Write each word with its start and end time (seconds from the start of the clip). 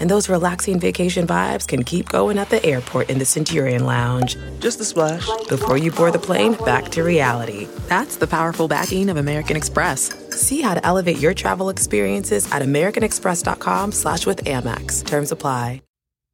And 0.00 0.10
those 0.10 0.28
relaxing 0.28 0.80
vacation 0.80 1.26
vibes 1.26 1.66
can 1.68 1.84
keep 1.84 2.08
going 2.08 2.38
at 2.38 2.50
the 2.50 2.64
airport 2.64 3.10
in 3.10 3.18
the 3.18 3.24
Centurion 3.24 3.84
Lounge. 3.86 4.36
Just 4.58 4.80
a 4.80 4.84
splash. 4.84 5.28
Before 5.48 5.76
you 5.76 5.92
board 5.92 6.14
the 6.14 6.18
plane, 6.18 6.54
back 6.64 6.88
to 6.90 7.02
reality. 7.02 7.68
That's 7.88 8.16
the 8.16 8.26
powerful 8.26 8.66
backing 8.66 9.08
of 9.08 9.16
American 9.16 9.56
Express. 9.56 10.12
See 10.30 10.60
how 10.62 10.74
to 10.74 10.84
elevate 10.84 11.18
your 11.18 11.34
travel 11.34 11.68
experiences 11.68 12.50
at 12.50 12.62
americanexpress.com 12.62 13.92
slash 13.92 14.26
with 14.26 14.44
Amex. 14.44 15.04
Terms 15.06 15.30
apply. 15.30 15.82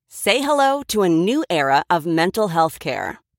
Say 0.08 0.40
hello 0.40 0.82
to 0.88 1.02
a 1.02 1.08
new 1.08 1.44
era 1.50 1.82
of 1.90 2.06
mental 2.06 2.48
health 2.48 2.78
care. 2.78 3.20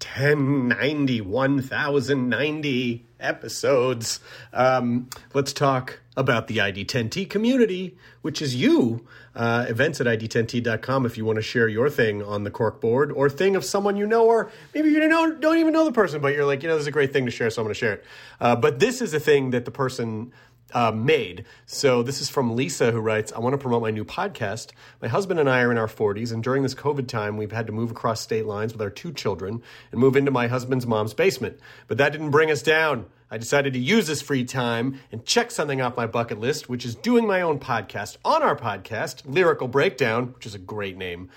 1090, 0.00 1.20
1090 1.22 3.06
episodes. 3.18 4.20
Um, 4.52 5.08
let's 5.34 5.52
talk 5.52 6.00
about 6.16 6.48
the 6.48 6.58
ID10T 6.58 7.28
community, 7.28 7.96
which 8.22 8.40
is 8.40 8.54
you. 8.54 9.06
Uh, 9.34 9.66
events 9.68 10.00
at 10.00 10.06
ID10T.com 10.06 11.04
if 11.04 11.18
you 11.18 11.24
want 11.24 11.36
to 11.36 11.42
share 11.42 11.68
your 11.68 11.90
thing 11.90 12.22
on 12.22 12.44
the 12.44 12.50
cork 12.50 12.80
board 12.80 13.12
or 13.12 13.28
thing 13.28 13.54
of 13.54 13.64
someone 13.64 13.96
you 13.96 14.06
know, 14.06 14.26
or 14.26 14.50
maybe 14.74 14.90
you 14.90 15.00
don't, 15.08 15.40
don't 15.40 15.58
even 15.58 15.72
know 15.74 15.84
the 15.84 15.92
person, 15.92 16.20
but 16.20 16.34
you're 16.34 16.46
like, 16.46 16.62
you 16.62 16.68
know, 16.68 16.74
this 16.74 16.82
is 16.82 16.86
a 16.86 16.92
great 16.92 17.12
thing 17.12 17.26
to 17.26 17.30
share, 17.30 17.50
so 17.50 17.60
I'm 17.60 17.66
going 17.66 17.74
to 17.74 17.78
share 17.78 17.92
it. 17.94 18.04
Uh, 18.40 18.56
but 18.56 18.78
this 18.78 19.02
is 19.02 19.12
a 19.12 19.20
thing 19.20 19.50
that 19.50 19.66
the 19.66 19.70
person 19.70 20.32
uh, 20.72 20.90
made. 20.92 21.44
So 21.66 22.02
this 22.02 22.20
is 22.20 22.28
from 22.28 22.56
Lisa 22.56 22.92
who 22.92 23.00
writes, 23.00 23.32
I 23.32 23.38
want 23.38 23.54
to 23.54 23.58
promote 23.58 23.82
my 23.82 23.90
new 23.90 24.04
podcast. 24.04 24.72
My 25.00 25.08
husband 25.08 25.40
and 25.40 25.48
I 25.48 25.62
are 25.62 25.70
in 25.70 25.78
our 25.78 25.86
40s, 25.86 26.32
and 26.32 26.42
during 26.42 26.62
this 26.62 26.74
COVID 26.74 27.08
time, 27.08 27.36
we've 27.36 27.52
had 27.52 27.66
to 27.66 27.72
move 27.72 27.90
across 27.90 28.20
state 28.20 28.46
lines 28.46 28.72
with 28.72 28.82
our 28.82 28.90
two 28.90 29.12
children 29.12 29.62
and 29.92 30.00
move 30.00 30.16
into 30.16 30.30
my 30.30 30.48
husband's 30.48 30.86
mom's 30.86 31.14
basement. 31.14 31.58
But 31.88 31.98
that 31.98 32.12
didn't 32.12 32.30
bring 32.30 32.50
us 32.50 32.62
down. 32.62 33.06
I 33.28 33.38
decided 33.38 33.72
to 33.72 33.78
use 33.80 34.06
this 34.06 34.22
free 34.22 34.44
time 34.44 35.00
and 35.10 35.24
check 35.24 35.50
something 35.50 35.80
off 35.80 35.96
my 35.96 36.06
bucket 36.06 36.38
list, 36.38 36.68
which 36.68 36.84
is 36.84 36.94
doing 36.94 37.26
my 37.26 37.40
own 37.40 37.58
podcast. 37.58 38.18
On 38.24 38.42
our 38.42 38.56
podcast, 38.56 39.22
Lyrical 39.24 39.66
Breakdown, 39.66 40.32
which 40.34 40.46
is 40.46 40.54
a 40.54 40.60
great 40.60 40.96
name, 40.96 41.28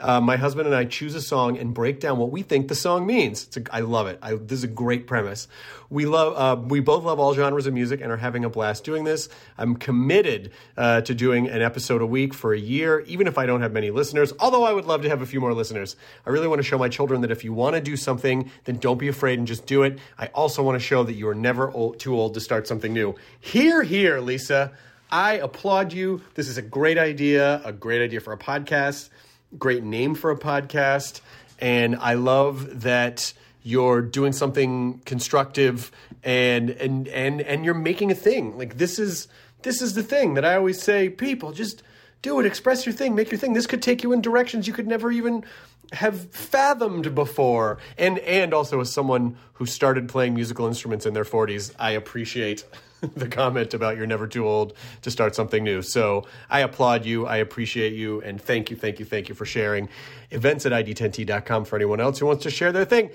uh, 0.00 0.20
my 0.20 0.36
husband 0.36 0.66
and 0.66 0.76
I 0.76 0.84
choose 0.84 1.14
a 1.14 1.20
song 1.20 1.58
and 1.58 1.74
break 1.74 2.00
down 2.00 2.18
what 2.18 2.30
we 2.30 2.42
think 2.42 2.68
the 2.68 2.74
song 2.74 3.06
means. 3.06 3.48
A, 3.56 3.74
I 3.74 3.80
love 3.80 4.06
it. 4.06 4.18
I, 4.22 4.34
this 4.34 4.58
is 4.58 4.64
a 4.64 4.68
great 4.68 5.06
premise. 5.06 5.48
We 5.90 6.06
love. 6.06 6.36
Uh, 6.36 6.60
we 6.62 6.80
both 6.80 7.04
love 7.04 7.18
all 7.18 7.34
genres 7.34 7.66
of 7.66 7.74
music 7.74 8.00
and 8.00 8.12
are 8.12 8.16
having 8.16 8.44
a 8.44 8.50
blast 8.50 8.84
doing 8.84 9.04
this. 9.04 9.28
I'm 9.56 9.76
committed 9.76 10.52
uh, 10.76 11.00
to 11.02 11.14
doing 11.14 11.48
an 11.48 11.62
episode 11.62 12.02
a 12.02 12.06
week 12.06 12.34
for 12.34 12.52
a 12.52 12.58
year, 12.58 13.00
even 13.00 13.26
if 13.26 13.38
I 13.38 13.46
don't 13.46 13.60
have 13.62 13.72
many 13.72 13.90
listeners. 13.90 14.32
Although 14.38 14.64
I 14.64 14.72
would 14.72 14.84
love 14.84 15.02
to 15.02 15.08
have 15.08 15.22
a 15.22 15.26
few 15.26 15.40
more 15.40 15.52
listeners. 15.52 15.96
I 16.26 16.30
really 16.30 16.48
want 16.48 16.60
to 16.60 16.64
show 16.64 16.78
my 16.78 16.88
children 16.88 17.22
that 17.22 17.30
if 17.30 17.42
you 17.42 17.52
want 17.52 17.74
to 17.74 17.80
do 17.80 17.96
something, 17.96 18.50
then 18.64 18.76
don't 18.76 18.98
be 18.98 19.08
afraid 19.08 19.38
and 19.38 19.48
just 19.48 19.66
do 19.66 19.82
it. 19.82 19.98
I 20.18 20.26
also 20.28 20.62
want 20.62 20.76
to 20.76 20.84
show 20.84 21.02
that 21.04 21.14
you 21.14 21.28
are 21.28 21.34
never 21.34 21.70
old, 21.70 21.98
too 21.98 22.14
old 22.14 22.34
to 22.34 22.40
start 22.40 22.68
something 22.68 22.92
new. 22.92 23.16
Here, 23.40 23.82
here, 23.82 24.20
Lisa. 24.20 24.72
I 25.10 25.34
applaud 25.34 25.94
you. 25.94 26.20
This 26.34 26.48
is 26.48 26.58
a 26.58 26.62
great 26.62 26.98
idea. 26.98 27.62
A 27.64 27.72
great 27.72 28.02
idea 28.02 28.20
for 28.20 28.34
a 28.34 28.38
podcast 28.38 29.08
great 29.56 29.84
name 29.84 30.14
for 30.14 30.30
a 30.30 30.36
podcast. 30.36 31.20
And 31.58 31.96
I 31.96 32.14
love 32.14 32.82
that 32.82 33.32
you're 33.62 34.00
doing 34.00 34.32
something 34.32 35.00
constructive 35.04 35.90
and 36.22 36.70
and 36.70 37.08
and 37.08 37.40
and 37.40 37.64
you're 37.64 37.74
making 37.74 38.10
a 38.10 38.14
thing. 38.14 38.56
Like 38.56 38.78
this 38.78 38.98
is 38.98 39.28
this 39.62 39.82
is 39.82 39.94
the 39.94 40.02
thing 40.02 40.34
that 40.34 40.44
I 40.44 40.54
always 40.54 40.80
say, 40.80 41.08
people, 41.08 41.52
just 41.52 41.82
do 42.22 42.38
it, 42.40 42.46
express 42.46 42.86
your 42.86 42.92
thing, 42.92 43.14
make 43.14 43.30
your 43.30 43.38
thing. 43.38 43.52
This 43.52 43.66
could 43.66 43.82
take 43.82 44.02
you 44.02 44.12
in 44.12 44.20
directions 44.20 44.66
you 44.66 44.72
could 44.72 44.86
never 44.86 45.10
even 45.10 45.44
have 45.92 46.30
fathomed 46.30 47.14
before. 47.14 47.78
And 47.96 48.18
and 48.20 48.52
also 48.52 48.80
as 48.80 48.92
someone 48.92 49.36
who 49.54 49.66
started 49.66 50.08
playing 50.08 50.34
musical 50.34 50.66
instruments 50.66 51.06
in 51.06 51.14
their 51.14 51.24
40s, 51.24 51.74
I 51.78 51.92
appreciate 51.92 52.64
the 53.00 53.28
comment 53.28 53.74
about 53.74 53.96
you're 53.96 54.06
never 54.06 54.26
too 54.26 54.46
old 54.46 54.74
to 55.02 55.10
start 55.10 55.34
something 55.34 55.62
new. 55.62 55.82
So 55.82 56.26
I 56.50 56.60
applaud 56.60 57.04
you. 57.04 57.26
I 57.26 57.36
appreciate 57.36 57.92
you. 57.92 58.20
And 58.22 58.40
thank 58.40 58.70
you, 58.70 58.76
thank 58.76 58.98
you, 58.98 59.04
thank 59.04 59.28
you 59.28 59.34
for 59.34 59.44
sharing. 59.44 59.88
Events 60.30 60.66
at 60.66 60.72
ID10T.com 60.72 61.64
for 61.64 61.76
anyone 61.76 62.00
else 62.00 62.18
who 62.18 62.26
wants 62.26 62.42
to 62.44 62.50
share 62.50 62.72
their 62.72 62.84
thing 62.84 63.10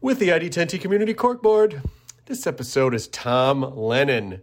with 0.00 0.18
the 0.18 0.28
ID10T 0.28 0.80
Community 0.80 1.14
Corkboard. 1.14 1.82
This 2.26 2.46
episode 2.46 2.94
is 2.94 3.08
Tom 3.08 3.60
Lennon, 3.76 4.40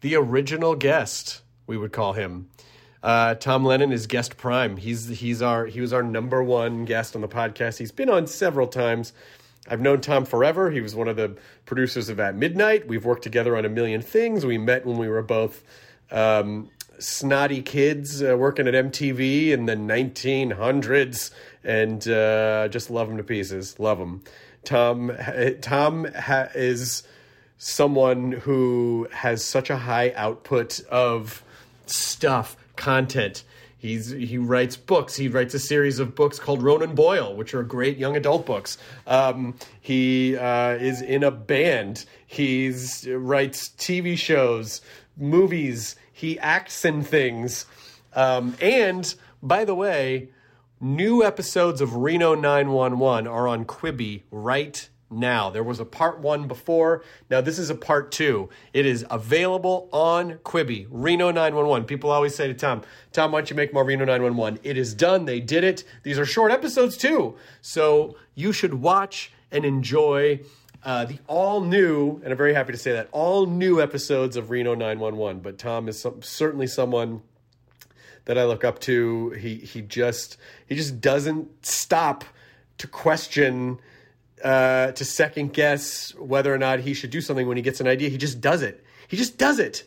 the 0.00 0.14
original 0.16 0.74
guest, 0.74 1.42
we 1.66 1.76
would 1.76 1.92
call 1.92 2.12
him. 2.12 2.50
Uh, 3.04 3.34
Tom 3.34 3.66
Lennon 3.66 3.92
is 3.92 4.06
guest 4.06 4.38
prime. 4.38 4.78
He's 4.78 5.08
he's 5.08 5.42
our 5.42 5.66
he 5.66 5.82
was 5.82 5.92
our 5.92 6.02
number 6.02 6.42
one 6.42 6.86
guest 6.86 7.14
on 7.14 7.20
the 7.20 7.28
podcast. 7.28 7.76
He's 7.76 7.92
been 7.92 8.08
on 8.08 8.26
several 8.26 8.66
times. 8.66 9.12
I've 9.68 9.80
known 9.80 10.00
Tom 10.00 10.24
forever. 10.24 10.70
He 10.70 10.80
was 10.80 10.94
one 10.94 11.06
of 11.06 11.16
the 11.16 11.36
producers 11.66 12.08
of 12.08 12.18
At 12.18 12.34
Midnight. 12.34 12.88
We've 12.88 13.04
worked 13.04 13.22
together 13.22 13.58
on 13.58 13.66
a 13.66 13.68
million 13.68 14.00
things. 14.00 14.46
We 14.46 14.56
met 14.56 14.86
when 14.86 14.96
we 14.96 15.08
were 15.08 15.22
both 15.22 15.62
um, 16.10 16.70
snotty 16.98 17.60
kids 17.60 18.22
uh, 18.22 18.36
working 18.38 18.66
at 18.66 18.74
MTV 18.74 19.50
in 19.50 19.66
the 19.66 19.76
1900s, 19.76 21.30
and 21.62 22.08
uh, 22.08 22.68
just 22.68 22.88
love 22.88 23.10
him 23.10 23.18
to 23.18 23.24
pieces. 23.24 23.78
Love 23.78 23.98
him. 23.98 24.22
Tom. 24.64 25.12
Tom 25.60 26.06
ha- 26.06 26.48
is 26.54 27.02
someone 27.58 28.32
who 28.32 29.08
has 29.12 29.44
such 29.44 29.68
a 29.68 29.76
high 29.76 30.12
output 30.16 30.80
of 30.90 31.42
stuff, 31.86 32.56
content 32.76 33.44
He's 33.84 34.08
he 34.08 34.38
writes 34.38 34.78
books. 34.78 35.14
He 35.14 35.28
writes 35.28 35.52
a 35.52 35.58
series 35.58 35.98
of 35.98 36.14
books 36.14 36.38
called 36.38 36.62
Ronan 36.62 36.94
Boyle, 36.94 37.36
which 37.36 37.52
are 37.52 37.62
great 37.62 37.98
young 37.98 38.16
adult 38.16 38.46
books. 38.46 38.78
Um, 39.06 39.56
he 39.78 40.38
uh, 40.38 40.70
is 40.76 41.02
in 41.02 41.22
a 41.22 41.30
band. 41.30 42.06
He 42.26 42.70
writes 43.06 43.68
TV 43.76 44.16
shows, 44.16 44.80
movies. 45.18 45.96
He 46.10 46.38
acts 46.38 46.82
in 46.86 47.02
things. 47.02 47.66
Um, 48.14 48.56
and 48.58 49.14
by 49.42 49.66
the 49.66 49.74
way, 49.74 50.30
new 50.80 51.22
episodes 51.22 51.82
of 51.82 51.94
Reno 51.94 52.34
911 52.34 53.26
are 53.26 53.46
on 53.46 53.66
Quibi 53.66 54.22
right 54.30 54.88
now. 55.14 55.50
There 55.50 55.62
was 55.62 55.80
a 55.80 55.84
part 55.84 56.20
one 56.20 56.46
before. 56.46 57.02
Now 57.30 57.40
this 57.40 57.58
is 57.58 57.70
a 57.70 57.74
part 57.74 58.12
two. 58.12 58.48
It 58.72 58.86
is 58.86 59.06
available 59.10 59.88
on 59.92 60.34
Quibi. 60.38 60.86
Reno 60.90 61.30
911. 61.30 61.86
People 61.86 62.10
always 62.10 62.34
say 62.34 62.46
to 62.48 62.54
Tom, 62.54 62.82
Tom, 63.12 63.32
why 63.32 63.40
don't 63.40 63.50
you 63.50 63.56
make 63.56 63.72
more 63.72 63.84
Reno 63.84 64.04
911? 64.04 64.60
It 64.62 64.76
is 64.76 64.94
done. 64.94 65.24
They 65.24 65.40
did 65.40 65.64
it. 65.64 65.84
These 66.02 66.18
are 66.18 66.26
short 66.26 66.52
episodes 66.52 66.96
too. 66.96 67.36
So 67.60 68.16
you 68.34 68.52
should 68.52 68.74
watch 68.74 69.32
and 69.50 69.64
enjoy 69.64 70.40
uh, 70.82 71.06
the 71.06 71.18
all 71.26 71.62
new, 71.62 72.20
and 72.22 72.30
I'm 72.30 72.36
very 72.36 72.52
happy 72.52 72.72
to 72.72 72.78
say 72.78 72.92
that, 72.92 73.08
all 73.10 73.46
new 73.46 73.80
episodes 73.80 74.36
of 74.36 74.50
Reno 74.50 74.74
911. 74.74 75.40
But 75.40 75.56
Tom 75.56 75.88
is 75.88 75.98
some, 75.98 76.20
certainly 76.20 76.66
someone 76.66 77.22
that 78.26 78.36
I 78.36 78.44
look 78.44 78.64
up 78.64 78.80
to. 78.80 79.30
He 79.30 79.56
he 79.56 79.80
just 79.80 80.36
he 80.66 80.74
just 80.74 81.00
doesn't 81.00 81.64
stop 81.64 82.24
to 82.78 82.86
question 82.86 83.78
uh, 84.44 84.92
to 84.92 85.04
second 85.04 85.52
guess 85.52 86.14
whether 86.16 86.54
or 86.54 86.58
not 86.58 86.80
he 86.80 86.94
should 86.94 87.10
do 87.10 87.20
something 87.20 87.48
when 87.48 87.56
he 87.56 87.62
gets 87.62 87.80
an 87.80 87.88
idea. 87.88 88.10
He 88.10 88.18
just 88.18 88.40
does 88.40 88.62
it. 88.62 88.84
He 89.08 89.16
just 89.16 89.38
does 89.38 89.58
it. 89.58 89.84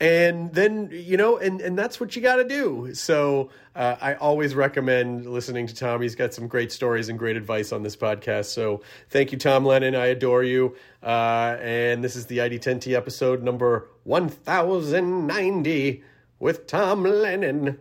and 0.00 0.54
then 0.54 0.88
you 0.92 1.16
know 1.16 1.38
and 1.38 1.60
and 1.60 1.76
that's 1.76 1.98
what 1.98 2.14
you 2.14 2.22
got 2.22 2.36
to 2.36 2.44
do. 2.44 2.94
So 2.94 3.50
uh, 3.74 3.96
i 4.00 4.14
always 4.14 4.54
recommend 4.54 5.26
listening 5.26 5.66
to 5.66 5.74
tom. 5.74 6.00
He's 6.02 6.14
got 6.14 6.32
some 6.32 6.46
great 6.46 6.70
stories 6.72 7.08
and 7.08 7.18
great 7.18 7.36
advice 7.36 7.72
on 7.72 7.82
this 7.82 7.96
podcast. 7.96 8.46
So 8.46 8.82
thank 9.10 9.32
you 9.32 9.38
tom 9.38 9.64
lennon. 9.64 9.94
I 9.96 10.06
adore 10.06 10.44
you. 10.44 10.76
Uh, 11.02 11.56
and 11.60 12.02
this 12.04 12.14
is 12.16 12.26
the 12.26 12.38
id10t 12.38 12.94
episode 12.94 13.42
number 13.42 13.88
1090 14.04 16.02
with 16.38 16.66
tom 16.66 17.02
lennon. 17.02 17.78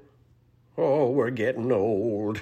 Oh 0.78 1.12
we're 1.12 1.30
getting 1.30 1.72
old 1.72 2.42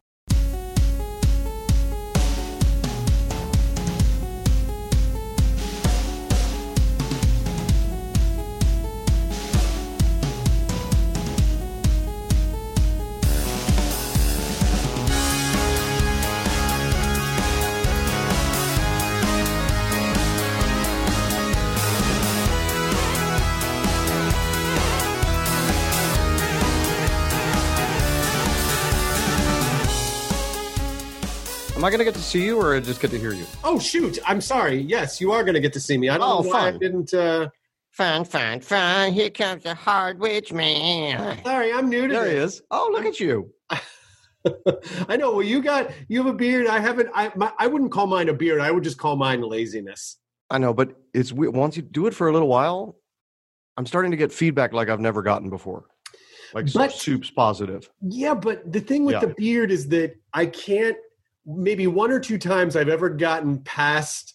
Am 31.81 31.85
I 31.85 31.89
going 31.89 31.97
to 31.97 32.05
get 32.05 32.13
to 32.13 32.21
see 32.21 32.45
you 32.45 32.61
or 32.61 32.79
just 32.79 33.01
get 33.01 33.09
to 33.09 33.17
hear 33.17 33.33
you? 33.33 33.43
oh 33.63 33.79
shoot 33.79 34.19
i'm 34.27 34.39
sorry 34.39 34.79
yes 34.81 35.19
you 35.19 35.31
are 35.31 35.43
going 35.43 35.55
to 35.55 35.59
get 35.59 35.73
to 35.73 35.79
see 35.79 35.97
me 35.97 36.09
i 36.09 36.17
don't 36.19 36.29
Oh, 36.29 36.41
know 36.43 36.49
why 36.49 36.67
i 36.67 36.71
didn't 36.77 37.11
uh 37.11 37.49
Fine, 37.89 38.25
fine, 38.25 38.61
fine. 38.61 39.13
Here 39.13 39.31
comes 39.31 39.63
the 39.63 39.73
hard 39.73 40.19
witch 40.19 40.53
man. 40.53 41.43
sorry 41.43 41.73
i'm 41.73 41.89
new 41.89 42.07
to 42.07 42.13
There 42.13 42.27
he 42.29 42.35
this. 42.35 42.53
is. 42.57 42.61
Oh, 42.69 42.89
look 42.93 43.03
at 43.05 43.19
you. 43.19 43.51
I 45.09 45.17
know. 45.17 45.31
Well, 45.31 45.41
you 45.41 45.59
got 45.63 45.89
you 46.07 46.19
have 46.23 46.27
a 46.31 46.37
beard. 46.37 46.67
I 46.67 46.79
haven't. 46.79 47.09
I 47.15 47.31
my, 47.35 47.51
I 47.57 47.65
wouldn't 47.65 47.91
call 47.91 48.05
mine 48.05 48.29
a 48.29 48.33
beard. 48.33 48.61
I 48.61 48.69
would 48.69 48.83
just 48.83 48.99
call 48.99 49.15
mine 49.15 49.41
laziness. 49.41 50.17
I 50.51 50.59
know, 50.59 50.73
but 50.73 50.95
it's 51.15 51.31
weird. 51.33 51.55
Once 51.55 51.75
you 51.77 51.81
do 51.83 52.05
it 52.05 52.13
for 52.13 52.27
a 52.27 52.31
little 52.31 52.47
while, 52.47 52.95
I'm 53.75 53.87
starting 53.87 54.11
to 54.11 54.17
get 54.17 54.31
feedback 54.31 54.71
like 54.71 54.87
I've 54.87 54.99
never 54.99 55.21
gotten 55.23 55.49
before. 55.49 55.85
Like 56.53 56.71
But- 56.73 56.91
soup's 56.91 57.31
positive. 57.31 57.89
Yeah, 58.01 58.35
but 58.35 58.71
the 58.71 58.79
thing 58.81 59.03
with 59.03 59.13
Yeah. 59.15 59.19
the 59.25 59.33
beard 59.35 59.71
is 59.71 59.87
that 59.89 60.15
I 60.33 60.45
can't. 60.45 60.95
Maybe 61.45 61.87
one 61.87 62.11
or 62.11 62.19
two 62.19 62.37
times 62.37 62.75
I've 62.75 62.89
ever 62.89 63.09
gotten 63.09 63.59
past 63.59 64.33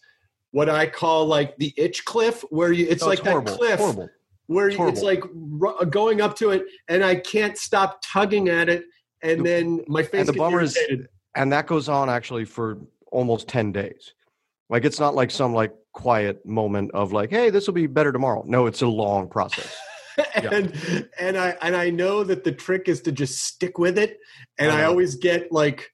what 0.51 0.69
I 0.69 0.87
call 0.87 1.27
like 1.27 1.57
the 1.59 1.73
itch 1.77 2.05
cliff, 2.05 2.43
where 2.51 2.73
you 2.73 2.87
it's 2.89 3.03
No, 3.03 3.09
like 3.09 3.19
horrible. 3.21 3.53
that 3.53 3.59
cliff 3.59 3.79
Horrible. 3.79 4.09
where 4.47 4.69
It's 4.69 4.79
you- 4.79 4.89
it's 4.89 5.03
like 5.03 5.23
ru- 5.35 5.85
going 5.91 6.21
up 6.21 6.35
to 6.37 6.51
it, 6.51 6.65
and 6.89 7.05
I 7.05 7.17
can't 7.17 7.57
stop 7.59 8.01
tugging 8.03 8.49
at 8.49 8.69
it, 8.69 8.85
and 9.23 9.41
The- 9.41 9.45
then 9.45 9.85
my 9.87 10.03
face 10.03 10.27
the 10.27 10.33
gets 10.33 10.39
bummer 10.39 10.63
is- 10.63 10.79
And 11.35 11.53
that 11.53 11.67
goes 11.67 11.89
on 11.89 12.09
actually 12.09 12.45
for 12.47 12.79
almost 13.13 13.47
10 13.49 13.71
days. 13.71 14.15
Like 14.71 14.85
it's 14.85 14.99
not 14.99 15.15
like 15.15 15.31
some 15.31 15.53
like 15.53 15.73
quiet 15.93 16.45
moment 16.47 16.91
of 16.93 17.13
like, 17.13 17.31
hey, 17.31 17.51
this 17.51 17.67
will 17.67 17.75
be 17.75 17.87
better 17.87 18.11
tomorrow. 18.11 18.43
No, 18.47 18.67
it's 18.67 18.83
a 18.83 18.87
long 18.89 19.29
process. 19.29 19.77
and 20.35 21.09
and 21.21 21.37
I 21.37 21.51
and 21.61 21.77
I 21.77 21.91
know 21.91 22.25
that 22.25 22.43
the 22.43 22.53
trick 22.53 22.89
is 22.89 23.03
to 23.03 23.13
just 23.13 23.45
stick 23.45 23.79
with 23.79 23.99
it. 23.99 24.19
And 24.59 24.73
I 24.73 24.81
I, 24.81 24.85
always 24.85 25.15
get 25.17 25.53
like 25.53 25.93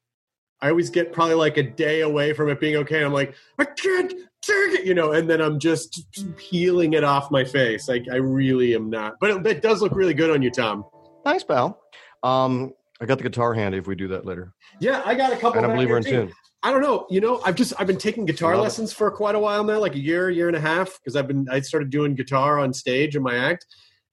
I 0.63 0.71
always 0.71 0.91
get 0.91 1.13
probably 1.13 1.35
like 1.35 1.57
a 1.57 1.63
day 1.65 2.03
away 2.03 2.33
from 2.33 2.49
it 2.49 2.61
being 2.61 2.77
okay. 2.77 3.05
I'm 3.05 3.13
like, 3.13 3.35
I 3.59 3.65
can't 3.65 4.13
take 4.41 4.75
it, 4.81 4.87
you 4.87 4.95
know, 4.95 5.13
and 5.13 5.29
then 5.29 5.41
I'm 5.41 5.59
just 5.59 6.07
peeling 6.37 6.93
it 6.93 7.03
off 7.03 7.33
my 7.33 7.45
face. 7.45 7.89
Like 7.89 8.07
I 8.11 8.17
really 8.17 8.75
am 8.75 8.89
not. 8.89 9.15
But 9.21 9.31
it, 9.31 9.47
it 9.47 9.63
does 9.63 9.83
look 9.83 9.93
really 9.95 10.15
good 10.15 10.31
on 10.31 10.41
you, 10.41 10.53
Tom. 10.53 10.85
Thanks, 11.25 11.43
pal. 11.43 11.81
Um, 12.23 12.73
I 13.01 13.07
got 13.07 13.19
the 13.19 13.25
guitar 13.25 13.53
handy 13.55 13.79
if 13.79 13.89
we 13.89 13.97
do 13.97 14.07
that 14.09 14.25
later. 14.25 14.55
Yeah, 14.79 15.03
I 15.05 15.17
got 15.17 15.33
a 15.33 15.37
couple. 15.37 15.61
And 15.63 15.71
I 15.71 15.75
believe 15.75 15.91
we're 15.91 15.97
in 15.99 16.05
too. 16.05 16.11
tune. 16.11 16.33
I 16.63 16.71
don't 16.71 16.81
know. 16.81 17.07
You 17.11 17.21
know, 17.21 17.41
I've 17.45 17.57
just 17.57 17.73
I've 17.81 17.89
been 17.89 17.99
taking 17.99 18.25
guitar 18.25 18.53
Love 18.53 18.61
it. 18.61 18.63
lessons 18.63 18.93
for 18.93 19.11
quite 19.11 19.35
a 19.35 19.41
while 19.41 19.65
now, 19.65 19.81
like 19.81 19.97
a 19.97 19.99
year, 19.99 20.31
year 20.31 20.47
and 20.47 20.57
a 20.57 20.61
half, 20.61 21.01
because 21.01 21.17
I've 21.17 21.27
been 21.27 21.49
I 21.51 21.59
started 21.59 21.91
doing 21.91 22.15
guitar 22.15 22.61
on 22.61 22.73
stage 22.73 23.17
in 23.17 23.23
my 23.25 23.35
act, 23.35 23.67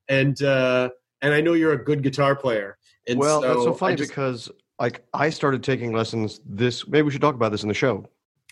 and 0.08 0.42
uh 0.42 0.90
and 1.22 1.32
I 1.32 1.42
know 1.42 1.54
you're 1.54 1.74
a 1.74 1.84
good 1.84 2.02
guitar 2.02 2.36
player. 2.36 2.80
And 3.08 3.20
well, 3.20 3.42
that's 3.42 3.64
so 3.64 3.74
funny 3.76 3.98
just- 3.98 4.10
because 4.10 4.50
like 4.80 5.04
I 5.14 5.30
started 5.30 5.64
taking 5.64 5.94
lessons 5.94 6.40
this. 6.46 6.88
Maybe 6.88 7.04
we 7.04 7.12
should 7.12 7.22
talk 7.22 7.36
about 7.36 7.52
this 7.52 7.64
in 7.64 7.68
the 7.70 7.76
show. 7.76 8.06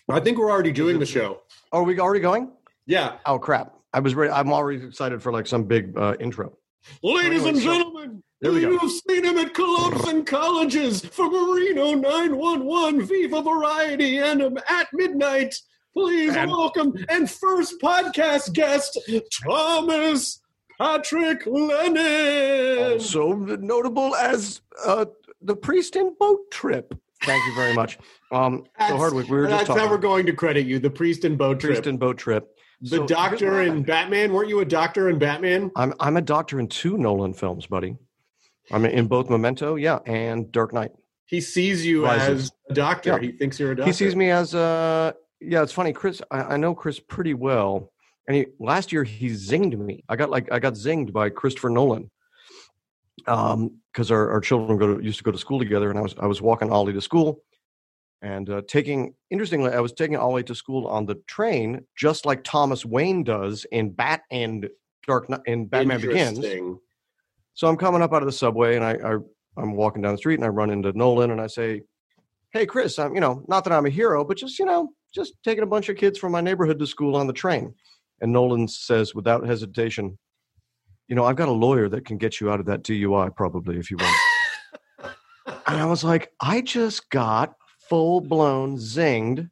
I 0.08 0.20
think 0.20 0.38
we're 0.38 0.50
already 0.50 0.72
doing 0.72 0.98
the 0.98 1.06
show. 1.06 1.42
Are 1.72 1.82
we 1.82 1.98
already 2.00 2.20
going? 2.20 2.50
Yeah, 2.86 3.16
Oh 3.26 3.38
crap! 3.38 3.74
I 3.92 4.00
was 4.00 4.14
ready. 4.14 4.32
I'm 4.32 4.52
already 4.52 4.84
excited 4.86 5.22
for 5.22 5.32
like 5.32 5.46
some 5.46 5.64
big 5.64 5.96
uh, 5.98 6.14
intro. 6.20 6.56
ladies 7.02 7.44
and 7.44 7.56
Anyway, 7.56 7.60
so- 7.60 7.74
gentlemen. 7.74 8.22
There. 8.40 8.52
You've 8.52 8.92
seen 9.08 9.24
him 9.24 9.36
at 9.36 9.52
clubs 9.52 10.06
and 10.06 10.24
colleges 10.24 11.04
for 11.04 11.28
Marino 11.28 11.94
911, 11.94 13.04
Viva 13.04 13.42
Variety, 13.42 14.18
and 14.18 14.40
um, 14.40 14.58
at 14.68 14.86
midnight. 14.92 15.56
Please 15.92 16.36
And- 16.36 16.48
welcome 16.48 16.94
and 17.08 17.28
first 17.28 17.80
podcast 17.82 18.52
guest, 18.52 18.96
Thomas 19.44 20.40
Patrick 20.78 21.44
Lennon. 21.46 22.92
Also 22.92 23.32
notable 23.34 24.14
as 24.14 24.60
uh, 24.86 25.06
the 25.42 25.56
priest 25.56 25.96
in 25.96 26.14
boat 26.18 26.50
trip. 26.50 26.94
Thank 27.24 27.44
you 27.46 27.54
very 27.56 27.74
much. 27.74 27.98
Um, 28.30 28.64
so 28.64 28.70
That's- 28.78 28.96
Hardwick, 28.98 29.28
we 29.28 29.36
were 29.38 29.46
just 29.46 29.56
That's 29.58 29.66
talking 29.68 29.82
how 29.82 29.90
we're 29.90 29.98
going 29.98 30.26
to 30.26 30.32
credit 30.32 30.66
you, 30.66 30.78
the 30.78 30.90
priest 30.90 31.24
in 31.24 31.36
boat 31.36 31.58
trip. 31.60 31.72
priest 31.74 31.86
in 31.86 31.96
boat 31.96 32.16
trip. 32.18 32.48
the 32.80 32.88
So 32.98 33.06
doctor 33.06 33.52
what 33.52 33.66
in. 33.66 33.82
Batman. 33.82 34.32
Weren't 34.32 34.48
you 34.48 34.60
a 34.60 34.64
doctor 34.64 35.08
in 35.10 35.18
Batman? 35.18 35.70
I'm 35.76 35.94
I'm 35.98 36.16
a 36.16 36.22
doctor 36.22 36.60
in 36.60 36.68
two 36.68 36.96
Nolan 36.96 37.34
films, 37.34 37.66
buddy. 37.66 37.96
I'm 38.70 38.84
in 38.84 39.06
both 39.06 39.30
Memento, 39.30 39.74
yeah, 39.76 39.98
and 40.06 40.52
Dark 40.52 40.72
Knight. 40.72 40.92
He 41.26 41.40
sees 41.40 41.84
you 41.84 42.04
Rises. 42.04 42.44
as 42.44 42.52
a 42.70 42.74
doctor. 42.74 43.10
Yeah. 43.10 43.18
He 43.18 43.32
thinks 43.32 43.58
you're 43.58 43.72
a 43.72 43.76
doctor. 43.76 43.86
He 43.90 43.92
sees 43.92 44.14
me 44.14 44.30
as 44.30 44.54
uh 44.54 45.12
yeah, 45.40 45.62
it's 45.62 45.72
funny, 45.72 45.92
Chris. 45.92 46.20
I, 46.30 46.40
I 46.54 46.56
know 46.56 46.74
Chris 46.74 47.00
pretty 47.00 47.34
well, 47.34 47.92
and 48.26 48.36
he 48.36 48.46
last 48.60 48.92
year 48.92 49.04
he 49.04 49.28
zinged 49.30 49.76
me. 49.78 50.04
I 50.08 50.16
got 50.16 50.30
like 50.30 50.50
I 50.52 50.58
got 50.60 50.74
zinged 50.74 51.12
by 51.12 51.30
Christopher 51.30 51.70
Nolan. 51.70 52.10
Um, 53.26 53.80
because 53.92 54.10
our, 54.12 54.30
our 54.30 54.40
children 54.40 54.78
go 54.78 54.96
to 54.96 55.04
used 55.04 55.18
to 55.18 55.24
go 55.24 55.32
to 55.32 55.38
school 55.38 55.58
together, 55.58 55.90
and 55.90 55.98
I 55.98 56.02
was 56.02 56.14
I 56.18 56.26
was 56.26 56.40
walking 56.40 56.70
Ollie 56.70 56.92
to 56.92 57.00
school, 57.00 57.42
and 58.22 58.48
uh, 58.48 58.62
taking 58.68 59.14
interestingly, 59.30 59.70
I 59.70 59.80
was 59.80 59.92
taking 59.92 60.16
Ollie 60.16 60.44
to 60.44 60.54
school 60.54 60.86
on 60.86 61.06
the 61.06 61.16
train, 61.26 61.84
just 61.96 62.26
like 62.26 62.44
Thomas 62.44 62.84
Wayne 62.84 63.24
does 63.24 63.66
in 63.72 63.90
Bat 63.90 64.22
and 64.30 64.68
Dark 65.06 65.28
in 65.46 65.66
Batman 65.66 66.00
Begins. 66.00 66.38
So 67.54 67.66
I'm 67.66 67.76
coming 67.76 68.02
up 68.02 68.12
out 68.12 68.22
of 68.22 68.26
the 68.26 68.32
subway 68.32 68.76
and 68.76 68.84
I, 68.84 68.92
I 68.92 69.16
I'm 69.56 69.74
walking 69.74 70.02
down 70.02 70.12
the 70.12 70.18
street 70.18 70.36
and 70.36 70.44
I 70.44 70.48
run 70.48 70.70
into 70.70 70.92
Nolan 70.92 71.32
and 71.32 71.40
I 71.40 71.48
say, 71.48 71.82
"Hey 72.52 72.66
Chris, 72.66 72.98
I'm 72.98 73.14
you 73.14 73.20
know 73.20 73.42
not 73.48 73.64
that 73.64 73.72
I'm 73.72 73.86
a 73.86 73.90
hero, 73.90 74.24
but 74.24 74.36
just 74.36 74.58
you 74.58 74.64
know 74.64 74.90
just 75.12 75.34
taking 75.44 75.64
a 75.64 75.66
bunch 75.66 75.88
of 75.88 75.96
kids 75.96 76.18
from 76.18 76.32
my 76.32 76.40
neighborhood 76.40 76.78
to 76.78 76.86
school 76.86 77.16
on 77.16 77.26
the 77.26 77.32
train." 77.32 77.74
And 78.20 78.32
Nolan 78.32 78.68
says 78.68 79.14
without 79.14 79.46
hesitation, 79.46 80.18
"You 81.08 81.16
know 81.16 81.24
I've 81.24 81.36
got 81.36 81.48
a 81.48 81.52
lawyer 81.52 81.88
that 81.88 82.04
can 82.04 82.16
get 82.18 82.40
you 82.40 82.50
out 82.50 82.60
of 82.60 82.66
that 82.66 82.82
DUI 82.82 83.34
probably 83.34 83.78
if 83.78 83.90
you 83.90 83.96
want." 83.96 84.16
and 85.66 85.76
I 85.80 85.84
was 85.86 86.04
like, 86.04 86.32
"I 86.40 86.60
just 86.60 87.10
got 87.10 87.54
full 87.88 88.20
blown 88.20 88.76
zinged 88.76 89.50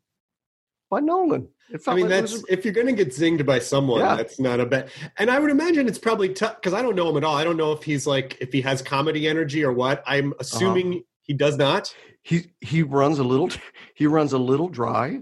by 0.90 1.00
Nolan." 1.00 1.48
I 1.88 1.94
mean, 1.94 2.02
like 2.04 2.10
that's 2.10 2.32
was 2.32 2.44
if 2.48 2.64
you're 2.64 2.72
going 2.74 2.86
to 2.86 2.92
get 2.92 3.08
zinged 3.08 3.44
by 3.44 3.58
someone, 3.58 4.00
Yeah. 4.00 4.14
that's 4.14 4.38
not 4.38 4.60
a 4.60 4.66
bad. 4.66 4.88
And 5.18 5.28
I 5.28 5.40
would 5.40 5.50
imagine 5.50 5.88
it's 5.88 5.98
probably 5.98 6.28
tough 6.28 6.54
because 6.56 6.72
I 6.72 6.80
don't 6.80 6.94
know 6.94 7.08
him 7.08 7.16
at 7.16 7.24
all. 7.24 7.34
I 7.34 7.42
don't 7.42 7.56
know 7.56 7.72
if 7.72 7.82
he's 7.82 8.06
like 8.06 8.38
if 8.40 8.52
he 8.52 8.60
has 8.60 8.82
comedy 8.82 9.26
energy 9.26 9.64
or 9.64 9.72
what. 9.72 10.04
I'm 10.06 10.28
Uh-huh. 10.28 10.36
assuming 10.40 11.02
he 11.22 11.34
does 11.34 11.56
not. 11.56 11.92
he 12.22 12.52
he 12.60 12.82
runs 12.82 13.18
a 13.18 13.24
little 13.24 13.50
he 13.94 14.06
runs 14.06 14.32
a 14.32 14.38
little 14.38 14.68
dry. 14.68 15.20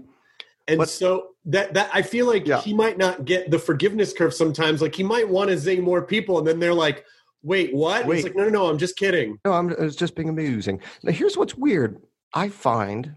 And 0.67 0.77
But- 0.77 0.89
so 0.89 1.34
that 1.45 1.73
that 1.73 1.89
I 1.93 2.01
feel 2.01 2.25
like 2.25 2.47
Yeah. 2.47 2.61
he 2.61 2.73
might 2.73 2.97
not 2.97 3.25
get 3.25 3.51
the 3.51 3.59
forgiveness 3.59 4.13
curve 4.13 4.33
sometimes. 4.33 4.81
Like 4.81 4.95
he 4.95 5.03
might 5.03 5.27
want 5.29 5.49
to 5.49 5.57
zing 5.57 5.83
more 5.83 6.01
people, 6.01 6.37
and 6.39 6.47
then 6.47 6.59
they're 6.59 6.73
like, 6.73 7.05
"Wait, 7.43 7.73
what?" 7.73 8.05
Wait. 8.05 8.17
It's 8.17 8.23
like, 8.25 8.35
"No, 8.35 8.43
no, 8.45 8.49
no, 8.49 8.65
I'm 8.67 8.77
just 8.77 8.97
kidding." 8.97 9.37
No, 9.45 9.53
I'm 9.53 9.69
it's 9.71 9.95
just 9.95 10.15
being 10.15 10.29
amusing. 10.29 10.81
Now, 11.03 11.11
here's 11.11 11.37
what's 11.37 11.55
weird. 11.55 12.01
I 12.33 12.49
find, 12.49 13.15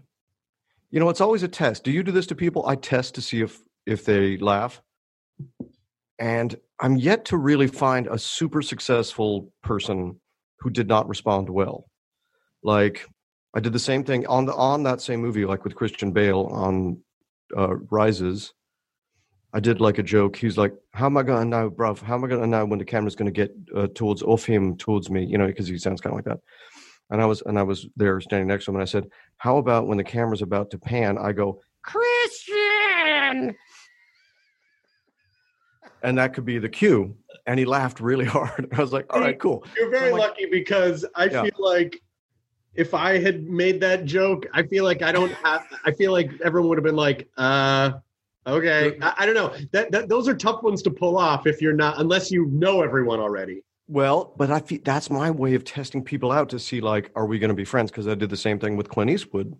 you 0.91 0.99
know, 0.99 1.09
it's 1.09 1.21
always 1.21 1.43
a 1.43 1.47
test. 1.47 1.83
Do 1.83 1.91
you 1.91 2.03
do 2.03 2.11
this 2.11 2.27
to 2.27 2.35
people? 2.35 2.65
I 2.67 2.75
test 2.75 3.15
to 3.15 3.21
see 3.21 3.41
if 3.41 3.61
if 3.85 4.05
they 4.05 4.37
laugh, 4.37 4.81
and 6.19 6.55
I'm 6.79 6.95
yet 6.97 7.25
to 7.25 7.37
really 7.37 7.67
find 7.67 8.07
a 8.07 8.17
super 8.17 8.61
successful 8.61 9.51
person 9.63 10.19
who 10.59 10.69
did 10.69 10.87
not 10.87 11.07
respond 11.07 11.49
well. 11.49 11.85
Like 12.63 13.05
I 13.55 13.59
did 13.59 13.73
the 13.73 13.79
same 13.79 14.03
thing 14.03 14.27
on 14.27 14.45
the 14.45 14.53
on 14.53 14.83
that 14.83 15.01
same 15.01 15.21
movie, 15.21 15.45
like 15.45 15.63
with 15.63 15.75
Christian 15.75 16.11
Bale 16.11 16.41
on 16.51 17.01
uh, 17.57 17.75
Rises. 17.91 18.53
I 19.53 19.59
did 19.59 19.81
like 19.81 19.97
a 19.97 20.03
joke. 20.03 20.35
He's 20.35 20.57
like, 20.57 20.73
"How 20.93 21.07
am 21.07 21.17
I 21.17 21.23
gonna 21.23 21.45
know, 21.45 21.71
bruv? 21.71 21.99
How 22.01 22.13
am 22.15 22.23
I 22.23 22.27
gonna 22.27 22.45
know 22.47 22.65
when 22.65 22.77
the 22.79 22.85
camera's 22.85 23.15
gonna 23.15 23.31
get 23.31 23.51
uh, 23.75 23.87
towards 23.95 24.21
off 24.21 24.45
him 24.45 24.77
towards 24.77 25.09
me? 25.09 25.25
You 25.25 25.37
know, 25.39 25.47
because 25.47 25.67
he 25.67 25.77
sounds 25.77 26.01
kind 26.01 26.13
of 26.13 26.17
like 26.17 26.25
that." 26.25 26.39
And 27.09 27.19
I 27.21 27.25
was 27.25 27.41
and 27.47 27.57
I 27.57 27.63
was 27.63 27.87
there 27.95 28.21
standing 28.21 28.47
next 28.47 28.65
to 28.65 28.71
him, 28.71 28.75
and 28.75 28.83
I 28.83 28.85
said, 28.85 29.07
"How 29.37 29.57
about 29.57 29.87
when 29.87 29.97
the 29.97 30.03
camera's 30.03 30.43
about 30.43 30.69
to 30.71 30.77
pan, 30.77 31.17
I 31.17 31.31
go 31.31 31.61
Christian?" 31.83 33.55
and 36.03 36.17
that 36.17 36.33
could 36.33 36.45
be 36.45 36.59
the 36.59 36.69
cue. 36.69 37.15
And 37.45 37.59
he 37.59 37.65
laughed 37.65 37.99
really 37.99 38.25
hard. 38.37 38.69
I 38.71 38.79
was 38.81 38.93
like, 38.93 39.05
all 39.13 39.19
right, 39.19 39.37
cool. 39.39 39.65
You're 39.75 39.89
very 39.89 40.07
I'm 40.11 40.13
like- 40.17 40.29
lucky 40.29 40.45
because 40.45 41.05
I 41.15 41.25
Yeah. 41.25 41.43
feel 41.43 41.51
like 41.57 42.01
if 42.75 42.93
I 42.93 43.19
had 43.19 43.43
made 43.43 43.81
that 43.81 44.05
joke, 44.05 44.47
I 44.53 44.63
feel 44.63 44.83
like 44.83 45.01
I 45.01 45.11
don't 45.11 45.31
have. 45.31 45.65
I 45.85 45.91
feel 45.91 46.11
like 46.11 46.31
everyone 46.43 46.69
would 46.69 46.77
have 46.77 46.85
been 46.85 46.95
like, 46.95 47.29
"Uh, 47.37 47.93
okay." 48.47 48.97
I, 49.01 49.13
I 49.19 49.25
don't 49.25 49.35
know. 49.35 49.53
That, 49.71 49.91
that 49.91 50.09
those 50.09 50.27
are 50.27 50.35
tough 50.35 50.63
ones 50.63 50.81
to 50.83 50.91
pull 50.91 51.17
off 51.17 51.47
if 51.47 51.61
you're 51.61 51.73
not, 51.73 51.99
unless 51.99 52.31
you 52.31 52.45
know 52.47 52.81
everyone 52.81 53.19
already. 53.19 53.63
Well, 53.87 54.33
but 54.37 54.51
I 54.51 54.59
feel 54.59 54.79
that's 54.83 55.09
my 55.09 55.31
way 55.31 55.55
of 55.55 55.63
testing 55.63 56.03
people 56.03 56.31
out 56.31 56.49
to 56.49 56.59
see 56.59 56.79
like, 56.79 57.11
are 57.15 57.25
we 57.25 57.39
going 57.39 57.49
to 57.49 57.55
be 57.55 57.65
friends? 57.65 57.89
Because 57.89 58.07
I 58.07 58.13
did 58.13 58.29
the 58.29 58.37
same 58.37 58.59
thing 58.59 58.77
with 58.77 58.87
Clint 58.87 59.09
Eastwood 59.09 59.55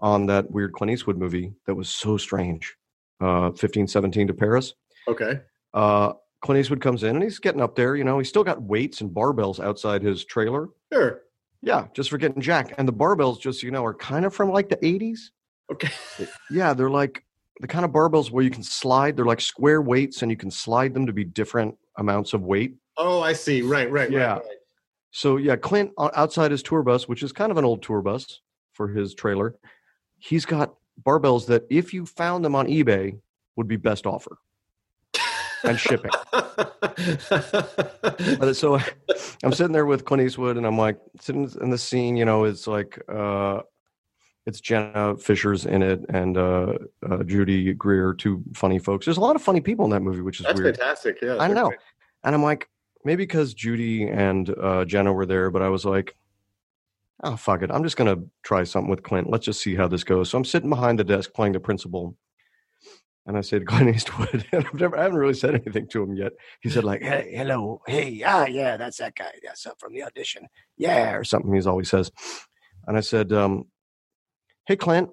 on 0.00 0.26
that 0.26 0.50
weird 0.50 0.72
Clint 0.72 0.90
Eastwood 0.90 1.16
movie 1.16 1.52
that 1.66 1.74
was 1.74 1.88
so 1.88 2.16
strange. 2.16 2.76
Uh, 3.20 3.52
fifteen 3.52 3.86
seventeen 3.86 4.26
to 4.26 4.34
Paris. 4.34 4.74
Okay. 5.06 5.40
Uh, 5.72 6.14
Clint 6.40 6.60
Eastwood 6.60 6.80
comes 6.80 7.04
in 7.04 7.14
and 7.14 7.22
he's 7.22 7.38
getting 7.38 7.62
up 7.62 7.76
there. 7.76 7.94
You 7.96 8.04
know, 8.04 8.18
he's 8.18 8.28
still 8.28 8.44
got 8.44 8.60
weights 8.60 9.00
and 9.00 9.10
barbells 9.10 9.60
outside 9.60 10.02
his 10.02 10.24
trailer. 10.24 10.68
Sure. 10.92 11.22
Yeah, 11.64 11.86
just 11.94 12.10
for 12.10 12.18
getting 12.18 12.42
jacked. 12.42 12.74
And 12.76 12.86
the 12.86 12.92
barbells, 12.92 13.40
just 13.40 13.60
so 13.60 13.66
you 13.66 13.70
know, 13.70 13.84
are 13.84 13.94
kind 13.94 14.24
of 14.24 14.34
from 14.34 14.52
like 14.52 14.68
the 14.68 14.84
eighties. 14.84 15.32
Okay. 15.72 15.90
Yeah, 16.50 16.74
they're 16.74 16.90
like 16.90 17.24
the 17.60 17.66
kind 17.66 17.84
of 17.84 17.90
barbells 17.90 18.30
where 18.30 18.44
you 18.44 18.50
can 18.50 18.62
slide. 18.62 19.16
They're 19.16 19.24
like 19.24 19.40
square 19.40 19.80
weights, 19.80 20.22
and 20.22 20.30
you 20.30 20.36
can 20.36 20.50
slide 20.50 20.92
them 20.92 21.06
to 21.06 21.12
be 21.12 21.24
different 21.24 21.76
amounts 21.96 22.34
of 22.34 22.42
weight. 22.42 22.74
Oh, 22.98 23.22
I 23.22 23.32
see. 23.32 23.62
Right. 23.62 23.90
Right. 23.90 24.10
Yeah. 24.10 24.34
Right, 24.34 24.42
right. 24.42 24.56
So 25.12 25.36
yeah, 25.38 25.56
Clint 25.56 25.92
outside 25.98 26.50
his 26.50 26.62
tour 26.62 26.82
bus, 26.82 27.08
which 27.08 27.22
is 27.22 27.32
kind 27.32 27.50
of 27.50 27.56
an 27.56 27.64
old 27.64 27.82
tour 27.82 28.02
bus 28.02 28.40
for 28.72 28.88
his 28.88 29.14
trailer, 29.14 29.54
he's 30.18 30.44
got 30.44 30.74
barbells 31.06 31.46
that 31.46 31.64
if 31.70 31.94
you 31.94 32.04
found 32.04 32.44
them 32.44 32.54
on 32.54 32.66
eBay 32.66 33.18
would 33.56 33.68
be 33.68 33.76
best 33.76 34.06
offer 34.06 34.38
and 35.64 35.78
shipping. 35.78 36.10
But 38.38 38.54
so 38.54 38.78
I'm 39.42 39.52
sitting 39.52 39.72
there 39.72 39.86
with 39.86 40.04
Clint 40.04 40.22
Eastwood, 40.22 40.56
and 40.56 40.66
I'm 40.66 40.78
like 40.78 40.98
sitting 41.20 41.50
in 41.60 41.70
the 41.70 41.78
scene. 41.78 42.16
You 42.16 42.24
know, 42.24 42.44
it's 42.44 42.66
like 42.66 43.00
uh, 43.08 43.60
it's 44.46 44.60
Jenna 44.60 45.16
Fischer's 45.16 45.66
in 45.66 45.82
it, 45.82 46.04
and 46.08 46.36
uh, 46.36 46.74
uh, 47.08 47.22
Judy 47.24 47.72
Greer, 47.74 48.14
two 48.14 48.42
funny 48.54 48.78
folks. 48.78 49.06
There's 49.06 49.16
a 49.16 49.20
lot 49.20 49.36
of 49.36 49.42
funny 49.42 49.60
people 49.60 49.84
in 49.84 49.90
that 49.92 50.00
movie, 50.02 50.20
which 50.20 50.40
is 50.40 50.46
That's 50.46 50.60
weird. 50.60 50.76
fantastic. 50.76 51.18
Yeah. 51.22 51.36
I 51.38 51.48
know. 51.48 51.68
great. 51.68 51.80
And 52.24 52.34
I'm 52.34 52.42
like, 52.42 52.68
maybe 53.04 53.22
because 53.22 53.54
Judy 53.54 54.08
and 54.08 54.48
uh, 54.60 54.84
Jenna 54.84 55.12
were 55.12 55.26
there, 55.26 55.50
but 55.50 55.62
I 55.62 55.68
was 55.68 55.84
like, 55.84 56.14
oh, 57.22 57.36
fuck 57.36 57.62
it. 57.62 57.70
I'm 57.70 57.82
just 57.82 57.96
going 57.96 58.14
to 58.14 58.26
try 58.42 58.64
something 58.64 58.90
with 58.90 59.02
Clint. 59.02 59.30
Let's 59.30 59.44
just 59.44 59.62
see 59.62 59.74
how 59.74 59.88
this 59.88 60.04
goes. 60.04 60.30
So 60.30 60.38
I'm 60.38 60.44
sitting 60.44 60.70
behind 60.70 60.98
the 60.98 61.04
desk 61.04 61.32
playing 61.34 61.52
the 61.52 61.60
principal. 61.60 62.16
And 63.26 63.36
I 63.36 63.40
said 63.40 63.66
Clint 63.68 63.94
Eastwood, 63.94 64.46
and 64.52 64.66
I've 64.66 64.74
never, 64.74 64.98
I 64.98 65.02
haven't 65.02 65.18
really 65.18 65.34
said 65.34 65.54
anything 65.54 65.88
to 65.88 66.02
him 66.02 66.14
yet. 66.14 66.32
He 66.60 66.70
said, 66.70 66.84
like, 66.84 67.02
hey, 67.02 67.32
hello, 67.36 67.80
hey, 67.86 68.22
ah, 68.26 68.46
yeah, 68.46 68.76
that's 68.76 68.98
that 68.98 69.14
guy. 69.14 69.32
That's 69.44 69.66
up 69.66 69.78
from 69.80 69.92
the 69.92 70.02
audition. 70.02 70.46
Yeah, 70.76 71.14
or 71.14 71.24
something 71.24 71.52
he 71.52 71.66
always 71.66 71.90
says. 71.90 72.10
And 72.86 72.96
I 72.96 73.00
said, 73.00 73.32
um, 73.32 73.64
hey, 74.66 74.76
Clint, 74.76 75.10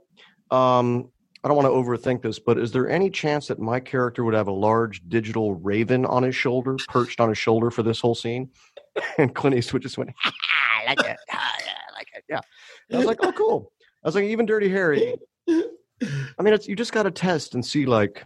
um, 0.49 1.09
I 1.43 1.47
don't 1.47 1.57
want 1.57 1.67
to 1.67 1.71
overthink 1.71 2.21
this, 2.21 2.37
but 2.37 2.59
is 2.59 2.71
there 2.71 2.87
any 2.87 3.09
chance 3.09 3.47
that 3.47 3.59
my 3.59 3.79
character 3.79 4.23
would 4.23 4.35
have 4.35 4.47
a 4.47 4.53
large 4.53 5.01
digital 5.07 5.55
raven 5.55 6.05
on 6.05 6.21
his 6.21 6.35
shoulder, 6.35 6.75
perched 6.87 7.19
on 7.19 7.29
his 7.29 7.37
shoulder 7.37 7.71
for 7.71 7.83
this 7.83 7.99
whole 7.99 8.15
scene? 8.15 8.49
And 9.17 9.33
Clint 9.33 9.55
Eastwood 9.55 9.83
just 9.83 9.97
went, 9.97 10.09
I 10.21 10.85
like 10.85 10.99
it. 10.99 11.17
Ah, 11.31 11.55
yeah, 11.65 11.71
I 11.89 11.93
like 11.93 12.07
it. 12.13 12.25
yeah. 12.27 12.41
I 12.91 12.97
was 12.97 13.05
like, 13.05 13.19
oh, 13.21 13.31
cool. 13.31 13.71
I 14.03 14.07
was 14.09 14.15
like, 14.15 14.25
even 14.25 14.45
Dirty 14.45 14.67
Harry. 14.67 15.15
I 16.39 16.43
mean, 16.43 16.53
it's 16.53 16.67
you 16.67 16.75
just 16.75 16.91
got 16.93 17.03
to 17.03 17.11
test 17.11 17.53
and 17.55 17.65
see 17.65 17.85
like 17.85 18.25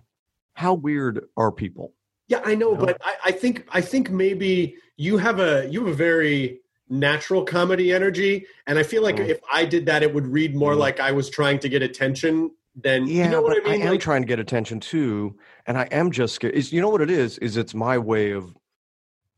how 0.53 0.73
weird 0.73 1.25
are 1.37 1.51
people. 1.51 1.93
Yeah, 2.27 2.41
I 2.43 2.55
know, 2.55 2.71
You 2.71 2.77
know? 2.77 2.85
but 2.85 3.01
I, 3.03 3.15
I 3.25 3.31
think 3.31 3.67
I 3.69 3.81
think 3.81 4.09
maybe 4.09 4.75
you 4.97 5.17
have 5.17 5.39
a 5.39 5.67
you 5.69 5.85
have 5.85 5.93
a 5.93 5.95
very 5.95 6.61
natural 6.89 7.43
comedy 7.43 7.91
energy, 7.91 8.45
and 8.67 8.77
I 8.79 8.83
feel 8.83 9.01
like 9.03 9.17
Mm. 9.17 9.27
if 9.29 9.39
I 9.51 9.65
did 9.65 9.85
that, 9.87 10.03
it 10.03 10.13
would 10.13 10.27
read 10.27 10.55
more 10.55 10.73
Mm. 10.73 10.79
like 10.79 10.99
I 10.99 11.11
was 11.11 11.29
trying 11.29 11.59
to 11.59 11.69
get 11.69 11.81
attention. 11.81 12.51
Than 12.83 13.07
Yeah, 13.07 13.25
you 13.25 13.31
know 13.31 13.41
what 13.41 13.55
I 13.55 13.61
mean? 13.69 13.81
I 13.81 13.85
am 13.85 13.91
Like, 13.91 14.01
trying 14.01 14.21
to 14.21 14.27
get 14.27 14.37
attention 14.37 14.81
too, 14.81 15.37
and 15.65 15.77
I 15.77 15.83
am 15.91 16.11
just 16.11 16.35
scared. 16.35 16.55
Is 16.55 16.73
you 16.73 16.81
know 16.81 16.89
what 16.89 16.99
it 17.01 17.09
is? 17.09 17.37
Is 17.37 17.55
it's 17.55 17.73
my 17.73 17.97
way 17.97 18.31
of 18.31 18.53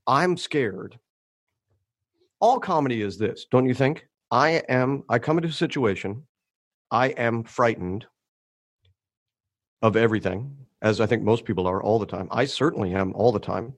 I'm 0.08 0.38
scared. 0.38 0.98
All 2.40 2.60
comedy 2.60 3.02
is 3.02 3.18
this, 3.18 3.46
don't 3.52 3.68
you 3.68 3.74
think? 3.76 4.08
I 4.32 4.64
am. 4.70 5.04
I 5.10 5.20
come 5.20 5.38
into 5.38 5.50
a 5.50 5.54
situation. 5.54 6.24
I 6.90 7.08
am 7.10 7.44
frightened 7.44 8.06
of 9.82 9.96
everything, 9.96 10.56
as 10.82 11.00
I 11.02 11.06
think 11.06 11.24
most 11.24 11.46
people 11.46 11.68
are 11.68 11.82
all 11.82 12.00
the 12.00 12.06
time. 12.06 12.28
I 12.32 12.46
certainly 12.46 12.94
am 12.94 13.14
all 13.14 13.32
the 13.32 13.40
time. 13.40 13.74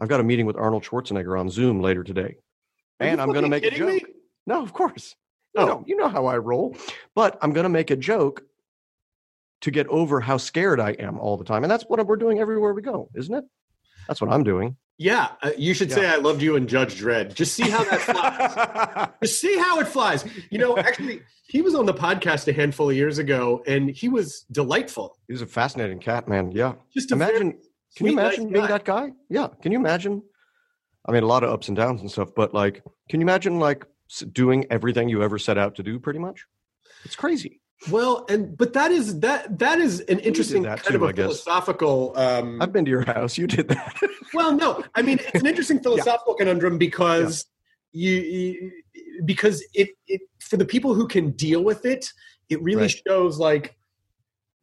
I've 0.00 0.08
got 0.08 0.20
a 0.20 0.24
meeting 0.24 0.46
with 0.46 0.56
Arnold 0.56 0.84
Schwarzenegger 0.84 1.38
on 1.38 1.50
Zoom 1.50 1.80
later 1.80 2.04
today, 2.04 2.36
are 3.00 3.06
and 3.06 3.20
I'm 3.20 3.32
going 3.32 3.44
to 3.44 3.50
make 3.50 3.64
a 3.64 3.70
joke. 3.70 3.88
me? 3.88 4.04
No, 4.46 4.62
of 4.62 4.72
course. 4.72 5.14
You 5.54 5.62
Oh. 5.62 5.66
know, 5.66 5.84
you 5.86 5.96
know 5.96 6.08
how 6.08 6.26
I 6.26 6.38
roll. 6.38 6.76
But 7.14 7.38
I'm 7.42 7.52
going 7.52 7.64
to 7.64 7.68
make 7.70 7.90
a 7.90 7.96
joke 7.96 8.42
to 9.62 9.70
get 9.72 9.88
over 9.88 10.20
how 10.20 10.36
scared 10.36 10.78
I 10.78 10.90
am 10.92 11.18
all 11.18 11.36
the 11.36 11.44
time. 11.44 11.64
And 11.64 11.70
that's 11.70 11.84
what 11.84 12.04
we're 12.06 12.16
doing 12.16 12.38
everywhere 12.38 12.72
we 12.74 12.82
go, 12.82 13.08
isn't 13.14 13.34
it? 13.34 13.44
That's 14.08 14.20
what 14.20 14.32
I'm 14.32 14.42
doing. 14.42 14.76
Yeah, 15.00 15.28
uh, 15.42 15.50
you 15.56 15.74
should 15.74 15.92
say 15.92 16.08
I 16.08 16.16
loved 16.16 16.42
you 16.42 16.56
and 16.56 16.68
Judge 16.68 17.00
Dredd. 17.00 17.34
Just 17.34 17.54
see 17.54 17.70
how 17.70 17.84
that 17.84 18.00
flies. 18.00 19.08
Just 19.22 19.40
see 19.40 19.56
how 19.56 19.78
it 19.78 19.86
flies. 19.86 20.24
You 20.50 20.58
know, 20.58 20.76
actually, 20.76 21.20
he 21.46 21.62
was 21.62 21.76
on 21.76 21.86
the 21.86 21.94
podcast 21.94 22.48
a 22.48 22.52
handful 22.52 22.90
of 22.90 22.96
years 22.96 23.18
ago, 23.18 23.62
and 23.68 23.90
he 23.90 24.08
was 24.08 24.44
delightful. 24.50 25.16
He 25.28 25.32
was 25.32 25.42
a 25.42 25.46
fascinating 25.46 26.00
cat, 26.00 26.26
man. 26.26 26.50
Yeah. 26.50 26.74
Just 26.92 27.12
Imagine, 27.12 27.58
can 27.96 28.06
you 28.06 28.16
nice 28.16 28.38
imagine 28.38 28.52
being 28.52 28.64
guy. 28.64 28.72
that 28.72 28.84
guy? 28.84 29.12
Yeah. 29.30 29.48
Can 29.62 29.70
you 29.70 29.78
imagine? 29.78 30.20
I 31.06 31.12
mean, 31.12 31.22
a 31.22 31.26
lot 31.26 31.44
of 31.44 31.50
ups 31.50 31.68
and 31.68 31.76
downs 31.76 32.00
and 32.00 32.10
stuff, 32.10 32.30
but 32.34 32.52
like, 32.52 32.82
can 33.08 33.20
you 33.20 33.24
imagine 33.24 33.60
like 33.60 33.86
doing 34.32 34.66
everything 34.68 35.08
you 35.08 35.22
ever 35.22 35.38
set 35.38 35.58
out 35.58 35.76
to 35.76 35.84
do 35.84 36.00
pretty 36.00 36.18
much? 36.18 36.44
It's 37.04 37.14
crazy. 37.14 37.60
Well, 37.90 38.26
and 38.28 38.56
but 38.56 38.72
that 38.72 38.90
is 38.90 39.20
that 39.20 39.58
that 39.60 39.78
is 39.78 40.00
an 40.00 40.18
interesting 40.18 40.64
kind 40.64 40.82
too, 40.82 40.96
of 40.96 41.02
a 41.02 41.12
philosophical. 41.12 42.12
Um, 42.16 42.60
I've 42.60 42.72
been 42.72 42.84
to 42.84 42.90
your 42.90 43.04
house. 43.04 43.38
You 43.38 43.46
did 43.46 43.68
that. 43.68 44.00
well, 44.34 44.52
no, 44.52 44.82
I 44.94 45.02
mean 45.02 45.20
it's 45.20 45.40
an 45.40 45.46
interesting 45.46 45.78
philosophical 45.82 46.34
conundrum 46.34 46.76
because 46.76 47.46
you, 47.92 48.12
you 48.12 48.72
because 49.24 49.64
it 49.74 49.90
it 50.08 50.22
for 50.40 50.56
the 50.56 50.64
people 50.64 50.94
who 50.94 51.06
can 51.06 51.30
deal 51.30 51.62
with 51.62 51.86
it, 51.86 52.06
it 52.48 52.60
really 52.62 52.82
Right. 52.82 53.02
shows 53.06 53.38
like 53.38 53.76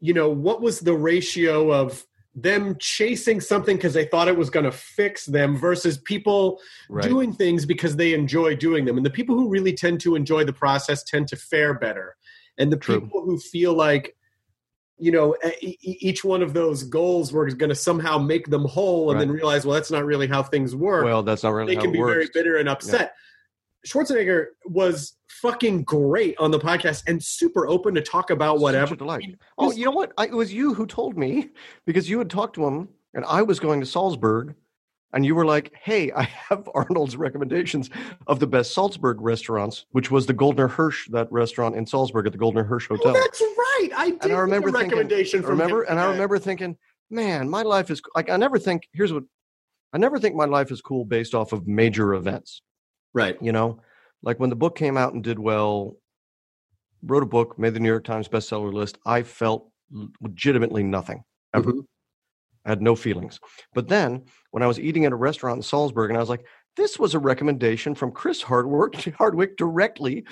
you 0.01 0.13
know 0.13 0.29
what 0.29 0.61
was 0.61 0.81
the 0.81 0.93
ratio 0.93 1.71
of 1.71 2.05
them 2.35 2.75
chasing 2.79 3.39
something 3.39 3.77
because 3.77 3.93
they 3.93 4.05
thought 4.05 4.27
it 4.27 4.37
was 4.37 4.49
going 4.49 4.65
to 4.65 4.71
fix 4.71 5.25
them 5.25 5.55
versus 5.55 5.97
people 5.97 6.59
right. 6.89 7.01
doing 7.03 7.31
things 7.31 7.65
because 7.65 7.95
they 7.95 8.13
enjoy 8.13 8.53
doing 8.53 8.83
them. 8.83 8.97
And 8.97 9.05
the 9.05 9.09
people 9.09 9.35
who 9.35 9.47
really 9.47 9.73
tend 9.73 10.01
to 10.01 10.15
enjoy 10.15 10.43
the 10.43 10.51
process 10.51 11.01
tend 11.01 11.29
to 11.29 11.37
fare 11.37 11.73
better. 11.73 12.17
And 12.57 12.71
the 12.71 12.77
True. 12.77 13.01
people 13.01 13.21
who 13.21 13.37
feel 13.39 13.73
like, 13.73 14.15
you 14.97 15.11
know, 15.11 15.35
e- 15.61 15.77
each 15.81 16.23
one 16.23 16.41
of 16.41 16.53
those 16.53 16.83
goals 16.83 17.33
were 17.33 17.49
going 17.51 17.69
to 17.69 17.75
somehow 17.75 18.17
make 18.17 18.47
them 18.47 18.65
whole 18.65 19.11
and 19.11 19.19
then 19.19 19.29
realize, 19.29 19.65
well, 19.65 19.75
that's 19.75 19.91
not 19.91 20.05
really 20.05 20.27
how 20.27 20.41
things 20.41 20.75
work. 20.75 21.03
well, 21.03 21.21
that's 21.21 21.43
not 21.43 21.51
really 21.51 21.75
how 21.75 21.81
they 21.81 21.85
can 21.85 21.91
be 21.91 21.99
very 21.99 22.29
bitter 22.33 22.57
and 22.57 22.69
upset. 22.69 23.13
Schwarzenegger 23.85 24.47
was 24.65 25.15
fucking 25.27 25.83
great 25.83 26.35
on 26.39 26.49
the 26.51 26.59
podcast 26.59 27.03
and 27.07 27.21
super 27.23 27.67
open 27.67 27.93
to 27.95 28.01
talk 28.01 28.29
about 28.29 28.59
whatever. 28.59 28.87
Such 28.87 28.95
a 28.95 28.97
delight. 28.97 29.35
Oh, 29.57 29.71
you 29.71 29.85
know 29.85 29.91
what? 29.91 30.11
I, 30.17 30.25
it 30.25 30.33
was 30.33 30.53
you 30.53 30.73
who 30.73 30.87
told 30.87 31.17
me 31.17 31.49
because 31.85 32.09
you 32.09 32.17
had 32.17 32.29
talked 32.29 32.55
to 32.55 32.65
him, 32.65 32.89
and 33.13 33.23
I 33.25 33.43
was 33.43 33.59
going 33.59 33.79
to 33.81 33.85
Salzburg, 33.85 34.55
and 35.15 35.25
you 35.25 35.33
were 35.33 35.45
like, 35.45 35.71
"Hey, 35.81 36.11
I 36.11 36.23
have 36.23 36.69
Arnold's 36.75 37.15
recommendations 37.17 37.89
of 38.27 38.39
the 38.39 38.45
best 38.47 38.73
Salzburg 38.73 39.19
restaurants, 39.21 39.85
which 39.91 40.11
was 40.11 40.27
the 40.27 40.33
Goldener 40.33 40.69
Hirsch, 40.69 41.07
that 41.09 41.31
restaurant 41.31 41.75
in 41.75 41.85
Salzburg 41.87 42.27
at 42.27 42.33
the 42.33 42.37
Goldener 42.37 42.67
Hirsch 42.67 42.87
Oh, 42.91 42.97
Hotel." 42.97 43.13
that's 43.13 43.41
right. 43.41 43.89
I 43.95 44.09
did 44.11 44.23
and 44.25 44.33
I 44.33 44.39
remember 44.39 44.71
thinking, 44.71 44.89
recommendation 44.89 45.41
from 45.41 45.51
remember, 45.51 45.81
him 45.83 45.87
and 45.91 45.99
I 45.99 46.11
remember 46.11 46.37
thinking, 46.37 46.77
"Man, 47.09 47.49
my 47.49 47.63
life 47.63 47.89
is 47.89 48.01
like 48.15 48.29
I 48.29 48.37
never 48.37 48.59
think. 48.59 48.87
Here's 48.93 49.11
what 49.13 49.23
I 49.93 49.97
never 49.97 50.19
think 50.19 50.35
my 50.35 50.45
life 50.45 50.69
is 50.71 50.81
cool 50.81 51.05
based 51.05 51.33
off 51.33 51.53
of 51.53 51.65
major 51.67 52.13
events." 52.13 52.61
Right. 53.13 53.37
you 53.41 53.53
know 53.53 53.79
like 54.23 54.39
when 54.41 54.49
the 54.49 54.55
book 54.57 54.75
came 54.75 54.97
out 54.97 55.13
and 55.13 55.23
did 55.23 55.39
well 55.39 55.95
wrote 57.01 57.23
a 57.23 57.25
book 57.25 57.57
made 57.57 57.73
the 57.73 57.79
new 57.79 57.87
york 57.87 58.03
times 58.03 58.27
bestseller 58.27 58.73
list 58.73 58.97
i 59.05 59.23
felt 59.23 59.69
legitimately 60.21 60.83
nothing 60.83 61.23
ever 61.53 61.71
Mhm. 61.71 61.85
I 62.65 62.69
had 62.69 62.81
no 62.81 62.95
feelings 62.95 63.39
but 63.73 63.87
then 63.87 64.23
when 64.51 64.63
i 64.63 64.67
was 64.67 64.79
eating 64.79 65.05
at 65.05 65.11
a 65.11 65.15
restaurant 65.15 65.57
in 65.57 65.61
salzburg 65.63 66.09
and 66.09 66.17
i 66.17 66.19
was 66.19 66.29
like 66.29 66.45
this 66.77 66.99
was 66.99 67.13
a 67.13 67.19
recommendation 67.19 67.95
from 67.95 68.11
chris 68.11 68.41
hardwick, 68.41 69.13
hardwick 69.17 69.55
directly 69.57 70.25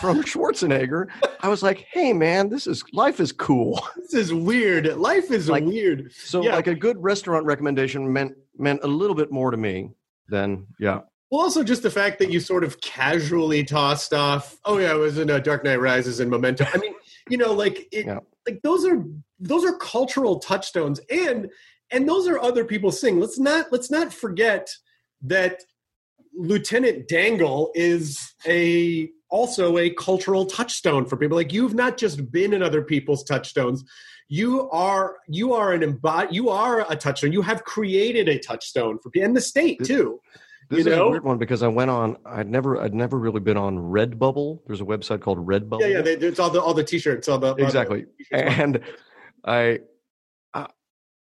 from 0.00 0.22
schwarzenegger 0.30 1.06
i 1.40 1.48
was 1.48 1.62
like 1.62 1.86
hey 1.92 2.12
man 2.12 2.48
this 2.48 2.66
is 2.66 2.84
life 2.92 3.20
is 3.20 3.32
cool 3.32 3.80
This 3.96 4.14
is 4.14 4.32
weird. 4.34 4.86
Life 4.96 5.30
is 5.30 5.48
Like- 5.48 5.64
weird. 5.64 6.12
so 6.12 6.42
Yeah. 6.42 6.54
like 6.56 6.66
a 6.66 6.74
good 6.74 6.96
restaurant 7.02 7.44
recommendation 7.46 8.10
meant 8.12 8.32
meant 8.56 8.80
a 8.82 8.86
little 8.86 9.14
bit 9.16 9.30
more 9.30 9.50
to 9.50 9.56
me 9.56 9.90
than 10.28 10.66
yeah 10.78 11.00
Well, 11.30 11.42
also 11.42 11.62
just 11.62 11.82
the 11.82 11.90
fact 11.90 12.18
that 12.20 12.30
you 12.30 12.40
sort 12.40 12.64
of 12.64 12.80
casually 12.80 13.62
tossed 13.64 14.14
off. 14.14 14.56
Oh 14.64 14.78
yeah, 14.78 14.92
I 14.92 14.94
was 14.94 15.18
in 15.18 15.30
uh, 15.30 15.38
Dark 15.40 15.62
Knight 15.64 15.80
Rises 15.80 16.20
and 16.20 16.30
Memento. 16.30 16.64
I 16.72 16.78
mean, 16.78 16.94
you 17.28 17.36
know, 17.36 17.52
like 17.52 17.86
it, 17.92 18.06
Yeah. 18.06 18.20
like 18.46 18.60
those 18.62 18.86
are 18.86 19.04
those 19.38 19.64
are 19.64 19.76
cultural 19.76 20.38
touchstones, 20.38 21.00
and 21.10 21.50
and 21.90 22.08
those 22.08 22.28
are 22.28 22.38
other 22.38 22.64
people 22.64 22.90
thing. 22.90 23.20
Let's 23.20 23.38
not 23.38 23.66
let's 23.72 23.90
not 23.90 24.12
forget 24.12 24.70
that 25.22 25.60
Lieutenant 26.34 27.08
Dangle 27.08 27.70
is 27.74 28.34
a 28.46 29.10
also 29.30 29.78
a 29.78 29.90
cultural 29.90 30.46
touchstone 30.46 31.04
for 31.04 31.16
people. 31.16 31.36
Like 31.36 31.52
you've 31.52 31.74
not 31.74 31.96
just 31.98 32.30
been 32.30 32.52
in 32.52 32.62
other 32.62 32.82
people's 32.82 33.24
touchstones. 33.24 33.84
You 34.28 34.68
are 34.70 35.16
you 35.28 35.54
are 35.54 35.72
an 35.72 35.80
embod 35.80 36.32
you 36.32 36.50
are 36.50 36.90
a 36.90 36.96
touchstone. 36.96 37.32
You 37.32 37.42
have 37.42 37.64
created 37.64 38.28
a 38.28 38.38
touchstone 38.38 38.98
for 38.98 39.10
people 39.10 39.26
and 39.26 39.36
the 39.36 39.40
state 39.40 39.82
too. 39.84 40.20
This 40.70 40.84
you 40.84 40.92
is 40.92 40.98
know? 40.98 41.06
a 41.06 41.10
weird 41.10 41.24
one 41.24 41.38
because 41.38 41.62
I 41.62 41.68
went 41.68 41.90
on. 41.90 42.18
I'd 42.26 42.48
never, 42.48 42.80
I'd 42.80 42.94
never 42.94 43.18
really 43.18 43.40
been 43.40 43.56
on 43.56 43.78
Redbubble. 43.78 44.60
There's 44.66 44.82
a 44.82 44.84
website 44.84 45.22
called 45.22 45.46
Redbubble. 45.46 45.80
Yeah, 45.80 45.86
yeah. 45.86 46.02
They, 46.02 46.12
it's 46.12 46.38
all 46.38 46.50
the 46.50 46.60
all 46.60 46.74
the 46.74 46.84
t-shirts, 46.84 47.26
all 47.26 47.38
the 47.38 47.48
all 47.48 47.54
the 47.54 47.64
exactly. 47.64 48.04
t-shirts. 48.18 48.54
And 48.58 48.80
I, 49.44 49.80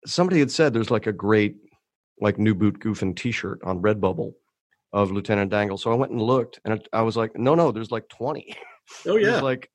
somebody 0.06 0.40
had 0.40 0.50
said 0.50 0.72
there's 0.72 0.90
like 0.90 1.06
a 1.06 1.12
great, 1.12 1.56
like 2.20 2.38
new 2.38 2.54
boot 2.54 2.78
goofing 2.80 3.16
T-shirt 3.16 3.60
on 3.64 3.82
Redbubble 3.82 4.32
of 4.92 5.10
Lieutenant 5.10 5.50
Dangle. 5.50 5.76
So 5.76 5.92
I 5.92 5.94
went 5.94 6.12
and 6.12 6.22
looked, 6.22 6.60
and 6.64 6.74
it, 6.74 6.88
I 6.92 7.02
was 7.02 7.16
like, 7.16 7.36
no, 7.36 7.54
no, 7.54 7.72
there's 7.72 7.90
like 7.90 8.08
20. 8.08 8.56
Oh 9.06 9.16
yeah. 9.16 9.40
like, 9.40 9.70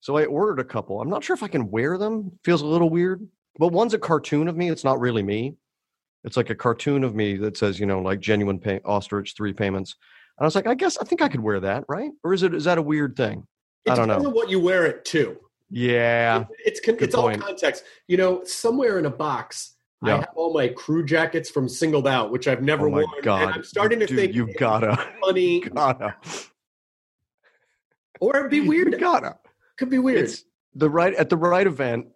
so 0.00 0.16
I 0.16 0.26
ordered 0.26 0.60
a 0.60 0.64
couple. 0.64 1.00
I'm 1.00 1.10
not 1.10 1.24
sure 1.24 1.34
if 1.34 1.42
I 1.42 1.48
can 1.48 1.70
wear 1.70 1.98
them. 1.98 2.38
Feels 2.44 2.62
a 2.62 2.66
little 2.66 2.90
weird. 2.90 3.26
But 3.58 3.72
one's 3.72 3.94
a 3.94 3.98
cartoon 3.98 4.48
of 4.48 4.56
me. 4.56 4.70
It's 4.70 4.84
not 4.84 5.00
really 5.00 5.22
me. 5.22 5.56
It's 6.24 6.36
like 6.36 6.50
a 6.50 6.54
cartoon 6.54 7.04
of 7.04 7.14
me 7.14 7.36
that 7.38 7.56
says, 7.56 7.80
you 7.80 7.86
know, 7.86 8.00
like 8.00 8.20
genuine 8.20 8.58
pay- 8.58 8.80
ostrich 8.84 9.34
three 9.36 9.52
payments. 9.52 9.96
And 10.38 10.44
I 10.44 10.46
was 10.46 10.54
like, 10.54 10.66
I 10.66 10.74
guess 10.74 10.96
I 10.98 11.04
think 11.04 11.20
I 11.20 11.28
could 11.28 11.40
wear 11.40 11.60
that, 11.60 11.84
right? 11.88 12.10
Or 12.22 12.32
is 12.32 12.42
it 12.42 12.54
is 12.54 12.64
that 12.64 12.78
a 12.78 12.82
weird 12.82 13.16
thing? 13.16 13.46
It 13.84 13.90
I 13.90 13.94
don't 13.96 14.08
depends 14.08 14.24
know. 14.24 14.30
on 14.30 14.34
what 14.36 14.50
you 14.50 14.60
wear 14.60 14.86
it 14.86 15.04
to. 15.06 15.36
Yeah. 15.70 16.44
It's 16.64 16.80
it's 16.84 17.14
all 17.14 17.34
context. 17.34 17.84
You 18.08 18.16
know, 18.16 18.42
somewhere 18.44 18.98
in 18.98 19.06
a 19.06 19.10
box, 19.10 19.74
I 20.02 20.10
have 20.10 20.28
all 20.34 20.52
my 20.52 20.68
crew 20.68 21.04
jackets 21.04 21.48
from 21.50 21.68
Singled 21.68 22.08
Out, 22.08 22.30
which 22.30 22.48
I've 22.48 22.62
never 22.62 22.88
Oh 22.88 22.90
my 22.90 22.96
worn. 22.98 23.22
god. 23.22 23.42
And 23.42 23.52
I'm 23.54 23.64
starting 23.64 24.00
to 24.00 24.06
Dude, 24.06 24.18
think 24.18 24.34
you've 24.34 24.56
gotta 24.56 24.96
funny, 25.20 25.60
gotta 25.60 26.14
or 28.20 28.36
it'd 28.36 28.50
be 28.50 28.60
weird. 28.60 28.92
You 28.92 28.98
gotta. 28.98 29.36
Could 29.78 29.90
be 29.90 29.98
weird. 29.98 30.20
It's 30.24 30.44
the 30.74 30.90
right 30.90 31.14
at 31.14 31.30
the 31.30 31.36
right 31.36 31.66
event. 31.66 32.06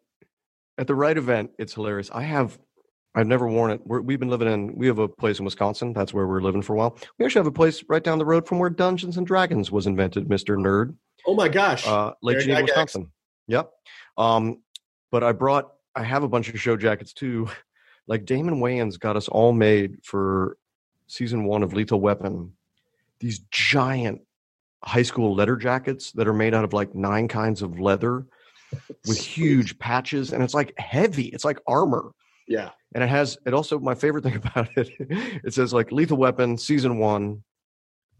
At 0.76 0.86
the 0.88 0.94
right 0.94 1.16
event, 1.16 1.50
it's 1.58 1.72
hilarious. 1.74 2.10
I 2.12 2.22
have, 2.22 2.58
I've 3.14 3.28
never 3.28 3.46
worn 3.46 3.70
it. 3.70 3.80
We're, 3.84 4.00
we've 4.00 4.18
been 4.18 4.28
living 4.28 4.48
in. 4.48 4.74
We 4.74 4.88
have 4.88 4.98
a 4.98 5.06
place 5.06 5.38
in 5.38 5.44
Wisconsin. 5.44 5.92
That's 5.92 6.12
where 6.12 6.26
we're 6.26 6.40
living 6.42 6.62
for 6.62 6.72
a 6.72 6.76
while. 6.76 6.98
We 7.16 7.24
actually 7.24 7.38
have 7.40 7.46
a 7.46 7.52
place 7.52 7.84
right 7.88 8.02
down 8.02 8.18
the 8.18 8.24
road 8.26 8.48
from 8.48 8.58
where 8.58 8.70
Dungeons 8.70 9.16
and 9.16 9.24
Dragons 9.26 9.70
was 9.70 9.86
invented, 9.86 10.28
Mister 10.28 10.56
Nerd, 10.56 10.96
oh 11.26 11.34
my 11.34 11.48
gosh. 11.48 11.86
uh, 11.86 12.12
Lake 12.22 12.40
Geneva. 12.40 12.62
Wisconsin. 12.62 13.12
Yep. 13.48 13.70
Um, 14.16 14.62
but 15.10 15.22
I 15.22 15.32
brought. 15.32 15.72
I 15.96 16.02
have 16.02 16.24
a 16.24 16.28
bunch 16.28 16.48
of 16.48 16.60
show 16.60 16.76
jackets 16.76 17.12
too. 17.12 17.48
Like 18.06 18.26
Damon 18.26 18.60
Wayans 18.60 19.00
got 19.00 19.16
us 19.16 19.28
all 19.28 19.54
made 19.54 19.96
for 20.04 20.58
season 21.06 21.44
one 21.44 21.62
of 21.62 21.72
Lethal 21.72 22.02
Weapon. 22.02 22.52
These 23.18 23.38
giant 23.50 24.20
high 24.84 25.02
school 25.02 25.34
leather 25.34 25.56
jackets 25.56 26.12
that 26.12 26.28
are 26.28 26.34
made 26.34 26.54
out 26.54 26.64
of 26.64 26.72
like 26.72 26.94
nine 26.94 27.26
kinds 27.26 27.62
of 27.62 27.80
leather 27.80 28.26
with 29.06 29.18
huge 29.18 29.78
patches 29.78 30.32
and 30.32 30.42
it's 30.42 30.54
like 30.54 30.74
heavy 30.78 31.26
it's 31.28 31.44
like 31.44 31.58
armor 31.66 32.12
yeah. 32.46 32.70
and 32.94 33.02
it 33.02 33.08
has 33.08 33.38
it 33.46 33.54
also 33.54 33.78
my 33.78 33.94
favorite 33.94 34.22
thing 34.22 34.36
about 34.44 34.68
it 34.76 34.90
it 34.98 35.54
says 35.54 35.72
like 35.72 35.90
lethal 35.90 36.18
weapon 36.18 36.58
season 36.58 36.98
one 36.98 37.42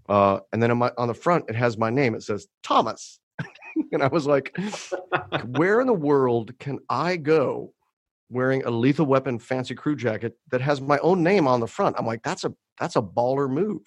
uh 0.08 0.38
and 0.52 0.62
then 0.62 0.70
on 0.70 0.78
my 0.78 0.90
on 0.96 1.08
the 1.08 1.14
front 1.14 1.44
it 1.48 1.54
has 1.54 1.76
my 1.76 1.90
name 1.90 2.14
it 2.14 2.22
says 2.22 2.46
thomas 2.62 3.20
and 3.92 4.02
i 4.02 4.06
was 4.08 4.26
like 4.26 4.56
where 5.46 5.80
in 5.80 5.86
the 5.86 5.92
world 5.92 6.56
can 6.58 6.78
i 6.88 7.16
go 7.16 7.72
wearing 8.30 8.64
a 8.64 8.70
lethal 8.70 9.06
weapon 9.06 9.38
fancy 9.38 9.74
crew 9.74 9.96
jacket 9.96 10.36
that 10.50 10.60
has 10.60 10.80
my 10.80 10.98
own 10.98 11.22
name 11.22 11.46
on 11.46 11.60
the 11.60 11.66
front 11.66 11.94
i'm 11.98 12.06
like 12.06 12.22
that's 12.22 12.44
a 12.44 12.52
that's 12.80 12.96
a 12.96 13.02
baller 13.02 13.48
move 13.50 13.82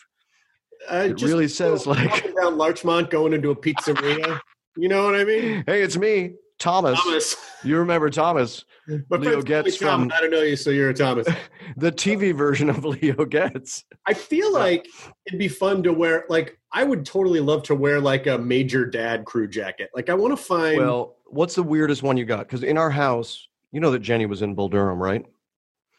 Uh, 0.92 1.08
It 1.10 1.22
really 1.22 1.48
says, 1.48 1.88
like- 1.88 2.36
down 2.36 2.58
Larchmont, 2.58 3.10
going 3.10 3.34
into 3.34 3.50
a 3.52 3.56
pizzeria. 3.66 4.40
you 4.78 4.88
know 4.90 5.06
what 5.06 5.16
I 5.16 5.24
mean? 5.24 5.64
hey 5.66 5.82
it's 5.82 5.98
me 5.98 6.34
thomas, 6.60 7.00
Thomas. 7.02 7.36
you 7.64 7.78
remember 7.78 8.10
thomas 8.10 8.66
My 9.10 9.18
Leo 9.18 9.42
Getz 9.42 9.78
Thomas. 9.78 9.78
from- 9.78 10.12
I 10.16 10.22
don't 10.22 10.32
know 10.32 10.42
you, 10.42 10.56
so 10.56 10.70
you're 10.70 10.90
a 10.90 10.94
Thomas. 10.94 11.28
the 11.78 11.92
tv 11.92 12.34
version 12.36 12.70
of 12.70 12.84
leo 12.86 13.26
getz 13.26 13.84
I 14.06 14.14
feel 14.14 14.54
like 14.54 14.88
it'd 15.26 15.38
be 15.40 15.50
fun 15.50 15.84
to 15.84 15.92
wear. 15.94 16.26
Like, 16.30 16.58
I 16.72 16.84
would 16.86 17.06
totally 17.06 17.42
love 17.42 17.64
to 17.64 17.76
wear 17.76 18.00
like 18.00 18.28
a 18.28 18.38
major 18.38 18.86
dad 18.86 19.26
crew 19.26 19.48
jacket. 19.48 19.90
Like, 19.94 20.10
I 20.10 20.14
want 20.14 20.38
to 20.38 20.42
find. 20.42 20.78
Well, 20.78 21.18
what's 21.26 21.56
the 21.56 21.64
weirdest 21.64 22.04
one 22.04 22.16
you 22.16 22.24
got? 22.26 22.40
Because 22.48 22.64
in 22.64 22.78
our 22.78 22.90
house, 22.90 23.48
you 23.74 23.82
know 23.82 23.92
that 23.92 24.00
Jenny 24.00 24.26
was 24.26 24.42
in 24.42 24.56
Bull 24.56 24.70
Durham, 24.70 25.02
right? 25.02 25.26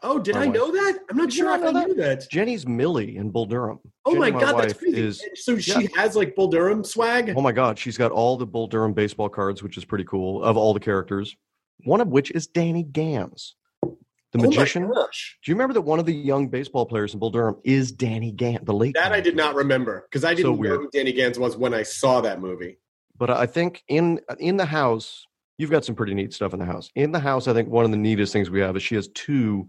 Oh, 0.02 0.18
did 0.18 0.36
my 0.36 0.42
I 0.42 0.46
wife. 0.46 0.54
know 0.54 0.70
that? 0.70 0.98
I'm 1.10 1.16
not 1.16 1.30
Did 1.30 1.32
sure 1.34 1.54
if 1.56 1.62
I 1.62 1.70
know 1.72 1.84
knew 1.86 1.94
that. 1.94 2.30
Jenny's 2.30 2.66
Millie 2.66 3.16
in 3.16 3.30
Bull 3.30 3.46
Durham. 3.46 3.80
Oh 4.04 4.12
Jenny, 4.14 4.30
my 4.32 4.40
god, 4.40 4.60
that's 4.60 4.72
crazy! 4.74 5.00
Is, 5.00 5.24
so 5.34 5.58
she 5.58 5.88
has 5.96 6.14
like 6.14 6.36
Bull 6.36 6.48
Durham 6.48 6.84
swag. 6.84 7.34
oh 7.36 7.40
my 7.40 7.50
god, 7.52 7.78
she's 7.78 7.98
got 7.98 8.12
all 8.12 8.36
the 8.36 8.46
Bull 8.46 8.68
Durham 8.68 8.92
baseball 8.92 9.28
cards, 9.28 9.62
which 9.62 9.76
is 9.76 9.84
pretty 9.84 10.04
cool, 10.04 10.42
of 10.44 10.56
all 10.56 10.72
the 10.72 10.80
characters. 10.80 11.36
One 11.84 12.00
of 12.00 12.08
which 12.08 12.30
is 12.30 12.46
Danny 12.46 12.84
Gans, 12.84 13.56
the 13.82 13.88
Oh 14.36 14.38
my 14.38 14.42
magician. 14.46 14.82
Do 14.82 14.90
you 15.46 15.54
remember 15.54 15.74
that 15.74 15.80
one 15.82 15.98
of 15.98 16.06
the 16.06 16.14
young 16.14 16.48
baseball 16.48 16.86
players 16.86 17.12
in 17.14 17.18
Bull 17.20 17.30
Durham 17.30 17.56
is 17.64 17.90
Danny 17.90 18.30
Gans, 18.30 18.60
the 18.64 18.74
late? 18.74 18.94
That 18.94 19.12
I 19.12 19.20
did 19.20 19.34
not 19.36 19.56
remember 19.56 20.06
because 20.08 20.24
I 20.24 20.32
didn't 20.34 20.56
So 20.56 20.62
know 20.62 20.76
who 20.78 20.90
Danny 20.92 21.12
Gans 21.12 21.38
was 21.40 21.56
when 21.56 21.74
I 21.74 21.82
saw 21.82 22.20
that 22.20 22.40
movie. 22.40 22.78
But 23.16 23.30
I 23.30 23.46
think 23.46 23.82
in 23.88 24.20
in 24.38 24.56
the 24.56 24.64
house, 24.66 25.26
you've 25.56 25.70
got 25.72 25.84
some 25.84 25.96
pretty 25.96 26.14
neat 26.14 26.32
stuff 26.32 26.52
in 26.52 26.60
the 26.60 26.64
house. 26.66 26.88
In 26.94 27.10
the 27.10 27.18
house, 27.18 27.48
I 27.48 27.52
think 27.52 27.68
one 27.68 27.84
of 27.84 27.90
the 27.90 27.96
neatest 27.96 28.32
things 28.32 28.48
we 28.48 28.60
have 28.60 28.76
is 28.76 28.82
she 28.84 28.94
has 28.94 29.08
two 29.08 29.66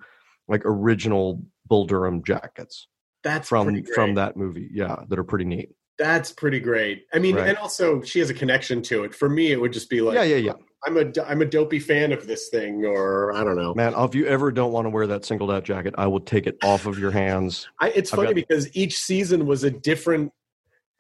like 0.50 0.64
original 0.66 1.42
Bull 1.68 1.86
Durham 1.86 2.24
jackets. 2.24 2.88
That's 3.24 3.48
from 3.48 3.84
from 3.96 4.16
that 4.16 4.36
movie. 4.36 4.70
Yeah, 4.74 4.98
that 5.08 5.18
are 5.20 5.24
pretty 5.24 5.46
neat. 5.46 5.70
That's 5.98 6.32
pretty 6.32 6.60
great. 6.62 7.06
I 7.14 7.20
mean, 7.20 7.36
Right. 7.36 7.50
and 7.50 7.58
also 7.58 8.02
she 8.02 8.20
has 8.20 8.30
a 8.30 8.34
connection 8.34 8.82
to 8.84 9.04
it. 9.04 9.14
For 9.14 9.28
me, 9.30 9.52
it 9.52 9.60
would 9.60 9.74
just 9.74 9.90
be 9.90 10.00
like, 10.02 10.16
yeah, 10.16 10.24
yeah, 10.24 10.38
yeah. 10.38 10.54
I'm 10.86 10.96
a 10.98 11.12
I'm 11.28 11.42
a 11.42 11.46
dopey 11.46 11.80
fan 11.80 12.14
of 12.14 12.26
this 12.26 12.48
thing, 12.48 12.86
or 12.86 13.34
I 13.34 13.44
don't 13.44 13.58
know. 13.58 13.74
Man, 13.74 13.94
if 13.98 14.16
you 14.16 14.26
ever 14.28 14.50
don't 14.52 14.72
want 14.72 14.86
to 14.86 14.90
wear 14.90 15.06
that 15.08 15.26
singled 15.26 15.52
out 15.52 15.66
jacket, 15.66 15.94
I 15.98 16.08
will 16.08 16.22
take 16.22 16.48
it 16.48 16.58
off 16.64 16.86
of 16.86 16.98
your 16.98 17.12
hands. 17.12 17.68
I, 17.82 17.90
it's 17.90 18.14
I've 18.14 18.18
funny 18.18 18.28
got- 18.30 18.36
because 18.36 18.74
each 18.76 18.98
season 18.98 19.46
was 19.46 19.66
a 19.66 19.72
different 19.72 20.32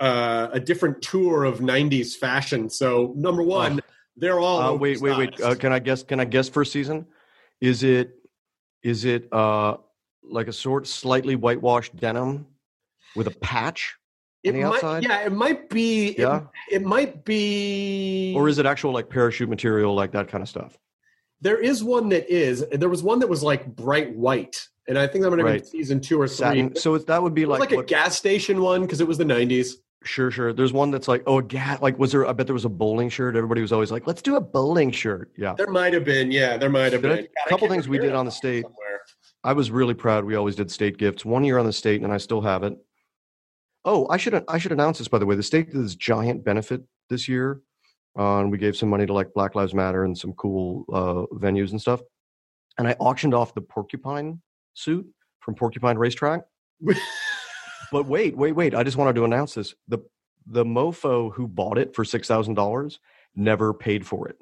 uh, 0.02 0.50
a 0.52 0.60
different 0.60 1.02
tour 1.02 1.46
of 1.46 1.60
'90s 1.60 2.16
fashion. 2.16 2.70
So 2.70 3.14
number 3.16 3.42
one, 3.42 3.80
they're 4.18 4.40
all 4.40 4.62
Uh, 4.62 4.74
wait, 4.74 5.00
wait, 5.00 5.18
wait. 5.18 5.42
Uh, 5.42 5.56
can 5.56 5.72
I 5.72 5.80
guess? 5.80 6.04
Can 6.04 6.20
I 6.20 6.26
guess? 6.26 6.50
First 6.50 6.74
season, 6.74 7.06
is 7.62 7.82
it 7.84 8.12
is 8.84 9.06
it 9.06 9.32
uh 9.34 9.78
like 10.24 10.48
a 10.48 10.54
sort 10.54 10.88
slightly 10.88 11.36
whitewashed 11.36 11.96
denim 11.96 12.46
with 13.16 13.28
a 13.28 13.32
patch, 13.40 13.96
it 14.44 14.50
on 14.50 14.56
the 14.56 14.68
might, 14.68 14.76
outside? 14.76 15.04
yeah, 15.04 15.26
it 15.26 15.32
might 15.32 15.70
be. 15.70 16.16
Yeah. 16.18 16.42
it, 16.70 16.76
it 16.76 16.84
might 16.84 17.26
be. 17.26 18.34
or 18.36 18.48
is 18.48 18.60
it 18.60 18.66
actual 18.66 18.92
like 18.94 19.10
parachute 19.10 19.50
material, 19.50 19.94
like 19.96 20.12
that 20.12 20.28
kind 20.28 20.42
of 20.42 20.50
stuff? 20.50 20.78
there 21.42 21.58
is 21.58 21.84
one 21.84 22.10
that 22.10 22.30
is. 22.30 22.66
There 22.72 22.90
was 22.90 23.02
one 23.02 23.20
that 23.20 23.28
was 23.28 23.42
like 23.42 23.66
bright 23.76 24.14
white, 24.16 24.68
and 24.90 24.98
I 24.98 25.08
think 25.08 25.24
might 25.24 25.32
have 25.32 25.40
Right. 25.46 25.62
been 25.62 25.66
season 25.70 26.02
two 26.02 26.20
or 26.22 26.28
three. 26.28 26.36
Satin. 26.36 26.76
So 26.76 26.98
that 26.98 27.24
would 27.24 27.34
be 27.34 27.46
like, 27.46 27.60
like, 27.62 27.72
a 27.72 27.84
gas 27.84 28.18
station 28.18 28.62
one 28.62 28.82
because 28.82 29.00
it 29.02 29.08
was 29.08 29.18
the 29.18 29.24
'90s. 29.24 29.76
Sure, 30.04 30.32
sure. 30.32 30.54
There's 30.54 30.72
one 30.72 30.92
that's 30.92 31.08
like, 31.08 31.24
oh, 31.28 31.42
yeah. 31.52 31.78
Like, 31.82 32.00
was 32.00 32.12
there? 32.12 32.26
I 32.26 32.32
bet 32.32 32.48
there 32.48 32.54
was 32.54 32.66
a 32.66 32.70
bowling 32.70 33.10
shirt. 33.10 33.36
Everybody 33.36 33.62
was 33.62 33.74
always 33.74 33.92
like, 33.92 34.08
let's 34.08 34.22
do 34.22 34.38
a 34.38 34.42
bowling 34.42 34.92
shirt. 34.92 35.32
Yeah. 35.38 35.56
There 35.58 35.68
might 35.68 35.94
have 35.94 36.06
been, 36.06 36.32
yeah, 36.32 36.56
there 36.58 36.70
might 36.70 36.94
have 36.94 37.02
been. 37.02 37.28
a 37.46 37.50
couple 37.50 37.68
things 37.68 37.90
we 37.90 38.00
did 38.00 38.14
on 38.14 38.26
the 38.26 38.32
state. 38.32 38.64
somewhere. 38.64 39.02
I 39.44 39.54
was 39.54 39.72
really 39.72 39.94
proud. 39.94 40.26
We 40.26 40.36
always 40.36 40.56
did 40.56 40.72
state 40.72 40.98
gifts. 40.98 41.26
One 41.26 41.44
year 41.44 41.58
on 41.58 41.66
the 41.66 41.74
state, 41.74 42.02
and 42.02 42.12
I 42.12 42.18
still 42.18 42.42
have 42.42 42.64
it. 42.64 42.78
Oh, 43.86 44.08
I 44.10 44.18
should 44.18 44.44
I 44.48 44.58
should 44.58 44.74
announce 44.74 44.98
this 44.98 45.08
by 45.08 45.20
the 45.20 45.26
way. 45.26 45.36
The 45.36 45.44
state 45.44 45.72
did 45.72 45.82
this 45.82 45.96
giant 45.96 46.44
benefit 46.44 46.82
this 47.10 47.30
year, 47.30 47.62
uh, 48.18 48.40
and 48.40 48.52
we 48.52 48.58
gave 48.58 48.76
some 48.76 48.90
money 48.90 49.06
to 49.06 49.14
like 49.14 49.34
Black 49.34 49.56
Lives 49.56 49.74
Matter 49.74 50.04
and 50.04 50.18
some 50.18 50.34
cool 50.34 50.84
uh, 50.92 51.36
venues 51.38 51.72
and 51.72 51.80
stuff. 51.80 52.02
And 52.78 52.88
I 52.88 52.94
auctioned 53.00 53.34
off 53.34 53.54
the 53.54 53.62
porcupine 53.62 54.42
suit 54.74 55.08
from 55.40 55.56
Porcupine 55.56 55.98
Racetrack. 55.98 56.42
But 57.92 58.06
wait, 58.06 58.36
wait, 58.38 58.54
wait! 58.54 58.76
I 58.76 58.84
just 58.84 58.98
wanted 58.98 59.16
to 59.16 59.26
announce 59.26 59.54
this: 59.56 59.74
the 59.88 60.00
the 60.46 60.64
mofo 60.64 61.34
who 61.34 61.48
bought 61.48 61.78
it 61.78 61.96
for 61.96 62.04
six 62.06 62.28
thousand 62.28 62.56
dollars 62.56 63.00
never 63.36 63.74
paid 63.74 64.06
for 64.06 64.28
it. 64.28 64.38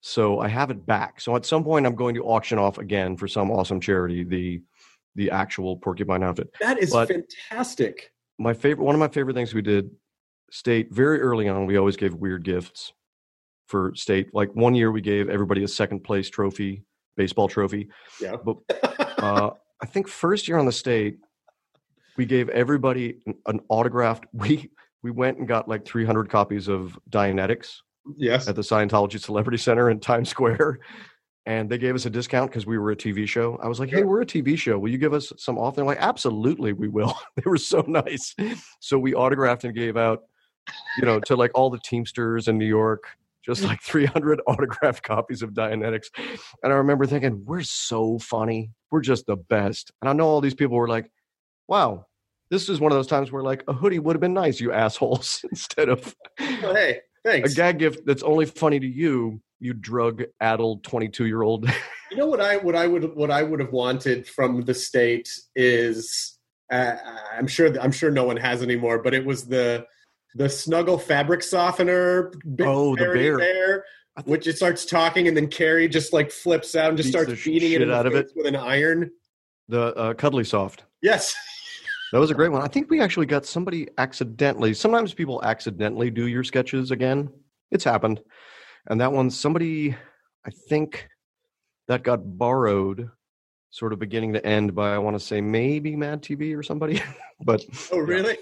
So 0.00 0.40
I 0.40 0.48
have 0.48 0.70
it 0.70 0.84
back. 0.84 1.20
So 1.20 1.36
at 1.36 1.46
some 1.46 1.62
point, 1.62 1.86
I'm 1.86 1.94
going 1.94 2.14
to 2.16 2.24
auction 2.24 2.58
off 2.58 2.78
again 2.78 3.16
for 3.16 3.28
some 3.28 3.50
awesome 3.50 3.80
charity 3.80 4.24
the 4.24 4.62
the 5.14 5.30
actual 5.30 5.76
porcupine 5.76 6.22
outfit. 6.22 6.52
That 6.60 6.78
is 6.82 6.90
But- 6.90 7.08
fantastic. 7.08 8.12
My 8.38 8.54
favorite, 8.54 8.84
one 8.84 8.94
of 8.94 8.98
my 8.98 9.08
favorite 9.08 9.34
things 9.34 9.52
we 9.54 9.62
did 9.62 9.90
state 10.50 10.90
very 10.90 11.20
early 11.20 11.48
on. 11.48 11.66
We 11.66 11.76
always 11.76 11.96
gave 11.96 12.14
weird 12.14 12.44
gifts 12.44 12.92
for 13.68 13.94
state. 13.94 14.34
Like 14.34 14.54
one 14.56 14.74
year, 14.74 14.90
we 14.90 15.00
gave 15.02 15.28
everybody 15.28 15.62
a 15.64 15.68
second 15.68 16.00
place 16.02 16.28
trophy, 16.30 16.82
baseball 17.16 17.46
trophy. 17.46 17.88
Yeah. 18.20 18.36
But 18.42 18.56
uh, 19.18 19.50
I 19.80 19.86
think 19.86 20.08
first 20.08 20.48
year 20.48 20.58
on 20.58 20.66
the 20.66 20.72
state, 20.72 21.18
we 22.22 22.26
gave 22.26 22.48
everybody 22.50 23.16
an, 23.46 23.60
autographed. 23.68 24.26
We 24.32 24.70
we 25.02 25.10
went 25.10 25.38
and 25.38 25.48
got 25.48 25.68
like 25.68 25.84
300 25.84 26.30
copies 26.30 26.68
of 26.68 26.96
Dianetics 27.10 27.78
yes. 28.16 28.46
at 28.46 28.54
the 28.54 28.62
Scientology 28.62 29.20
Celebrity 29.20 29.58
Center 29.58 29.90
in 29.90 29.98
Times 29.98 30.28
Square. 30.28 30.78
and 31.46 31.68
they 31.68 31.78
gave 31.78 31.96
us 31.96 32.06
a 32.06 32.10
discount 32.10 32.48
because 32.48 32.64
we 32.64 32.78
were 32.78 32.92
a 32.92 32.96
TV 32.96 33.26
show. 33.26 33.58
I 33.60 33.66
was 33.66 33.80
like, 33.80 33.90
"Hey, 33.90 34.04
we're 34.04 34.20
a 34.20 34.26
TV 34.26 34.56
show. 34.56 34.78
Will 34.78 34.90
you 34.90 34.98
give 34.98 35.12
us 35.12 35.32
some 35.36 35.58
off?" 35.58 35.74
They're 35.74 35.84
like, 35.84 35.98
"Absolutely, 35.98 36.72
we 36.72 36.86
will." 36.86 37.12
they 37.36 37.42
were 37.44 37.56
so 37.56 37.84
nice. 37.88 38.36
So 38.78 38.96
we 38.96 39.12
autographed 39.16 39.64
and 39.64 39.74
gave 39.74 39.96
out, 39.96 40.20
you 40.96 41.04
know, 41.04 41.18
to 41.26 41.34
like 41.34 41.50
all 41.56 41.70
the 41.70 41.80
Teamsters 41.80 42.46
in 42.46 42.56
New 42.56 42.72
York, 42.80 43.02
just 43.44 43.64
like 43.64 43.82
300 43.82 44.40
autographed 44.46 45.02
copies 45.02 45.42
of 45.42 45.50
Dianetics. 45.50 46.10
And 46.62 46.72
I 46.72 46.76
remember 46.76 47.06
thinking, 47.06 47.42
"We're 47.44 47.62
so 47.62 48.20
funny. 48.20 48.70
We're 48.92 49.00
just 49.00 49.26
the 49.26 49.36
best." 49.36 49.90
And 50.00 50.08
I 50.08 50.12
know 50.12 50.28
all 50.28 50.40
these 50.40 50.54
people 50.54 50.76
were 50.76 50.86
like, 50.86 51.10
"Wow." 51.66 52.06
This 52.52 52.68
is 52.68 52.80
one 52.80 52.92
of 52.92 52.98
those 52.98 53.06
times 53.06 53.32
where, 53.32 53.42
like, 53.42 53.64
a 53.66 53.72
hoodie 53.72 53.98
would 53.98 54.14
have 54.14 54.20
been 54.20 54.34
nice, 54.34 54.60
you 54.60 54.72
assholes, 54.72 55.42
instead 55.50 55.88
of 55.88 56.14
Oh, 56.38 56.74
hey, 56.74 57.00
a 57.24 57.48
gag 57.48 57.78
gift 57.78 58.04
that's 58.04 58.22
only 58.22 58.44
funny 58.44 58.78
to 58.78 58.86
you, 58.86 59.40
you 59.58 59.72
drug 59.72 60.24
addled 60.38 60.84
22 60.84 61.26
year 61.26 61.42
old. 61.42 61.68
You 62.10 62.18
know 62.18 62.26
what 62.26 62.42
I 62.42 62.58
what 62.58 62.76
I 62.76 62.86
would 62.86 63.16
what 63.16 63.30
I 63.30 63.42
would 63.42 63.58
have 63.58 63.72
wanted 63.72 64.28
from 64.28 64.60
the 64.66 64.74
state 64.74 65.30
is 65.56 66.38
uh, 66.70 66.96
I'm 67.34 67.46
sure 67.46 67.74
I'm 67.80 67.90
sure 67.90 68.10
no 68.10 68.24
one 68.24 68.36
has 68.36 68.62
anymore, 68.62 69.02
but 69.02 69.14
it 69.14 69.24
was 69.24 69.46
the 69.46 69.86
the 70.34 70.50
snuggle 70.50 70.98
fabric 70.98 71.42
softener. 71.42 72.30
Oh, 72.60 72.94
the 72.96 73.04
Fairy 73.04 73.38
bear. 73.38 73.84
which 74.24 74.46
it 74.46 74.58
starts 74.58 74.84
talking 74.84 75.26
and 75.26 75.34
then 75.34 75.46
Kerri 75.46 75.90
just 75.90 76.12
like 76.12 76.30
flips 76.30 76.76
out 76.76 76.90
and 76.90 76.98
just 76.98 77.08
starts 77.08 77.32
beating 77.42 77.70
it 77.70 77.72
shit 77.76 77.80
in 77.80 77.88
the 77.88 77.94
out 77.94 78.04
of 78.04 78.14
it. 78.14 78.30
with 78.36 78.44
an 78.44 78.56
iron. 78.56 79.10
the 79.68 79.96
uh, 79.96 80.12
Cuddly 80.12 80.44
Soft. 80.44 80.84
Yes, 81.00 81.34
That 82.12 82.20
was 82.20 82.30
a 82.30 82.34
great 82.34 82.52
one. 82.52 82.60
I 82.60 82.68
think 82.68 82.90
we 82.90 83.00
actually 83.00 83.26
got 83.26 83.46
somebody 83.46 83.88
accidentally. 83.96 84.74
Sometimes 84.74 85.14
people 85.14 85.42
accidentally 85.42 86.10
do 86.10 86.26
your 86.26 86.44
sketches 86.44 86.90
again. 86.90 87.30
It's 87.70 87.84
happened. 87.84 88.20
And 88.88 89.00
that 89.00 89.12
one, 89.12 89.30
somebody, 89.30 89.96
I 90.44 90.50
think 90.68 91.08
that 91.88 92.02
got 92.02 92.38
borrowed 92.38 93.10
sort 93.70 93.94
of 93.94 93.98
beginning 93.98 94.34
to 94.34 94.44
end 94.46 94.74
by, 94.74 94.94
I 94.94 94.98
want 94.98 95.18
to 95.18 95.20
say 95.20 95.40
maybe 95.40 95.96
Mad 95.96 96.22
TV 96.22 96.54
or 96.56 96.62
somebody. 96.62 97.02
but 97.44 97.64
oh 97.90 97.98
really? 97.98 98.36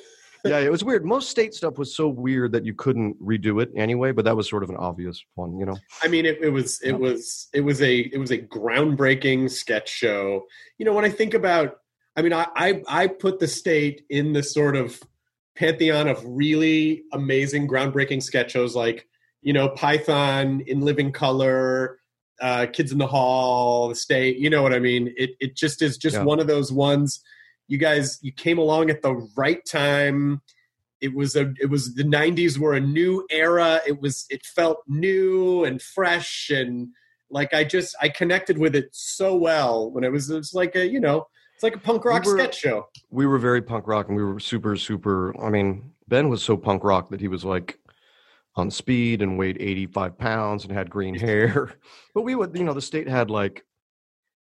yeah, 0.44 0.58
it 0.58 0.70
was 0.72 0.82
weird. 0.82 1.04
Most 1.04 1.30
state 1.30 1.54
stuff 1.54 1.78
was 1.78 1.94
so 1.94 2.08
weird 2.08 2.50
that 2.52 2.64
you 2.64 2.74
couldn't 2.74 3.22
redo 3.22 3.62
it 3.62 3.70
anyway, 3.76 4.10
but 4.10 4.24
that 4.24 4.36
was 4.36 4.48
sort 4.48 4.64
of 4.64 4.70
an 4.70 4.76
obvious 4.76 5.22
one, 5.36 5.58
you 5.58 5.66
know? 5.66 5.76
I 6.02 6.08
mean, 6.08 6.26
it, 6.26 6.38
it 6.42 6.50
was 6.50 6.80
it 6.82 6.92
Yep. 6.92 7.00
was 7.00 7.48
it 7.52 7.60
was 7.60 7.80
a 7.82 7.98
it 7.98 8.18
was 8.18 8.32
a 8.32 8.38
groundbreaking 8.38 9.48
sketch 9.50 9.88
show. 9.88 10.46
You 10.78 10.86
know, 10.86 10.92
when 10.92 11.04
I 11.04 11.10
think 11.10 11.34
about, 11.34 11.79
I 12.16 12.22
mean, 12.22 12.32
I 12.32 12.46
I, 12.54 12.82
I 12.88 13.06
put 13.06 13.38
the 13.38 13.48
state 13.48 14.04
in 14.10 14.32
the 14.32 14.42
sort 14.42 14.76
of 14.76 15.00
pantheon 15.56 16.08
of 16.08 16.22
really 16.24 17.02
amazing, 17.12 17.68
groundbreaking 17.68 18.22
sketch 18.22 18.52
shows 18.52 18.74
like 18.74 19.06
you 19.42 19.52
know 19.52 19.68
Python 19.70 20.62
in 20.66 20.80
Living 20.80 21.12
Color, 21.12 21.98
uh, 22.40 22.66
Kids 22.72 22.92
in 22.92 22.98
the 22.98 23.06
Hall, 23.06 23.88
The 23.88 23.94
State. 23.94 24.38
You 24.38 24.50
know 24.50 24.62
what 24.62 24.72
I 24.72 24.78
mean? 24.78 25.12
It 25.16 25.30
it 25.40 25.56
just 25.56 25.82
is 25.82 25.96
just 25.96 26.16
Yeah. 26.16 26.24
one 26.24 26.40
of 26.40 26.46
those 26.46 26.72
ones. 26.72 27.20
You 27.68 27.78
guys, 27.78 28.18
you 28.20 28.32
came 28.32 28.58
along 28.58 28.90
at 28.90 29.02
the 29.02 29.14
right 29.36 29.64
time 29.64 30.42
it 31.00 31.14
was 31.14 31.34
a 31.36 31.52
it 31.60 31.70
was 31.70 31.94
the 31.94 32.04
90s 32.04 32.58
were 32.58 32.74
a 32.74 32.80
new 32.80 33.26
era 33.30 33.80
it 33.86 34.00
was 34.00 34.26
it 34.30 34.44
felt 34.44 34.82
new 34.86 35.64
and 35.64 35.80
fresh 35.80 36.50
and 36.50 36.88
like 37.30 37.52
i 37.54 37.64
just 37.64 37.94
i 38.00 38.08
connected 38.08 38.58
with 38.58 38.74
it 38.74 38.88
so 38.92 39.34
well 39.34 39.90
when 39.90 40.04
it 40.04 40.12
was 40.12 40.30
it 40.30 40.36
was 40.36 40.54
like 40.54 40.76
a 40.76 40.86
you 40.86 41.00
know 41.00 41.26
it's 41.60 41.62
like 41.62 41.76
a 41.76 41.78
punk 41.78 42.06
rock 42.06 42.24
We 42.24 42.32
were- 42.32 42.38
sketch 42.38 42.58
show. 42.58 42.88
we 43.10 43.26
were 43.26 43.38
very 43.38 43.60
punk 43.60 43.86
rock 43.86 44.08
and 44.08 44.16
we 44.16 44.24
were 44.24 44.40
super 44.40 44.76
super 44.76 45.38
i 45.44 45.50
mean 45.50 45.92
ben 46.08 46.30
was 46.30 46.42
so 46.42 46.56
punk 46.56 46.82
rock 46.84 47.10
that 47.10 47.20
he 47.20 47.28
was 47.28 47.44
like 47.44 47.78
on 48.56 48.70
speed 48.70 49.20
and 49.20 49.36
weighed 49.38 49.58
85 49.60 50.16
pounds 50.18 50.64
and 50.64 50.72
had 50.72 50.88
green 50.90 51.14
hair. 51.26 51.74
But 52.14 52.22
we 52.22 52.34
would 52.34 52.56
you 52.56 52.64
know 52.64 52.72
the 52.72 52.80
state 52.80 53.06
had 53.08 53.30
like 53.30 53.62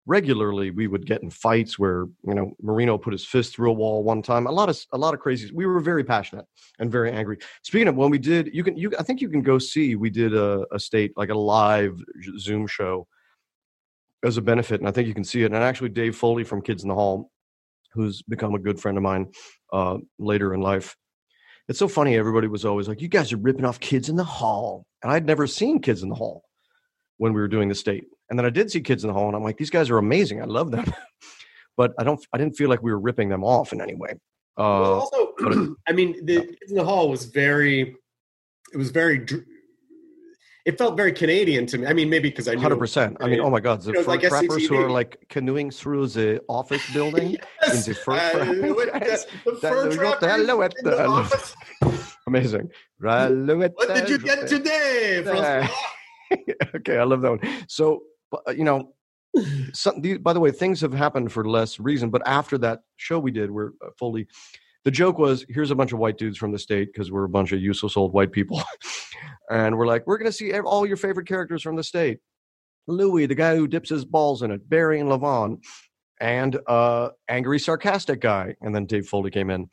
regularly 0.07 0.71
we 0.71 0.87
would 0.87 1.05
get 1.05 1.21
in 1.21 1.29
fights 1.29 1.77
where 1.77 2.05
you 2.25 2.33
know 2.33 2.53
marino 2.61 2.97
put 2.97 3.13
his 3.13 3.25
fist 3.25 3.53
through 3.55 3.71
a 3.71 3.73
wall 3.73 4.03
one 4.03 4.21
time. 4.21 4.47
A 4.47 4.51
lot 4.51 4.69
of 4.69 4.79
a 4.93 4.97
lot 4.97 5.13
of 5.13 5.19
crazy 5.19 5.51
we 5.53 5.65
were 5.65 5.81
very 5.81 6.03
passionate 6.05 6.45
and 6.79 6.89
very 6.89 7.11
angry. 7.11 7.37
Speaking 7.61 7.89
of 7.89 7.95
when 7.95 8.09
we 8.09 8.17
did 8.19 8.49
you 8.53 8.63
can 8.63 8.75
you 8.77 8.89
i 8.97 9.03
think 9.03 9.19
you 9.21 9.29
can 9.29 9.41
go 9.41 9.59
see 9.59 9.95
we 9.97 10.09
did 10.09 10.33
a, 10.33 10.65
a 10.71 10.79
state 10.79 11.11
like 11.17 11.29
a 11.29 11.37
live 11.37 11.99
zoom 12.39 12.65
show 12.67 13.05
as 14.23 14.37
a 14.37 14.41
benefit 14.41 14.79
and 14.79 14.87
i 14.87 14.91
think 14.91 15.07
you 15.07 15.13
can 15.13 15.23
see 15.23 15.41
it 15.43 15.45
and 15.45 15.55
actually 15.55 15.89
dave 15.89 16.15
foley 16.15 16.43
from 16.43 16.61
kids 16.61 16.83
in 16.83 16.89
the 16.89 16.95
hall 16.95 17.31
who's 17.93 18.21
become 18.21 18.55
a 18.55 18.59
good 18.59 18.79
friend 18.79 18.97
of 18.97 19.03
mine 19.03 19.27
uh, 19.73 19.97
later 20.17 20.53
in 20.53 20.61
life. 20.61 20.95
It's 21.67 21.77
so 21.77 21.89
funny. 21.89 22.15
Everybody 22.15 22.47
was 22.47 22.63
always 22.63 22.87
like, 22.87 23.01
"You 23.01 23.09
guys 23.09 23.33
are 23.33 23.37
ripping 23.37 23.65
off 23.65 23.81
Kids 23.81 24.07
in 24.07 24.15
the 24.15 24.23
Hall," 24.23 24.85
and 25.03 25.11
I'd 25.11 25.25
never 25.25 25.45
seen 25.45 25.81
Kids 25.81 26.01
in 26.01 26.07
the 26.07 26.15
Hall 26.15 26.43
when 27.17 27.33
we 27.33 27.41
were 27.41 27.49
doing 27.49 27.67
the 27.67 27.75
state. 27.75 28.05
And 28.29 28.39
then 28.39 28.45
I 28.45 28.49
did 28.49 28.71
see 28.71 28.79
Kids 28.79 29.03
in 29.03 29.09
the 29.09 29.13
Hall, 29.13 29.27
and 29.27 29.35
I'm 29.35 29.43
like, 29.43 29.57
"These 29.57 29.69
guys 29.69 29.89
are 29.89 29.97
amazing. 29.97 30.41
I 30.41 30.45
love 30.45 30.71
them," 30.71 30.85
but 31.77 31.93
I 31.99 32.03
don't. 32.05 32.25
I 32.33 32.37
didn't 32.37 32.55
feel 32.55 32.69
like 32.69 32.81
we 32.81 32.91
were 32.91 32.99
ripping 32.99 33.27
them 33.27 33.43
off 33.43 33.73
in 33.73 33.81
any 33.81 33.95
way. 33.95 34.13
well, 34.57 34.65
Uh, 34.83 34.99
also 35.01 35.33
i 35.87 35.91
mean 35.91 36.25
the 36.25 36.37
kids 36.45 36.71
in 36.71 36.77
the 36.77 36.83
hall 36.85 37.09
was 37.09 37.25
very 37.25 37.95
it 38.73 38.77
was 38.77 38.89
very 38.91 39.25
it 40.65 40.77
felt 40.77 40.95
very 40.95 41.11
canadian 41.11 41.65
to 41.65 41.77
me 41.77 41.87
i 41.87 41.93
mean 41.93 42.09
maybe 42.09 42.29
because 42.29 42.47
i 42.47 42.53
knew 42.53 42.61
Hundred 42.61 42.79
percent. 42.79 43.17
I 43.19 43.27
mean, 43.27 43.39
oh 43.39 43.49
my 43.49 43.59
God, 43.59 43.81
the 43.81 43.91
You 43.91 43.93
know, 43.93 44.03
fur 44.03 44.11
like 44.11 44.21
trappers 44.21 44.67
who 44.67 44.75
are 44.75 44.89
like 44.89 45.17
canoeing 45.29 45.71
through 45.71 46.07
the 46.07 46.41
office 46.47 46.81
building 46.93 47.37
Yes, 47.63 47.87
in 47.87 47.93
the 47.93 47.99
fur 47.99 48.13
uh, 48.13 48.45
the, 48.45 49.27
the 49.45 49.57
fur 49.59 49.91
trappers 49.91 50.39
in 50.39 50.83
the 50.83 51.05
office. 51.07 51.55
Amazing. 52.27 52.69
what 52.99 53.95
did 53.95 54.09
you 54.09 54.17
get 54.19 54.47
today 54.47 55.67
okay, 56.75 56.97
I 56.97 57.03
love 57.03 57.21
that 57.21 57.29
one. 57.29 57.65
So, 57.67 58.03
uh, 58.33 58.51
you 58.51 58.63
know, 58.63 58.93
some, 59.73 60.01
by 60.21 60.33
the 60.33 60.39
way, 60.39 60.51
things 60.51 60.81
have 60.81 60.93
happened 60.93 61.31
for 61.31 61.47
less 61.47 61.79
reason. 61.79 62.09
But 62.09 62.21
after 62.25 62.57
that 62.59 62.81
show 62.97 63.19
we 63.19 63.31
did, 63.31 63.51
we're 63.51 63.71
uh, 63.85 63.89
fully. 63.97 64.27
The 64.83 64.91
joke 64.91 65.19
was, 65.19 65.45
here's 65.47 65.71
a 65.71 65.75
bunch 65.75 65.93
of 65.93 65.99
white 65.99 66.17
dudes 66.17 66.37
from 66.37 66.51
the 66.51 66.57
state 66.59 66.91
because 66.91 67.11
we're 67.11 67.25
a 67.25 67.29
bunch 67.29 67.51
of 67.51 67.61
useless 67.61 67.95
old 67.95 68.13
white 68.13 68.31
people, 68.31 68.61
and 69.51 69.77
we're 69.77 69.85
like, 69.85 70.07
we're 70.07 70.17
going 70.17 70.31
to 70.31 70.35
see 70.35 70.57
all 70.59 70.85
your 70.85 70.97
favorite 70.97 71.27
characters 71.27 71.61
from 71.61 71.75
the 71.75 71.83
state. 71.83 72.19
Louis, 72.87 73.25
the 73.25 73.35
guy 73.35 73.55
who 73.55 73.67
dips 73.67 73.89
his 73.89 74.05
balls 74.05 74.41
in 74.41 74.51
it, 74.51 74.67
Barry 74.67 74.99
and 74.99 75.09
Levon, 75.09 75.61
and 76.19 76.57
uh, 76.67 77.09
angry 77.27 77.59
sarcastic 77.59 78.21
guy. 78.21 78.55
And 78.61 78.73
then 78.73 78.85
Dave 78.85 79.07
Foley 79.07 79.29
came 79.29 79.49
in 79.49 79.69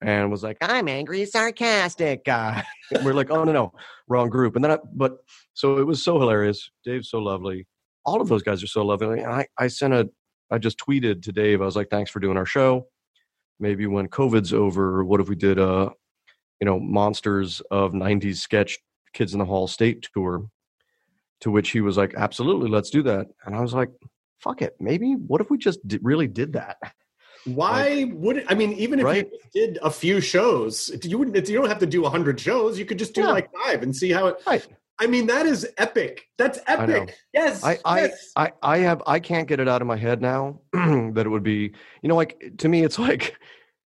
and 0.00 0.30
was 0.30 0.44
like, 0.44 0.56
I'm 0.60 0.88
angry, 0.88 1.24
sarcastic 1.26 2.24
guy. 2.24 2.64
and 2.92 3.04
we're 3.04 3.12
like, 3.12 3.30
oh 3.30 3.42
no, 3.42 3.52
no, 3.52 3.72
wrong 4.06 4.30
group. 4.30 4.54
And 4.54 4.64
then, 4.64 4.72
I, 4.72 4.78
but 4.94 5.18
so 5.52 5.78
it 5.78 5.86
was 5.86 6.02
so 6.02 6.20
hilarious. 6.20 6.70
Dave's 6.84 7.10
so 7.10 7.18
lovely. 7.18 7.66
All 8.04 8.20
of 8.20 8.28
those 8.28 8.44
guys 8.44 8.62
are 8.62 8.68
so 8.68 8.84
lovely. 8.84 9.20
And 9.20 9.32
I, 9.32 9.46
I 9.58 9.66
sent 9.66 9.94
a, 9.94 10.08
I 10.50 10.58
just 10.58 10.78
tweeted 10.78 11.22
to 11.24 11.32
Dave. 11.32 11.60
I 11.60 11.64
was 11.64 11.76
like, 11.76 11.90
thanks 11.90 12.10
for 12.10 12.20
doing 12.20 12.36
our 12.36 12.46
show. 12.46 12.86
Maybe 13.58 13.86
when 13.86 14.08
COVID's 14.08 14.54
over, 14.54 15.04
what 15.04 15.20
if 15.20 15.28
we 15.28 15.34
did 15.34 15.58
a, 15.58 15.90
you 16.60 16.64
know, 16.64 16.78
monsters 16.78 17.60
of 17.70 17.92
'90s 17.92 18.36
sketch 18.36 18.78
Kids 19.18 19.32
in 19.32 19.40
the 19.40 19.44
Hall 19.44 19.66
state 19.66 20.06
tour? 20.14 20.48
To 21.42 21.50
which 21.50 21.70
he 21.70 21.80
was 21.80 21.96
like, 21.96 22.14
absolutely, 22.16 22.68
let's 22.70 22.90
do 22.90 23.02
that. 23.02 23.26
And 23.44 23.54
I 23.54 23.60
was 23.60 23.74
like, 23.74 23.90
fuck 24.40 24.62
it, 24.62 24.74
maybe. 24.80 25.12
What 25.14 25.40
if 25.40 25.50
we 25.50 25.58
just 25.58 25.86
di- 25.86 25.98
really 26.02 26.26
did 26.26 26.52
that? 26.54 26.76
Why 27.44 28.10
would 28.12 28.38
it? 28.38 28.46
I 28.48 28.54
mean, 28.54 28.72
even 28.72 28.98
if 28.98 29.04
Right? 29.04 29.28
you 29.54 29.66
did 29.66 29.78
a 29.82 29.90
few 29.90 30.20
shows, 30.20 30.90
you 31.04 31.18
wouldn't. 31.18 31.48
You 31.48 31.56
don't 31.58 31.68
have 31.68 31.78
to 31.78 31.86
do 31.86 32.04
hundred 32.04 32.38
shows. 32.40 32.78
You 32.78 32.84
could 32.84 32.98
just 32.98 33.14
do 33.14 33.22
Yeah. 33.22 33.28
like 33.30 33.48
five 33.64 33.82
and 33.82 33.94
see 33.94 34.10
how 34.10 34.26
it. 34.26 34.36
Right. 34.46 34.66
I 35.00 35.06
mean, 35.06 35.26
that 35.28 35.46
is 35.46 35.66
epic. 35.78 36.24
That's 36.36 36.58
I 36.66 36.74
epic. 36.74 37.14
Yes. 37.32 37.62
I, 37.64 37.78
I. 37.84 38.10
I, 38.36 38.52
I 38.62 38.78
have, 38.78 39.00
I 39.06 39.20
can't 39.20 39.46
get 39.46 39.60
it 39.60 39.68
out 39.68 39.80
of 39.80 39.86
my 39.86 39.96
head 39.96 40.20
now 40.20 40.60
that 40.72 41.22
it 41.24 41.28
would 41.28 41.44
be, 41.44 41.72
you 42.02 42.08
know, 42.08 42.16
like 42.16 42.52
to 42.58 42.68
me, 42.68 42.82
it's 42.84 42.98
like, 42.98 43.36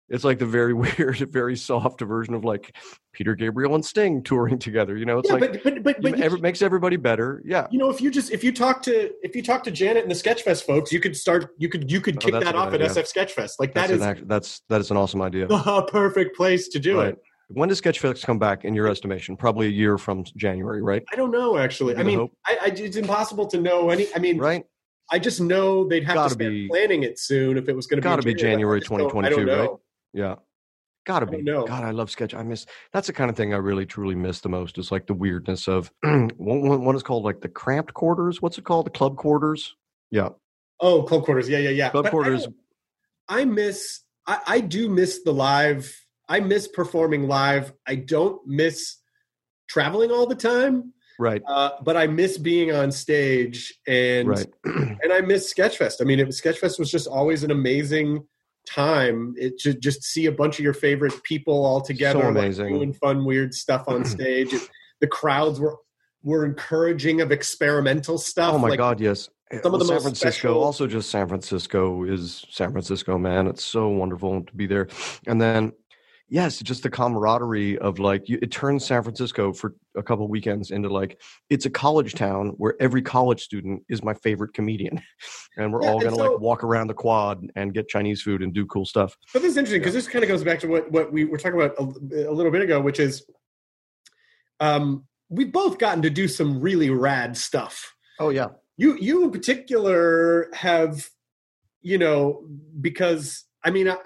it's 0.10 0.24
like 0.24 0.40
the 0.40 0.46
very 0.46 0.74
weird, 0.84 1.18
very 1.32 1.56
soft 1.56 2.02
version 2.02 2.34
of 2.34 2.44
like 2.44 2.76
Peter 3.14 3.36
Gabriel 3.36 3.76
and 3.76 3.86
Sting 3.86 4.24
touring 4.24 4.58
together. 4.60 4.98
You 4.98 5.06
know, 5.06 5.20
it's 5.20 5.30
yeah, 5.30 5.36
like 5.36 5.52
but 5.52 5.64
but 5.64 5.84
but, 5.84 5.96
you, 5.98 6.02
but 6.12 6.18
you, 6.18 6.24
every, 6.24 6.40
makes 6.42 6.62
everybody 6.62 6.96
better. 6.98 7.42
Yeah. 7.46 7.68
you 7.72 7.78
know, 7.80 7.90
if 7.90 8.02
you 8.02 8.12
just 8.12 8.32
if 8.32 8.44
you 8.44 8.52
talk 8.52 8.82
to 8.84 9.12
if 9.24 9.36
you 9.36 9.44
talk 9.44 9.64
to 9.66 9.72
Janet 9.72 10.04
and 10.04 10.12
the 10.12 10.16
Sketchfest 10.16 10.64
folks, 10.66 10.92
you 10.92 11.00
could 11.00 11.16
start. 11.16 11.54
You 11.58 11.70
could 11.70 11.92
you 11.92 12.02
could 12.02 12.18
Oh, 12.18 12.20
kick 12.20 12.34
that 12.44 12.56
off 12.56 12.74
at. 12.74 12.80
SF 12.82 13.12
Sketchfest. 13.14 13.54
Like 13.60 13.74
That's 13.74 13.90
that 13.90 13.96
is 13.96 14.02
an 14.02 14.08
act, 14.10 14.28
that's, 14.28 14.62
that 14.70 14.82
is 14.82 14.92
an 14.92 14.98
awesome 14.98 15.22
idea. 15.22 15.48
the 15.48 15.88
perfect 15.92 16.36
place 16.36 16.68
to 16.70 16.80
do 16.80 16.98
Right. 17.00 17.10
it. 17.10 17.22
When 17.52 17.68
does 17.70 17.82
Sketchfest 17.82 18.24
come 18.26 18.38
back 18.38 18.64
in 18.64 18.76
your 18.76 18.88
estimation? 18.88 19.36
Probably 19.36 19.66
a 19.68 19.72
year 19.72 19.98
from 19.98 20.24
January, 20.38 20.84
right? 20.84 21.04
I 21.12 21.16
don't 21.16 21.32
know 21.32 21.58
actually. 21.58 21.96
I 21.96 22.04
mean. 22.04 22.30
I, 22.46 22.58
I, 22.62 22.66
it's 22.68 22.96
impossible 22.98 23.48
to 23.48 23.60
know 23.60 23.90
any. 23.90 24.08
I 24.16 24.20
mean, 24.20 24.38
Right. 24.38 24.66
I 25.12 25.18
just 25.18 25.42
know 25.42 25.88
they'd 25.88 26.04
have 26.04 26.14
Gotta 26.16 26.30
to 26.30 26.34
start 26.36 26.52
be- 26.52 26.68
planning 26.68 27.02
it 27.02 27.18
soon 27.18 27.58
if 27.58 27.68
it 27.68 27.76
was 27.76 27.88
going 27.88 27.98
to 27.98 28.02
be. 28.02 28.10
Gotta 28.10 28.22
be 28.22 28.36
January. 28.36 28.80
January 28.80 29.06
I 29.06 29.10
don't- 29.10 29.26
I 29.26 29.30
2022, 29.30 29.62
right? 29.72 29.80
Yeah. 30.14 30.36
Gotta 31.06 31.26
be. 31.26 31.42
know. 31.42 31.66
God, 31.66 31.84
I 31.84 31.92
love 31.92 32.12
sketch. 32.12 32.34
I 32.36 32.44
miss 32.44 32.66
that's 32.94 33.08
the 33.08 33.14
kind 33.14 33.30
of 33.30 33.36
thing 33.38 33.54
I 33.54 33.58
really 33.58 33.86
truly 33.86 34.16
miss 34.16 34.42
the 34.42 34.50
most 34.50 34.78
is 34.78 34.92
like 34.92 35.08
the 35.08 35.14
weirdness 35.14 35.68
of 35.68 35.92
one, 36.04 36.30
one, 36.38 36.86
one 36.86 36.96
is 36.96 37.02
called 37.04 37.24
like 37.24 37.42
the 37.42 37.48
cramped 37.50 37.94
quarters. 37.94 38.42
What's 38.42 38.58
it 38.58 38.64
called? 38.66 38.86
The 38.86 38.92
club 38.92 39.16
quarters. 39.18 39.76
Yeah. 40.12 40.30
Oh, 40.80 41.04
club 41.04 41.24
quarters. 41.24 41.50
Yeah, 41.50 41.60
yeah, 41.60 41.70
yeah. 41.72 41.90
Club 41.90 42.04
But 42.04 42.08
I 42.10 42.12
quarters. 42.12 42.44
don't- 42.44 42.56
I, 43.28 43.46
miss. 43.46 44.02
I, 44.28 44.40
I 44.48 44.60
do 44.60 44.88
miss 44.90 45.22
the 45.24 45.32
live. 45.34 45.96
I 46.28 46.40
miss 46.42 46.68
performing 46.68 47.28
live. 47.28 47.74
I 47.88 47.96
don't 47.96 48.46
miss 48.48 48.98
traveling 49.68 50.12
all 50.12 50.26
the 50.28 50.36
time. 50.36 50.94
right, 51.20 51.42
Uh, 51.48 51.72
but 51.84 51.98
I 51.98 52.08
miss 52.08 52.38
being 52.38 52.72
on 52.72 52.92
stage 52.92 53.74
and 53.88 54.28
right. 54.30 54.48
and 54.66 55.12
I 55.12 55.22
miss 55.22 55.52
Sketchfest. 55.54 56.02
I 56.02 56.04
mean, 56.06 56.20
it 56.20 56.26
was 56.28 56.40
Sketchfest 56.40 56.78
was 56.80 56.90
just 56.92 57.08
always 57.08 57.44
an 57.44 57.52
amazing 57.52 58.26
time. 58.68 59.34
It 59.38 59.60
to 59.60 59.74
just 59.74 60.04
see 60.04 60.26
a 60.28 60.32
bunch 60.32 60.60
of 60.60 60.64
your 60.64 60.74
favorite 60.74 61.22
people 61.24 61.66
all 61.66 61.82
together, 61.82 62.20
like, 62.20 62.30
amazing. 62.30 62.74
doing 62.76 62.94
fun, 62.94 63.26
weird 63.26 63.54
stuff 63.54 63.86
on 63.88 64.06
stage. 64.06 64.54
It- 64.54 64.70
the 65.02 65.08
crowds 65.08 65.60
were 65.62 65.78
were 66.24 66.44
encouraging 66.46 67.22
of 67.22 67.32
experimental 67.32 68.18
stuff. 68.18 68.54
Oh 68.54 68.58
my 68.58 68.70
like, 68.70 68.78
God, 68.78 69.00
yes. 69.00 69.30
some 69.64 69.74
of 69.74 69.80
the 69.80 69.86
San 69.86 69.96
most 69.96 70.04
Francisco, 70.04 70.30
special- 70.30 70.62
also 70.64 70.86
just 70.88 71.10
San 71.10 71.28
Francisco 71.30 72.04
is 72.04 72.46
San 72.50 72.72
Francisco, 72.74 73.18
man. 73.18 73.48
It's 73.48 73.64
so 73.64 73.88
wonderful 73.88 74.44
to 74.44 74.54
be 74.54 74.68
there. 74.68 74.90
And 75.26 75.40
then, 75.42 75.72
yes, 76.30 76.60
just 76.60 76.84
the 76.84 76.90
camaraderie 76.90 77.78
of 77.80 78.00
like, 78.00 78.30
you, 78.30 78.40
it 78.42 78.52
turns 78.52 78.86
San 78.86 79.02
Francisco 79.04 79.52
for 79.52 79.76
a 79.98 80.04
couple 80.04 80.26
of 80.26 80.30
weekends 80.32 80.72
into 80.72 80.88
like, 80.90 81.20
it's 81.50 81.66
a 81.66 81.70
college 81.70 82.14
town 82.14 82.50
where 82.58 82.76
every 82.80 83.02
college 83.02 83.42
student 83.42 83.84
is 83.90 84.04
my 84.04 84.14
favorite 84.14 84.54
comedian. 84.54 85.02
And 85.58 85.74
we're 85.74 85.84
Yeah, 85.84 85.90
all 85.92 86.00
going 86.00 86.12
to 86.12 86.16
so- 86.18 86.32
like 86.32 86.40
walk 86.40 86.64
around 86.64 86.88
the 86.88 86.94
quad 86.94 87.46
and 87.56 87.74
get 87.74 87.90
Chinese 87.90 88.22
food 88.22 88.42
and 88.42 88.54
do 88.54 88.66
cool 88.68 88.86
stuff. 88.86 89.18
But 89.34 89.42
this 89.42 89.52
is 89.52 89.58
interesting 89.58 89.82
because 89.82 89.94
this 89.94 90.08
kind 90.08 90.24
of 90.24 90.30
goes 90.30 90.42
back 90.44 90.60
to 90.62 90.68
what, 90.68 90.90
what 90.90 91.12
we 91.12 91.26
were 91.26 91.38
talking 91.38 91.60
about 91.60 91.76
a, 91.78 92.30
a 92.30 92.32
little 92.32 92.52
bit 92.52 92.62
ago, 92.62 92.80
which 92.80 92.98
is 93.00 93.26
um, 94.62 95.06
we've 95.30 95.52
both 95.52 95.78
gotten 95.78 96.02
to 96.04 96.10
do 96.10 96.28
some 96.30 96.62
really 96.62 96.90
rad 96.90 97.36
stuff. 97.36 97.94
Oh, 98.20 98.30
yeah. 98.30 98.48
You 98.78 98.96
you 99.02 99.26
in 99.26 99.32
particular 99.32 100.50
have, 100.54 101.10
you 101.82 101.98
know, 101.98 102.46
because 102.80 103.44
I 103.64 103.72
mean 103.72 103.90
I 103.90 103.98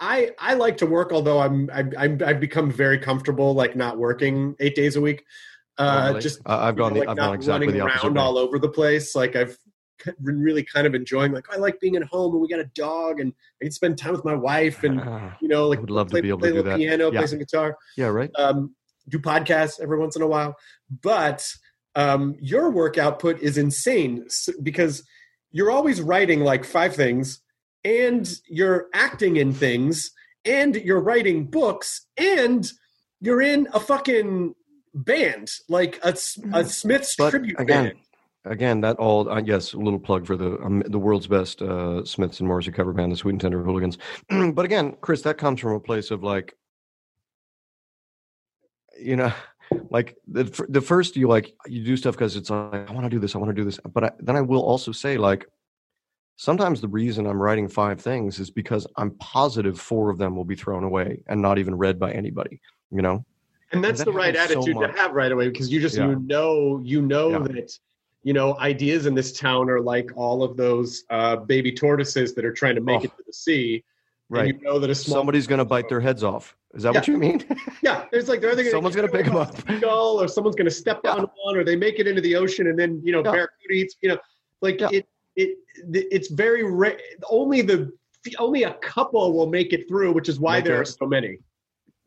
I, 0.00 0.30
I 0.38 0.54
like 0.54 0.76
to 0.78 0.86
work, 0.86 1.12
although 1.12 1.38
I'm 1.40 1.68
I'm 1.74 2.20
I've 2.24 2.40
become 2.40 2.70
very 2.70 2.98
comfortable 2.98 3.54
like 3.54 3.74
not 3.76 3.98
working 3.98 4.54
eight 4.60 4.74
days 4.74 4.96
a 4.96 5.00
week. 5.00 5.24
Uh, 5.76 6.02
Oh, 6.04 6.08
really? 6.08 6.20
Just 6.20 6.40
I- 6.46 6.68
I've 6.68 6.76
know, 6.76 6.84
gone, 6.84 6.92
the, 6.94 7.00
like 7.00 7.08
I've 7.08 7.16
not 7.16 7.26
gone 7.26 7.34
exactly 7.34 7.66
running 7.68 7.78
the 7.80 7.84
opposite. 7.86 8.06
around 8.06 8.14
way. 8.14 8.20
all 8.22 8.38
over 8.38 8.58
the 8.58 8.68
place. 8.68 9.14
Like 9.14 9.36
I've 9.36 9.56
been 10.20 10.40
really 10.40 10.62
kind 10.62 10.86
of 10.86 10.94
enjoying. 10.94 11.32
Like 11.32 11.46
I 11.52 11.56
like 11.56 11.80
being 11.80 11.96
at 11.96 12.04
home, 12.04 12.32
and 12.32 12.40
we 12.40 12.48
got 12.48 12.60
a 12.60 12.70
dog, 12.74 13.18
and 13.20 13.32
I 13.60 13.64
can 13.64 13.72
spend 13.72 13.98
time 13.98 14.12
with 14.12 14.24
my 14.24 14.34
wife, 14.34 14.84
and 14.84 15.00
you 15.40 15.48
know, 15.48 15.68
like 15.68 15.78
I 15.78 15.80
would 15.80 15.90
love 15.90 16.08
to 16.08 16.10
play, 16.12 16.20
be 16.20 16.28
able 16.28 16.38
play 16.40 16.50
to 16.50 16.54
do 16.56 16.62
that. 16.62 16.76
piano, 16.78 17.10
Yeah. 17.12 17.18
play 17.20 17.26
some 17.26 17.38
guitar, 17.38 17.76
yeah, 17.96 18.06
right. 18.06 18.30
um, 18.36 18.74
do 19.08 19.18
podcasts 19.18 19.80
every 19.80 19.98
once 19.98 20.14
in 20.16 20.22
a 20.22 20.26
while. 20.28 20.54
But 21.02 21.44
um, 21.96 22.36
your 22.40 22.70
work 22.70 22.98
output 22.98 23.40
is 23.40 23.58
insane 23.58 24.26
because 24.62 25.02
you're 25.50 25.70
always 25.70 26.00
writing 26.00 26.40
like 26.40 26.64
five 26.64 26.94
things, 26.94 27.40
and 27.84 28.28
you're 28.48 28.88
acting 28.94 29.36
in 29.36 29.52
things, 29.52 30.10
and 30.44 30.74
you're 30.76 31.00
writing 31.00 31.46
books, 31.46 32.06
and 32.16 32.70
you're 33.20 33.42
in 33.42 33.68
a 33.72 33.80
fucking 33.80 34.54
band, 34.94 35.50
like 35.68 35.98
a, 36.02 36.16
a 36.52 36.64
Smith's 36.64 37.16
But 37.16 37.30
tribute 37.30 37.56
again, 37.58 37.84
band. 37.84 37.98
again, 38.44 38.80
that 38.82 38.96
all 38.96 39.28
uh, 39.28 39.40
yes, 39.40 39.72
a 39.72 39.78
little 39.78 39.98
plug 39.98 40.26
for 40.26 40.36
the 40.36 40.58
um, 40.62 40.82
the 40.86 40.98
world's 40.98 41.26
best 41.26 41.62
uh, 41.62 42.04
Smiths 42.04 42.40
and 42.40 42.48
Morrissey 42.48 42.72
cover 42.72 42.92
band, 42.92 43.12
the 43.12 43.16
Sweet 43.16 43.32
and 43.32 43.40
Tender 43.40 43.62
Hooligans. 43.62 43.98
but 44.52 44.64
again, 44.64 44.96
Chris, 45.00 45.22
that 45.22 45.38
comes 45.38 45.60
from 45.60 45.72
a 45.72 45.80
place 45.80 46.10
of 46.10 46.22
like, 46.22 46.54
you 49.00 49.16
know, 49.16 49.32
like 49.90 50.16
the 50.26 50.44
the 50.68 50.80
first 50.80 51.16
you 51.16 51.28
like 51.28 51.54
you 51.66 51.84
do 51.84 51.96
stuff 51.96 52.14
because 52.14 52.36
it's 52.36 52.50
like 52.50 52.88
I 52.88 52.92
want 52.92 53.04
to 53.04 53.10
do 53.10 53.18
this, 53.18 53.34
I 53.34 53.38
want 53.38 53.50
to 53.50 53.54
do 53.54 53.64
this, 53.64 53.78
but 53.92 54.04
I, 54.04 54.10
then 54.20 54.36
I 54.36 54.40
will 54.40 54.62
also 54.62 54.92
say 54.92 55.18
like. 55.18 55.46
Sometimes 56.42 56.80
the 56.80 56.86
reason 56.86 57.26
I'm 57.26 57.42
writing 57.42 57.66
five 57.66 58.00
things 58.00 58.38
is 58.38 58.48
because 58.48 58.86
I'm 58.96 59.10
positive 59.18 59.78
four 59.80 60.08
of 60.08 60.18
them 60.18 60.36
will 60.36 60.44
be 60.44 60.54
thrown 60.54 60.84
away 60.84 61.20
and 61.26 61.42
not 61.42 61.58
even 61.58 61.74
read 61.76 61.98
by 61.98 62.12
anybody. 62.12 62.60
You 62.92 63.02
know, 63.02 63.24
and 63.72 63.82
that's 63.82 63.98
that 63.98 64.04
the 64.04 64.12
right 64.12 64.34
happens 64.36 64.64
so 64.64 64.70
attitude 64.70 64.92
to 64.94 64.96
have 65.00 65.12
right 65.14 65.32
away 65.32 65.48
because 65.48 65.68
you 65.70 65.80
just 65.80 65.96
Yeah. 65.96 66.10
you 66.10 66.20
know 66.20 66.80
you 66.84 67.02
know 67.02 67.30
Yeah. 67.30 67.38
that 67.40 67.76
you 68.22 68.32
know 68.34 68.56
ideas 68.60 69.06
in 69.06 69.14
this 69.16 69.32
town 69.36 69.68
are 69.68 69.80
like 69.80 70.10
all 70.14 70.44
of 70.44 70.56
those 70.56 71.02
uh, 71.10 71.36
baby 71.36 71.72
tortoises 71.72 72.34
that 72.34 72.44
are 72.44 72.52
trying 72.52 72.76
to 72.76 72.80
make 72.82 73.00
Oh. 73.00 73.04
it 73.04 73.16
to 73.16 73.22
the 73.26 73.32
sea 73.32 73.82
right? 74.28 74.50
and 74.50 74.60
you 74.60 74.64
know 74.64 74.78
that 74.78 74.94
Somebody's 74.94 75.48
going 75.48 75.58
to 75.58 75.64
bite 75.64 75.88
their 75.88 76.00
heads 76.00 76.22
off. 76.22 76.56
Is 76.72 76.84
that 76.84 76.94
what 76.94 77.08
you 77.08 77.18
mean? 77.18 77.44
yeah 77.82 78.04
there's 78.12 78.28
like 78.28 78.40
they're 78.40 78.52
either 78.52 78.62
gonna 78.62 78.70
Someone's 78.70 78.94
get 78.94 79.10
gonna 79.10 79.12
pick 79.24 79.26
'em 79.26 79.36
off 79.36 79.68
up. 79.68 79.82
or 80.22 80.28
someone's 80.28 80.54
gonna 80.54 80.70
step 80.70 81.00
Yeah. 81.02 81.14
on 81.14 81.28
one 81.44 81.56
or 81.56 81.64
they 81.64 81.74
make 81.76 81.98
it 81.98 82.06
into 82.06 82.20
the 82.22 82.36
ocean 82.36 82.68
and 82.68 82.78
then 82.78 83.00
you 83.04 83.10
know 83.10 83.18
Yeah. 83.24 83.32
barracuda 83.32 83.74
eats 83.74 83.96
you 84.02 84.10
know 84.10 84.18
like 84.62 84.80
Yeah. 84.80 84.88
it 84.92 85.06
it 85.38 85.56
it's 85.94 86.28
very 86.28 86.64
rare 86.64 86.98
only 87.30 87.62
the 87.62 87.90
only 88.38 88.64
a 88.64 88.74
couple 88.74 89.32
will 89.32 89.46
make 89.48 89.72
it 89.72 89.88
through 89.88 90.12
which 90.12 90.28
is 90.28 90.38
why 90.40 90.56
Make 90.56 90.64
there 90.66 90.76
a- 90.76 90.80
are 90.80 90.84
so 90.84 91.06
many 91.06 91.38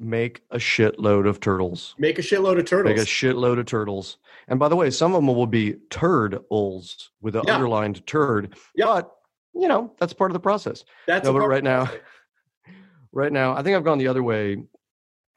Make 0.03 0.41
a 0.49 0.57
shitload 0.57 1.27
of 1.29 1.39
turtles. 1.39 1.93
make 1.99 2.17
a 2.17 2.23
shitload 2.23 2.57
of 2.59 2.65
turtles 2.65 2.95
Make 2.95 3.03
a 3.03 3.07
shitload 3.07 3.59
of 3.59 3.67
turtles. 3.67 4.17
And 4.47 4.57
by 4.59 4.67
the 4.67 4.75
way, 4.75 4.89
some 4.89 5.11
of 5.13 5.19
them 5.19 5.27
will 5.27 5.45
be 5.45 5.75
turd-uls 5.91 7.11
with 7.21 7.35
an 7.35 7.43
Yeah. 7.45 7.53
underlined 7.53 8.05
turd. 8.07 8.55
Yeah. 8.75 8.85
But, 8.87 9.11
you 9.53 9.67
know, 9.67 9.93
that's 9.99 10.11
part 10.13 10.31
of 10.31 10.33
the 10.33 10.39
process. 10.39 10.83
that's 11.05 11.25
no, 11.25 11.33
but 11.33 11.47
right 11.47 11.63
now, 11.63 11.87
right 13.11 13.31
now, 13.31 13.55
I 13.55 13.61
think 13.61 13.75
I've 13.77 13.83
gone 13.83 13.99
the 13.99 14.07
other 14.07 14.23
way 14.23 14.57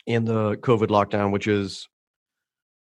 in 0.06 0.24
the 0.24 0.56
COVID 0.56 0.88
lockdown, 0.88 1.30
which 1.30 1.46
is 1.46 1.86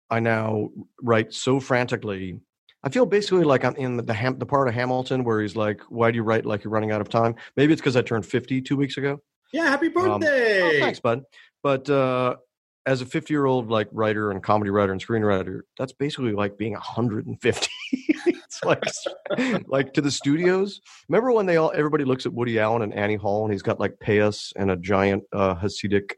I 0.09 0.19
now 0.21 0.69
write 1.03 1.33
so 1.33 1.59
frantically. 1.59 2.39
I 2.83 2.89
feel 2.89 3.05
basically 3.05 3.43
like 3.43 3.65
I'm 3.65 3.75
in 3.75 3.97
the 3.97 4.03
the, 4.03 4.13
Ham, 4.13 4.37
the 4.39 4.45
part 4.45 4.67
of 4.67 4.73
Hamilton 4.73 5.23
where 5.23 5.41
he's 5.41 5.55
like, 5.55 5.81
"Why 5.89 6.11
do 6.11 6.15
you 6.15 6.23
write 6.23 6.45
like 6.45 6.63
you're 6.63 6.71
running 6.71 6.91
out 6.91 7.01
of 7.01 7.09
time?" 7.09 7.35
Maybe 7.57 7.73
it's 7.73 7.81
because 7.81 7.95
I 7.97 8.01
turned 8.01 8.25
50 8.25 8.61
two 8.61 8.77
weeks 8.77 8.97
ago. 8.97 9.19
yeah 9.51 9.65
happy 9.69 9.87
Um, 9.87 9.93
birthday 9.93 10.61
Oh, 10.61 10.79
thanks, 10.79 10.99
bud. 10.99 11.23
But 11.61 11.89
uh, 11.89 12.35
as 12.85 13.01
a 13.01 13.05
50 13.05 13.33
year 13.33 13.45
old 13.45 13.69
like 13.69 13.89
writer 13.91 14.31
and 14.31 14.41
comedy 14.41 14.69
writer 14.71 14.93
and 14.93 15.05
screenwriter, 15.05 15.61
that's 15.77 15.91
basically 15.93 16.31
like 16.31 16.57
being 16.57 16.73
150. 16.73 17.67
it's 17.91 18.63
like 18.63 18.83
like 19.67 19.93
to 19.93 20.01
the 20.01 20.11
studios. 20.11 20.79
Remember 21.09 21.31
when 21.33 21.45
they 21.45 21.57
all 21.57 21.73
everybody 21.75 22.05
looks 22.05 22.25
at 22.25 22.33
Woody 22.33 22.59
Allen 22.59 22.81
and 22.81 22.93
Annie 22.93 23.15
Hall 23.15 23.43
and 23.43 23.51
he's 23.53 23.61
got 23.61 23.79
like 23.79 23.95
payas 24.01 24.53
and 24.55 24.71
a 24.71 24.77
giant 24.77 25.23
uh, 25.33 25.55
Hasidic 25.55 26.11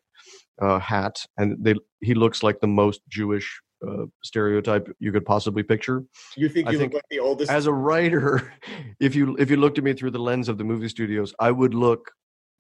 uh, 0.62 0.78
hat 0.78 1.26
and 1.38 1.58
they 1.60 1.74
he 2.02 2.14
looks 2.14 2.44
like 2.44 2.60
the 2.60 2.68
most 2.68 3.02
Jewish 3.10 3.60
uh, 3.88 4.06
stereotype 4.24 4.88
you 5.00 5.12
could 5.12 5.26
possibly 5.26 5.64
picture. 5.64 6.04
You 6.36 6.50
think 6.50 6.68
I 6.68 6.72
you 6.72 6.78
think 6.78 6.94
look 6.94 7.00
like 7.04 7.10
the 7.10 7.20
oldest? 7.20 7.52
As 7.52 7.66
a 7.66 7.74
writer, 7.74 8.54
if 9.00 9.16
you 9.16 9.36
if 9.38 9.50
you 9.50 9.58
looked 9.58 9.78
at 9.78 9.84
me 9.84 9.94
through 9.94 10.12
the 10.12 10.20
lens 10.20 10.50
of 10.50 10.58
the 10.58 10.64
movie 10.64 10.90
studios, 10.90 11.34
I 11.40 11.52
would 11.52 11.74
look 11.74 12.12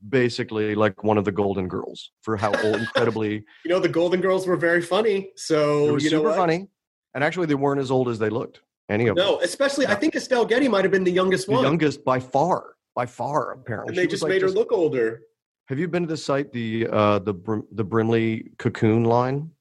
basically 0.10 0.74
like 0.76 1.04
one 1.04 1.18
of 1.18 1.26
the 1.26 1.32
Golden 1.32 1.68
Girls 1.68 2.12
for 2.22 2.36
how 2.38 2.52
old, 2.64 2.76
incredibly 2.80 3.44
you 3.66 3.70
know, 3.70 3.80
the 3.80 3.90
Golden 3.90 4.22
Girls 4.22 4.48
were 4.48 4.58
very 4.58 4.82
funny. 4.82 5.32
So 5.36 5.86
you 5.98 6.10
know 6.10 6.18
super 6.18 6.30
what? 6.30 6.38
funny, 6.38 6.68
and 7.14 7.24
actually 7.24 7.48
they 7.48 7.56
weren't 7.56 7.80
as 7.80 7.92
old 7.92 8.10
as 8.10 8.20
they 8.20 8.30
looked. 8.30 8.62
Any 8.90 9.08
of 9.08 9.16
them, 9.16 9.26
No, 9.26 9.40
especially 9.40 9.88
I 9.88 9.96
think 9.96 10.16
Estelle 10.16 10.46
Getty 10.46 10.68
might 10.68 10.84
have 10.84 10.92
been 10.92 11.06
the 11.06 11.12
youngest 11.12 11.48
the 11.48 11.54
one, 11.54 11.64
youngest 11.64 12.04
by 12.04 12.20
far, 12.20 12.74
by 12.94 13.06
far 13.06 13.54
apparently. 13.54 13.92
and 13.92 13.98
they 13.98 14.06
was 14.06 14.12
just 14.12 14.24
like 14.24 14.32
made 14.32 14.42
her 14.42 14.48
just- 14.48 14.58
look 14.58 14.72
older. 14.72 15.22
Have 15.68 15.80
you 15.80 15.88
been 15.88 16.04
to 16.04 16.08
the 16.10 16.18
site 16.18 16.52
the 16.52 16.88
uh, 16.92 17.20
the 17.20 17.34
Brim, 17.34 17.66
the 17.72 17.84
Brimley 17.86 18.52
Cocoon 18.58 19.06
line? 19.06 19.52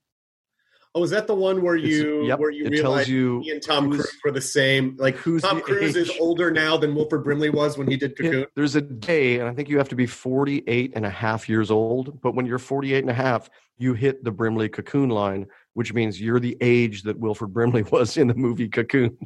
Oh, 0.92 1.04
is 1.04 1.10
that 1.10 1.28
the 1.28 1.34
one 1.36 1.62
where 1.62 1.76
you 1.76 2.24
yep, 2.26 2.40
where 2.40 2.50
you 2.50 2.68
realize 2.68 3.08
you 3.08 3.40
he 3.44 3.52
and 3.52 3.62
Tom 3.62 3.90
Cruise 3.92 4.10
were 4.24 4.32
the 4.32 4.40
same? 4.40 4.96
Like 4.98 5.14
who's 5.14 5.42
Tom 5.42 5.60
Cruise 5.60 5.94
is 5.94 6.10
older 6.18 6.50
now 6.50 6.76
than 6.76 6.96
Wilford 6.96 7.22
Brimley 7.22 7.48
was 7.48 7.78
when 7.78 7.86
he 7.86 7.96
did 7.96 8.12
Yeah, 8.18 8.30
Cocoon. 8.30 8.46
there's 8.56 8.74
a 8.74 8.80
day, 8.80 9.38
and 9.38 9.48
I 9.48 9.54
think 9.54 9.68
you 9.68 9.78
have 9.78 9.88
to 9.90 9.94
be 9.94 10.06
48 10.06 10.92
and 10.96 11.06
a 11.06 11.10
half 11.10 11.48
years 11.48 11.70
old. 11.70 12.20
But 12.20 12.34
when 12.34 12.44
you're 12.44 12.58
48 12.58 12.98
and 12.98 13.10
a 13.10 13.14
half, 13.14 13.48
you 13.78 13.94
hit 13.94 14.24
the 14.24 14.32
Brimley 14.32 14.68
Cocoon 14.68 15.10
line, 15.10 15.46
which 15.74 15.94
means 15.94 16.20
you're 16.20 16.40
the 16.40 16.56
age 16.60 17.02
that 17.02 17.16
Wilford 17.20 17.52
Brimley 17.52 17.82
was 17.92 18.16
in 18.16 18.26
the 18.26 18.34
movie 18.34 18.68
Cocoon. 18.68 19.16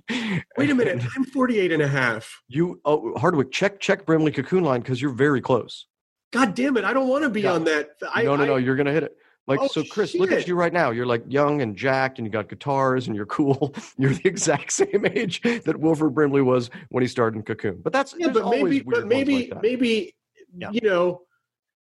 Wait 0.59 0.69
a 0.71 0.75
minute, 0.75 1.03
I'm 1.17 1.25
48 1.25 1.73
and 1.73 1.83
a 1.83 1.89
half. 1.89 2.43
You, 2.47 2.79
oh, 2.85 3.17
Hardwick, 3.19 3.51
check 3.53 3.81
check 3.81 4.05
Brimley 4.05 4.33
Cocoon 4.33 4.65
line 4.65 4.81
because 4.83 5.01
you're 5.01 5.15
very 5.15 5.41
close. 5.41 5.87
God 6.31 6.55
damn 6.55 6.77
it, 6.77 6.85
I 6.85 6.93
don't 6.93 7.09
want 7.09 7.23
to 7.25 7.31
be 7.31 7.41
Yeah. 7.43 7.55
on 7.55 7.65
that. 7.65 7.93
I, 8.15 8.25
no, 8.25 8.37
no, 8.37 8.43
I- 8.43 8.47
no, 8.49 8.57
you're 8.57 8.77
gonna 8.77 8.93
hit 8.93 9.05
it. 9.05 9.17
Like 9.47 9.61
Oh, 9.61 9.67
so, 9.67 9.85
Chris, 9.85 10.15
look 10.15 10.33
at 10.33 10.49
you 10.49 10.55
right 10.55 10.73
now. 10.73 10.91
You're 10.91 11.05
like 11.07 11.23
young 11.29 11.61
and 11.61 11.77
jacked, 11.77 12.19
and 12.19 12.27
you 12.27 12.33
got 12.33 12.49
guitars, 12.49 13.07
and 13.07 13.15
you're 13.17 13.27
cool. 13.41 13.75
You're 13.99 14.15
the 14.15 14.27
exact 14.29 14.73
same 14.73 15.05
age 15.07 15.43
that 15.43 15.77
Wilford 15.79 16.15
Brimley 16.15 16.41
was 16.43 16.71
when 16.89 17.03
he 17.03 17.09
started 17.09 17.37
in 17.37 17.43
Cocoon. 17.43 17.81
But 17.83 17.93
that's 17.93 18.15
Yeah, 18.19 18.29
but 18.29 18.49
maybe, 18.49 18.81
but 18.81 19.07
maybe, 19.07 19.51
like 19.51 19.63
maybe, 19.63 20.15
Yeah. 20.57 20.71
you 20.71 20.81
know, 20.81 21.23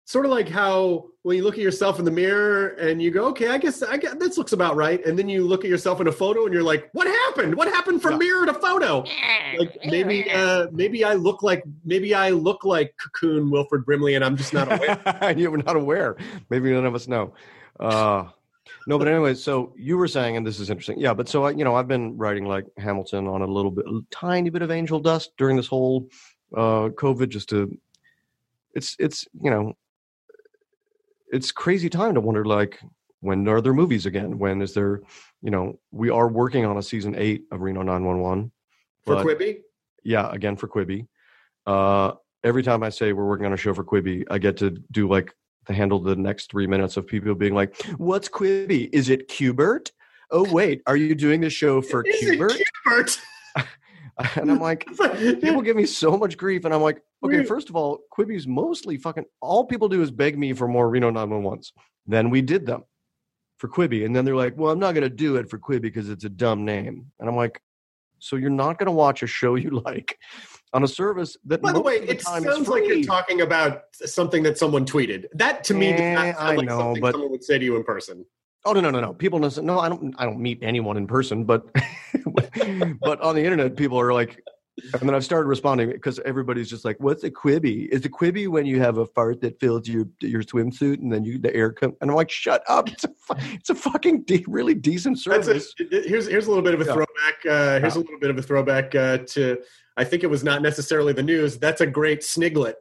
sort 0.07 0.27
of 0.27 0.31
like 0.31 0.49
how 0.49 1.07
when 1.23 1.37
you 1.37 1.43
look 1.43 1.55
at 1.55 1.61
yourself 1.61 1.99
in 1.99 2.05
the 2.05 2.11
mirror 2.11 2.69
and 2.75 3.01
you 3.01 3.11
go, 3.11 3.27
okay, 3.29 3.49
I 3.49 3.57
guess, 3.57 3.83
I 3.83 3.97
guess 3.97 4.15
this 4.17 4.37
looks 4.37 4.53
about 4.53 4.77
right, 4.77 5.05
and 5.07 5.19
then 5.19 5.29
you 5.29 5.47
look 5.47 5.65
at 5.65 5.71
yourself 5.71 6.01
in 6.03 6.09
a 6.09 6.13
photo 6.13 6.45
and 6.45 6.53
you're 6.53 6.63
like, 6.63 6.91
what 6.93 7.07
happened? 7.07 7.55
What 7.55 7.69
happened 7.69 8.03
from 8.03 8.13
Yeah. 8.13 8.19
mirror 8.19 8.47
to 8.47 8.55
photo? 8.55 9.05
Like 9.59 9.79
maybe, 9.87 10.31
uh, 10.31 10.67
maybe 10.73 11.05
I 11.05 11.15
look 11.15 11.43
like, 11.43 11.65
maybe 11.85 12.15
I 12.15 12.31
look 12.31 12.65
like 12.65 12.95
Cocoon 13.03 13.51
Wilford 13.51 13.87
Brimley, 13.87 14.15
and 14.15 14.25
I'm 14.25 14.37
just 14.37 14.53
not 14.53 14.71
aware. 14.71 15.35
you're 15.39 15.57
not 15.57 15.77
aware. 15.77 16.17
Maybe 16.51 16.71
none 16.73 16.85
of 16.85 16.95
us 16.95 17.09
know. 17.09 17.33
Uh, 17.81 18.25
no, 18.87 18.99
but 18.99 19.09
anyway, 19.09 19.33
so 19.33 19.73
you 19.79 19.97
were 19.97 20.09
saying, 20.09 20.37
and 20.37 20.47
this 20.47 20.61
is 20.61 20.69
interesting. 20.69 21.01
Yeah, 21.01 21.15
but 21.15 21.27
so 21.31 21.45
I, 21.45 21.51
you 21.53 21.65
know, 21.65 21.75
I've 21.75 21.89
been 21.89 22.19
writing 22.19 22.45
like 22.45 22.67
Hamilton 22.77 23.27
on 23.27 23.41
a 23.41 23.47
little 23.47 23.71
bit, 23.71 23.87
a 23.87 24.01
tiny 24.11 24.51
bit 24.51 24.61
of 24.61 24.71
angel 24.71 25.01
dust 25.01 25.33
during 25.39 25.57
this 25.57 25.67
whole 25.67 26.09
uh, 26.55 26.91
COVID, 26.91 27.31
just 27.31 27.49
to. 27.49 27.75
It's 28.75 28.97
it's 28.99 29.27
you 29.41 29.51
know, 29.51 29.73
it's 31.35 31.51
crazy 31.51 31.91
time 31.91 32.15
to 32.15 32.21
wonder 32.21 32.45
like 32.45 32.81
when 33.21 33.49
are 33.49 33.61
there 33.61 33.75
movies 33.75 34.07
again? 34.07 34.39
When 34.39 34.63
is 34.63 34.73
there, 34.73 35.01
you 35.43 35.51
know, 35.51 35.81
we 35.91 36.11
are 36.11 36.29
working 36.29 36.65
on 36.65 36.77
a 36.77 36.83
season 36.83 37.15
eight 37.17 37.45
of 37.51 37.61
Reno 37.61 37.83
911. 37.83 38.53
For 39.05 39.17
Quibi? 39.17 39.59
Yeah, 40.05 40.31
again 40.31 40.57
for 40.57 40.69
Quibi. 40.69 41.09
Uh, 41.67 42.13
every 42.45 42.63
time 42.63 42.83
I 42.83 42.91
say 42.91 43.13
we're 43.13 43.27
working 43.27 43.47
on 43.47 43.53
a 43.53 43.57
show 43.57 43.75
for 43.75 43.83
Quibi, 43.83 44.25
I 44.31 44.39
get 44.39 44.57
to 44.59 44.71
do 44.93 45.09
like 45.09 45.35
to 45.67 45.73
handle 45.73 45.99
the 45.99 46.15
next 46.15 46.51
three 46.51 46.67
minutes 46.67 46.97
of 46.97 47.07
people 47.07 47.35
being 47.35 47.55
like, 47.55 47.83
"What's 47.97 48.29
Quibi? 48.29 48.89
Is 48.93 49.09
it 49.09 49.29
Cubert? 49.29 49.91
Oh 50.31 50.51
wait, 50.53 50.83
are 50.87 50.97
you 50.97 51.15
doing 51.15 51.41
the 51.41 51.51
show 51.51 51.83
for 51.83 52.03
Is 52.07 52.23
it 52.23 52.39
Qbert?" 52.39 52.61
Qbert? 52.87 53.19
And 54.37 54.51
I'm 54.51 54.61
like, 54.61 54.87
people 55.41 55.63
give 55.63 55.77
me 55.77 55.87
so 55.87 56.17
much 56.17 56.37
grief, 56.37 56.65
and 56.65 56.73
I'm 56.75 56.83
like, 56.83 57.03
okay, 57.25 57.43
first 57.45 57.69
of 57.69 57.77
all, 57.77 58.01
Quibi's 58.17 58.47
mostly 58.47 58.97
fucking. 58.97 59.25
All 59.41 59.65
people 59.65 59.89
do 59.89 60.03
is 60.03 60.11
beg 60.11 60.39
me 60.39 60.53
for 60.53 60.69
more 60.69 60.89
Reno 60.89 61.11
911s. 61.11 61.73
Then 62.07 62.31
we 62.31 62.41
did 62.43 62.65
them 62.67 62.85
for 63.59 63.69
Quibi, 63.69 64.05
and 64.05 64.15
then 64.15 64.25
they're 64.25 64.37
like, 64.37 64.57
well, 64.57 64.73
I'm 64.73 64.79
not 64.79 64.93
going 64.95 65.03
to 65.05 65.11
do 65.11 65.37
it 65.37 65.49
for 65.51 65.59
Quibi 65.59 65.83
because 65.83 66.11
it's 66.11 66.25
a 66.25 66.29
dumb 66.29 66.65
name, 66.65 67.11
and 67.19 67.29
I'm 67.29 67.37
like, 67.37 67.61
so 68.21 68.37
you're 68.37 68.51
not 68.51 68.79
going 68.79 68.87
to 68.87 68.93
watch 68.93 69.23
a 69.23 69.27
show 69.27 69.55
you 69.65 69.71
like 69.85 70.19
on 70.73 70.83
a 70.85 70.89
service 70.89 71.37
that 71.47 71.61
By 71.63 71.73
the 71.73 71.81
way, 71.81 72.01
the 72.01 72.11
it 72.13 72.23
sounds 72.23 72.69
like 72.69 72.87
you're 72.87 73.03
talking 73.05 73.41
about 73.43 73.83
something 74.05 74.43
that 74.45 74.59
someone 74.59 74.85
tweeted. 74.85 75.27
That 75.33 75.63
to 75.65 75.75
me 75.75 75.93
does 75.93 76.01
Eh, 76.01 76.15
not 76.15 76.37
sound 76.37 76.49
I 76.49 76.55
like 76.57 76.67
know, 76.67 76.79
something 76.79 77.01
but- 77.01 77.13
someone 77.13 77.31
would 77.33 77.45
say 77.45 77.59
to 77.59 77.65
you 77.65 77.77
in 77.77 77.85
person. 77.85 78.25
Oh 78.67 78.73
no 78.73 78.81
no 78.81 78.91
no 78.91 79.01
no! 79.01 79.13
People 79.13 79.39
know. 79.39 79.51
No, 79.63 79.79
I 79.79 79.89
don't. 79.89 80.15
I 80.19 80.25
don't 80.25 80.39
meet 80.41 80.59
anyone 80.63 80.97
in 80.97 81.07
person, 81.07 81.45
but 81.45 81.67
but 83.01 83.21
on 83.21 83.35
the 83.35 83.43
internet, 83.45 83.77
people 83.77 84.01
are 84.01 84.13
like, 84.13 84.41
and 84.93 85.03
then 85.03 85.15
I've 85.15 85.25
started 85.25 85.49
responding 85.49 85.91
because 85.91 86.19
everybody's 86.21 86.69
just 86.71 86.85
like, 86.85 86.97
"What's 86.99 87.25
a 87.25 87.31
quibby? 87.31 87.89
Is 87.93 88.05
a 88.05 88.09
quibby 88.09 88.49
when 88.49 88.65
you 88.67 88.81
have 88.81 88.99
a 88.99 89.07
fart 89.07 89.41
that 89.43 89.61
fills 89.61 89.87
your 89.89 90.07
your 90.21 90.43
swimsuit 90.43 91.01
and 91.01 91.13
then 91.13 91.25
you 91.25 91.39
the 91.39 91.55
air 91.55 91.73
comes?" 91.73 91.95
And 92.01 92.11
I'm 92.11 92.17
like, 92.17 92.31
"Shut 92.31 92.63
up! 92.69 92.89
It's 92.91 93.05
a 93.05 93.11
it's 93.53 93.71
a 93.71 93.75
fucking 93.75 94.23
de- 94.23 94.45
really 94.49 94.75
decent 94.75 95.19
That's 95.27 95.47
service." 95.47 95.75
a, 95.81 95.85
here's 96.09 96.27
here's 96.27 96.47
a 96.47 96.49
little 96.49 96.65
bit 96.65 96.75
of 96.75 96.81
a 96.81 96.85
Yeah. 96.85 96.93
throwback. 96.95 97.37
Uh, 97.49 97.81
here's 97.81 97.95
Yeah. 97.97 98.01
a 98.01 98.05
little 98.05 98.19
bit 98.21 98.31
of 98.31 98.39
a 98.39 98.43
throwback 98.43 98.95
uh, 98.95 99.19
to. 99.19 99.59
I 99.97 100.03
think 100.05 100.25
it 100.25 100.29
was 100.31 100.43
not 100.43 100.61
necessarily 100.61 101.13
the 101.13 101.23
news. 101.23 101.57
That's 101.59 101.81
a 101.81 101.87
great 101.87 102.23
sniglet. 102.23 102.75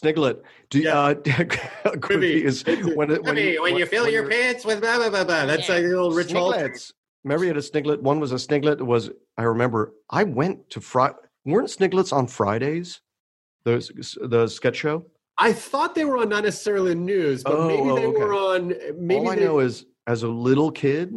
Sniglet, 0.00 0.40
do 0.70 0.80
Yeah. 0.80 0.98
uh, 1.00 1.14
quibby 1.94 2.00
Quibby. 2.00 2.44
is 2.44 2.64
when 2.66 3.10
it, 3.10 3.22
when, 3.22 3.36
Quibi, 3.36 3.60
when 3.62 3.76
you 3.76 3.86
fill 3.86 4.08
your 4.08 4.24
you're- 4.24 4.34
pants 4.34 4.64
with 4.64 4.80
blah 4.80 4.96
blah 4.98 5.10
blah 5.10 5.24
blah. 5.24 5.46
That's 5.46 5.68
like 5.68 5.84
a 5.84 5.86
little 5.88 6.10
Rich 6.10 6.32
Hall. 6.32 6.52
Sniglets. 6.52 6.92
Remember, 7.24 7.44
you 7.44 7.48
had 7.48 7.56
a 7.56 7.60
sniglet. 7.60 8.00
One 8.00 8.20
was 8.20 8.32
a 8.32 8.36
sniglet. 8.36 8.80
It 8.80 8.82
Was 8.86 9.10
I 9.38 9.42
remember? 9.44 9.94
I 10.10 10.24
went 10.24 10.68
to 10.70 10.80
Fri 10.80 11.08
Weren't 11.46 11.70
sniglets 11.70 12.12
on 12.12 12.26
Fridays? 12.26 13.00
The 13.64 13.76
the 14.28 14.46
sketch 14.48 14.76
show. 14.76 15.06
I 15.38 15.52
thought 15.52 15.94
they 15.94 16.04
were 16.04 16.18
on 16.18 16.28
not 16.28 16.44
necessarily 16.44 16.90
the 16.90 17.00
news, 17.00 17.42
but 17.42 17.54
Oh, 17.54 17.66
maybe 17.68 17.90
oh, 17.90 17.96
they 17.96 18.06
okay. 18.06 18.18
were 18.18 18.34
on. 18.34 18.68
Maybe 18.98 19.20
All 19.26 19.30
I 19.32 19.36
they, 19.36 19.44
know 19.44 19.58
is, 19.60 19.84
as 20.06 20.22
a 20.22 20.28
little 20.28 20.70
kid, 20.70 21.14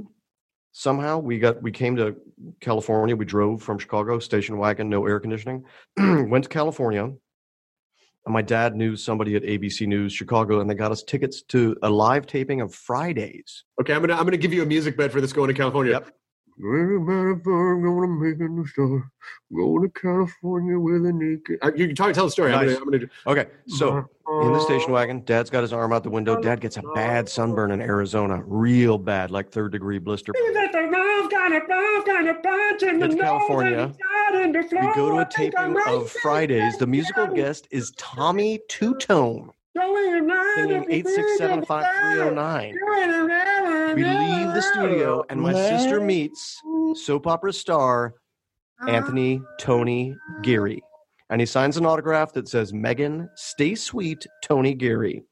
somehow 0.72 1.20
we 1.20 1.40
got 1.40 1.62
we 1.62 1.72
came 1.72 1.96
to 1.98 2.16
California. 2.62 3.16
We 3.16 3.26
drove 3.26 3.62
from 3.62 3.78
Chicago, 3.78 4.18
station 4.20 4.58
wagon, 4.58 4.90
no 4.90 5.06
air 5.06 5.20
conditioning. 5.20 5.66
Went 5.98 6.46
to 6.46 6.50
California, 6.50 7.12
and 8.28 8.34
my 8.34 8.42
dad 8.42 8.76
knew 8.76 8.98
somebody 8.98 9.36
at 9.38 9.44
ABC 9.44 9.88
News 9.88 10.12
Chicago, 10.12 10.60
and 10.60 10.70
they 10.70 10.76
got 10.76 10.92
us 10.92 11.02
tickets 11.02 11.42
to 11.44 11.78
a 11.82 11.90
live 11.90 12.28
taping 12.28 12.60
of 12.60 12.76
Fridays. 12.76 13.64
Okay, 13.80 13.94
I'm 13.94 14.02
gonna 14.02 14.16
I'm 14.16 14.26
gonna 14.26 14.36
give 14.36 14.54
you 14.54 14.64
a 14.64 14.66
music 14.66 14.98
bed 14.98 15.14
for 15.14 15.22
this 15.22 15.32
going 15.32 15.48
to 15.48 15.54
California. 15.54 15.94
Yep. 15.94 16.12
Going 16.60 18.02
to 18.02 18.08
make 18.20 18.40
a 18.40 18.50
new 18.52 18.66
start. 18.66 19.04
Go 19.56 19.80
to 19.80 19.90
California 19.90 20.80
with 20.80 21.06
a 21.06 21.14
naked. 21.14 21.60
Uh, 21.62 21.72
you 21.76 21.88
can 21.88 21.96
talk, 21.96 22.14
tell 22.14 22.26
the 22.26 22.32
story. 22.32 22.52
I'm 22.54 22.66
Nice. 22.66 22.78
gonna, 22.78 22.80
I'm 22.80 22.86
gonna 22.86 23.00
do. 23.00 23.08
Okay, 23.28 23.46
so 23.68 23.98
in 24.44 24.54
the 24.54 24.60
station 24.62 24.92
wagon, 24.92 25.22
Dad's 25.26 25.50
got 25.50 25.62
his 25.62 25.72
arm 25.72 25.94
out 25.94 26.04
the 26.04 26.10
window. 26.10 26.42
Dad 26.42 26.60
gets 26.60 26.78
a 26.78 26.82
bad 26.96 27.30
sunburn 27.30 27.72
in 27.72 27.82
Arizona, 27.82 28.42
real 28.46 28.98
bad, 28.98 29.32
like 29.32 29.52
third 29.52 29.72
degree 29.72 30.00
blister. 30.00 30.34
To 30.34 30.40
California. 33.20 33.94
We 34.34 34.94
go 34.96 35.12
to 35.12 35.18
a 35.20 35.28
taping 35.30 35.78
of 35.88 36.12
Fridays. 36.12 36.78
The 36.78 36.88
musical 36.88 37.28
guest 37.28 37.68
is 37.72 37.92
Tommy 37.98 38.60
Tutone, 38.70 39.50
singing 40.56 40.86
eight 40.90 41.08
six 41.08 41.38
seven 41.38 41.64
five 41.66 41.86
three 42.02 42.14
oh 42.14 42.16
zero 42.16 42.34
nine. 42.34 42.76
We 43.96 44.04
leave 44.04 44.54
the 44.54 44.62
studio, 44.62 45.24
and 45.30 45.40
my 45.42 45.54
sister 45.54 46.00
meets 46.00 46.62
soap 46.96 47.28
opera 47.28 47.54
star 47.54 48.16
Anthony 48.88 49.42
Tony 49.60 50.16
Geary. 50.42 50.84
And 51.30 51.42
he 51.42 51.46
signs 51.46 51.78
an 51.78 51.86
autograph 51.86 52.32
that 52.34 52.48
says, 52.48 52.74
Megan, 52.74 53.30
stay 53.36 53.76
sweet, 53.76 54.26
Tony 54.44 54.74
Geary. 54.74 55.24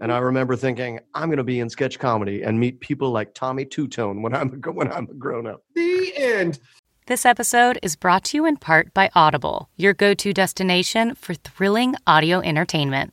And 0.00 0.10
I 0.12 0.18
remember 0.18 0.56
thinking, 0.56 0.98
I'm 1.14 1.28
going 1.28 1.38
to 1.38 1.44
be 1.44 1.60
in 1.60 1.68
sketch 1.68 1.98
comedy 1.98 2.42
and 2.42 2.58
meet 2.58 2.80
people 2.80 3.10
like 3.10 3.34
Tommy 3.34 3.64
Tutone 3.64 4.22
when 4.22 4.34
I'm 4.34 4.50
when 4.74 4.90
I'm 4.92 5.08
a 5.10 5.14
grown 5.14 5.46
up. 5.46 5.62
The 5.74 6.12
end. 6.16 6.58
This 7.06 7.26
episode 7.26 7.78
is 7.82 7.96
brought 7.96 8.24
to 8.24 8.36
you 8.36 8.46
in 8.46 8.56
part 8.56 8.94
by 8.94 9.10
Audible, 9.14 9.68
your 9.76 9.92
go 9.92 10.14
to 10.14 10.32
destination 10.32 11.14
for 11.14 11.34
thrilling 11.34 11.96
audio 12.06 12.40
entertainment. 12.40 13.12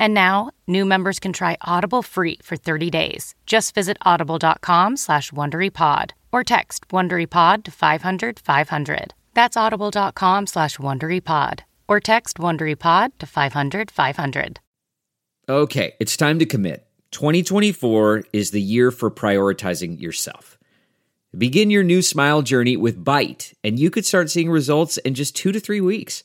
And 0.00 0.14
now, 0.14 0.50
new 0.66 0.86
members 0.86 1.20
can 1.20 1.34
try 1.34 1.58
Audible 1.60 2.02
free 2.02 2.38
for 2.42 2.56
30 2.56 2.88
days. 2.90 3.34
Just 3.46 3.74
visit 3.74 3.98
audible.com 4.00 4.96
slash 4.96 5.30
WonderyPod 5.30 6.12
or 6.32 6.42
text 6.42 6.88
WonderyPod 6.88 7.64
to 7.64 7.70
500 7.70 8.40
500. 8.40 9.14
That's 9.34 9.56
audible.com 9.58 10.46
slash 10.46 10.78
WonderyPod 10.78 11.60
or 11.86 12.00
text 12.00 12.38
WonderyPod 12.38 13.10
to 13.18 13.26
500 13.26 13.90
500. 13.90 14.60
Okay, 15.48 15.94
it's 16.00 16.16
time 16.16 16.38
to 16.38 16.46
commit. 16.46 16.86
2024 17.10 18.24
is 18.32 18.52
the 18.52 18.60
year 18.62 18.90
for 18.90 19.10
prioritizing 19.10 20.00
yourself. 20.00 20.56
Begin 21.36 21.70
your 21.70 21.82
new 21.82 22.02
smile 22.02 22.42
journey 22.42 22.76
with 22.76 23.04
Byte, 23.04 23.52
and 23.62 23.78
you 23.78 23.90
could 23.90 24.06
start 24.06 24.30
seeing 24.30 24.50
results 24.50 24.96
in 24.98 25.14
just 25.14 25.36
two 25.36 25.52
to 25.52 25.60
three 25.60 25.80
weeks. 25.80 26.24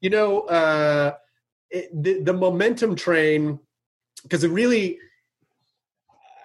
You 0.00 0.10
know, 0.10 0.40
uh, 0.42 1.14
it, 1.70 1.90
the 1.92 2.20
the 2.22 2.32
momentum 2.32 2.94
train, 2.96 3.58
because 4.22 4.44
it 4.44 4.50
really, 4.50 4.98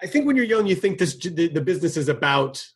I 0.02 0.06
think 0.06 0.26
when 0.26 0.36
you're 0.36 0.44
young, 0.44 0.66
you 0.66 0.74
think 0.76 0.98
this 0.98 1.16
the, 1.16 1.48
the 1.48 1.60
business 1.60 1.96
is 1.96 2.08
about 2.08 2.66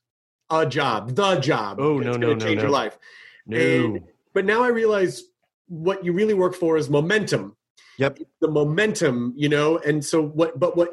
a 0.51 0.67
job, 0.67 1.15
the 1.15 1.37
job. 1.41 1.81
Oh, 1.81 1.99
no, 1.99 2.13
no, 2.13 2.35
no, 2.35 2.37
change 2.39 2.61
your 2.61 2.67
no. 2.67 2.73
life. 2.73 2.99
No. 3.47 3.59
And- 3.59 4.05
But 4.35 4.45
now 4.45 4.63
I 4.63 4.69
realize 4.69 5.23
what 5.69 6.05
you 6.05 6.13
really 6.13 6.35
work 6.35 6.55
for 6.55 6.77
is 6.77 6.91
momentum. 6.91 7.57
Yep. 7.99 8.19
the 8.41 8.49
momentum, 8.51 9.35
you 9.37 9.49
know, 9.49 9.79
and 9.79 10.05
so 10.05 10.21
what? 10.21 10.59
But 10.59 10.77
what 10.77 10.93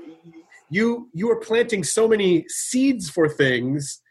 you 0.69 1.10
you 1.13 1.32
are 1.32 1.38
planting 1.38 1.84
so 1.84 2.07
many 2.07 2.45
seeds 2.47 3.09
for 3.09 3.28
things 3.28 4.01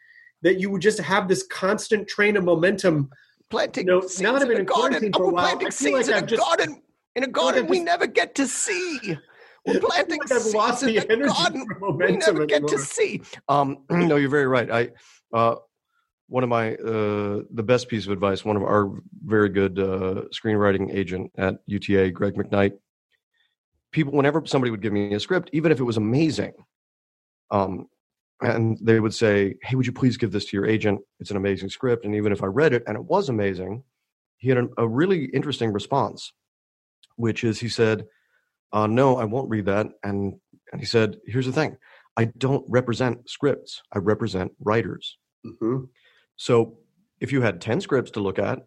that 0.41 0.59
you 0.59 0.69
would 0.69 0.81
just 0.81 0.99
have 0.99 1.27
this 1.29 1.43
constant 1.43 2.07
train 2.09 2.35
of 2.35 2.43
momentum. 2.43 3.09
Planting 3.51 3.85
No, 3.85 4.01
seeds 4.01 4.23
I've 4.29 4.49
in 4.49 4.61
a 4.61 4.63
garden. 4.63 5.11
for 5.13 5.23
a 5.23 5.25
we're 5.27 5.31
while, 5.33 5.43
planting 5.47 5.71
seeds 5.71 5.93
like 5.93 6.07
in 6.07 6.13
I've 6.13 6.23
a 6.23 6.27
just- 6.27 6.41
garden. 6.41 6.81
In 7.15 7.23
a 7.25 7.27
garden 7.27 7.67
we 7.67 7.77
just- 7.77 7.85
never 7.85 8.07
get 8.07 8.33
to 8.35 8.47
see. 8.47 9.17
We're 9.65 9.79
planting 9.89 10.19
like 10.19 10.31
I've 10.31 10.41
seeds 10.41 10.55
lost 10.55 10.83
in 10.83 10.95
the 10.95 11.01
the 11.05 11.27
garden. 11.27 11.67
We 11.97 12.17
never 12.17 12.45
get 12.47 12.67
to 12.67 12.79
see. 12.79 13.21
Um, 13.47 13.83
no, 13.91 14.15
you're 14.15 14.29
very 14.29 14.47
right. 14.47 14.71
I 14.71 14.89
uh, 15.37 15.55
one 16.27 16.43
of 16.43 16.49
my 16.49 16.75
uh, 16.75 17.41
the 17.53 17.63
best 17.63 17.89
piece 17.89 18.05
of 18.05 18.11
advice. 18.13 18.43
One 18.45 18.55
of 18.55 18.63
our 18.63 18.89
very 19.23 19.49
good 19.49 19.77
uh, 19.77 20.23
screenwriting 20.33 20.93
agent 20.95 21.31
at 21.37 21.55
UTA, 21.67 22.09
Greg 22.11 22.33
McKnight. 22.35 22.71
People, 23.91 24.13
whenever 24.13 24.41
somebody 24.45 24.71
would 24.71 24.81
give 24.81 24.93
me 24.93 25.13
a 25.13 25.19
script, 25.19 25.49
even 25.51 25.69
if 25.73 25.79
it 25.81 25.83
was 25.83 25.97
amazing, 25.97 26.53
um, 27.51 27.87
and 28.41 28.77
they 28.81 28.99
would 28.99 29.13
say, 29.13 29.55
"Hey, 29.63 29.75
would 29.75 29.85
you 29.85 29.91
please 29.93 30.17
give 30.17 30.31
this 30.31 30.45
to 30.45 30.57
your 30.57 30.65
agent? 30.65 31.01
It's 31.19 31.31
an 31.31 31.37
amazing 31.37 31.69
script." 31.69 32.05
And 32.05 32.15
even 32.15 32.31
if 32.31 32.43
I 32.43 32.47
read 32.47 32.73
it 32.73 32.83
and 32.87 32.95
it 32.97 33.05
was 33.05 33.29
amazing, 33.29 33.83
he 34.37 34.49
had 34.49 34.57
a, 34.57 34.67
a 34.77 34.87
really 34.87 35.25
interesting 35.25 35.71
response, 35.71 36.33
which 37.15 37.43
is 37.43 37.59
he 37.59 37.69
said, 37.69 38.05
uh, 38.73 38.87
"No, 38.87 39.17
I 39.17 39.25
won't 39.25 39.49
read 39.49 39.65
that." 39.65 39.87
And 40.03 40.35
and 40.71 40.81
he 40.81 40.85
said, 40.85 41.17
"Here's 41.25 41.45
the 41.45 41.51
thing: 41.51 41.77
I 42.17 42.25
don't 42.37 42.65
represent 42.67 43.29
scripts. 43.29 43.81
I 43.93 43.99
represent 43.99 44.51
writers. 44.59 45.17
Mhm. 45.45 45.89
So 46.35 46.77
if 47.19 47.31
you 47.31 47.41
had 47.41 47.61
ten 47.61 47.81
scripts 47.81 48.11
to 48.11 48.19
look 48.19 48.39
at." 48.39 48.59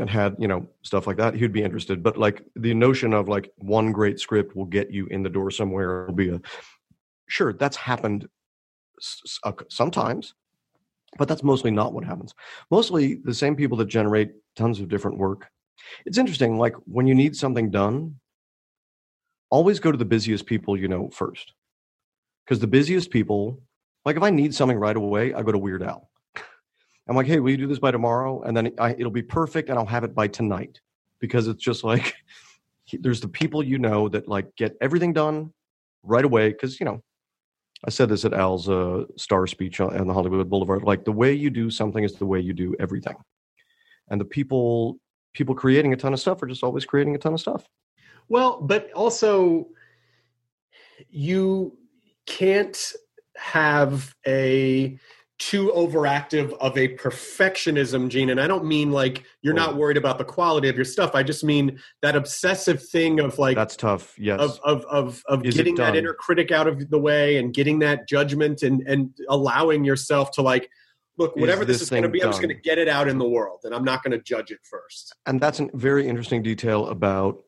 And 0.00 0.08
had 0.08 0.36
you 0.38 0.46
know 0.46 0.68
stuff 0.82 1.08
like 1.08 1.16
that, 1.16 1.34
he'd 1.34 1.52
be 1.52 1.64
interested. 1.64 2.04
But 2.04 2.16
like 2.16 2.44
the 2.54 2.72
notion 2.72 3.12
of 3.12 3.28
like 3.28 3.50
one 3.56 3.90
great 3.90 4.20
script 4.20 4.54
will 4.54 4.64
get 4.64 4.92
you 4.92 5.06
in 5.06 5.24
the 5.24 5.28
door 5.28 5.50
somewhere 5.50 6.06
will 6.06 6.14
be 6.14 6.28
a 6.28 6.40
sure 7.28 7.52
that's 7.52 7.76
happened 7.76 8.28
Uh, 9.44 9.52
sometimes 9.68 10.34
but 11.16 11.28
that's 11.28 11.42
mostly 11.42 11.70
not 11.70 11.92
what 11.92 12.04
happens. 12.04 12.34
Mostly 12.70 13.14
the 13.24 13.34
same 13.34 13.56
people 13.56 13.78
that 13.78 13.86
generate 13.86 14.32
tons 14.56 14.80
of 14.80 14.88
different 14.88 15.16
work. 15.16 15.48
It's 16.04 16.18
interesting 16.18 16.58
like 16.58 16.74
when 16.84 17.06
you 17.06 17.14
need 17.14 17.34
something 17.36 17.70
done 17.70 18.16
always 19.50 19.80
go 19.80 19.90
to 19.90 19.96
the 19.96 20.04
busiest 20.04 20.44
people 20.44 20.76
you 20.76 20.88
know 20.88 21.08
first. 21.08 21.54
Because 22.44 22.60
the 22.60 22.66
busiest 22.66 23.10
people 23.10 23.62
like 24.04 24.16
if 24.16 24.22
i 24.22 24.30
need 24.30 24.54
something 24.54 24.78
right 24.78 24.96
away 24.96 25.34
i 25.34 25.42
go 25.42 25.52
to 25.52 25.58
weird 25.58 25.82
al. 25.82 26.10
I'm 27.08 27.16
like 27.16 27.26
hey 27.26 27.40
will 27.40 27.50
you 27.50 27.56
do 27.56 27.66
this 27.66 27.78
by 27.78 27.90
tomorrow? 27.90 28.42
And 28.42 28.56
then 28.56 28.72
I, 28.78 28.92
it'll 28.92 29.10
be 29.10 29.22
perfect 29.22 29.70
and 29.70 29.78
i'll 29.78 29.86
have 29.86 30.04
it 30.04 30.14
by 30.14 30.28
tonight. 30.28 30.80
Because 31.20 31.48
it's 31.48 31.62
just 31.62 31.84
like 31.84 32.14
there's 32.92 33.20
the 33.20 33.28
people 33.28 33.62
you 33.62 33.78
know 33.78 34.08
that 34.08 34.28
like 34.28 34.54
get 34.56 34.76
everything 34.80 35.12
done 35.12 35.52
right 36.02 36.24
away 36.24 36.50
because 36.50 36.78
you 36.78 36.86
know 36.86 37.02
I 37.86 37.90
said 37.90 38.08
this 38.08 38.24
at 38.24 38.32
Al's 38.32 38.68
uh, 38.68 39.04
star 39.16 39.46
speech 39.46 39.80
on, 39.80 39.96
on 39.96 40.06
the 40.06 40.14
Hollywood 40.14 40.48
Boulevard. 40.50 40.82
Like 40.82 41.04
the 41.04 41.12
way 41.12 41.32
you 41.32 41.50
do 41.50 41.70
something 41.70 42.02
is 42.02 42.14
the 42.14 42.26
way 42.26 42.40
you 42.40 42.52
do 42.52 42.74
everything, 42.80 43.16
and 44.08 44.20
the 44.20 44.24
people 44.24 44.98
people 45.34 45.54
creating 45.54 45.92
a 45.92 45.96
ton 45.96 46.12
of 46.12 46.20
stuff 46.20 46.42
are 46.42 46.46
just 46.46 46.64
always 46.64 46.84
creating 46.84 47.14
a 47.14 47.18
ton 47.18 47.34
of 47.34 47.40
stuff. 47.40 47.68
Well, 48.28 48.60
but 48.60 48.92
also 48.92 49.68
you 51.08 51.76
can't 52.26 52.92
have 53.36 54.14
a 54.26 54.98
too 55.38 55.72
overactive 55.74 56.52
of 56.58 56.76
a 56.76 56.96
perfectionism 56.96 58.08
gene 58.08 58.30
and 58.30 58.40
i 58.40 58.46
don't 58.46 58.64
mean 58.64 58.90
like 58.90 59.24
you're 59.42 59.54
not 59.54 59.76
worried 59.76 59.96
about 59.96 60.18
the 60.18 60.24
quality 60.24 60.68
of 60.68 60.74
your 60.74 60.84
stuff 60.84 61.14
i 61.14 61.22
just 61.22 61.44
mean 61.44 61.78
that 62.02 62.16
obsessive 62.16 62.82
thing 62.88 63.20
of 63.20 63.38
like 63.38 63.54
That's 63.54 63.76
tough. 63.76 64.18
Yes, 64.18 64.40
of 64.40 64.58
of 64.64 64.84
of, 64.86 65.22
of 65.28 65.44
Is 65.44 65.54
getting 65.54 65.76
that 65.76 65.94
inner 65.94 66.12
critic 66.12 66.50
out 66.50 66.66
of 66.66 66.90
the 66.90 66.98
way 66.98 67.36
and 67.36 67.54
getting 67.54 67.78
that 67.80 68.08
judgment 68.08 68.62
and 68.62 68.82
and 68.88 69.10
allowing 69.28 69.84
yourself 69.84 70.32
to 70.32 70.42
like 70.42 70.68
look 71.18 71.36
Is 71.36 71.40
whatever 71.40 71.64
this, 71.64 71.76
this 71.76 71.82
is 71.82 71.90
going 71.90 72.02
to 72.02 72.08
be 72.08 72.22
i'm 72.22 72.30
just 72.30 72.42
going 72.42 72.54
to 72.54 72.60
get 72.60 72.78
it 72.78 72.88
out 72.88 73.06
in 73.06 73.18
the 73.18 73.28
world 73.28 73.60
and 73.64 73.74
i'm 73.74 73.84
not 73.84 74.02
going 74.02 74.12
to 74.12 74.22
judge 74.22 74.50
it 74.50 74.58
first 74.62 75.14
and 75.26 75.40
that's 75.40 75.60
a 75.60 75.68
very 75.74 76.08
interesting 76.08 76.42
detail 76.42 76.88
about 76.88 77.38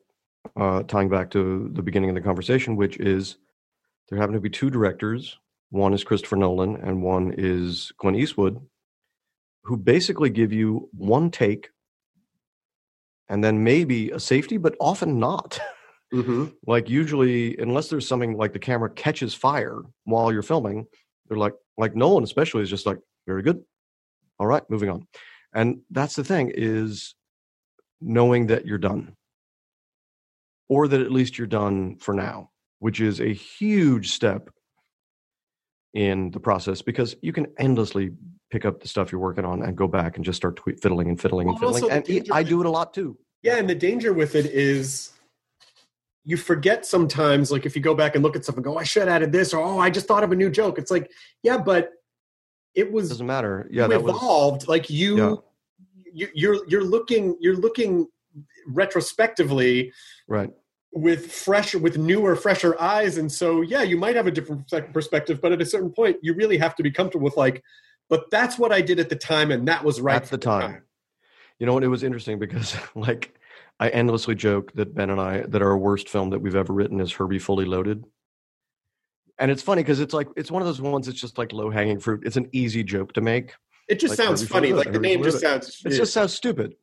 uh, 0.55 0.83
tying 0.83 1.09
back 1.09 1.29
to 1.31 1.69
the 1.73 1.81
beginning 1.81 2.09
of 2.09 2.15
the 2.15 2.21
conversation, 2.21 2.75
which 2.75 2.97
is 2.97 3.37
there 4.09 4.19
happen 4.19 4.33
to 4.33 4.41
be 4.41 4.49
two 4.49 4.69
directors. 4.69 5.37
One 5.71 5.93
is 5.93 6.03
Christopher 6.03 6.35
Nolan, 6.35 6.75
and 6.75 7.01
one 7.01 7.33
is 7.37 7.93
Clint 7.97 8.17
Eastwood, 8.17 8.59
who 9.63 9.77
basically 9.77 10.29
give 10.29 10.51
you 10.51 10.89
one 10.91 11.31
take, 11.31 11.69
and 13.29 13.41
then 13.41 13.63
maybe 13.63 14.11
a 14.11 14.19
safety, 14.19 14.57
but 14.57 14.75
often 14.81 15.17
not. 15.17 15.59
mm-hmm. 16.13 16.47
like 16.67 16.89
usually 16.89 17.57
unless 17.57 17.87
there's 17.89 18.07
something 18.07 18.35
like 18.35 18.51
the 18.51 18.59
camera 18.59 18.89
catches 18.89 19.33
fire 19.33 19.81
while 20.03 20.31
you're 20.31 20.41
filming 20.41 20.85
they're 21.27 21.37
like 21.37 21.53
like 21.77 21.95
nolan 21.95 22.25
especially 22.25 22.61
is 22.61 22.69
just 22.69 22.85
like 22.85 22.97
very 23.25 23.41
good 23.41 23.63
all 24.37 24.45
right 24.45 24.63
moving 24.69 24.89
on 24.89 25.07
and 25.53 25.79
that's 25.89 26.15
the 26.15 26.23
thing 26.25 26.51
is 26.53 27.15
knowing 28.01 28.47
that 28.47 28.65
you're 28.65 28.77
done 28.77 29.15
or 30.67 30.89
that 30.89 30.99
at 30.99 31.13
least 31.13 31.37
you're 31.37 31.47
done 31.47 31.95
for 31.97 32.13
now 32.13 32.49
which 32.79 32.99
is 32.99 33.21
a 33.21 33.33
huge 33.33 34.11
step 34.11 34.49
in 35.93 36.31
the 36.31 36.39
process 36.39 36.81
because 36.81 37.15
you 37.21 37.33
can 37.33 37.47
endlessly 37.59 38.11
pick 38.49 38.65
up 38.65 38.81
the 38.81 38.87
stuff 38.87 39.11
you're 39.11 39.21
working 39.21 39.45
on 39.45 39.61
and 39.63 39.75
go 39.75 39.87
back 39.87 40.15
and 40.15 40.25
just 40.25 40.37
start 40.37 40.55
tweet, 40.55 40.81
fiddling 40.81 41.09
and 41.09 41.19
fiddling 41.19 41.47
and 41.49 41.57
Well, 41.59 41.69
also 41.69 41.87
fiddling 41.87 41.97
and 41.97 42.05
danger 42.05 42.33
i 42.33 42.43
do 42.43 42.59
it 42.61 42.65
a 42.65 42.69
lot 42.69 42.93
too 42.93 43.17
Yeah, 43.43 43.57
and 43.57 43.69
the 43.69 43.75
danger 43.75 44.13
with 44.13 44.35
it 44.35 44.45
is 44.45 45.11
you 46.23 46.37
forget 46.37 46.85
sometimes, 46.85 47.51
like 47.51 47.65
if 47.65 47.75
you 47.75 47.81
go 47.81 47.95
back 47.95 48.15
and 48.15 48.23
look 48.23 48.35
at 48.35 48.43
stuff 48.43 48.55
and 48.55 48.63
go, 48.63 48.77
I 48.77 48.83
should 48.83 49.03
have 49.03 49.09
added 49.09 49.31
this, 49.31 49.53
or 49.53 49.63
oh, 49.63 49.79
I 49.79 49.89
just 49.89 50.07
thought 50.07 50.23
of 50.23 50.31
a 50.31 50.35
new 50.35 50.51
joke. 50.51 50.77
It's 50.77 50.91
like, 50.91 51.09
yeah, 51.41 51.57
but 51.57 51.93
it 52.75 52.91
was 52.91 53.09
doesn't 53.09 53.25
matter 53.25 53.67
yeah 53.69 53.83
you 53.83 53.89
that 53.89 54.03
was 54.03 54.15
evolved. 54.15 54.67
Like 54.67 54.89
you, 54.89 55.17
Yeah. 55.17 55.35
you, 56.13 56.27
you're 56.33 56.67
you're 56.67 56.83
looking 56.83 57.35
you're 57.39 57.55
looking 57.55 58.07
retrospectively 58.67 59.91
right 60.27 60.51
with 60.93 61.31
fresh 61.31 61.73
with 61.73 61.97
newer 61.97 62.35
fresher 62.35 62.79
eyes 62.81 63.17
and 63.17 63.31
so 63.31 63.61
yeah 63.61 63.81
you 63.81 63.95
might 63.95 64.15
have 64.15 64.27
a 64.27 64.31
different 64.31 64.69
perspective 64.91 65.39
but 65.41 65.53
at 65.53 65.61
a 65.61 65.65
certain 65.65 65.89
point 65.89 66.17
you 66.21 66.33
really 66.33 66.57
have 66.57 66.75
to 66.75 66.83
be 66.83 66.91
comfortable 66.91 67.23
with 67.23 67.37
like 67.37 67.63
but 68.09 68.29
that's 68.29 68.59
what 68.59 68.73
i 68.73 68.81
did 68.81 68.99
at 68.99 69.07
the 69.07 69.15
time 69.15 69.51
and 69.51 69.67
that 69.67 69.83
was 69.83 70.01
right 70.01 70.17
at 70.17 70.27
for 70.27 70.35
the 70.35 70.37
time. 70.37 70.83
You 71.61 71.67
know 71.67 71.75
what? 71.75 71.83
It 71.83 71.89
was 71.89 72.01
interesting 72.01 72.39
because, 72.39 72.75
like, 72.95 73.35
I 73.79 73.89
endlessly 73.89 74.33
joke 74.33 74.73
that 74.73 74.95
Ben 74.95 75.11
and 75.11 75.21
I 75.21 75.41
that 75.41 75.61
our 75.61 75.77
worst 75.77 76.09
film 76.09 76.31
that 76.31 76.39
we've 76.39 76.55
ever 76.55 76.73
written 76.73 76.99
is 76.99 77.13
Herbie 77.13 77.37
Fully 77.37 77.65
Loaded. 77.65 78.03
And 79.37 79.51
it's 79.51 79.61
funny 79.61 79.83
because 79.83 79.99
it's 79.99 80.13
like 80.13 80.27
it's 80.35 80.49
one 80.49 80.63
of 80.63 80.67
those 80.67 80.81
ones 80.81 81.05
that's 81.05 81.21
just 81.21 81.37
like 81.37 81.53
low 81.53 81.69
hanging 81.69 81.99
fruit. 81.99 82.23
It's 82.25 82.35
an 82.35 82.49
easy 82.51 82.83
joke 82.83 83.13
to 83.13 83.21
make. 83.21 83.53
it 83.87 83.99
just 83.99 84.17
Like 84.17 84.25
sounds 84.25 84.41
Herbie 84.41 84.51
funny 84.51 84.73
like 84.73 84.91
the 84.91 84.99
name 84.99 85.21
just 85.21 85.39
sounds 85.39 85.83
It 85.85 85.91
just 85.91 86.13
sounds 86.13 86.33
stupid. 86.33 86.73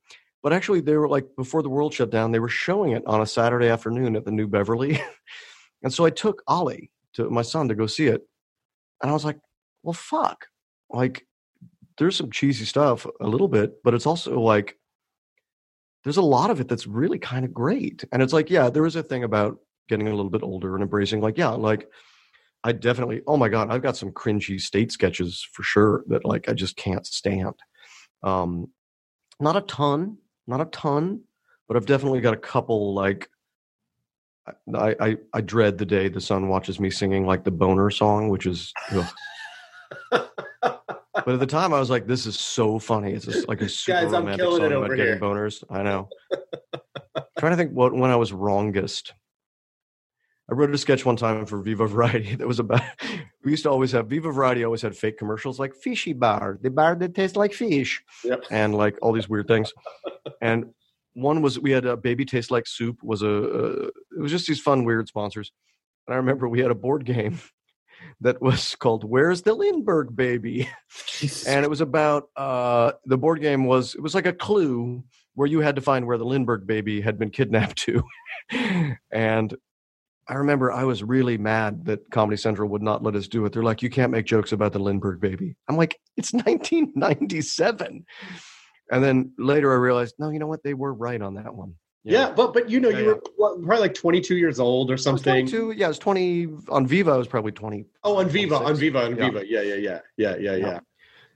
But 0.42 0.52
actually, 0.52 0.80
they 0.80 0.96
were 0.96 1.08
like 1.08 1.26
before 1.36 1.62
the 1.62 1.68
world 1.68 1.92
shut 1.92 2.10
down, 2.10 2.30
they 2.30 2.38
were 2.38 2.48
showing 2.48 2.92
it 2.92 3.02
on 3.06 3.20
a 3.20 3.26
Saturday 3.26 3.68
afternoon 3.68 4.14
at 4.16 4.24
the 4.24 4.30
New 4.30 4.46
Beverly, 4.46 5.00
and 5.82 5.92
so 5.92 6.04
I 6.04 6.10
took 6.10 6.42
Ollie 6.46 6.90
to 7.14 7.28
my 7.28 7.42
son 7.42 7.68
to 7.68 7.74
go 7.74 7.86
see 7.86 8.06
it, 8.06 8.22
and 9.02 9.10
I 9.10 9.14
was 9.14 9.24
like, 9.24 9.38
"Well, 9.82 9.94
fuck!" 9.94 10.46
Like, 10.90 11.26
there's 11.98 12.16
some 12.16 12.30
cheesy 12.30 12.64
stuff 12.64 13.06
a 13.20 13.26
little 13.26 13.48
bit, 13.48 13.82
but 13.82 13.94
it's 13.94 14.06
also 14.06 14.40
like 14.40 14.78
there's 16.04 16.16
a 16.16 16.22
lot 16.22 16.50
of 16.50 16.60
it 16.60 16.68
that's 16.68 16.86
really 16.86 17.18
kind 17.18 17.44
of 17.44 17.52
great, 17.52 18.04
and 18.12 18.22
it's 18.22 18.32
like, 18.32 18.48
yeah, 18.48 18.70
there 18.70 18.86
is 18.86 18.96
a 18.96 19.02
thing 19.02 19.24
about 19.24 19.58
getting 19.88 20.06
a 20.06 20.14
little 20.14 20.30
bit 20.30 20.42
older 20.42 20.74
and 20.74 20.82
embracing, 20.82 21.20
like, 21.20 21.38
yeah, 21.38 21.50
like. 21.50 21.88
I 22.64 22.72
definitely, 22.72 23.22
oh 23.28 23.36
my 23.36 23.48
God, 23.48 23.70
I've 23.70 23.82
got 23.82 23.96
some 23.96 24.10
cringy 24.10 24.60
state 24.60 24.90
sketches 24.90 25.46
for 25.52 25.62
sure 25.62 26.02
that 26.08 26.24
like 26.24 26.48
I 26.48 26.54
just 26.54 26.76
can't 26.76 27.06
stand. 27.06 27.54
Um, 28.24 28.72
not 29.40 29.56
a 29.56 29.60
ton, 29.60 30.18
not 30.48 30.60
a 30.60 30.66
ton, 30.66 31.20
but 31.66 31.76
I've 31.76 31.86
definitely 31.86 32.20
got 32.20 32.34
a 32.34 32.38
couple 32.38 32.94
like 32.94 33.28
I, 34.74 34.96
I 34.98 35.16
I 35.34 35.40
dread 35.42 35.78
the 35.78 35.86
day 35.86 36.08
the 36.08 36.20
sun 36.20 36.48
watches 36.48 36.80
me 36.80 36.90
singing 36.90 37.26
like 37.26 37.44
the 37.44 37.50
boner 37.50 37.90
song, 37.90 38.28
which 38.28 38.46
is 38.46 38.72
but 41.28 41.34
at 41.34 41.40
the 41.40 41.46
time 41.46 41.74
I 41.74 41.78
was 41.80 41.90
like, 41.90 42.06
this 42.06 42.26
is 42.26 42.38
so 42.38 42.78
funny. 42.78 43.12
It's 43.12 43.26
just 43.26 43.48
like 43.48 43.60
a 43.60 43.68
super 43.68 44.00
Guys, 44.00 44.12
romantic 44.12 44.46
song 44.46 44.56
about 44.58 44.72
over 44.72 44.96
getting 44.96 45.18
boners. 45.18 45.62
I 45.68 45.82
know. 45.82 46.08
trying 47.38 47.52
to 47.52 47.56
think 47.56 47.72
what 47.72 47.92
when 47.92 48.10
I 48.10 48.16
was 48.16 48.32
wrongest. 48.32 49.12
I 50.50 50.54
wrote 50.54 50.74
a 50.74 50.78
sketch 50.78 51.04
one 51.04 51.16
time 51.16 51.44
for 51.44 51.60
Viva 51.60 51.86
Variety 51.86 52.34
that 52.36 52.48
was 52.48 52.60
about. 52.60 52.80
We 53.44 53.52
used 53.52 53.62
to 53.64 53.70
always 53.70 53.92
have 53.92 54.08
Viva 54.08 54.30
Variety 54.32 54.64
always 54.64 54.82
had 54.82 54.96
fake 54.96 55.16
commercials 55.18 55.58
like 55.60 55.74
fishy 55.74 56.12
bar, 56.12 56.58
the 56.60 56.70
bar 56.70 56.96
that 56.96 57.14
tastes 57.14 57.36
like 57.36 57.52
fish, 57.52 58.02
Yep. 58.24 58.44
and 58.50 58.74
like 58.74 58.98
all 59.00 59.12
these 59.12 59.28
weird 59.28 59.46
things. 59.48 59.72
And 60.40 60.66
one 61.14 61.40
was 61.42 61.58
we 61.58 61.70
had 61.70 61.84
a 61.84 61.96
baby 61.96 62.24
tastes 62.24 62.50
like 62.50 62.66
soup 62.66 62.98
was 63.02 63.22
a 63.22 63.28
uh, 63.30 63.86
it 64.16 64.20
was 64.20 64.30
just 64.32 64.46
these 64.48 64.60
fun 64.60 64.84
weird 64.84 65.08
sponsors. 65.08 65.52
And 66.06 66.14
I 66.14 66.16
remember 66.16 66.48
we 66.48 66.60
had 66.60 66.70
a 66.70 66.74
board 66.76 67.04
game 67.04 67.38
that 68.20 68.40
was 68.42 68.74
called 68.74 69.04
Where's 69.04 69.42
the 69.42 69.54
Lindbergh 69.54 70.14
Baby? 70.16 70.68
and 71.46 71.64
it 71.64 71.70
was 71.70 71.80
about 71.80 72.28
uh 72.36 72.92
the 73.06 73.18
board 73.18 73.40
game 73.40 73.64
was 73.66 73.94
it 73.94 74.00
was 74.00 74.14
like 74.14 74.26
a 74.26 74.32
clue 74.32 75.04
where 75.34 75.46
you 75.48 75.60
had 75.60 75.76
to 75.76 75.82
find 75.82 76.06
where 76.06 76.18
the 76.18 76.24
Lindbergh 76.24 76.66
baby 76.66 77.00
had 77.00 77.16
been 77.20 77.30
kidnapped 77.30 77.78
to. 77.78 78.02
and 79.12 79.56
I 80.28 80.34
remember 80.34 80.70
I 80.70 80.84
was 80.84 81.02
really 81.02 81.38
mad 81.38 81.86
that 81.86 82.10
Comedy 82.10 82.36
Central 82.36 82.68
would 82.68 82.82
not 82.82 83.02
let 83.02 83.16
us 83.16 83.28
do 83.28 83.44
it. 83.46 83.52
They're 83.52 83.62
like, 83.62 83.82
you 83.82 83.88
can't 83.88 84.12
make 84.12 84.26
jokes 84.26 84.52
about 84.52 84.72
the 84.72 84.78
Lindbergh 84.78 85.20
baby. 85.20 85.56
I'm 85.68 85.76
like, 85.76 85.98
it's 86.18 86.32
1997. 87.02 88.04
And 88.90 89.04
then 89.04 89.32
later 89.38 89.72
I 89.72 89.76
realized, 89.76 90.14
no, 90.18 90.30
you 90.30 90.38
know 90.38 90.46
what? 90.46 90.62
They 90.62 90.74
were 90.74 90.92
right 90.94 91.20
on 91.20 91.34
that 91.34 91.54
one. 91.54 91.74
yeah 92.04 92.30
but 92.30 92.54
but 92.54 92.70
you 92.70 92.78
know 92.80 92.88
Yeah, 92.90 92.98
you 92.98 93.04
were 93.06 93.20
what, 93.36 93.62
probably 93.62 93.80
like 93.80 93.94
22 93.94 94.36
years 94.36 94.58
old 94.60 94.90
or 94.90 94.96
something 94.96 95.46
22. 95.46 95.72
Yeah, 95.72 95.86
I 95.86 95.88
was 95.88 95.98
20 95.98 96.48
on 96.70 96.86
Viva. 96.86 97.10
I 97.12 97.16
was 97.16 97.26
probably 97.28 97.52
20. 97.52 97.84
oh 98.04 98.16
on 98.16 98.28
viva 98.28 98.54
on 98.56 98.62
26. 98.76 98.80
viva 98.80 99.04
on 99.04 99.16
Yeah. 99.16 99.24
viva 99.30 99.46
yeah 99.46 99.62
yeah 99.62 99.74
yeah 99.74 100.00
yeah 100.16 100.36
yeah 100.36 100.56
yeah 100.56 100.80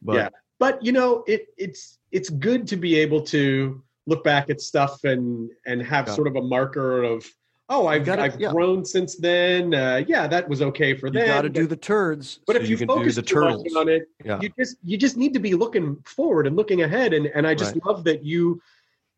But 0.03 0.15
Yeah. 0.15 0.29
but 0.59 0.83
you 0.83 0.93
know 0.93 1.25
it 1.27 1.47
it's 1.59 1.99
it's 2.11 2.31
good 2.31 2.67
to 2.69 2.77
be 2.77 2.95
able 2.97 3.21
to 3.35 3.83
look 4.07 4.23
back 4.25 4.49
at 4.51 4.61
stuff 4.61 5.05
and 5.05 5.51
and 5.67 5.83
have 5.83 6.07
Yeah. 6.09 6.15
sort 6.15 6.29
of 6.29 6.37
a 6.37 6.43
marker 6.43 7.03
of 7.03 7.27
oh, 7.73 7.87
I've, 7.87 8.05
gotta- 8.05 8.23
I've 8.23 8.41
yeah. 8.41 8.51
grown 8.53 8.85
since 8.85 9.17
then. 9.17 9.75
Uh, 9.75 10.03
yeah, 10.07 10.27
that 10.27 10.49
was 10.49 10.61
okay 10.63 10.95
for 10.95 11.07
You 11.09 11.13
them. 11.15 11.27
got 11.27 11.43
to 11.43 11.49
do 11.49 11.67
the 11.67 11.77
turds, 11.77 12.41
But 12.47 12.57
so 12.57 12.63
if 12.63 12.69
you, 12.69 12.77
can 12.77 12.87
focus 12.89 13.15
do 13.17 13.23
the 13.23 13.27
too 13.27 13.41
much 13.41 13.55
turtles. 13.55 13.77
on 13.77 13.89
it, 13.89 14.09
Yeah. 14.25 14.39
you 14.41 14.51
just 14.59 14.77
you 14.85 14.97
just 14.99 15.17
need 15.17 15.33
to 15.35 15.41
be 15.41 15.55
looking 15.55 15.97
forward 16.05 16.47
and 16.47 16.55
looking 16.57 16.83
ahead. 16.83 17.13
And 17.15 17.27
and 17.27 17.47
I 17.47 17.55
just 17.55 17.75
Right. 17.75 17.87
love 17.87 18.05
that 18.05 18.25
you 18.25 18.61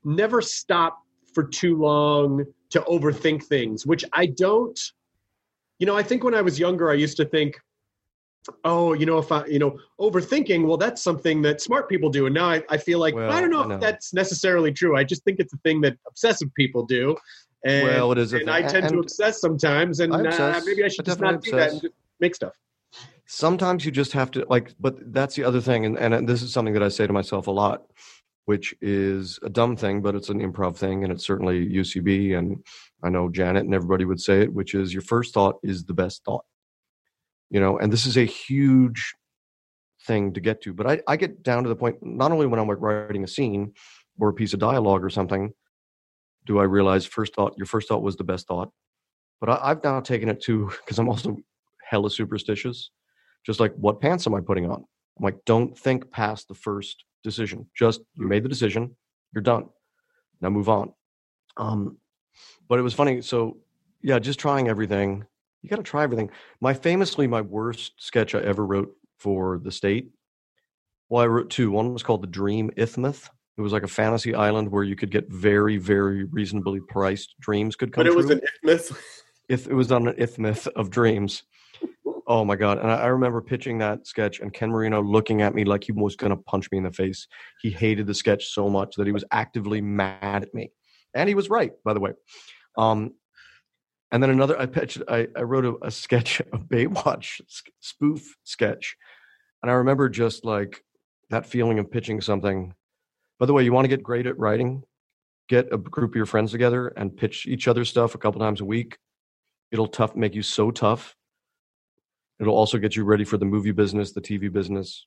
never 0.05 0.41
stop 0.41 0.99
for 1.35 1.45
too 1.45 1.77
long 1.77 2.45
to 2.71 2.81
overthink 2.83 3.45
things, 3.45 3.85
which 3.87 4.05
I 4.13 4.27
don't. 4.27 4.79
You 5.81 5.87
know, 5.87 5.97
I 5.97 6.03
think 6.03 6.23
when 6.23 6.35
I 6.35 6.43
was 6.43 6.59
younger, 6.59 6.91
I 6.91 6.95
used 6.95 7.17
to 7.17 7.25
think, 7.25 7.59
oh, 8.65 8.93
you 8.93 9.07
know, 9.07 9.19
if 9.19 9.33
I, 9.33 9.45
you 9.47 9.59
know, 9.59 9.79
overthinking, 9.99 10.67
well, 10.67 10.77
that's 10.77 11.03
something 11.03 11.43
that 11.43 11.61
smart 11.61 11.89
people 11.89 12.11
do. 12.11 12.27
And 12.27 12.35
now 12.35 12.49
I, 12.51 12.63
I 12.69 12.77
feel 12.77 12.99
like 13.01 13.15
Well, 13.15 13.31
I 13.33 13.41
don't 13.41 13.51
know 13.51 13.63
I 13.63 13.75
if 13.75 13.81
that's 13.81 14.13
necessarily 14.15 14.71
true. 14.73 14.97
I 14.97 15.03
just 15.03 15.25
think 15.25 15.41
it's 15.41 15.53
a 15.53 15.57
thing 15.59 15.81
that 15.81 15.97
obsessive 16.07 16.49
people 16.55 16.85
do. 16.87 17.17
And, 17.65 17.87
Well, 17.87 18.12
it 18.12 18.19
is 18.19 18.33
and 18.33 18.43
thing. 18.43 18.49
I 18.51 18.62
tend 18.62 18.89
to 18.89 18.99
obsess 18.99 19.41
sometimes, 19.41 20.01
and 20.01 20.15
I 20.15 20.19
uh, 20.19 20.61
maybe 20.67 20.83
I 20.83 20.87
I 20.87 20.89
should 20.89 21.07
just 21.07 21.21
not 21.21 21.43
definitely 21.43 21.51
do 21.51 21.57
that 21.57 21.73
and 21.73 21.81
just 21.81 21.95
make 22.21 22.35
stuff. 22.35 22.53
sometimes 23.27 23.85
you 23.85 23.91
just 23.91 24.12
have 24.12 24.31
to 24.31 24.45
like 24.49 24.75
but 24.79 24.95
that's 25.12 25.35
the 25.35 25.45
other 25.45 25.61
thing 25.61 25.85
and, 25.87 25.97
and 25.99 26.29
this 26.29 26.43
is 26.43 26.53
something 26.53 26.75
that 26.75 26.83
i 26.83 26.89
say 26.89 27.07
to 27.07 27.12
myself 27.12 27.47
a 27.47 27.51
lot 27.51 27.85
which 28.45 28.75
is 28.83 29.39
a 29.43 29.49
dumb 29.49 29.75
thing 29.77 30.03
but 30.03 30.15
it's 30.15 30.29
an 30.29 30.41
improv 30.41 30.77
thing 30.77 31.03
and 31.03 31.12
it's 31.12 31.27
certainly 31.27 31.67
ucb 31.71 32.37
and 32.37 32.62
i 33.03 33.09
know 33.09 33.29
janet 33.31 33.65
and 33.65 33.75
everybody 33.75 34.05
would 34.05 34.21
say 34.21 34.43
it 34.43 34.53
which 34.53 34.75
is 34.75 34.93
your 34.93 35.03
first 35.03 35.33
thought 35.33 35.57
is 35.62 35.85
the 35.85 35.95
best 35.95 36.23
thought 36.25 36.45
you 37.51 37.61
know 37.61 37.79
and 37.79 37.93
this 37.93 38.05
is 38.07 38.17
a 38.17 38.25
huge 38.25 39.15
thing 40.07 40.33
to 40.33 40.41
get 40.41 40.61
to 40.61 40.75
but 40.75 40.87
i, 40.87 41.01
I 41.09 41.17
get 41.17 41.43
down 41.43 41.62
to 41.62 41.69
the 41.69 41.77
point 41.77 41.97
not 42.03 42.31
only 42.31 42.47
when 42.47 42.61
i'm 42.61 42.69
like 42.69 42.81
writing 42.81 43.25
a 43.25 43.29
scene 43.29 43.73
or 44.21 44.29
a 44.29 44.35
piece 44.35 44.53
of 44.53 44.61
dialogue 44.61 45.03
or 45.03 45.11
something 45.11 45.53
do 46.47 46.59
i 46.59 46.63
realize 46.63 47.05
first 47.07 47.35
thought 47.35 47.55
your 47.57 47.67
first 47.67 47.89
thought 47.89 48.03
was 48.03 48.17
the 48.17 48.25
best 48.25 48.47
thought 48.47 48.71
but 49.41 49.51
I, 49.51 49.71
i've 49.71 49.85
now 49.85 50.01
taken 50.01 50.29
it 50.29 50.43
to 50.43 50.71
because 50.85 50.99
i'm 50.99 51.09
also 51.09 51.37
hella 51.89 52.11
superstitious 52.11 52.91
just 53.45 53.61
like 53.61 53.75
what 53.75 54.01
pants 54.01 54.27
am 54.27 54.35
I 54.35 54.41
putting 54.41 54.69
on? 54.69 54.85
I'm 55.19 55.25
like, 55.25 55.45
don't 55.45 55.79
think 55.79 56.11
past 56.11 56.49
the 56.49 56.55
first 56.55 57.05
decision. 57.23 57.67
Just 57.77 58.01
you 58.15 58.27
made 58.27 58.43
the 58.43 58.49
decision, 58.49 58.97
you're 59.33 59.43
done. 59.43 59.69
Now 60.41 60.51
move 60.51 60.69
on. 60.69 60.93
Um, 61.57 61.99
but 62.69 62.79
it 62.79 62.83
was 62.83 62.95
funny. 62.95 63.21
So 63.21 63.59
yeah, 64.03 64.19
just 64.19 64.41
trying 64.41 64.69
everything. 64.69 65.25
You 65.63 65.71
got 65.71 65.77
to 65.77 65.83
try 65.83 66.03
everything. 66.03 66.31
My 66.61 66.75
famously, 66.75 67.27
my 67.27 67.41
worst 67.41 67.93
sketch 67.99 68.35
I 68.35 68.41
ever 68.41 68.67
wrote 68.67 68.93
for 69.19 69.59
the 69.59 69.71
state. 69.71 70.11
Well, 71.09 71.23
I 71.23 71.27
wrote 71.27 71.51
two. 71.51 71.71
One 71.71 71.93
was 71.93 72.03
called 72.03 72.23
the 72.23 72.27
Dream 72.27 72.71
Ithmith. 72.77 73.29
It 73.57 73.61
was 73.61 73.73
like 73.73 73.85
a 73.85 73.89
fantasy 73.89 74.35
island 74.35 74.71
where 74.71 74.83
you 74.83 74.97
could 74.97 75.11
get 75.11 75.31
very, 75.31 75.77
very 75.77 76.25
reasonably 76.25 76.81
priced 76.89 77.35
dreams 77.41 77.77
could 77.77 77.93
come 77.93 78.01
But 78.01 78.09
it 78.09 78.17
was 78.17 78.31
an 78.31 78.41
myth. 78.63 78.91
if 79.49 79.67
it 79.69 79.75
was 79.75 79.93
on 79.93 80.09
an 80.09 80.15
ithmith 80.19 80.67
of 80.69 80.91
dreams. 80.91 81.45
Oh 82.27 82.45
my 82.45 82.57
god! 82.57 82.79
And 82.79 82.91
I, 82.91 83.03
I 83.03 83.07
remember 83.09 83.43
pitching 83.43 83.79
that 83.79 84.07
sketch, 84.07 84.41
and 84.41 84.53
Ken 84.53 84.71
Marino 84.71 85.03
looking 85.03 85.43
at 85.43 85.55
me 85.55 85.65
like 85.65 85.85
he 85.85 85.93
was 85.93 86.17
going 86.17 86.31
to 86.31 86.37
punch 86.37 86.71
me 86.73 86.79
in 86.79 86.85
the 86.85 86.91
face. 86.91 87.29
He 87.61 87.71
hated 87.71 88.07
the 88.07 88.15
sketch 88.15 88.47
so 88.47 88.71
much 88.71 88.97
that 88.97 89.07
he 89.07 89.13
was 89.13 89.25
actively 89.31 89.83
mad 89.83 90.43
at 90.43 90.55
me, 90.55 90.73
and 91.13 91.29
he 91.29 91.35
was 91.35 91.51
right, 91.51 91.73
by 91.85 91.93
the 91.93 92.01
way. 92.01 92.13
Um, 92.79 93.13
and 94.11 94.23
then 94.23 94.31
another, 94.31 94.59
I 94.59 94.67
pitched, 94.67 95.03
I, 95.07 95.29
I 95.37 95.43
wrote 95.43 95.65
a, 95.67 95.75
a 95.87 95.91
sketch, 95.91 96.41
a 96.41 96.59
Baywatch 96.59 97.41
spoof 97.81 98.35
sketch, 98.43 98.97
and 99.63 99.71
I 99.71 99.75
remember 99.75 100.09
just 100.09 100.45
like 100.47 100.83
that 101.29 101.45
feeling 101.47 101.79
of 101.79 101.91
pitching 101.91 102.21
something. 102.23 102.75
By 103.39 103.47
the 103.47 103.53
way, 103.53 103.64
you 103.64 103.72
want 103.72 103.85
to 103.85 103.89
get 103.89 104.03
great 104.03 104.26
at 104.26 104.39
writing? 104.39 104.82
Get 105.49 105.72
a 105.72 105.78
group 105.78 106.12
of 106.12 106.16
your 106.16 106.26
friends 106.26 106.53
together 106.53 106.89
and 106.89 107.14
pitch 107.16 107.47
each 107.47 107.68
other 107.68 107.85
stuff 107.85 108.14
a 108.14 108.18
couple 108.18 108.41
times 108.41 108.61
a 108.61 108.64
week 108.64 108.97
it'll 109.74 109.89
tough 109.89 110.14
make 110.14 110.35
you 110.35 110.43
so 110.43 110.70
tough 110.70 111.16
it'll 112.41 112.55
also 112.57 112.78
get 112.78 112.95
you 112.97 113.05
ready 113.05 113.24
for 113.24 113.37
the 113.37 113.45
movie 113.45 113.72
business 113.72 114.12
the 114.12 114.20
tv 114.20 114.51
business 114.51 115.07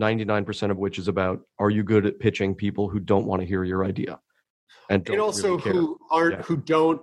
99% 0.00 0.70
of 0.70 0.76
which 0.76 0.98
is 0.98 1.08
about 1.08 1.40
are 1.58 1.70
you 1.70 1.82
good 1.82 2.04
at 2.06 2.18
pitching 2.20 2.54
people 2.54 2.88
who 2.88 3.00
don't 3.00 3.26
want 3.26 3.40
to 3.42 3.46
hear 3.46 3.64
your 3.64 3.84
idea 3.84 4.18
and, 4.90 5.04
don't 5.04 5.14
and 5.14 5.22
also 5.22 5.58
really 5.58 5.70
who 5.78 5.98
aren't 6.10 6.34
Yeah. 6.38 6.42
who 6.42 6.56
don't 6.56 7.00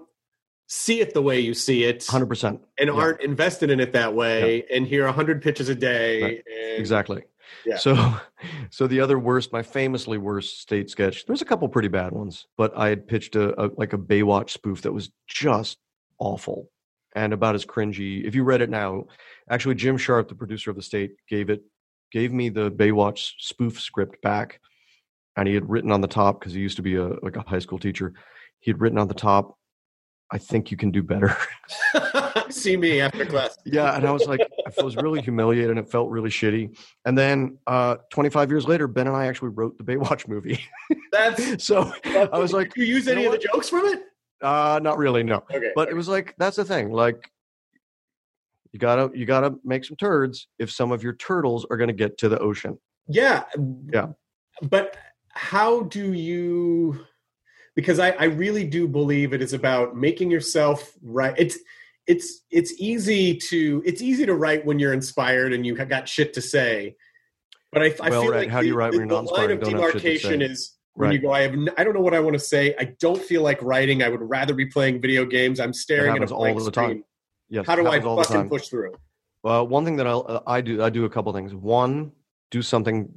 see 0.67 0.99
it 0.99 1.13
the 1.13 1.21
way 1.21 1.39
you 1.39 1.53
see 1.53 1.83
it 1.85 1.99
100% 2.01 2.59
and 2.79 2.89
yeah. 2.89 2.93
aren't 2.93 3.21
invested 3.21 3.69
in 3.69 3.79
it 3.79 3.93
that 3.93 4.13
way 4.13 4.65
and 4.71 4.85
hear 4.87 5.05
100 5.05 5.41
pitches 5.41 5.69
a 5.69 5.75
day 5.75 6.21
Right. 6.21 6.43
and 6.47 6.79
exactly 6.79 7.23
Yeah. 7.65 7.77
so 7.77 8.15
so 8.69 8.87
the 8.87 8.99
other 8.99 9.19
worst 9.19 9.51
my 9.53 9.63
famously 9.63 10.17
worst 10.17 10.61
state 10.61 10.89
sketch 10.89 11.25
there's 11.25 11.41
a 11.41 11.45
couple 11.45 11.67
pretty 11.69 11.87
bad 11.87 12.11
ones 12.11 12.47
but 12.57 12.75
i 12.77 12.89
had 12.89 13.07
pitched 13.07 13.35
a, 13.35 13.59
a 13.61 13.69
like 13.77 13.93
a 13.93 13.97
baywatch 13.97 14.51
spoof 14.51 14.81
that 14.83 14.91
was 14.91 15.11
just 15.27 15.77
awful 16.19 16.69
and 17.15 17.31
about 17.31 17.55
as 17.55 17.65
cringy. 17.65 18.25
If 18.25 18.35
you 18.35 18.43
read 18.43 18.61
it 18.61 18.69
now 18.69 19.05
actually 19.49 19.75
jim 19.75 19.97
sharp 19.97 20.27
the 20.27 20.35
producer 20.35 20.69
of 20.69 20.75
the 20.75 20.81
state 20.81 21.15
gave 21.29 21.49
it 21.49 21.63
gave 22.11 22.31
me 22.31 22.49
the 22.49 22.71
baywatch 22.71 23.33
spoof 23.39 23.79
script 23.79 24.21
back 24.21 24.59
and 25.37 25.47
he 25.47 25.53
had 25.53 25.69
written 25.69 25.91
on 25.91 26.01
the 26.01 26.07
top 26.07 26.39
because 26.39 26.53
he 26.53 26.61
used 26.61 26.77
to 26.77 26.81
be 26.81 26.95
a 26.95 27.07
like 27.21 27.35
a 27.35 27.41
high 27.41 27.59
school 27.59 27.79
teacher 27.79 28.13
he 28.59 28.71
had 28.71 28.79
written 28.79 28.97
on 28.97 29.07
the 29.07 29.13
top 29.13 29.57
i 30.31 30.37
think 30.37 30.71
you 30.71 30.77
can 30.77 30.91
do 30.91 31.03
better. 31.03 31.35
See 32.49 32.77
me 32.77 33.01
after 33.01 33.25
class. 33.25 33.57
Yeah 33.65 33.95
and 33.95 34.05
i 34.05 34.11
was 34.11 34.25
like 34.27 34.41
i 34.79 34.83
was 34.83 34.95
really 34.97 35.21
humiliated 35.21 35.69
and 35.71 35.79
it 35.79 35.89
felt 35.89 36.09
really 36.09 36.29
shitty. 36.29 36.77
And 37.05 37.17
then 37.17 37.57
uh 37.67 37.97
25 38.11 38.49
years 38.49 38.67
later 38.67 38.87
ben 38.87 39.07
and 39.07 39.15
i 39.15 39.27
actually 39.27 39.49
wrote 39.49 39.77
the 39.77 39.83
baywatch 39.83 40.27
movie. 40.33 40.59
That's 41.11 41.63
so 41.65 41.91
i 42.05 42.37
was 42.37 42.53
like 42.53 42.75
you 42.75 42.85
use 42.85 43.05
you 43.05 43.13
any 43.13 43.23
know 43.23 43.33
of 43.33 43.39
the 43.41 43.47
jokes 43.47 43.69
from 43.69 43.85
it? 43.85 44.03
Uh 44.41 44.79
not 44.81 44.97
really 44.97 45.23
no. 45.23 45.37
Okay. 45.53 45.71
But 45.75 45.89
it 45.89 45.95
was 45.95 46.07
like 46.07 46.35
that's 46.37 46.57
the 46.57 46.65
thing 46.65 46.91
like 46.91 47.29
you 48.71 48.79
gotta 48.79 49.09
you 49.17 49.25
gotta 49.25 49.55
make 49.63 49.85
some 49.85 49.95
turds 49.97 50.47
if 50.59 50.69
some 50.71 50.91
of 50.91 51.01
your 51.01 51.13
turtles 51.13 51.65
are 51.71 51.77
gonna 51.77 51.93
get 51.93 52.17
to 52.19 52.29
the 52.29 52.39
ocean. 52.39 52.77
Yeah 53.07 53.43
Yeah. 53.91 54.07
but 54.61 54.97
how 55.29 55.83
do 55.83 56.13
you 56.13 57.05
because 57.75 57.99
I, 57.99 58.11
I 58.11 58.23
really 58.25 58.63
do 58.65 58.87
believe 58.87 59.33
it 59.33 59.41
is 59.41 59.51
about 59.53 59.95
making 59.97 60.31
yourself 60.31 60.93
right 61.01 61.33
it's 61.37 61.57
it's 62.07 62.41
it's 62.51 62.73
easy 62.79 63.35
to 63.35 63.81
it's 63.85 64.01
easy 64.01 64.25
to 64.25 64.35
write 64.35 64.65
when 64.65 64.77
you're 64.79 64.93
inspired 64.93 65.53
and 65.53 65.65
you 65.65 65.75
have 65.75 65.89
got 65.89 66.07
shit 66.07 66.33
to 66.33 66.41
say 66.41 66.95
but 67.71 67.81
i, 67.81 67.85
I 68.01 68.09
Well, 68.09 68.21
feel 68.23 68.31
right. 68.31 68.37
like 68.41 68.49
How 68.49 68.61
do 68.61 68.67
you 68.67 68.73
the- 68.73 68.77
write 68.77 68.91
the, 68.91 68.99
when 68.99 69.09
you're 69.09 69.21
not 69.23 69.27
the 69.27 69.33
line 69.33 69.45
of 69.45 69.51
and 69.51 69.61
don't 69.61 69.73
have 69.73 69.91
shit 69.91 70.01
to 70.01 70.07
demarcation 70.07 70.41
is 70.41 70.75
when 70.93 71.11
you 71.11 71.19
go 71.19 71.31
i 71.31 71.41
have 71.41 71.53
n- 71.53 71.69
i 71.77 71.83
don't 71.83 71.93
know 71.93 72.01
what 72.01 72.13
i 72.13 72.19
want 72.19 72.33
to 72.35 72.39
say 72.39 72.75
i 72.79 72.85
don't 72.99 73.21
feel 73.21 73.41
like 73.41 73.61
writing 73.61 74.03
i 74.03 74.09
would 74.09 74.21
rather 74.21 74.53
be 74.53 74.65
playing 74.65 75.01
video 75.01 75.25
games 75.25 75.59
i'm 75.59 75.73
staring 75.73 76.09
at 76.09 76.09
a 76.09 76.13
happens 76.13 76.31
all 76.31 76.39
blank 76.41 76.57
the 76.59 76.65
screen 76.65 76.89
time. 76.89 77.03
yes 77.49 77.65
how 77.65 77.75
do 77.75 77.87
i 77.87 77.97
the 77.99 78.05
fucking 78.15 78.23
time. 78.35 78.49
push 78.49 78.67
through 78.67 78.93
Well, 79.43 79.67
one 79.67 79.85
thing 79.85 79.95
that 79.97 80.07
I'll, 80.07 80.25
uh, 80.27 80.39
I 80.47 80.61
do, 80.61 80.81
I 80.81 80.89
do 80.89 81.05
a 81.05 81.09
couple 81.09 81.31
things. 81.31 81.53
One, 81.53 82.11
do 82.49 82.63
something 82.63 83.07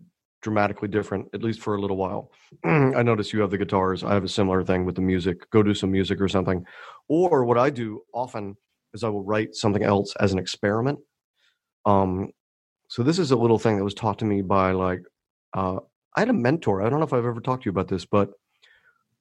dramatically 0.43 0.86
different, 0.89 1.24
at 1.32 1.43
least 1.43 1.61
for 1.62 1.74
a 1.74 1.80
little 1.80 1.97
while. 1.97 2.30
I 2.64 3.03
notice 3.03 3.32
you 3.32 3.41
have 3.41 3.51
the 3.51 3.57
guitars. 3.57 4.05
I 4.05 4.12
have 4.12 4.24
a 4.24 4.28
similar 4.28 4.62
thing 4.62 4.84
with 4.84 4.95
the 4.95 5.01
music. 5.01 5.36
Go 5.51 5.62
do 5.62 5.72
some 5.72 5.91
music 5.91 6.20
or 6.20 6.28
something. 6.28 6.66
Or 7.09 7.47
what 7.47 7.57
I 7.57 7.70
do 7.70 8.03
often 8.12 8.59
is 8.95 9.05
I 9.05 9.09
will 9.09 9.24
write 9.24 9.55
something 9.55 9.82
else 9.82 10.14
as 10.20 10.32
an 10.32 10.39
experiment. 10.39 10.99
Um, 11.84 12.30
so 12.89 13.03
this 13.03 13.18
is 13.18 13.30
a 13.30 13.36
little 13.36 13.59
thing 13.59 13.76
that 13.76 13.84
was 13.84 13.95
taught 13.95 14.18
to 14.20 14.24
me 14.24 14.43
by 14.43 14.72
like, 14.72 15.03
uh, 15.55 15.78
I 16.16 16.20
had 16.20 16.30
a 16.30 16.34
mentor. 16.34 16.82
I 16.82 16.89
don't 16.89 16.99
know 17.01 17.07
if 17.07 17.12
I've 17.12 17.24
ever 17.24 17.41
talked 17.41 17.62
to 17.64 17.66
you 17.66 17.70
about 17.70 17.89
this, 17.89 18.05
but 18.05 18.30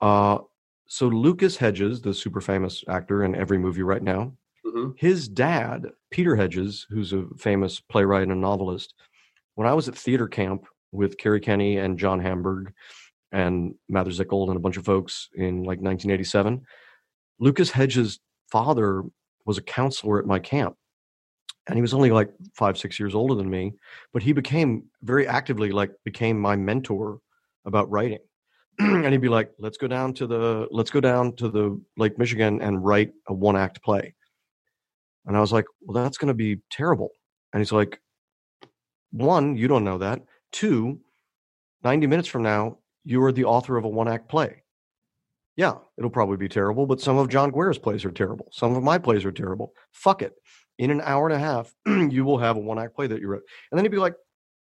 uh, 0.01 0.39
so 0.87 1.07
Lucas 1.07 1.57
Hedges, 1.57 2.01
the 2.01 2.13
super 2.13 2.41
famous 2.41 2.83
actor 2.87 3.23
in 3.23 3.35
every 3.35 3.57
movie 3.57 3.83
right 3.83 4.01
now, 4.01 4.33
Mhm. 4.65 4.97
his 4.97 5.27
dad, 5.27 5.85
Peter 6.11 6.35
Hedges, 6.35 6.85
who's 6.89 7.13
a 7.13 7.25
famous 7.37 7.79
playwright 7.79 8.27
and 8.27 8.41
novelist, 8.41 8.93
when 9.55 9.67
I 9.67 9.73
was 9.73 9.87
at 9.87 9.95
theater 9.97 10.27
camp 10.27 10.65
with 10.91 11.17
Kerri 11.17 11.41
Kenney 11.41 11.77
and 11.77 11.97
John 11.99 12.19
Hamburg 12.19 12.73
and 13.31 13.75
Mather 13.89 14.11
Zickel 14.11 14.47
and 14.47 14.55
a 14.55 14.59
bunch 14.59 14.77
of 14.77 14.85
folks 14.85 15.29
in 15.35 15.63
like 15.63 15.79
1987, 15.81 16.65
Lucas 17.39 17.71
Hedges' 17.71 18.19
father 18.51 19.03
was 19.47 19.57
a 19.57 19.63
counselor 19.63 20.19
at 20.19 20.25
my 20.25 20.37
camp. 20.37 20.75
And 21.67 21.75
he 21.75 21.81
was 21.81 21.93
only 21.93 22.11
like 22.11 22.29
five, 22.53 22.77
six 22.77 22.99
years 22.99 23.15
older 23.15 23.33
than 23.33 23.49
me, 23.49 23.73
but 24.13 24.21
he 24.21 24.33
became 24.33 24.83
very 25.01 25.27
actively 25.27 25.71
like 25.71 25.91
became 26.05 26.39
my 26.39 26.55
mentor 26.55 27.19
about 27.65 27.89
writing. 27.89 28.19
and 28.79 29.07
he'd 29.07 29.21
be 29.21 29.29
like, 29.29 29.51
let's 29.57 29.77
go 29.77 29.87
down 29.87 30.13
to 30.13 30.27
the 30.27 30.67
let's 30.69 30.91
go 30.91 31.01
down 31.01 31.35
to 31.37 31.49
the 31.49 31.81
Lake 31.97 32.17
Michigan 32.19 32.61
and 32.61 32.85
write 32.85 33.11
a 33.27 33.33
one 33.33 33.57
act 33.57 33.81
play. 33.83 34.13
And 35.25 35.35
I 35.35 35.41
was 35.41 35.51
like, 35.51 35.65
well, 35.81 36.01
that's 36.01 36.17
going 36.17 36.29
to 36.29 36.33
be 36.33 36.57
terrible. 36.69 37.09
And 37.51 37.59
he's 37.59 37.71
like, 37.71 37.99
one, 39.11 39.57
you 39.57 39.67
don't 39.67 39.83
know 39.83 39.97
that. 39.97 40.21
Two, 40.51 40.99
90 41.83 42.07
minutes 42.07 42.27
from 42.27 42.43
now, 42.43 42.77
you 43.03 43.21
are 43.23 43.31
the 43.31 43.45
author 43.45 43.77
of 43.77 43.83
a 43.83 43.89
one 43.89 44.07
act 44.07 44.29
play. 44.29 44.63
Yeah, 45.57 45.73
it'll 45.97 46.11
probably 46.11 46.37
be 46.37 46.47
terrible, 46.47 46.85
but 46.85 47.01
some 47.01 47.17
of 47.17 47.29
John 47.29 47.51
Guare's 47.51 47.79
plays 47.79 48.05
are 48.05 48.11
terrible. 48.11 48.47
Some 48.51 48.75
of 48.75 48.83
my 48.83 48.99
plays 48.99 49.25
are 49.25 49.31
terrible. 49.31 49.73
Fuck 49.91 50.21
it. 50.21 50.33
In 50.77 50.91
an 50.91 51.01
hour 51.01 51.27
and 51.27 51.35
a 51.35 51.39
half, 51.39 51.73
you 51.87 52.23
will 52.23 52.37
have 52.37 52.57
a 52.57 52.59
one 52.59 52.77
act 52.77 52.95
play 52.95 53.07
that 53.07 53.19
you 53.19 53.27
wrote. 53.27 53.41
And 53.71 53.77
then 53.77 53.83
he'd 53.83 53.91
be 53.91 53.97
like, 53.97 54.13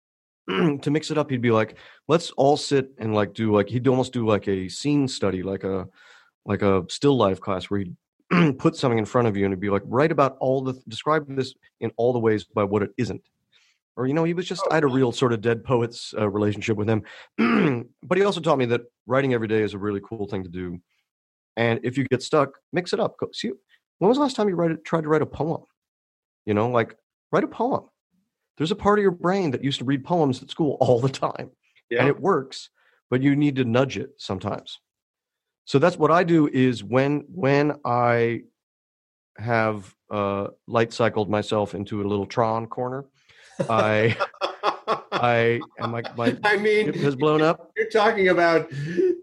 to 0.48 0.90
mix 0.90 1.12
it 1.12 1.18
up, 1.18 1.30
he'd 1.30 1.40
be 1.40 1.52
like, 1.52 1.76
let's 2.08 2.32
all 2.32 2.56
sit 2.56 2.90
and 2.98 3.14
like 3.14 3.34
do 3.34 3.54
like, 3.54 3.68
he'd 3.68 3.86
almost 3.86 4.12
do 4.12 4.26
like 4.26 4.48
a 4.48 4.68
scene 4.68 5.06
study, 5.06 5.44
like 5.44 5.62
a, 5.62 5.86
like 6.44 6.62
a 6.62 6.84
still 6.88 7.16
life 7.16 7.40
class 7.40 7.66
where 7.66 7.80
he'd 7.80 8.58
put 8.58 8.74
something 8.74 8.98
in 8.98 9.04
front 9.04 9.28
of 9.28 9.36
you 9.36 9.44
and 9.44 9.52
it'd 9.52 9.60
be 9.60 9.70
like, 9.70 9.82
write 9.84 10.10
about 10.10 10.36
all 10.40 10.60
the, 10.60 10.74
describe 10.88 11.24
this 11.36 11.54
in 11.78 11.92
all 11.96 12.12
the 12.12 12.18
ways 12.18 12.44
by 12.44 12.64
what 12.64 12.82
it 12.82 12.90
isn't. 12.96 13.22
Or, 13.96 14.06
you 14.06 14.14
know, 14.14 14.24
he 14.24 14.34
was 14.34 14.46
just, 14.46 14.66
I 14.70 14.74
had 14.74 14.84
a 14.84 14.88
real 14.88 15.12
sort 15.12 15.32
of 15.32 15.40
dead 15.40 15.64
poets 15.64 16.14
uh, 16.16 16.28
relationship 16.28 16.76
with 16.76 16.88
him. 16.88 17.02
but 18.02 18.18
he 18.18 18.24
also 18.24 18.40
taught 18.40 18.58
me 18.58 18.66
that 18.66 18.82
writing 19.06 19.34
every 19.34 19.48
day 19.48 19.62
is 19.62 19.74
a 19.74 19.78
really 19.78 20.00
cool 20.02 20.26
thing 20.26 20.42
to 20.42 20.48
do. 20.48 20.78
And 21.56 21.80
if 21.82 21.98
you 21.98 22.04
get 22.04 22.22
stuck, 22.22 22.50
mix 22.72 22.92
it 22.92 23.00
up. 23.00 23.16
Go, 23.18 23.28
see, 23.32 23.50
when 23.98 24.08
was 24.08 24.16
the 24.16 24.22
last 24.22 24.36
time 24.36 24.48
you 24.48 24.54
write, 24.54 24.84
tried 24.84 25.02
to 25.02 25.08
write 25.08 25.22
a 25.22 25.26
poem? 25.26 25.62
You 26.46 26.54
know, 26.54 26.70
like 26.70 26.96
write 27.32 27.44
a 27.44 27.48
poem. 27.48 27.84
There's 28.56 28.70
a 28.70 28.76
part 28.76 28.98
of 28.98 29.02
your 29.02 29.12
brain 29.12 29.50
that 29.50 29.64
used 29.64 29.78
to 29.78 29.84
read 29.84 30.04
poems 30.04 30.42
at 30.42 30.50
school 30.50 30.76
all 30.80 31.00
the 31.00 31.08
time. 31.08 31.50
Yeah. 31.90 32.00
And 32.00 32.08
it 32.08 32.20
works, 32.20 32.70
but 33.10 33.22
you 33.22 33.34
need 33.34 33.56
to 33.56 33.64
nudge 33.64 33.98
it 33.98 34.10
sometimes. 34.18 34.78
So 35.64 35.78
that's 35.78 35.96
what 35.96 36.10
I 36.10 36.24
do 36.24 36.48
is 36.48 36.82
when 36.82 37.24
when 37.28 37.74
I 37.84 38.42
have 39.38 39.94
uh, 40.10 40.48
light 40.66 40.92
cycled 40.92 41.30
myself 41.30 41.74
into 41.74 42.02
a 42.02 42.06
little 42.08 42.26
Tron 42.26 42.66
corner, 42.66 43.06
I 43.68 44.16
I 45.12 45.60
and 45.78 45.92
my 45.92 46.02
my 46.16 46.36
I 46.44 46.56
mean, 46.56 46.86
hip 46.86 46.96
has 46.96 47.16
blown 47.16 47.42
up, 47.42 47.70
You're 47.76 47.88
talking 47.90 48.28
about, 48.28 48.62
uh, 48.72 48.72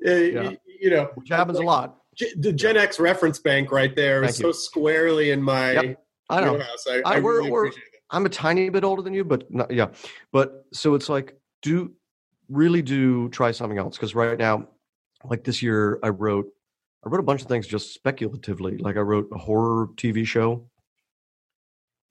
y- 0.06 0.58
you 0.80 0.90
know, 0.90 1.10
which 1.16 1.30
happens 1.30 1.60
a 1.60 1.64
lot. 1.64 1.98
G- 2.16 2.34
the 2.38 2.52
Gen 2.54 2.78
X 2.78 3.00
reference 3.00 3.40
bank 3.40 3.72
right 3.72 3.96
there 3.96 4.24
is 4.24 4.32
Thank 4.32 4.42
so 4.42 4.48
you. 4.48 4.54
squarely 4.54 5.32
in 5.32 5.42
my 5.42 5.72
Yep, 5.74 6.04
I 6.30 6.42
know. 6.42 6.54
wheelhouse. 6.54 6.86
I, 6.90 6.98
I- 6.98 7.02
I 7.16 7.20
we're- 7.20 7.38
really 7.38 7.52
we're- 7.52 7.68
appreciate 7.70 7.84
it. 7.94 8.02
I'm 8.10 8.26
a 8.26 8.30
tiny 8.30 8.70
bit 8.70 8.84
older 8.86 9.02
than 9.02 9.14
you, 9.14 9.26
but 9.26 9.52
not, 9.54 9.70
yeah. 9.70 9.88
But 10.32 10.66
so 10.72 10.96
it's 10.96 11.10
like, 11.10 11.36
do 11.62 11.92
really 12.48 12.82
do 12.82 13.28
try 13.30 13.52
something 13.52 13.78
else 13.78 13.98
because 13.98 14.16
right 14.16 14.38
now, 14.38 14.68
like 15.26 15.44
this 15.44 15.62
year, 15.62 16.00
I 16.04 16.08
wrote, 16.10 16.48
I 17.06 17.10
wrote 17.10 17.20
a 17.20 17.24
bunch 17.24 17.42
of 17.42 17.50
things 17.50 17.68
just 17.68 17.94
speculatively. 17.94 18.78
Like 18.78 18.96
I 18.96 19.02
wrote 19.02 19.28
a 19.34 19.38
horror 19.38 19.88
TV 19.98 20.26
show 20.26 20.70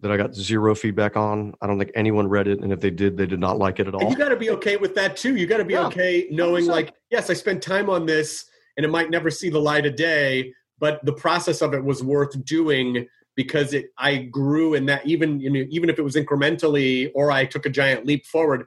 that 0.01 0.11
I 0.13 0.17
got 0.17 0.35
zero 0.35 0.75
feedback 0.75 1.17
on. 1.17 1.55
I 1.63 1.67
don't 1.67 1.79
think 1.79 1.91
anyone 1.95 2.29
read 2.29 2.49
it, 2.49 2.61
and 2.61 2.73
if 2.73 2.81
they 2.81 2.91
did, 2.91 3.17
they 3.17 3.27
did 3.27 3.41
not 3.41 3.59
like 3.59 3.81
it 3.81 3.89
at 3.89 3.95
all. 3.95 4.01
And 4.01 4.07
all. 4.09 4.13
you 4.13 4.19
got 4.19 4.29
to 4.29 4.37
be 4.37 4.51
okay 4.51 4.77
with 4.77 4.95
that 4.97 5.17
too. 5.17 5.37
You 5.37 5.47
got 5.47 5.57
to 5.59 5.65
be 5.65 5.73
Yeah, 5.75 5.87
okay 5.87 6.27
knowing, 6.31 6.65
100%. 6.67 6.69
like, 6.69 6.95
yes, 7.11 7.31
I 7.31 7.35
spent 7.35 7.63
time 7.63 7.89
on 7.89 8.05
this, 8.07 8.45
and 8.77 8.85
it 8.85 8.91
might 8.91 9.11
never 9.11 9.31
see 9.31 9.49
the 9.49 9.59
light 9.61 9.87
of 9.87 9.97
day, 9.97 10.53
but 10.79 11.03
the 11.05 11.13
process 11.15 11.63
of 11.63 11.73
it 11.73 11.83
was 11.83 12.03
worth 12.05 12.45
doing 12.45 13.07
because 13.37 13.73
it 13.75 13.87
I 13.99 14.17
grew 14.17 14.75
in 14.75 14.87
that. 14.87 15.07
Even 15.07 15.41
you 15.41 15.51
know, 15.51 15.65
even 15.71 15.89
if 15.91 15.99
it 15.99 16.03
was 16.03 16.15
incrementally, 16.17 17.11
or 17.15 17.31
I 17.31 17.45
took 17.47 17.65
a 17.67 17.71
giant 17.71 18.05
leap 18.07 18.27
forward, 18.27 18.67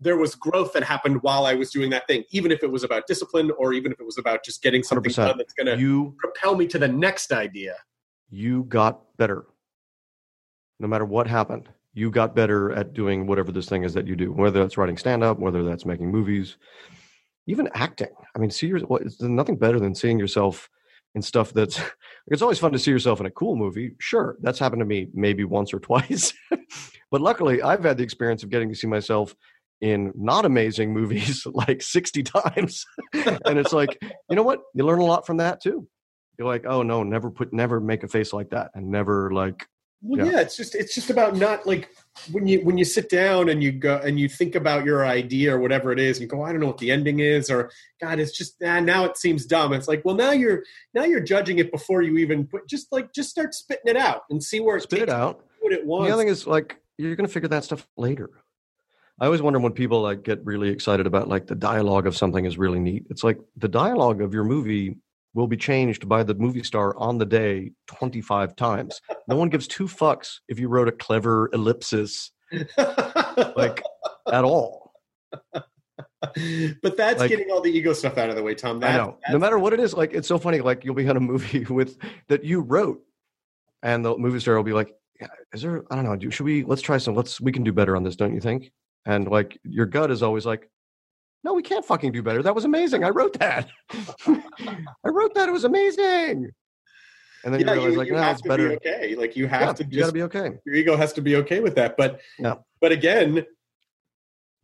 there 0.00 0.16
was 0.16 0.34
growth 0.34 0.72
that 0.72 0.82
happened 0.82 1.22
while 1.22 1.46
I 1.46 1.54
was 1.54 1.70
doing 1.70 1.90
that 1.90 2.06
thing. 2.08 2.24
Even 2.30 2.50
if 2.50 2.62
it 2.64 2.70
was 2.70 2.82
about 2.82 3.06
discipline, 3.06 3.52
or 3.58 3.72
even 3.72 3.92
if 3.92 4.00
it 4.00 4.04
was 4.06 4.18
about 4.18 4.44
just 4.44 4.60
getting 4.62 4.82
something 4.82 5.12
100%. 5.12 5.16
done 5.16 5.38
that's 5.38 5.52
going 5.54 5.66
to 5.68 5.78
You 5.80 6.14
propel 6.18 6.56
me 6.56 6.66
to 6.66 6.78
the 6.80 6.88
next 6.88 7.30
idea. 7.32 7.76
you 8.28 8.64
got 8.64 9.16
better. 9.16 9.44
No 10.80 10.88
matter 10.88 11.04
what 11.04 11.26
happened, 11.26 11.68
you 11.92 12.10
got 12.10 12.34
better 12.34 12.72
at 12.72 12.92
doing 12.92 13.26
whatever 13.26 13.52
this 13.52 13.68
thing 13.68 13.84
is 13.84 13.94
that 13.94 14.06
you 14.06 14.16
do, 14.16 14.32
whether 14.32 14.60
that's 14.60 14.76
writing 14.76 14.96
stand 14.96 15.22
up, 15.22 15.38
whether 15.38 15.62
that's 15.62 15.86
making 15.86 16.10
movies, 16.10 16.56
even 17.46 17.68
acting. 17.74 18.14
I 18.34 18.38
mean, 18.38 18.50
see, 18.50 18.66
your, 18.66 18.80
what, 18.80 19.02
there's 19.02 19.20
nothing 19.20 19.56
better 19.56 19.78
than 19.78 19.94
seeing 19.94 20.18
yourself 20.18 20.68
in 21.14 21.22
stuff 21.22 21.52
that's. 21.52 21.80
It's 22.28 22.40
always 22.40 22.58
fun 22.58 22.72
to 22.72 22.78
see 22.78 22.90
yourself 22.90 23.20
in 23.20 23.26
a 23.26 23.30
cool 23.30 23.54
movie. 23.54 23.96
Sure, 24.00 24.38
that's 24.40 24.58
happened 24.58 24.80
to 24.80 24.86
me 24.86 25.08
maybe 25.12 25.44
once 25.44 25.74
or 25.74 25.78
twice. 25.78 26.32
but 27.10 27.20
luckily, 27.20 27.60
I've 27.60 27.84
had 27.84 27.98
the 27.98 28.02
experience 28.02 28.42
of 28.42 28.48
getting 28.48 28.70
to 28.70 28.74
see 28.74 28.86
myself 28.86 29.36
in 29.82 30.10
not 30.16 30.46
amazing 30.46 30.94
movies 30.94 31.46
like 31.52 31.82
60 31.82 32.22
times. 32.22 32.86
and 33.12 33.58
it's 33.58 33.74
like, 33.74 33.98
you 34.30 34.36
know 34.36 34.42
what? 34.42 34.60
You 34.72 34.86
learn 34.86 35.00
a 35.00 35.04
lot 35.04 35.26
from 35.26 35.36
that 35.36 35.60
too 35.60 35.86
you're 36.38 36.48
like, 36.48 36.64
oh 36.66 36.82
no, 36.82 37.02
never 37.02 37.30
put, 37.30 37.52
never 37.52 37.80
make 37.80 38.02
a 38.02 38.08
face 38.08 38.32
like 38.32 38.50
that, 38.50 38.70
and 38.74 38.90
never 38.90 39.30
like, 39.30 39.66
Well, 40.06 40.24
Yeah. 40.26 40.32
yeah. 40.32 40.40
it's 40.40 40.56
just 40.56 40.74
it's 40.74 40.94
just 40.94 41.08
about 41.08 41.34
not 41.34 41.66
like 41.66 41.88
when 42.30 42.46
you 42.46 42.60
when 42.60 42.76
you 42.76 42.84
sit 42.84 43.08
down 43.08 43.48
and 43.48 43.62
you 43.62 43.72
go 43.72 43.96
and 43.96 44.20
you 44.20 44.28
think 44.28 44.54
about 44.54 44.84
your 44.84 45.06
idea 45.06 45.56
or 45.56 45.58
whatever 45.58 45.92
it 45.92 45.98
is, 45.98 46.18
and 46.18 46.22
you 46.22 46.28
go, 46.28 46.42
I 46.42 46.52
don't 46.52 46.60
know 46.60 46.66
what 46.66 46.76
the 46.78 46.90
ending 46.90 47.20
is, 47.20 47.50
or 47.50 47.70
God, 48.02 48.20
it's 48.20 48.36
just 48.36 48.56
ah, 48.62 48.80
now 48.80 49.06
it 49.06 49.16
seems 49.16 49.46
dumb. 49.46 49.72
It's 49.72 49.88
like, 49.88 50.04
well, 50.04 50.14
now 50.14 50.32
you're 50.32 50.62
now 50.92 51.04
you're 51.04 51.20
judging 51.20 51.58
it 51.58 51.72
before 51.72 52.02
you 52.02 52.18
even 52.18 52.46
put 52.46 52.68
just 52.68 52.92
like 52.92 53.14
just 53.14 53.30
start 53.30 53.54
spitting 53.54 53.86
it 53.86 53.96
out 53.96 54.22
and 54.28 54.42
see 54.42 54.60
where 54.60 54.76
it 54.76 54.82
spit 54.82 55.00
it 55.02 55.08
out. 55.08 55.42
what 55.60 55.72
it 55.72 55.86
wants. 55.86 56.08
the 56.08 56.12
other 56.12 56.22
thing 56.22 56.30
is 56.30 56.46
like, 56.46 56.76
you're 56.98 57.16
gonna 57.16 57.26
figure 57.26 57.48
that 57.48 57.64
stuff 57.64 57.88
later. 57.96 58.28
I 59.18 59.26
always 59.26 59.40
wonder 59.40 59.58
when 59.60 59.72
people 59.72 60.02
like 60.02 60.22
get 60.22 60.44
really 60.44 60.68
excited 60.68 61.06
about 61.06 61.28
like 61.28 61.46
the 61.46 61.54
dialogue 61.54 62.06
of 62.06 62.16
something 62.16 62.44
is 62.44 62.58
really 62.58 62.80
neat. 62.80 63.06
It's 63.10 63.24
like 63.24 63.38
the 63.56 63.68
dialogue 63.68 64.20
of 64.20 64.34
your 64.34 64.44
movie 64.44 64.96
will 65.34 65.46
be 65.46 65.56
changed 65.56 66.08
by 66.08 66.22
the 66.22 66.34
movie 66.34 66.62
star 66.62 66.96
on 66.96 67.18
the 67.18 67.26
day 67.26 67.72
25 67.88 68.56
times. 68.56 69.00
No 69.28 69.36
one 69.36 69.48
gives 69.48 69.66
two 69.66 69.84
fucks 69.86 70.38
if 70.48 70.58
you 70.58 70.68
wrote 70.68 70.88
a 70.88 70.92
clever 70.92 71.50
ellipsis 71.52 72.30
like 73.56 73.82
at 74.32 74.44
all. 74.44 74.92
but 75.52 76.96
that's 76.96 77.20
like- 77.20 77.28
getting 77.28 77.50
all 77.50 77.60
the 77.60 77.70
ego 77.70 77.92
stuff 77.92 78.16
out 78.18 78.30
of 78.30 78.36
the 78.36 78.42
way, 78.42 78.54
Tom. 78.54 78.80
That, 78.80 78.94
I 78.94 78.96
know. 79.04 79.18
No 79.30 79.38
matter 79.38 79.58
what 79.58 79.72
it 79.72 79.80
is, 79.80 79.94
like 79.94 80.12
it's 80.14 80.28
so 80.28 80.38
funny. 80.38 80.60
Like 80.60 80.84
you'll 80.84 80.94
be 80.94 81.08
on 81.08 81.16
a 81.16 81.20
movie 81.20 81.64
with 81.68 81.98
that 82.28 82.44
you 82.44 82.60
wrote, 82.60 83.00
and 83.82 84.04
the 84.04 84.16
movie 84.16 84.40
star 84.40 84.56
will 84.56 84.62
be 84.62 84.72
like, 84.72 84.92
yeah, 85.20 85.28
"Is 85.52 85.62
there? 85.62 85.84
I 85.90 85.96
don't 85.96 86.04
know. 86.04 86.16
Do, 86.16 86.30
should 86.30 86.44
we? 86.46 86.64
Let's 86.64 86.82
try 86.82 86.98
some. 86.98 87.14
Let's. 87.14 87.40
We 87.40 87.52
can 87.52 87.62
do 87.64 87.72
better 87.72 87.96
on 87.96 88.02
this, 88.04 88.16
don't 88.16 88.34
you 88.34 88.40
think?" 88.40 88.72
And 89.06 89.28
like 89.28 89.58
your 89.64 89.86
gut 89.86 90.10
is 90.10 90.22
always 90.22 90.46
like, 90.46 90.70
"No, 91.44 91.54
we 91.54 91.62
can't 91.62 91.84
fucking 91.84 92.12
do 92.12 92.22
better. 92.22 92.42
That 92.42 92.54
was 92.54 92.64
amazing. 92.64 93.04
I 93.04 93.10
wrote 93.10 93.38
that. 93.38 93.68
I 94.26 94.40
wrote 95.04 95.34
that. 95.34 95.48
It 95.48 95.52
was 95.52 95.64
amazing." 95.64 96.50
And 97.44 97.52
then 97.52 97.60
yeah, 97.60 97.66
you 97.66 97.72
realize, 97.74 97.92
you, 97.92 97.98
like, 97.98 98.06
you 98.08 98.14
no, 98.14 98.30
it's 98.30 98.42
better. 98.42 98.68
be 98.70 98.74
okay. 98.76 99.14
Like 99.16 99.36
you 99.36 99.46
have 99.46 99.60
Yeah, 99.60 99.72
to 99.74 99.84
you 99.84 99.90
just 99.90 100.00
got 100.00 100.06
to 100.06 100.12
be 100.12 100.22
okay. 100.22 100.52
your 100.64 100.74
ego 100.74 100.96
has 100.96 101.12
to 101.12 101.20
be 101.20 101.36
okay 101.36 101.60
with 101.60 101.74
that 101.74 101.94
but 101.98 102.20
Yeah. 102.38 102.54
but 102.80 102.90
again 102.90 103.44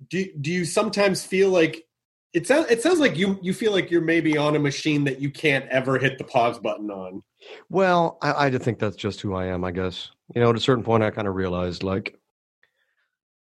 do 0.09 0.25
do 0.41 0.51
you 0.51 0.65
sometimes 0.65 1.23
feel 1.23 1.51
like 1.51 1.85
it 2.33 2.47
sounds 2.47 2.71
it 2.71 2.81
sounds 2.81 2.99
like 2.99 3.19
you 3.19 3.39
you 3.43 3.53
feel 3.53 3.73
like 3.73 3.91
you're 3.91 4.01
maybe 4.01 4.39
on 4.39 4.57
a 4.57 4.59
machine 4.59 5.05
that 5.05 5.21
you 5.21 5.31
can't 5.31 5.67
ever 5.69 5.99
hit 5.99 6.17
the 6.17 6.25
pause 6.25 6.59
button 6.59 6.91
on 6.91 7.23
Well, 7.69 8.17
I, 8.23 8.47
I 8.47 8.51
just 8.51 8.65
think 8.65 8.79
that's 8.79 8.97
just 8.97 9.21
who 9.21 9.35
I 9.35 9.47
am, 9.47 9.63
I 9.63 9.73
guess. 9.73 10.11
You 10.35 10.41
know, 10.41 10.49
at 10.49 10.57
a 10.57 10.61
certain 10.61 10.85
point, 10.85 11.03
I 11.03 11.11
kind 11.11 11.29
of 11.29 11.35
realized, 11.35 11.83
like, 11.83 12.17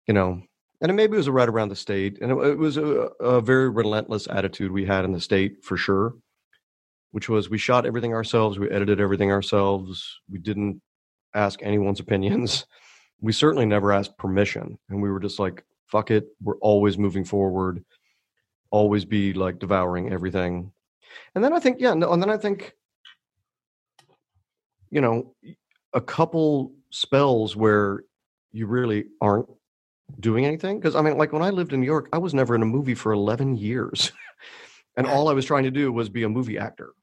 you 0.07 0.13
know, 0.15 0.41
and 0.81 0.91
it 0.91 0.93
maybe 0.93 1.13
it 1.13 1.17
was 1.17 1.27
a 1.27 1.31
right 1.31 1.49
around 1.49 1.69
the 1.69 1.75
state, 1.75 2.19
and 2.21 2.31
it, 2.31 2.37
it 2.37 2.57
was 2.57 2.77
a, 2.77 3.09
a 3.19 3.41
very 3.41 3.69
relentless 3.69 4.27
attitude 4.29 4.71
we 4.71 4.85
had 4.85 5.05
in 5.05 5.11
the 5.11 5.19
state 5.19 5.63
for 5.63 5.77
sure, 5.77 6.15
which 7.11 7.29
was 7.29 7.49
we 7.49 7.57
shot 7.57 7.85
everything 7.85 8.13
ourselves, 8.13 8.59
we 8.59 8.69
edited 8.69 8.99
everything 8.99 9.31
ourselves, 9.31 10.19
we 10.29 10.39
didn't 10.39 10.81
ask 11.33 11.59
anyone's 11.63 11.99
opinions, 11.99 12.65
we 13.21 13.33
certainly 13.33 13.65
never 13.65 13.91
asked 13.91 14.17
permission, 14.17 14.77
and 14.89 15.01
we 15.01 15.09
were 15.09 15.19
just 15.19 15.39
like, 15.39 15.63
fuck 15.87 16.11
it, 16.11 16.27
we're 16.41 16.57
always 16.57 16.97
moving 16.97 17.23
forward, 17.23 17.83
always 18.71 19.05
be 19.05 19.33
like 19.33 19.59
devouring 19.59 20.11
everything, 20.11 20.71
and 21.35 21.43
then 21.43 21.53
I 21.53 21.59
think, 21.59 21.77
yeah, 21.79 21.93
no, 21.93 22.11
and 22.13 22.21
then 22.21 22.29
I 22.29 22.37
think 22.37 22.73
you 24.89 25.01
know, 25.01 25.33
a 25.93 26.01
couple 26.01 26.73
spells 26.89 27.55
where 27.55 28.03
you 28.51 28.67
really 28.67 29.05
aren't 29.21 29.49
doing 30.19 30.45
anything. 30.45 30.79
Because 30.79 30.95
I 30.95 31.01
mean, 31.01 31.17
like 31.17 31.33
when 31.33 31.41
I 31.41 31.49
lived 31.49 31.73
in 31.73 31.79
New 31.79 31.85
York, 31.85 32.09
I 32.13 32.17
was 32.17 32.33
never 32.33 32.55
in 32.55 32.61
a 32.61 32.65
movie 32.65 32.95
for 32.95 33.11
11 33.11 33.57
years. 33.57 34.11
and 34.97 35.07
all 35.07 35.29
I 35.29 35.33
was 35.33 35.45
trying 35.45 35.63
to 35.63 35.71
do 35.71 35.91
was 35.91 36.09
be 36.09 36.23
a 36.23 36.29
movie 36.29 36.57
actor. 36.57 36.93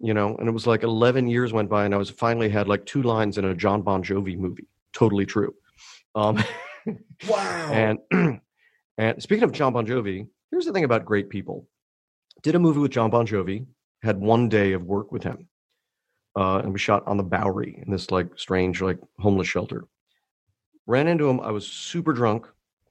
You 0.00 0.12
know, 0.12 0.36
and 0.36 0.48
it 0.48 0.52
was 0.52 0.66
like 0.66 0.82
11 0.82 1.28
years 1.28 1.52
went 1.52 1.70
by 1.70 1.84
and 1.84 1.94
I 1.94 1.98
was 1.98 2.10
finally 2.10 2.48
had 2.48 2.68
like 2.68 2.84
two 2.84 3.02
lines 3.02 3.38
in 3.38 3.44
a 3.44 3.54
Jon 3.54 3.82
Bon 3.82 4.02
Jovi 4.02 4.36
movie. 4.36 4.68
Totally 4.92 5.24
true. 5.24 5.54
Um, 6.14 6.42
wow 7.28 7.70
and 7.72 7.98
and 8.98 9.22
speaking 9.22 9.44
of 9.44 9.52
Jon 9.52 9.72
Bon 9.72 9.86
Jovi, 9.86 10.26
here's 10.50 10.66
the 10.66 10.72
thing 10.72 10.84
about 10.84 11.04
great 11.04 11.28
people. 11.28 11.66
Did 12.42 12.54
a 12.54 12.58
movie 12.58 12.80
with 12.80 12.90
Jon 12.90 13.10
Bon 13.10 13.26
Jovi, 13.26 13.66
had 14.02 14.20
one 14.20 14.48
day 14.48 14.72
of 14.72 14.84
work 14.84 15.10
with 15.10 15.22
him. 15.22 15.48
Uh, 16.36 16.58
and 16.58 16.72
we 16.72 16.78
shot 16.78 17.06
on 17.06 17.16
the 17.16 17.22
Bowery 17.22 17.82
in 17.84 17.92
this 17.92 18.10
like 18.10 18.26
strange, 18.36 18.82
like 18.82 18.98
homeless 19.18 19.48
shelter. 19.48 19.84
Ran 20.86 21.08
into 21.08 21.28
him. 21.28 21.40
I 21.40 21.50
was 21.50 21.66
super 21.66 22.12
drunk 22.12 22.46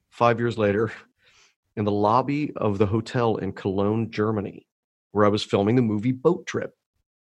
five 0.09 0.39
years 0.39 0.57
later 0.57 0.91
in 1.75 1.85
the 1.85 1.91
lobby 1.91 2.51
of 2.55 2.77
the 2.77 2.85
hotel 2.85 3.37
in 3.37 3.53
Cologne, 3.53 4.11
Germany, 4.11 4.67
where 5.11 5.25
I 5.25 5.29
was 5.29 5.43
filming 5.43 5.75
the 5.75 5.81
movie 5.81 6.11
Boat 6.11 6.45
Trip. 6.45 6.75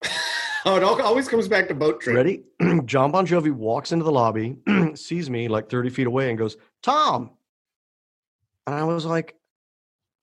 oh 0.64 0.76
it 0.76 0.82
always 0.82 1.28
comes 1.28 1.48
back 1.48 1.68
to 1.68 1.74
boat 1.74 2.00
trip 2.00 2.14
Ready? 2.14 2.44
Jon 2.84 3.10
Bon 3.10 3.26
Jovi 3.26 3.50
walks 3.50 3.92
into 3.92 4.04
the 4.04 4.12
lobby, 4.12 4.56
sees 4.94 5.30
me 5.30 5.48
like 5.48 5.70
30 5.70 5.90
feet 5.90 6.06
away, 6.06 6.28
and 6.28 6.38
goes, 6.38 6.56
Tom. 6.82 7.30
And 8.66 8.74
I 8.74 8.84
was 8.84 9.04
like, 9.04 9.34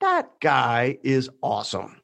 that 0.02 0.39
guy 0.39 0.98
is 1.04 1.30
awesome. 1.41 2.00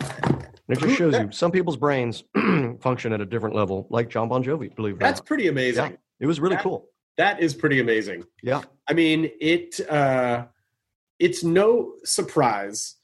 And 0.00 0.48
it 0.68 0.80
just 0.80 0.96
shows 0.96 1.14
you 1.14 1.30
some 1.32 1.50
people's 1.50 1.76
brains 1.76 2.24
function 2.80 3.12
at 3.12 3.20
a 3.20 3.26
different 3.26 3.54
level, 3.54 3.86
like 3.90 4.08
Jon 4.08 4.28
Bon 4.28 4.42
Jovi, 4.42 4.74
believe 4.74 4.94
it 4.94 4.96
or 4.96 5.00
that's 5.00 5.20
pretty 5.20 5.48
amazing 5.48 5.92
Yeah. 5.92 5.96
It 6.20 6.26
was 6.26 6.40
really 6.40 6.56
that- 6.56 6.62
cool. 6.62 6.89
That 7.16 7.40
is 7.40 7.54
pretty 7.54 7.80
amazing 7.80 8.24
Yeah. 8.42 8.62
i 8.88 8.92
mean 8.92 9.30
it 9.40 9.80
uh 9.88 10.46
it's 11.18 11.44
no 11.44 11.94
surprise 12.04 12.96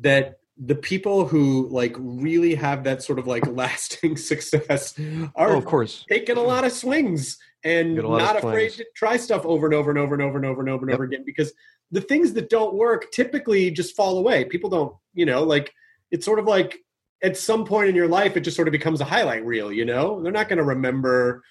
that 0.00 0.38
the 0.56 0.74
people 0.74 1.26
who 1.26 1.68
like 1.70 1.94
really 1.98 2.54
have 2.54 2.84
that 2.84 3.02
sort 3.02 3.18
of 3.18 3.26
like 3.26 3.46
lasting 3.62 4.16
success 4.16 4.98
are 5.36 5.54
Oh, 5.54 5.58
of 5.58 5.64
course. 5.64 6.04
taking 6.08 6.36
a 6.36 6.42
lot 6.42 6.64
of 6.64 6.72
swings 6.72 7.38
and 7.64 7.96
Get 7.96 8.04
a 8.04 8.08
lot 8.08 8.20
of 8.36 8.42
not 8.42 8.44
afraid 8.44 8.72
to 8.72 8.84
try 8.94 9.16
stuff 9.16 9.44
over 9.44 9.66
and 9.66 9.74
over 9.74 9.90
and 9.90 9.98
over 9.98 10.14
and 10.14 10.22
over 10.22 10.36
and 10.38 10.46
over 10.46 10.60
and 10.60 10.68
over 10.70 10.82
and 10.84 10.90
Yep. 10.90 10.94
over 10.96 11.04
again 11.04 11.22
because 11.24 11.52
the 11.90 12.00
things 12.00 12.32
that 12.34 12.50
don't 12.50 12.74
work 12.74 13.10
typically 13.12 13.70
just 13.70 13.96
fall 13.96 14.18
away. 14.18 14.44
People 14.44 14.68
don't, 14.70 14.94
you 15.14 15.24
know, 15.26 15.42
like 15.42 15.72
it's 16.10 16.24
sort 16.24 16.38
of 16.38 16.44
like 16.46 16.78
at 17.22 17.36
some 17.36 17.64
point 17.64 17.88
in 17.88 17.94
your 17.96 18.08
life 18.08 18.36
it 18.36 18.40
just 18.40 18.56
sort 18.56 18.68
of 18.68 18.72
becomes 18.72 19.00
a 19.00 19.04
highlight 19.04 19.44
reel, 19.44 19.72
you 19.72 19.84
know? 19.84 20.20
They're 20.22 20.30
not 20.32 20.48
going 20.48 20.58
to 20.58 20.64
remember 20.64 21.42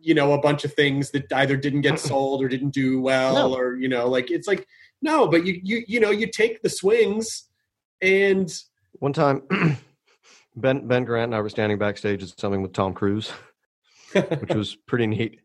you 0.00 0.14
know 0.14 0.32
a 0.32 0.40
bunch 0.40 0.64
of 0.64 0.72
things 0.74 1.10
that 1.10 1.30
either 1.32 1.56
didn't 1.56 1.82
get 1.82 1.98
sold 1.98 2.42
or 2.42 2.48
didn't 2.48 2.70
do 2.70 3.00
well 3.00 3.34
No. 3.50 3.54
or 3.56 3.76
you 3.76 3.88
know 3.88 4.08
like 4.08 4.30
it's 4.30 4.48
like 4.48 4.66
no 5.02 5.26
but 5.28 5.44
you 5.46 5.60
you 5.62 5.82
you 5.86 6.00
know 6.00 6.10
you 6.10 6.26
take 6.30 6.62
the 6.62 6.70
swings 6.70 7.48
and 8.02 8.50
One 8.98 9.12
time, 9.12 9.42
Ben 10.56 10.86
Ben 10.86 11.06
Garant 11.06 11.24
and 11.24 11.34
I 11.34 11.40
were 11.40 11.48
standing 11.48 11.78
backstage 11.78 12.22
at 12.22 12.38
something 12.40 12.62
with 12.62 12.72
Tom 12.72 12.92
Cruise, 12.94 13.30
which 14.12 14.54
was 14.54 14.76
pretty 14.86 15.06
neat. 15.06 15.40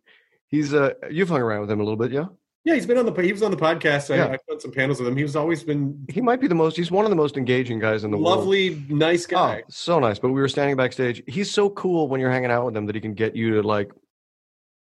He's 0.47 0.73
uh, 0.73 0.93
you've 1.11 1.29
hung 1.29 1.41
around 1.41 1.61
with 1.61 1.71
him 1.71 1.79
a 1.79 1.83
little 1.83 1.97
bit, 1.97 2.11
yeah. 2.11 2.25
yeah 2.63 2.75
he's 2.75 2.85
been 2.85 2.97
on 2.97 3.05
the 3.05 3.21
he 3.21 3.31
was 3.31 3.43
on 3.43 3.51
the 3.51 3.57
podcast 3.57 4.11
I, 4.13 4.17
Yeah. 4.17 4.27
i've 4.27 4.45
done 4.47 4.59
some 4.59 4.71
panels 4.71 4.99
with 4.99 5.07
him 5.09 5.17
he's 5.17 5.35
always 5.35 5.63
been 5.63 6.05
He 6.09 6.21
might 6.21 6.39
be 6.41 6.47
the 6.47 6.55
most. 6.55 6.77
He's 6.77 6.91
one 6.91 7.03
of 7.05 7.09
the 7.09 7.15
most 7.15 7.35
engaging 7.37 7.79
guys 7.79 8.03
in 8.03 8.11
the 8.11 8.17
world. 8.17 8.37
lovely 8.39 8.83
nice 8.89 9.25
guy 9.25 9.63
Oh, 9.65 9.69
so 9.69 9.99
nice. 9.99 10.17
But 10.19 10.29
we 10.29 10.39
were 10.41 10.47
standing 10.47 10.75
backstage. 10.77 11.21
He's 11.27 11.51
so 11.51 11.69
cool 11.71 12.07
when 12.07 12.19
you're 12.21 12.31
hanging 12.31 12.51
out 12.51 12.65
with 12.65 12.75
him 12.77 12.85
that 12.87 12.95
he 12.95 13.01
can 13.01 13.13
get 13.13 13.35
you 13.35 13.55
to 13.61 13.67
like 13.67 13.91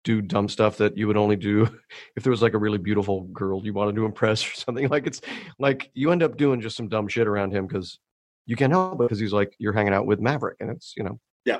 do 0.03 0.21
dumb 0.21 0.49
stuff 0.49 0.77
that 0.77 0.97
you 0.97 1.07
would 1.07 1.17
only 1.17 1.35
do 1.35 1.67
if 2.15 2.23
there 2.23 2.31
was 2.31 2.41
like 2.41 2.53
a 2.53 2.57
really 2.57 2.77
beautiful 2.77 3.21
girl 3.25 3.63
you 3.63 3.73
wanted 3.73 3.95
to 3.95 4.05
impress 4.05 4.45
or 4.49 4.55
something. 4.55 4.87
Like 4.89 5.07
it's 5.07 5.21
like 5.59 5.91
you 5.93 6.11
end 6.11 6.23
up 6.23 6.37
doing 6.37 6.61
just 6.61 6.77
some 6.77 6.87
dumb 6.87 7.07
shit 7.07 7.27
around 7.27 7.53
him 7.53 7.67
because 7.67 7.99
you 8.45 8.55
can't 8.55 8.73
help 8.73 8.95
it 8.95 9.03
because 9.03 9.19
he's 9.19 9.33
like 9.33 9.55
you're 9.59 9.73
hanging 9.73 9.93
out 9.93 10.05
with 10.05 10.19
Maverick 10.19 10.57
and 10.59 10.69
it's 10.69 10.93
you 10.97 11.03
know. 11.03 11.19
Yeah. 11.45 11.59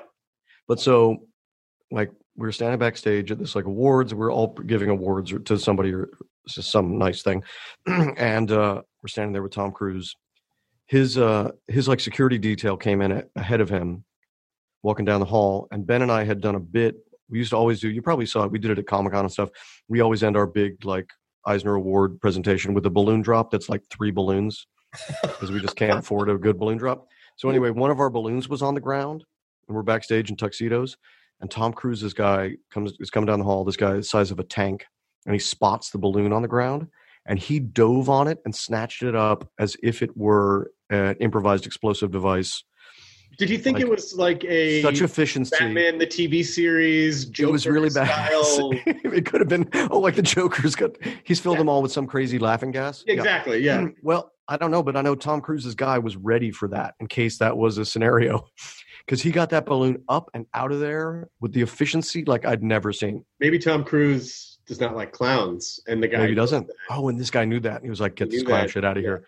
But 0.68 0.80
so 0.80 1.28
like 1.92 2.12
we 2.36 2.48
were 2.48 2.52
standing 2.52 2.80
backstage 2.80 3.32
at 3.32 3.40
this 3.40 3.56
like 3.56 3.66
awards. 3.66 4.14
We're 4.14 4.32
all 4.32 4.48
giving 4.48 4.90
awards 4.90 5.34
to 5.46 5.58
somebody 5.58 5.94
or 5.94 6.10
some 6.48 6.98
nice 6.98 7.22
thing, 7.22 7.44
and 7.86 8.52
uh, 8.52 8.82
we're 9.02 9.08
standing 9.08 9.34
there 9.34 9.44
with 9.44 9.54
Tom 9.54 9.72
Cruise. 9.72 10.16
His 10.88 11.18
uh, 11.18 11.52
his 11.68 11.88
like 11.88 12.00
security 12.00 12.38
detail 12.38 12.78
came 12.78 13.02
in 13.02 13.24
ahead 13.36 13.62
of 13.62 13.70
him, 13.70 14.04
walking 14.82 15.06
down 15.06 15.20
the 15.20 15.26
hall, 15.26 15.68
and 15.72 15.86
Ben 15.86 16.02
and 16.02 16.12
I 16.12 16.24
had 16.24 16.42
done 16.42 16.56
a 16.56 16.60
bit. 16.60 16.96
We 17.32 17.40
used 17.40 17.52
to 17.52 17.58
always 17.58 17.80
do. 17.80 17.90
You 17.90 18.02
probably 18.02 18.26
saw 18.26 18.44
it. 18.44 18.52
We 18.52 18.60
did 18.60 18.72
it 18.72 18.80
at 18.80 18.88
Comic 18.88 19.14
Con 19.14 19.26
and 19.26 19.32
stuff. 19.32 19.50
We 19.88 20.02
always 20.02 20.22
end 20.24 20.38
our 20.38 20.48
big 20.48 20.86
like 20.86 21.10
Eisner 21.46 21.76
Award 21.76 22.20
presentation 22.22 22.74
with 22.74 22.86
a 22.86 22.90
balloon 22.90 23.22
drop 23.22 23.52
that's 23.52 23.70
like 23.70 23.84
three 23.90 24.12
balloons 24.12 24.68
because 25.24 25.52
we 25.52 25.60
just 25.60 25.76
can't 25.76 26.00
afford 26.00 26.30
a 26.30 26.38
good 26.38 26.60
balloon 26.60 26.78
drop. 26.78 27.08
So 27.38 27.50
anyway, 27.50 27.70
one 27.72 27.92
of 27.92 28.00
our 28.00 28.10
balloons 28.10 28.50
was 28.50 28.62
on 28.62 28.76
the 28.76 28.82
ground, 28.82 29.24
and 29.68 29.76
we're 29.76 29.84
backstage 29.84 30.30
in 30.30 30.36
tuxedos. 30.36 30.98
And 31.40 31.50
Tom 31.50 31.74
Cruise's 31.74 32.14
guy 32.14 32.58
comes 32.70 32.94
is 33.00 33.10
coming 33.10 33.26
down 33.28 33.40
the 33.40 33.46
hall. 33.46 33.64
This 33.64 33.78
guy 33.78 33.94
is 33.94 34.06
the 34.06 34.10
size 34.10 34.32
of 34.32 34.40
a 34.40 34.44
tank, 34.44 34.86
and 35.26 35.34
he 35.34 35.40
spots 35.40 35.90
the 35.90 35.98
balloon 35.98 36.34
on 36.34 36.44
the 36.44 36.48
ground, 36.48 36.88
and 37.26 37.40
he 37.40 37.60
dove 37.60 38.10
on 38.10 38.28
it 38.28 38.40
and 38.46 38.56
snatched 38.56 39.02
it 39.02 39.16
up 39.16 39.50
as 39.58 39.76
if 39.82 40.02
it 40.02 40.16
were 40.16 40.72
an 40.90 41.16
improvised 41.20 41.66
explosive 41.66 42.12
device. 42.12 42.64
Did 43.42 43.50
you 43.50 43.58
think 43.58 43.78
like, 43.78 43.86
it 43.86 43.90
was 43.90 44.14
like 44.16 44.44
a 44.46 44.82
Such 44.84 45.02
efficiency. 45.02 45.56
batman 45.60 45.98
the 45.98 46.06
tv 46.06 46.46
series 46.46 47.26
it 47.40 47.46
was 47.46 47.64
Joker 47.64 47.74
really 47.74 47.90
bad. 47.90 48.08
style 48.08 48.72
it 48.86 49.26
could 49.26 49.42
have 49.42 49.50
been 49.50 49.68
oh, 49.90 50.00
like 50.00 50.16
the 50.16 50.22
Joker's 50.22 50.76
got. 50.76 50.92
He's 51.24 51.40
filled 51.40 51.58
them 51.58 51.68
all 51.68 51.82
with 51.82 51.92
some 51.92 52.06
crazy 52.06 52.38
laughing 52.38 52.72
gas. 52.72 53.04
Exactly 53.08 53.60
yeah 53.60 53.82
hmm, 53.82 53.88
Well, 54.04 54.32
I 54.48 54.58
don't 54.58 54.70
know, 54.70 54.84
but 54.84 54.96
I 54.96 55.02
know 55.02 55.16
Tom 55.16 55.42
Cruise's 55.42 55.76
guy 55.76 55.98
was 55.98 56.16
ready 56.18 56.52
for 56.52 56.68
that 56.70 56.94
in 57.00 57.08
case 57.08 57.38
that 57.40 57.58
was 57.58 57.78
a 57.78 57.86
scenario. 57.86 58.46
Because 59.08 59.20
he 59.24 59.32
got 59.32 59.50
that 59.50 59.66
balloon 59.66 60.04
up 60.10 60.30
and 60.36 60.46
out 60.54 60.72
of 60.72 60.80
there 60.80 61.28
with 61.42 61.54
the 61.54 61.62
efficiency 61.64 62.24
like 62.24 62.46
I'd 62.46 62.62
never 62.62 62.94
seen. 62.94 63.26
maybe 63.40 63.58
tom 63.58 63.84
cruise 63.84 64.60
does 64.68 64.80
not 64.80 64.96
like 64.96 65.12
clowns 65.12 65.80
and 65.88 66.02
the 66.04 66.08
guy 66.08 66.28
he 66.28 66.36
doesn't. 66.36 66.70
Oh, 66.92 67.10
and 67.10 67.20
this 67.20 67.32
guy 67.32 67.44
knew 67.44 67.60
that. 67.62 67.82
He 67.82 67.90
was 67.90 68.00
like, 68.00 68.14
"Get 68.16 68.30
He 68.32 68.38
this 68.38 68.44
clown 68.46 68.62
that. 68.62 68.70
shit 68.70 68.86
out 68.86 68.98
of 68.98 69.04
Yeah. 69.04 69.10
here." 69.10 69.28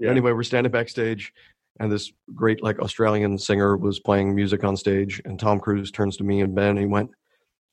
Yeah. 0.00 0.10
Anyway, 0.10 0.32
we're 0.32 0.42
standing 0.42 0.72
backstage, 0.72 1.32
and 1.80 1.90
this 1.90 2.12
great 2.34 2.62
like 2.62 2.78
Australian 2.80 3.38
singer 3.38 3.76
was 3.76 4.00
playing 4.00 4.34
music 4.34 4.64
on 4.64 4.76
stage, 4.76 5.20
and 5.24 5.38
Tom 5.38 5.58
Cruise 5.58 5.90
turns 5.90 6.16
to 6.18 6.24
me 6.24 6.40
and 6.40 6.54
Ben, 6.54 6.70
and 6.70 6.78
he 6.78 6.86
went, 6.86 7.10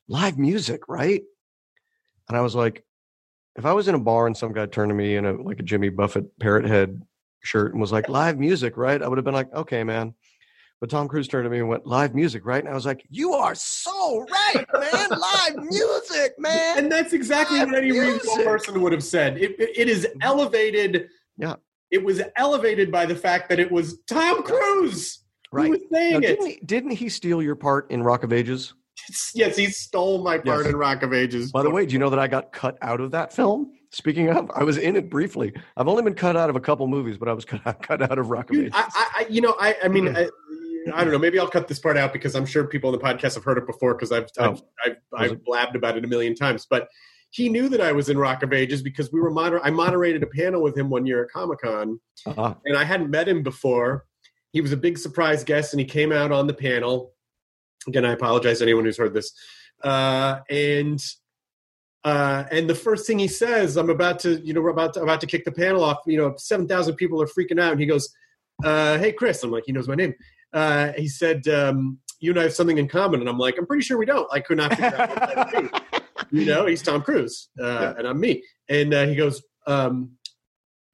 "Live 0.08 0.38
music, 0.38 0.88
right?" 0.88 1.22
And 2.28 2.36
I 2.36 2.40
was 2.40 2.54
like, 2.54 2.84
"If 3.56 3.66
I 3.66 3.72
was 3.72 3.88
in 3.88 3.94
a 3.94 4.00
bar 4.00 4.26
and 4.26 4.36
some 4.36 4.52
guy 4.52 4.66
turned 4.66 4.90
to 4.90 4.94
me 4.94 5.16
in 5.16 5.26
a 5.26 5.32
like 5.32 5.60
a 5.60 5.64
Jimmy 5.64 5.90
Buffett 5.90 6.38
parrot 6.38 6.66
head 6.66 7.02
shirt 7.42 7.72
and 7.72 7.80
was 7.80 7.92
like, 7.92 8.08
live 8.08 8.38
music, 8.38 8.76
right?" 8.76 9.02
I 9.02 9.08
would 9.08 9.18
have 9.18 9.24
been 9.24 9.34
like, 9.34 9.52
"Okay, 9.54 9.84
man." 9.84 10.14
But 10.80 10.88
Tom 10.88 11.08
Cruise 11.08 11.28
turned 11.28 11.44
to 11.44 11.50
me 11.50 11.58
and 11.58 11.68
went, 11.68 11.86
"Live 11.86 12.14
music, 12.14 12.46
right?" 12.46 12.64
And 12.64 12.68
I 12.68 12.74
was 12.74 12.86
like, 12.86 13.04
"You 13.10 13.34
are 13.34 13.54
so 13.54 14.26
right, 14.30 14.66
man! 14.72 15.10
Live 15.56 15.64
music, 15.64 16.32
man!" 16.38 16.78
and 16.78 16.90
that's 16.90 17.12
exactly 17.12 17.58
Live 17.58 17.68
what 17.68 17.78
any 17.78 17.92
reasonable 17.92 18.44
person 18.44 18.80
would 18.80 18.92
have 18.92 19.04
said. 19.04 19.36
It, 19.36 19.56
it 19.60 19.88
is 19.90 20.08
elevated. 20.22 21.10
Yeah. 21.36 21.56
It 21.90 22.04
was 22.04 22.20
elevated 22.36 22.90
by 22.92 23.06
the 23.06 23.16
fact 23.16 23.48
that 23.48 23.58
it 23.60 23.70
was 23.70 23.98
Tom 24.06 24.42
Cruise 24.42 25.18
Right. 25.52 25.64
who 25.64 25.70
was 25.72 25.80
saying 25.92 26.12
Now, 26.12 26.18
it. 26.18 26.20
didn't, 26.22 26.46
he, 26.46 26.60
didn't 26.64 26.90
he 26.92 27.08
steal 27.08 27.42
your 27.42 27.56
part 27.56 27.90
in 27.90 28.02
Rock 28.02 28.22
of 28.22 28.32
Ages? 28.32 28.74
Yes, 29.34 29.56
he 29.56 29.66
stole 29.66 30.22
my 30.22 30.38
part 30.38 30.58
Yes. 30.60 30.66
in 30.68 30.76
Rock 30.76 31.02
of 31.02 31.12
Ages. 31.12 31.50
By 31.50 31.62
the 31.64 31.70
way, 31.70 31.86
do 31.86 31.92
you 31.92 31.98
know 31.98 32.10
that 32.10 32.18
I 32.20 32.28
got 32.28 32.52
cut 32.52 32.78
out 32.82 33.00
of 33.00 33.10
that 33.12 33.32
film? 33.32 33.72
Speaking 33.90 34.28
of, 34.28 34.48
I 34.54 34.62
was 34.62 34.78
in 34.78 34.94
it 34.94 35.10
briefly. 35.10 35.52
I've 35.76 35.88
only 35.88 36.02
been 36.04 36.14
cut 36.14 36.36
out 36.36 36.48
of 36.50 36.54
a 36.54 36.60
couple 36.60 36.86
movies, 36.86 37.18
but 37.18 37.28
I 37.28 37.32
was 37.32 37.44
cut 37.46 37.60
out, 37.66 37.82
cut 37.82 38.00
out 38.02 38.18
of 38.18 38.30
Rock 38.30 38.50
of 38.50 38.54
Dude, 38.56 38.66
Ages. 38.66 38.74
I, 38.76 38.88
I, 38.94 39.24
I- 39.24 39.26
you 39.28 39.40
know, 39.40 39.56
I, 39.58 39.74
I 39.82 39.88
mean, 39.88 40.06
hmm. 40.06 40.16
I, 40.16 40.28
I 40.94 41.02
don't 41.02 41.12
know. 41.12 41.18
Maybe 41.18 41.38
I'll 41.40 41.48
cut 41.48 41.66
this 41.66 41.78
part 41.80 41.96
out 41.96 42.12
because 42.12 42.34
I'm 42.36 42.46
sure 42.46 42.64
people 42.64 42.92
on 42.92 42.98
the 42.98 43.04
podcast 43.04 43.34
have 43.34 43.44
heard 43.44 43.58
it 43.58 43.66
before 43.66 43.94
because 43.94 44.12
I've, 44.12 44.28
I've, 44.38 44.60
Oh. 44.60 44.66
I've, 44.86 44.96
Was 45.12 45.32
I've 45.32 45.44
blabbed 45.44 45.74
about 45.76 45.96
it 45.98 46.04
a 46.04 46.08
million 46.08 46.34
times. 46.36 46.66
But 46.70 46.88
he 47.30 47.48
knew 47.48 47.68
that 47.68 47.80
I 47.80 47.92
was 47.92 48.08
in 48.08 48.18
Rock 48.18 48.42
of 48.42 48.52
Ages 48.52 48.82
because 48.82 49.12
we 49.12 49.20
were 49.20 49.30
moder- 49.30 49.64
I 49.64 49.70
moderated 49.70 50.22
a 50.22 50.26
panel 50.26 50.62
with 50.62 50.76
him 50.76 50.90
one 50.90 51.06
year 51.06 51.22
at 51.24 51.30
Comic 51.30 51.60
Con, 51.60 52.00
Uh-huh. 52.26 52.54
and 52.64 52.76
I 52.76 52.84
hadn't 52.84 53.10
met 53.10 53.28
him 53.28 53.42
before. 53.42 54.04
He 54.52 54.60
was 54.60 54.72
a 54.72 54.76
big 54.76 54.98
surprise 54.98 55.44
guest, 55.44 55.72
and 55.72 55.80
he 55.80 55.86
came 55.86 56.10
out 56.12 56.32
on 56.32 56.46
the 56.48 56.54
panel. 56.54 57.12
Again, 57.86 58.04
I 58.04 58.12
apologize 58.12 58.58
to 58.58 58.64
anyone 58.64 58.84
who's 58.84 58.98
heard 58.98 59.14
this. 59.14 59.32
Uh, 59.82 60.40
and 60.50 61.02
uh, 62.02 62.44
and 62.50 62.68
the 62.68 62.74
first 62.74 63.06
thing 63.06 63.18
he 63.18 63.28
says, 63.28 63.76
I'm 63.76 63.90
about 63.90 64.18
to, 64.20 64.40
you 64.40 64.52
know, 64.54 64.60
we're 64.62 64.70
about 64.70 64.94
to, 64.94 65.02
about 65.02 65.20
to 65.20 65.26
kick 65.26 65.44
the 65.44 65.52
panel 65.52 65.84
off. 65.84 65.98
You 66.06 66.16
know, 66.18 66.34
seven 66.36 66.66
thousand 66.66 66.96
people 66.96 67.20
are 67.22 67.26
freaking 67.26 67.60
out, 67.60 67.72
and 67.72 67.80
he 67.80 67.86
goes, 67.86 68.12
uh, 68.64 68.98
"Hey, 68.98 69.12
Chris," 69.12 69.42
I'm 69.44 69.50
like, 69.50 69.64
he 69.66 69.72
knows 69.72 69.86
my 69.86 69.94
name. 69.94 70.14
Uh, 70.52 70.92
he 70.96 71.06
said, 71.08 71.46
um, 71.48 71.98
"You 72.18 72.30
and 72.32 72.40
I 72.40 72.44
have 72.44 72.54
something 72.54 72.78
in 72.78 72.88
common," 72.88 73.20
and 73.20 73.28
I'm 73.28 73.38
like, 73.38 73.56
"I'm 73.58 73.66
pretty 73.66 73.84
sure 73.84 73.98
we 73.98 74.06
don't." 74.06 74.26
I 74.32 74.40
could 74.40 74.56
not 74.56 74.70
figure 74.70 74.96
out 74.98 75.10
what 75.10 75.20
that 75.20 75.54
would 75.54 75.70
be. 75.70 75.78
You 76.30 76.44
know, 76.46 76.66
he's 76.66 76.82
Tom 76.82 77.02
Cruise, 77.02 77.48
uh, 77.60 77.64
Yeah. 77.64 77.94
and 77.98 78.06
I'm 78.06 78.20
me. 78.20 78.42
And 78.68 78.92
uh, 78.94 79.06
he 79.06 79.14
goes, 79.14 79.42
um, 79.66 80.12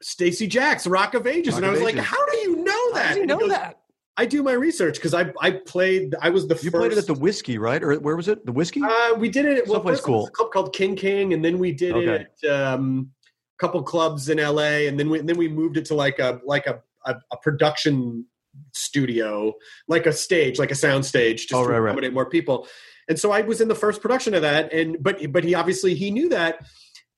"Stacee 0.02 0.48
Jaxx, 0.48 0.90
Rock 0.90 1.14
of 1.14 1.26
Ages," 1.26 1.54
Rock 1.54 1.62
and 1.62 1.66
I 1.66 1.70
was 1.70 1.80
like, 1.82 1.94
Ages. 1.94 2.06
"How 2.06 2.26
do 2.26 2.36
you 2.38 2.56
know 2.56 2.92
that?" 2.94 3.02
How 3.02 3.08
does 3.08 3.14
he 3.16 3.20
And 3.22 3.30
he 3.30 3.34
know 3.36 3.40
goes, 3.40 3.50
that? 3.50 3.80
I 4.18 4.24
do 4.24 4.42
my 4.42 4.52
research 4.52 4.94
because 4.96 5.12
I 5.14 5.32
I 5.40 5.50
played. 5.52 6.14
I 6.22 6.30
was 6.30 6.46
the 6.48 6.54
You 6.54 6.70
first. 6.70 6.74
played 6.80 6.92
it 6.92 6.98
at 6.98 7.06
the 7.06 7.14
Whisky, 7.14 7.58
right? 7.58 7.82
Or 7.82 7.94
where 7.96 8.16
was 8.16 8.28
it? 8.28 8.46
The 8.46 8.52
Whisky? 8.52 8.80
Uh, 8.82 9.14
we 9.14 9.28
did 9.28 9.44
it. 9.44 9.66
Well, 9.66 9.74
Someplace 9.76 9.98
it 9.98 10.02
was 10.02 10.06
cool. 10.06 10.26
a 10.26 10.30
club 10.30 10.52
called 10.52 10.72
King 10.74 10.96
King, 10.96 11.34
and 11.34 11.44
then 11.44 11.58
we 11.58 11.72
did 11.72 11.94
Okay. 11.94 12.26
it 12.42 12.48
at 12.48 12.50
um, 12.74 13.10
a 13.58 13.58
couple 13.60 13.82
clubs 13.82 14.28
in 14.30 14.38
LA, 14.38 14.86
and 14.88 14.98
then 14.98 15.10
we 15.10 15.18
and 15.18 15.28
then 15.28 15.36
we 15.36 15.48
moved 15.48 15.76
it 15.76 15.84
to 15.86 15.94
like 15.94 16.18
a 16.18 16.40
like 16.44 16.66
a 16.66 16.80
a, 17.04 17.16
a 17.30 17.36
production 17.36 18.24
studio, 18.72 19.52
like 19.86 20.06
a 20.06 20.12
stage, 20.12 20.58
like 20.58 20.70
a 20.70 20.74
sound 20.74 21.04
stage, 21.04 21.42
just 21.46 21.54
Oh, 21.54 21.64
to 21.64 21.70
right, 21.72 21.78
right. 21.78 21.90
accommodate 21.90 22.14
more 22.14 22.28
people. 22.28 22.66
And 23.08 23.18
so 23.18 23.30
I 23.30 23.42
was 23.42 23.60
in 23.60 23.68
the 23.68 23.74
first 23.74 24.02
production 24.02 24.34
of 24.34 24.42
that, 24.42 24.72
and 24.72 24.96
but 25.00 25.32
but 25.32 25.44
he 25.44 25.54
obviously 25.54 25.94
he 25.94 26.10
knew 26.10 26.28
that, 26.30 26.66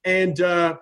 and 0.04 0.40
uh, 0.40 0.76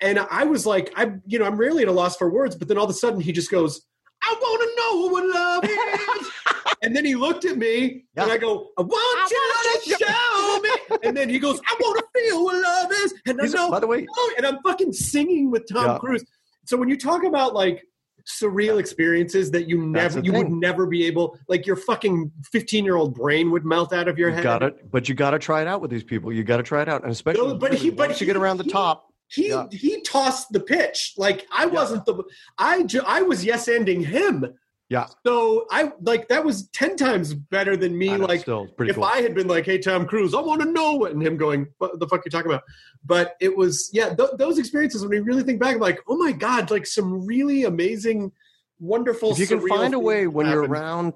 and 0.00 0.18
I 0.18 0.44
was 0.44 0.66
like, 0.66 0.92
I 0.96 1.12
you 1.26 1.38
know 1.38 1.44
I'm 1.46 1.56
rarely 1.56 1.82
at 1.82 1.88
a 1.88 1.92
loss 1.92 2.16
for 2.16 2.30
words, 2.30 2.54
but 2.56 2.68
then 2.68 2.78
all 2.78 2.84
of 2.84 2.90
a 2.90 2.94
sudden 2.94 3.20
he 3.20 3.32
just 3.32 3.50
goes, 3.50 3.84
I 4.22 4.34
want 4.40 4.62
to 4.62 4.76
know 4.78 5.06
what 5.12 5.34
love 5.34 5.64
is. 5.64 6.28
And 6.84 6.96
then 6.96 7.04
he 7.04 7.14
looked 7.14 7.44
at 7.44 7.56
me 7.56 8.06
and 8.16 8.32
I 8.32 8.38
go, 8.38 8.70
I 8.76 8.82
want 8.82 9.30
you 9.30 9.96
to 9.96 10.04
show 10.04 10.60
me. 10.60 10.98
And 11.04 11.16
then 11.16 11.28
he 11.28 11.38
goes, 11.38 11.60
I 11.60 11.76
want 11.78 11.98
to 12.00 12.20
feel 12.20 12.44
what 12.44 12.60
love 12.60 12.90
is. 12.90 13.14
And 13.24 13.40
I 13.40 13.46
know, 13.46 13.70
by 13.70 13.78
the 13.78 13.86
way, 13.86 14.04
oh, 14.10 14.34
and 14.36 14.44
I'm 14.44 14.58
fucking 14.64 14.92
singing 14.92 15.52
with 15.52 15.68
Tom 15.72 15.84
Yeah. 15.84 15.98
Cruise. 15.98 16.24
So 16.64 16.76
when 16.76 16.88
you 16.88 16.98
talk 16.98 17.22
about 17.22 17.54
like 17.54 17.84
surreal 18.26 18.78
experiences 18.78 19.50
that 19.52 19.68
you 19.68 19.84
never, 19.86 20.20
you 20.20 20.32
would 20.32 20.50
never 20.50 20.86
be 20.86 21.04
able, 21.06 21.38
like 21.48 21.66
your 21.66 21.76
fucking 21.76 22.30
15 22.52 22.84
year 22.84 22.96
old 22.96 23.14
brain 23.14 23.50
would 23.50 23.64
melt 23.64 23.92
out 23.92 24.08
of 24.08 24.18
your 24.18 24.28
you 24.30 24.34
head. 24.36 24.42
got 24.44 24.62
it. 24.62 24.90
But 24.90 25.08
you 25.08 25.14
got 25.14 25.30
to 25.32 25.38
try 25.38 25.60
it 25.62 25.66
out 25.68 25.80
with 25.80 25.90
these 25.90 26.04
people. 26.04 26.32
You 26.32 26.44
got 26.44 26.58
to 26.58 26.62
try 26.62 26.82
it 26.82 26.88
out, 26.88 27.02
and 27.02 27.12
especially 27.12 27.46
No, 27.48 27.54
but 27.56 27.74
he- 27.74 27.90
but 27.90 28.08
once 28.08 28.20
you 28.20 28.26
get 28.26 28.36
around 28.36 28.58
the 28.58 28.64
he- 28.64 28.70
top. 28.70 29.08
He 29.28 29.48
Yeah. 29.48 29.66
he 29.70 30.02
tossed 30.02 30.52
the 30.52 30.60
pitch. 30.60 31.14
Like 31.16 31.46
I 31.50 31.64
wasn't 31.64 32.04
the 32.04 32.22
I 32.58 32.86
I 33.06 33.22
was 33.22 33.42
yes 33.46 33.66
ending 33.66 34.02
him. 34.04 34.44
Yeah. 34.92 35.06
So 35.24 35.66
I 35.70 35.90
like 36.02 36.28
that 36.28 36.44
was 36.44 36.68
ten 36.68 36.96
times 36.96 37.32
better 37.32 37.78
than 37.78 37.96
me. 37.96 38.08
Know, 38.08 38.26
like 38.26 38.46
if 38.46 38.94
cool. 38.94 39.04
I 39.04 39.22
had 39.22 39.34
been 39.34 39.48
like, 39.48 39.64
"Hey, 39.64 39.78
Tom 39.78 40.04
Cruise, 40.04 40.34
I 40.34 40.40
want 40.40 40.60
to 40.60 40.70
know 40.70 41.06
it," 41.06 41.14
and 41.14 41.22
him 41.26 41.38
going, 41.38 41.66
"What 41.78 41.98
the 41.98 42.06
fuck 42.06 42.18
are 42.18 42.22
you 42.26 42.30
talking 42.30 42.50
about?" 42.50 42.64
But 43.02 43.34
it 43.40 43.56
was, 43.56 43.88
yeah, 43.94 44.14
th- 44.14 44.32
those 44.36 44.58
experiences 44.58 45.02
when 45.02 45.12
you 45.12 45.24
really 45.24 45.44
think 45.44 45.60
back, 45.60 45.76
I'm 45.76 45.80
like, 45.80 46.00
oh 46.08 46.18
my 46.18 46.30
god, 46.30 46.70
like 46.70 46.84
some 46.84 47.24
really 47.24 47.64
amazing 47.64 48.32
wonderful. 48.80 49.30
if 49.32 49.38
you 49.38 49.46
can 49.46 49.66
find 49.66 49.94
a 49.94 49.98
way 49.98 50.26
when 50.26 50.46
you're 50.46 50.64
around 50.64 51.14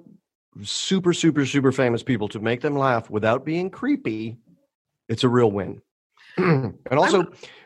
super 0.63 1.13
super 1.13 1.45
super 1.45 1.71
famous 1.71 2.03
people 2.03 2.29
to 2.29 2.41
make 2.41 2.63
them 2.63 2.79
laugh 2.79 3.11
without 3.11 3.45
being 3.45 3.69
creepy 3.69 4.39
it's 5.11 5.23
a 5.23 5.29
real 5.29 5.51
win 5.51 5.83
and 6.39 6.79
also 6.93 7.25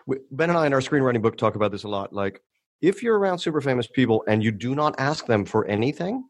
w- 0.09 0.25
ben 0.33 0.51
and 0.51 0.59
i 0.59 0.67
in 0.67 0.73
our 0.73 0.81
screenwriting 0.81 1.23
book 1.23 1.37
talk 1.37 1.55
about 1.55 1.71
this 1.71 1.85
a 1.85 1.89
lot 1.89 2.13
like 2.13 2.43
if 2.83 3.03
you're 3.03 3.19
around 3.19 3.39
super 3.39 3.61
famous 3.61 3.87
people 3.87 4.25
and 4.27 4.43
you 4.43 4.51
do 4.51 4.75
not 4.75 4.95
ask 4.99 5.27
them 5.27 5.45
for 5.45 5.67
anything 5.67 6.25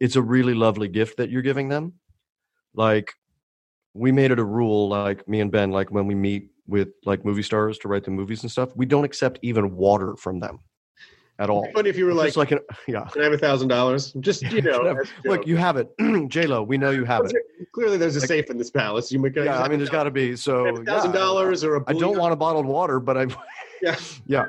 it's 0.00 0.16
a 0.16 0.22
really 0.22 0.54
lovely 0.54 0.88
gift 0.88 1.16
that 1.18 1.30
you're 1.30 1.42
giving 1.42 1.68
them 1.68 1.92
like 2.74 3.12
we 3.94 4.10
made 4.10 4.30
it 4.30 4.38
a 4.38 4.44
rule 4.44 4.88
like 4.88 5.26
me 5.28 5.40
and 5.40 5.50
ben 5.52 5.70
like 5.70 5.90
when 5.90 6.06
we 6.06 6.14
meet 6.14 6.50
with 6.66 6.88
like 7.04 7.24
movie 7.24 7.42
stars 7.42 7.78
to 7.78 7.88
write 7.88 8.04
the 8.04 8.10
movies 8.10 8.42
and 8.42 8.50
stuff 8.50 8.70
we 8.74 8.86
don't 8.86 9.04
accept 9.04 9.38
even 9.42 9.74
water 9.76 10.16
from 10.16 10.40
them 10.40 10.58
at 11.38 11.50
all 11.50 11.66
funny 11.74 11.90
if 11.90 11.96
you 11.96 12.04
were 12.04 12.12
It's 12.12 12.18
like, 12.18 12.26
just 12.28 12.36
like 12.36 12.50
an, 12.52 12.58
yeah 12.86 13.04
"Can 13.12 13.22
I 13.22 13.24
have 13.24 13.32
a 13.32 13.38
thousand 13.38 13.66
dollars?" 13.68 14.12
Just 14.20 14.42
you 14.52 14.62
know, 14.62 14.96
Look, 15.24 15.48
you 15.48 15.56
have 15.56 15.76
it. 15.76 15.88
J 16.28 16.46
Lo, 16.46 16.62
we 16.62 16.78
know 16.78 16.90
you 16.92 17.04
have 17.04 17.24
it. 17.24 17.34
clearly 17.72 17.96
there's 17.96 18.14
a 18.14 18.20
Like- 18.20 18.28
safe 18.28 18.50
in 18.50 18.56
this 18.56 18.70
palace. 18.70 19.10
You 19.10 19.18
might 19.18 19.34
Yeah, 19.34 19.60
I 19.60 19.66
mean, 19.66 19.78
there's 19.80 19.90
got 19.90 20.04
to 20.04 20.12
be. 20.12 20.36
So, 20.36 20.76
thousand 20.84 21.12
yeah, 21.12 21.18
dollars 21.18 21.64
or 21.64 21.74
a 21.74 21.84
I 21.88 21.92
don't 21.92 22.16
want 22.18 22.32
a 22.32 22.36
bottled 22.36 22.66
water, 22.66 23.00
but 23.00 23.16
I, 23.16 23.26
Yeah. 23.82 23.96
yeah. 24.26 24.44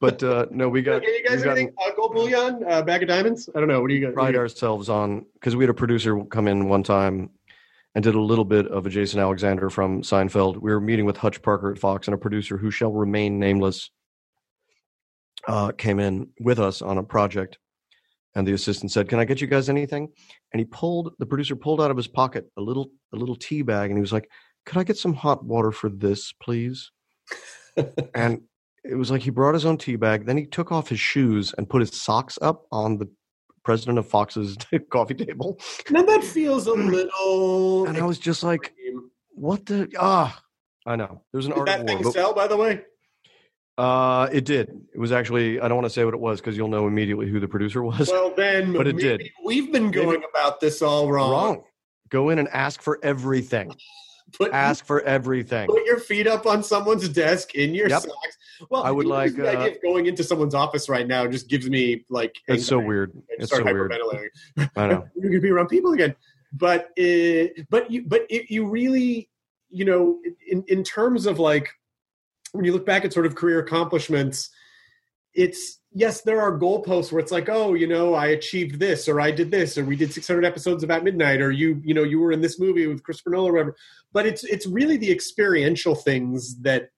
But 0.00 0.22
uh, 0.22 0.46
no, 0.50 0.68
we 0.68 0.80
got, 0.80 1.02
Okay, 1.02 1.18
you 1.22 1.28
guys 1.28 1.42
got 1.42 1.58
anything? 1.58 1.74
Uh, 1.78 1.90
gold 1.94 2.14
bullion, 2.14 2.64
uh, 2.66 2.80
bag 2.82 3.02
of 3.02 3.08
diamonds. 3.08 3.50
I 3.54 3.58
don't 3.58 3.68
know. 3.68 3.82
What 3.82 3.88
do 3.88 3.94
you 3.94 4.06
got? 4.06 4.14
pride 4.14 4.34
ourselves 4.34 4.88
on 4.88 5.26
because 5.34 5.54
we 5.54 5.64
had 5.64 5.70
a 5.70 5.74
producer 5.74 6.24
come 6.24 6.48
in 6.48 6.68
one 6.68 6.82
time 6.82 7.30
and 7.94 8.02
did 8.02 8.14
a 8.14 8.20
little 8.20 8.46
bit 8.46 8.66
of 8.68 8.86
a 8.86 8.90
Jason 8.90 9.20
Alexander 9.20 9.68
from 9.68 10.00
Seinfeld. 10.02 10.56
We 10.56 10.72
were 10.72 10.80
meeting 10.80 11.04
with 11.04 11.18
Hutch 11.18 11.42
Parker 11.42 11.70
at 11.70 11.78
Fox, 11.78 12.08
and 12.08 12.14
a 12.14 12.18
producer 12.18 12.56
who 12.56 12.70
shall 12.70 12.92
remain 12.92 13.38
nameless 13.38 13.90
uh, 15.46 15.72
came 15.72 15.98
in 15.98 16.28
with 16.40 16.58
us 16.58 16.80
on 16.80 16.96
a 16.96 17.02
project. 17.02 17.58
And 18.34 18.46
the 18.46 18.52
assistant 18.52 18.92
said, 18.92 19.08
"Can 19.08 19.18
I 19.18 19.26
get 19.26 19.40
you 19.42 19.48
guys 19.48 19.68
anything?" 19.68 20.08
And 20.52 20.60
he 20.60 20.64
pulled 20.64 21.12
the 21.18 21.26
producer 21.26 21.56
pulled 21.56 21.80
out 21.80 21.90
of 21.90 21.96
his 21.96 22.08
pocket 22.08 22.46
a 22.56 22.60
little 22.62 22.90
a 23.12 23.16
little 23.16 23.36
tea 23.36 23.62
bag, 23.62 23.90
and 23.90 23.98
he 23.98 24.00
was 24.00 24.12
like, 24.12 24.30
"Could 24.64 24.78
I 24.78 24.84
get 24.84 24.96
some 24.96 25.12
hot 25.12 25.44
water 25.44 25.72
for 25.72 25.90
this, 25.90 26.32
please?" 26.40 26.90
and 28.14 28.42
it 28.84 28.94
was 28.96 29.10
like 29.10 29.22
he 29.22 29.30
brought 29.30 29.54
his 29.54 29.64
own 29.64 29.76
tea 29.78 29.96
bag. 29.96 30.26
Then 30.26 30.36
he 30.36 30.46
took 30.46 30.72
off 30.72 30.88
his 30.88 31.00
shoes 31.00 31.54
and 31.56 31.68
put 31.68 31.80
his 31.80 31.90
socks 31.90 32.38
up 32.40 32.66
on 32.72 32.98
the 32.98 33.08
president 33.64 33.98
of 33.98 34.08
Fox's 34.08 34.56
coffee 34.90 35.14
table. 35.14 35.60
Now 35.90 36.02
that 36.02 36.24
feels 36.24 36.66
a 36.66 36.72
little. 36.72 37.86
And 37.86 37.98
I 37.98 38.04
was 38.04 38.18
just 38.18 38.42
like, 38.42 38.74
"What 39.30 39.66
the 39.66 39.90
ah?" 39.98 40.42
I 40.86 40.96
know. 40.96 41.22
There's 41.32 41.44
an 41.46 41.52
Did 41.52 41.58
art 41.58 41.66
that 41.68 41.86
thing 41.86 42.02
but- 42.02 42.12
sell, 42.14 42.32
by 42.32 42.46
the 42.46 42.56
way? 42.56 42.82
uh, 43.78 44.28
it 44.32 44.44
did. 44.44 44.68
It 44.94 44.98
was 44.98 45.12
actually. 45.12 45.60
I 45.60 45.68
don't 45.68 45.76
want 45.76 45.86
to 45.86 45.90
say 45.90 46.04
what 46.04 46.14
it 46.14 46.20
was 46.20 46.40
because 46.40 46.56
you'll 46.56 46.68
know 46.68 46.86
immediately 46.86 47.28
who 47.28 47.38
the 47.40 47.48
producer 47.48 47.82
was. 47.82 48.08
Well, 48.10 48.32
then, 48.36 48.72
But 48.72 48.86
it 48.86 48.96
maybe 48.96 49.08
did. 49.18 49.30
We've 49.44 49.70
been 49.72 49.90
going 49.90 50.22
about 50.28 50.60
this 50.60 50.80
all 50.82 51.10
wrong. 51.10 51.30
Wrong. 51.30 51.62
Go 52.08 52.30
in 52.30 52.38
and 52.38 52.48
ask 52.48 52.82
for 52.82 52.98
everything. 53.02 53.74
Put, 54.32 54.52
Ask 54.52 54.84
for 54.84 55.00
everything. 55.02 55.66
put 55.68 55.84
your 55.84 55.98
feet 55.98 56.26
up 56.26 56.46
on 56.46 56.62
someone's 56.62 57.08
desk 57.08 57.54
in 57.54 57.74
your 57.74 57.88
Yep. 57.88 58.02
socks. 58.02 58.36
Well, 58.68 58.82
I 58.82 58.90
would 58.90 59.06
like, 59.06 59.34
the 59.36 59.48
uh, 59.48 59.60
idea 59.62 59.76
of 59.76 59.82
going 59.82 60.06
into 60.06 60.22
someone's 60.22 60.54
office 60.54 60.88
right 60.88 61.06
now 61.06 61.26
just 61.26 61.48
gives 61.48 61.68
me 61.68 62.04
like. 62.10 62.36
It's 62.46 62.66
so 62.66 62.78
weird. 62.78 63.12
I 63.16 63.20
It's 63.38 63.46
start 63.46 63.66
so 63.66 63.72
weird. 63.72 63.92
I 64.76 64.86
know. 64.86 65.08
You're 65.16 65.30
gonna 65.30 65.40
be 65.40 65.50
around 65.50 65.68
people 65.68 65.92
again, 65.92 66.14
but 66.52 66.90
uh, 66.98 67.62
but 67.70 67.90
you 67.90 68.04
but 68.06 68.26
it, 68.28 68.50
you 68.50 68.66
really 68.68 69.28
you 69.70 69.84
know 69.84 70.20
in 70.46 70.62
in 70.68 70.84
terms 70.84 71.24
of 71.26 71.38
like 71.38 71.70
when 72.52 72.64
you 72.64 72.72
look 72.72 72.84
back 72.84 73.04
at 73.04 73.12
sort 73.12 73.24
of 73.26 73.34
career 73.34 73.58
accomplishments, 73.60 74.50
it's 75.34 75.78
yes 75.92 76.22
there 76.22 76.40
are 76.40 76.58
goalposts 76.58 77.10
where 77.10 77.20
it's 77.20 77.32
like 77.32 77.48
oh 77.48 77.74
you 77.74 77.86
know 77.86 78.14
I 78.14 78.26
achieved 78.28 78.78
this 78.78 79.08
or 79.08 79.20
I 79.20 79.30
did 79.30 79.50
this 79.50 79.76
or 79.76 79.84
we 79.84 79.96
did 79.96 80.12
600 80.12 80.44
episodes 80.44 80.84
of 80.84 80.90
At 80.90 81.04
Midnight 81.04 81.40
or 81.40 81.50
you 81.50 81.80
you 81.84 81.94
know 81.94 82.04
you 82.04 82.20
were 82.20 82.32
in 82.32 82.40
this 82.40 82.60
movie 82.60 82.86
with 82.86 83.02
Christopher 83.02 83.30
Nolan 83.30 83.50
or 83.50 83.52
whatever, 83.52 83.76
but 84.12 84.26
it's 84.26 84.44
it's 84.44 84.66
really 84.66 84.96
the 84.96 85.10
experiential 85.10 85.94
things 85.94 86.60
that 86.62 86.90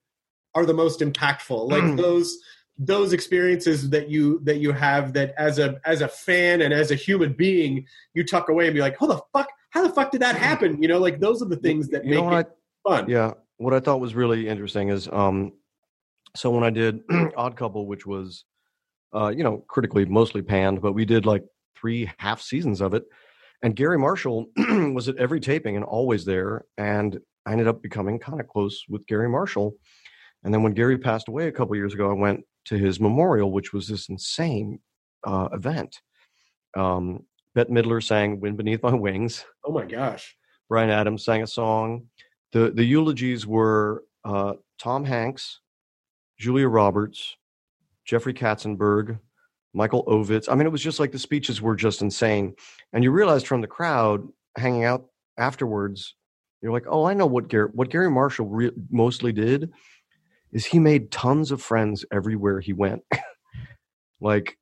are 0.55 0.65
the 0.65 0.73
most 0.73 0.99
impactful 0.99 1.71
like 1.71 1.97
those 1.97 2.37
those 2.77 3.13
experiences 3.13 3.89
that 3.91 4.09
you 4.09 4.39
that 4.43 4.57
you 4.57 4.71
have 4.71 5.13
that 5.13 5.33
as 5.37 5.59
a 5.59 5.79
as 5.85 6.01
a 6.01 6.07
fan 6.07 6.61
and 6.61 6.73
as 6.73 6.91
a 6.91 6.95
human 6.95 7.33
being 7.33 7.85
you 8.13 8.23
tuck 8.25 8.49
away 8.49 8.65
and 8.65 8.73
be 8.73 8.81
like, 8.81 8.95
oh 9.01 9.07
the 9.07 9.21
fuck? 9.31 9.47
How 9.69 9.81
the 9.81 9.93
fuck 9.93 10.11
did 10.11 10.21
that 10.21 10.35
happen?" 10.35 10.81
You 10.81 10.87
know, 10.87 10.99
like 10.99 11.19
those 11.19 11.41
are 11.41 11.47
the 11.47 11.57
things 11.57 11.89
that 11.89 12.03
You 12.03 12.11
make 12.11 12.23
what 12.23 12.33
I, 12.33 12.39
it 12.41 12.57
fun. 12.87 13.09
Yeah, 13.09 13.33
what 13.57 13.73
I 13.73 13.79
thought 13.79 13.99
was 13.99 14.15
really 14.15 14.47
interesting 14.47 14.89
is, 14.89 15.07
um, 15.11 15.53
so 16.35 16.49
when 16.49 16.63
I 16.63 16.69
did 16.69 17.01
Odd 17.37 17.55
Couple, 17.55 17.85
which 17.87 18.05
was, 18.05 18.45
uh, 19.13 19.33
you 19.35 19.43
know, 19.43 19.63
critically 19.67 20.05
mostly 20.05 20.41
panned, 20.41 20.81
but 20.81 20.93
we 20.93 21.05
did 21.05 21.25
like 21.25 21.43
three 21.75 22.11
half 22.17 22.41
seasons 22.41 22.81
of 22.81 22.93
it, 22.93 23.03
and 23.61 23.75
Garry 23.75 23.97
Marshall 23.97 24.47
was 24.57 25.09
at 25.09 25.17
every 25.17 25.39
taping 25.39 25.75
and 25.75 25.85
always 25.85 26.25
there, 26.25 26.65
and 26.77 27.19
I 27.45 27.51
ended 27.51 27.67
up 27.67 27.81
becoming 27.81 28.19
kind 28.19 28.39
of 28.39 28.47
close 28.47 28.83
with 28.89 29.05
Garry 29.07 29.29
Marshall, 29.29 29.75
and 30.43 30.53
then 30.53 30.63
when 30.63 30.73
Garry 30.73 30.97
passed 30.97 31.27
away 31.27 31.47
a 31.47 31.51
couple 31.51 31.75
years 31.75 31.93
ago, 31.93 32.09
I 32.09 32.13
went 32.13 32.41
to 32.65 32.77
his 32.77 32.99
memorial, 32.99 33.51
which 33.51 33.73
was 33.73 33.87
this 33.87 34.09
insane 34.09 34.79
uh, 35.25 35.49
event. 35.53 36.01
Um, 36.75 37.25
Bette 37.55 37.71
Midler 37.71 38.03
sang 38.03 38.39
"Wind 38.39 38.57
Beneath 38.57 38.83
My 38.83 38.93
Wings." 38.93 39.45
Oh 39.65 39.71
my 39.71 39.85
gosh. 39.85 40.35
Bryan 40.69 40.89
Adams 40.89 41.23
sang 41.23 41.43
a 41.43 41.47
song. 41.47 42.07
The 42.51 42.71
the 42.71 42.83
eulogies 42.83 43.45
were 43.45 44.03
uh, 44.25 44.53
Tom 44.79 45.05
Hanks, 45.05 45.59
Julia 46.39 46.67
Roberts, 46.67 47.35
Jeffrey 48.05 48.33
Katzenberg, 48.33 49.19
Michael 49.73 50.05
Ovitz. 50.05 50.49
I 50.49 50.55
mean, 50.55 50.67
it 50.67 50.71
was 50.71 50.83
just 50.83 50.99
like 50.99 51.11
the 51.11 51.19
speeches 51.19 51.61
were 51.61 51.75
just 51.75 52.01
insane. 52.01 52.55
And 52.91 53.03
you 53.03 53.11
realized 53.11 53.47
from 53.47 53.61
the 53.61 53.67
crowd 53.67 54.27
hanging 54.57 54.83
out 54.83 55.05
afterwards, 55.37 56.15
you're 56.61 56.71
like, 56.71 56.85
oh, 56.87 57.05
I 57.05 57.13
know 57.13 57.25
what 57.25 57.47
Garry 57.47 57.69
what 57.73 57.89
Garry 57.89 58.09
Marshall 58.09 58.47
re- 58.47 58.71
mostly 58.89 59.31
did 59.31 59.71
is 60.51 60.65
he 60.65 60.79
made 60.79 61.11
tons 61.11 61.51
of 61.51 61.61
friends 61.61 62.05
everywhere 62.11 62.59
he 62.59 62.73
went. 62.73 63.01
like 64.21 64.57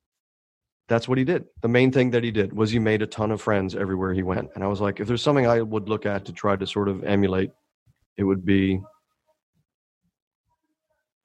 that's 0.88 1.08
what 1.08 1.18
he 1.18 1.24
did. 1.24 1.44
The 1.60 1.68
main 1.68 1.92
thing 1.92 2.10
that 2.10 2.24
he 2.24 2.30
did 2.30 2.52
was 2.52 2.70
he 2.70 2.78
made 2.78 3.02
a 3.02 3.06
ton 3.06 3.30
of 3.30 3.40
friends 3.40 3.74
everywhere 3.76 4.12
he 4.12 4.22
went. 4.22 4.50
And 4.54 4.64
I 4.64 4.66
was 4.66 4.80
like, 4.80 5.00
if 5.00 5.06
there's 5.06 5.22
something 5.22 5.46
I 5.46 5.62
would 5.62 5.88
look 5.88 6.06
at 6.06 6.24
to 6.26 6.32
try 6.32 6.56
to 6.56 6.66
sort 6.66 6.88
of 6.88 7.04
emulate, 7.04 7.50
it 8.16 8.24
would 8.24 8.44
be 8.44 8.80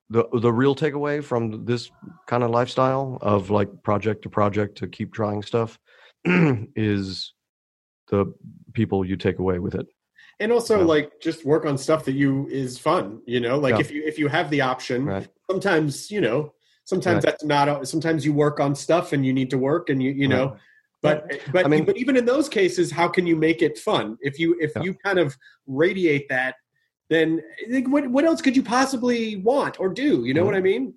the 0.09 0.25
the 0.41 0.51
real 0.51 0.75
takeaway 0.75 1.23
from 1.23 1.65
this 1.65 1.91
kind 2.27 2.43
of 2.43 2.49
lifestyle 2.49 3.17
of 3.21 3.49
like 3.49 3.69
project 3.83 4.21
to 4.23 4.29
project 4.29 4.77
to 4.77 4.87
keep 4.87 5.13
trying 5.13 5.41
stuff 5.41 5.77
is 6.75 7.33
the 8.09 8.33
people 8.73 9.05
you 9.05 9.17
take 9.17 9.39
away 9.39 9.59
with 9.59 9.75
it. 9.75 9.87
And 10.39 10.51
also 10.51 10.77
Yeah. 10.79 10.85
like 10.85 11.11
just 11.21 11.45
work 11.45 11.65
on 11.65 11.77
stuff 11.77 12.05
that 12.05 12.13
you 12.13 12.47
is 12.47 12.77
fun, 12.77 13.21
you 13.25 13.39
know? 13.39 13.57
Like 13.59 13.73
Yeah. 13.75 13.79
if 13.81 13.91
you 13.91 14.03
if 14.05 14.17
you 14.19 14.27
have 14.27 14.49
the 14.49 14.61
option, 14.61 15.05
Right. 15.05 15.27
sometimes, 15.49 16.09
you 16.11 16.21
know, 16.21 16.53
sometimes 16.85 17.15
Right. 17.15 17.23
that's 17.25 17.43
not 17.43 17.87
sometimes 17.87 18.25
you 18.25 18.33
work 18.33 18.59
on 18.59 18.75
stuff 18.75 19.11
and 19.13 19.25
you 19.25 19.33
need 19.33 19.49
to 19.49 19.57
work 19.57 19.89
and 19.89 20.01
you 20.01 20.11
you 20.11 20.27
know 20.29 20.51
Right. 20.51 20.59
but 21.01 21.41
but 21.51 21.65
I 21.65 21.67
mean- 21.67 21.83
but 21.85 21.97
even 21.97 22.15
in 22.15 22.23
those 22.25 22.47
cases 22.47 22.91
how 22.91 23.07
can 23.09 23.27
you 23.27 23.35
make 23.35 23.61
it 23.61 23.77
fun 23.77 24.17
if 24.21 24.39
you 24.39 24.55
if 24.61 24.71
Yeah. 24.75 24.83
you 24.83 24.93
kind 24.93 25.19
of 25.19 25.35
radiate 25.65 26.29
that 26.29 26.55
then 27.09 27.41
like, 27.69 27.87
what 27.87 28.07
what 28.09 28.25
else 28.25 28.41
could 28.41 28.55
you 28.55 28.63
possibly 28.63 29.37
want 29.37 29.79
or 29.79 29.89
do 29.89 30.25
you 30.25 30.33
know 30.33 30.45
what 30.45 30.55
i 30.55 30.61
mean 30.61 30.93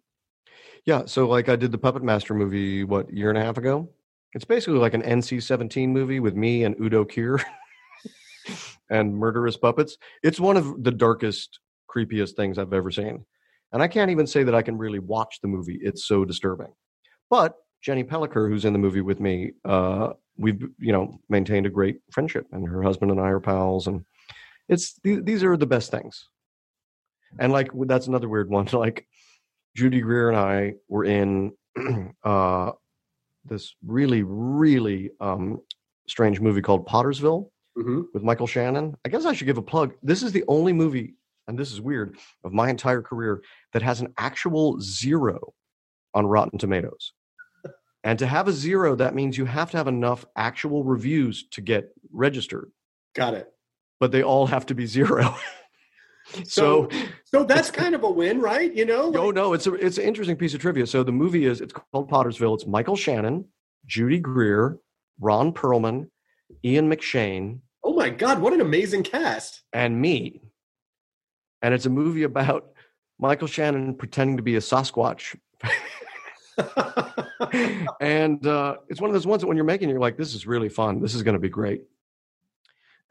Yeah, 0.87 1.05
so 1.05 1.29
like 1.29 1.49
I 1.49 1.57
did 1.57 1.73
the 1.73 1.79
Puppet 1.79 2.03
Master 2.03 2.35
movie 2.35 2.85
what 2.85 3.13
year 3.13 3.29
and 3.29 3.39
a 3.39 3.43
half 3.43 3.59
ago. 3.59 3.91
It's 4.33 4.45
basically 4.45 4.79
like 4.79 4.95
an 4.95 5.03
NC-17 5.03 5.89
movie 5.89 6.21
with 6.21 6.35
me 6.35 6.65
and 6.65 6.75
Udo 6.81 7.05
Kier 7.05 7.43
and 8.91 9.15
murderous 9.15 9.57
puppets. 9.57 9.97
It's 10.23 10.41
one 10.41 10.57
of 10.57 10.83
the 10.83 10.91
darkest, 10.91 11.59
creepiest 11.95 12.35
things 12.35 12.59
I've 12.59 12.73
ever 12.73 12.91
seen. 12.91 13.25
And 13.73 13.83
I 13.83 13.89
can't 13.89 14.11
even 14.11 14.27
say 14.27 14.43
that 14.45 14.55
I 14.55 14.63
can 14.63 14.79
really 14.79 14.99
watch 14.99 15.41
the 15.43 15.49
movie. 15.49 15.79
It's 15.83 16.07
so 16.07 16.25
disturbing. 16.25 16.73
But 17.29 17.55
Jenny 17.83 18.05
Pellicer, 18.05 18.49
who's 18.49 18.65
in 18.65 18.73
the 18.73 18.79
movie 18.79 19.01
with 19.01 19.21
me, 19.21 19.53
uh, 19.65 20.11
we've 20.37 20.63
you 20.79 20.93
know 20.93 21.21
maintained 21.29 21.67
a 21.67 21.71
great 21.71 22.01
friendship, 22.11 22.47
and 22.53 22.67
her 22.69 22.83
husband 22.83 23.11
and 23.11 23.21
I 23.21 23.29
are 23.29 23.41
pals, 23.41 23.87
and 23.87 24.05
it's 24.71 24.95
th- 25.01 25.25
these 25.25 25.45
are 25.45 25.57
the 25.57 25.67
best 25.67 25.91
things. 25.91 26.29
And 27.39 27.53
like 27.53 27.71
that's 27.87 28.07
another 28.07 28.29
weird 28.29 28.49
one. 28.49 28.67
Like 28.73 29.07
Judy 29.77 30.01
Greer 30.01 30.31
and 30.31 30.39
I 30.39 30.75
were 30.89 31.05
in 31.05 31.53
uh, 32.25 32.73
this 33.45 33.75
really, 33.85 34.23
really 34.23 35.11
um, 35.21 35.61
strange 36.09 36.41
movie 36.41 36.63
called 36.63 36.87
Pottersville 36.87 37.51
mm-hmm. 37.77 38.03
with 38.15 38.23
Michael 38.23 38.47
Shannon. 38.47 38.97
I 39.05 39.09
guess 39.09 39.27
I 39.27 39.33
should 39.33 39.47
give 39.47 39.59
a 39.59 39.63
plug. 39.63 39.95
This 40.03 40.23
is 40.23 40.33
the 40.33 40.45
only 40.49 40.73
movie, 40.73 41.15
and 41.47 41.59
this 41.59 41.73
is 41.73 41.81
weird, 41.81 42.17
of 42.45 42.53
my 42.53 42.69
entire 42.69 43.03
career 43.03 43.43
that 43.73 43.83
has 43.83 44.01
an 44.01 44.13
actual 44.19 44.81
zero 44.81 45.55
on 46.15 46.27
Rotten 46.27 46.59
Tomatoes. 46.59 47.13
And 48.03 48.19
to 48.21 48.27
have 48.27 48.49
a 48.49 48.53
zero, 48.53 48.97
that 48.97 49.15
means 49.15 49.37
you 49.37 49.45
have 49.45 49.71
to 49.73 49.77
have 49.77 49.87
enough 49.87 50.25
actual 50.35 50.85
reviews 50.85 51.47
to 51.51 51.61
get 51.61 51.93
registered, 52.11 52.73
got 53.15 53.35
it 53.35 53.53
but 54.01 54.11
they 54.11 54.23
all 54.23 54.47
have 54.47 54.67
to 54.67 54.75
be 54.75 54.87
zero. 54.87 55.37
so 56.45 56.89
so 56.91 56.91
so 57.25 57.45
that's 57.45 57.71
kind 57.71 57.95
of 57.95 58.05
a 58.05 58.11
win 58.11 58.41
right 58.41 58.73
you 58.73 58.85
know 58.85 59.09
Like- 59.09 59.35
no, 59.35 59.53
it's 59.53 59.67
a 59.67 59.75
it's 59.75 59.99
an 59.99 60.05
interesting 60.05 60.37
piece 60.37 60.55
of 60.55 60.61
trivia. 60.61 60.87
So 60.87 61.03
the 61.03 61.13
movie 61.13 61.45
is 61.45 61.61
it's 61.61 61.73
called 61.73 62.11
Pottersville. 62.11 62.55
It's 62.55 62.67
Michael 62.67 62.97
Shannon, 62.97 63.45
Judy 63.87 64.19
Greer, 64.19 64.79
Ron 65.21 65.53
Perlman, 65.53 66.09
Ian 66.65 66.91
McShane, 66.91 67.61
Oh 67.83 67.95
my 67.95 68.11
god, 68.11 68.41
what 68.41 68.53
an 68.53 68.61
amazing 68.61 69.03
cast! 69.05 69.63
and 69.73 70.01
me. 70.01 70.41
And 71.63 71.75
it's 71.75 71.85
a 71.87 71.91
movie 71.91 72.23
about 72.23 72.73
Michael 73.19 73.47
Shannon 73.49 73.95
pretending 73.95 74.37
to 74.39 74.43
be 74.43 74.57
a 74.57 74.61
Sasquatch. 74.61 75.37
and 78.01 78.47
uh, 78.47 78.77
it's 78.89 79.01
one 79.01 79.11
of 79.11 79.15
those 79.15 79.27
ones 79.27 79.43
that 79.43 79.47
when 79.47 79.57
you're 79.57 79.65
making, 79.65 79.89
it, 79.89 79.93
you're 79.93 80.01
like, 80.01 80.17
this 80.17 80.35
is 80.35 80.47
really 80.47 80.69
fun. 80.69 81.01
This 81.01 81.15
is 81.15 81.23
going 81.23 81.35
to 81.35 81.41
be 81.41 81.49
great. 81.49 81.83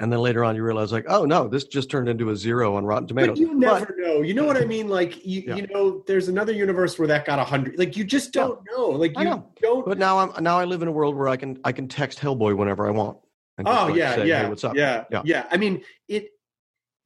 And 0.01 0.11
then 0.11 0.19
later 0.21 0.45
on, 0.45 0.55
you 0.55 0.63
realize, 0.63 0.91
like, 0.93 1.05
oh 1.09 1.25
no, 1.25 1.47
this 1.49 1.65
just 1.65 1.89
turned 1.91 2.07
into 2.07 2.29
a 2.29 2.35
zero 2.35 2.75
on 2.77 2.85
Rotten 2.85 3.07
Tomatoes. 3.07 3.37
But 3.37 3.47
you 3.47 3.53
never 3.53 3.93
know. 3.97 4.21
You 4.21 4.33
know 4.33 4.45
what 4.45 4.55
I 4.55 4.63
mean? 4.65 4.87
Like 4.87 5.25
you, 5.25 5.43
Yeah. 5.45 5.55
you 5.55 5.67
know, 5.67 6.03
there's 6.07 6.29
another 6.29 6.53
universe 6.53 6.97
where 6.97 7.07
that 7.09 7.25
got 7.25 7.37
a 7.37 7.43
hundred. 7.43 7.77
Like 7.77 7.97
you 7.97 8.05
just 8.05 8.31
don't 8.31 8.59
know. 8.71 8.87
Like 8.89 9.17
you 9.17 9.25
know. 9.25 9.45
don't. 9.61 9.85
But 9.85 9.97
now 9.97 10.19
I'm 10.19 10.41
now 10.43 10.57
I 10.57 10.63
live 10.65 10.81
in 10.81 10.87
a 10.87 10.91
world 10.91 11.15
where 11.17 11.27
I 11.27 11.35
can 11.35 11.59
I 11.65 11.73
can 11.73 11.87
text 11.89 12.19
Hellboy 12.19 12.55
whenever 12.55 12.87
I 12.87 12.91
want. 12.91 13.17
and 13.57 13.67
oh 13.67 13.87
like, 13.87 13.95
yeah, 13.95 14.15
say, 14.15 14.27
yeah, 14.27 14.43
hey, 14.43 14.49
what's 14.49 14.63
up? 14.63 14.75
yeah, 14.75 15.03
Yeah. 15.11 15.21
yeah. 15.25 15.45
I 15.51 15.57
mean, 15.57 15.81
it. 16.07 16.29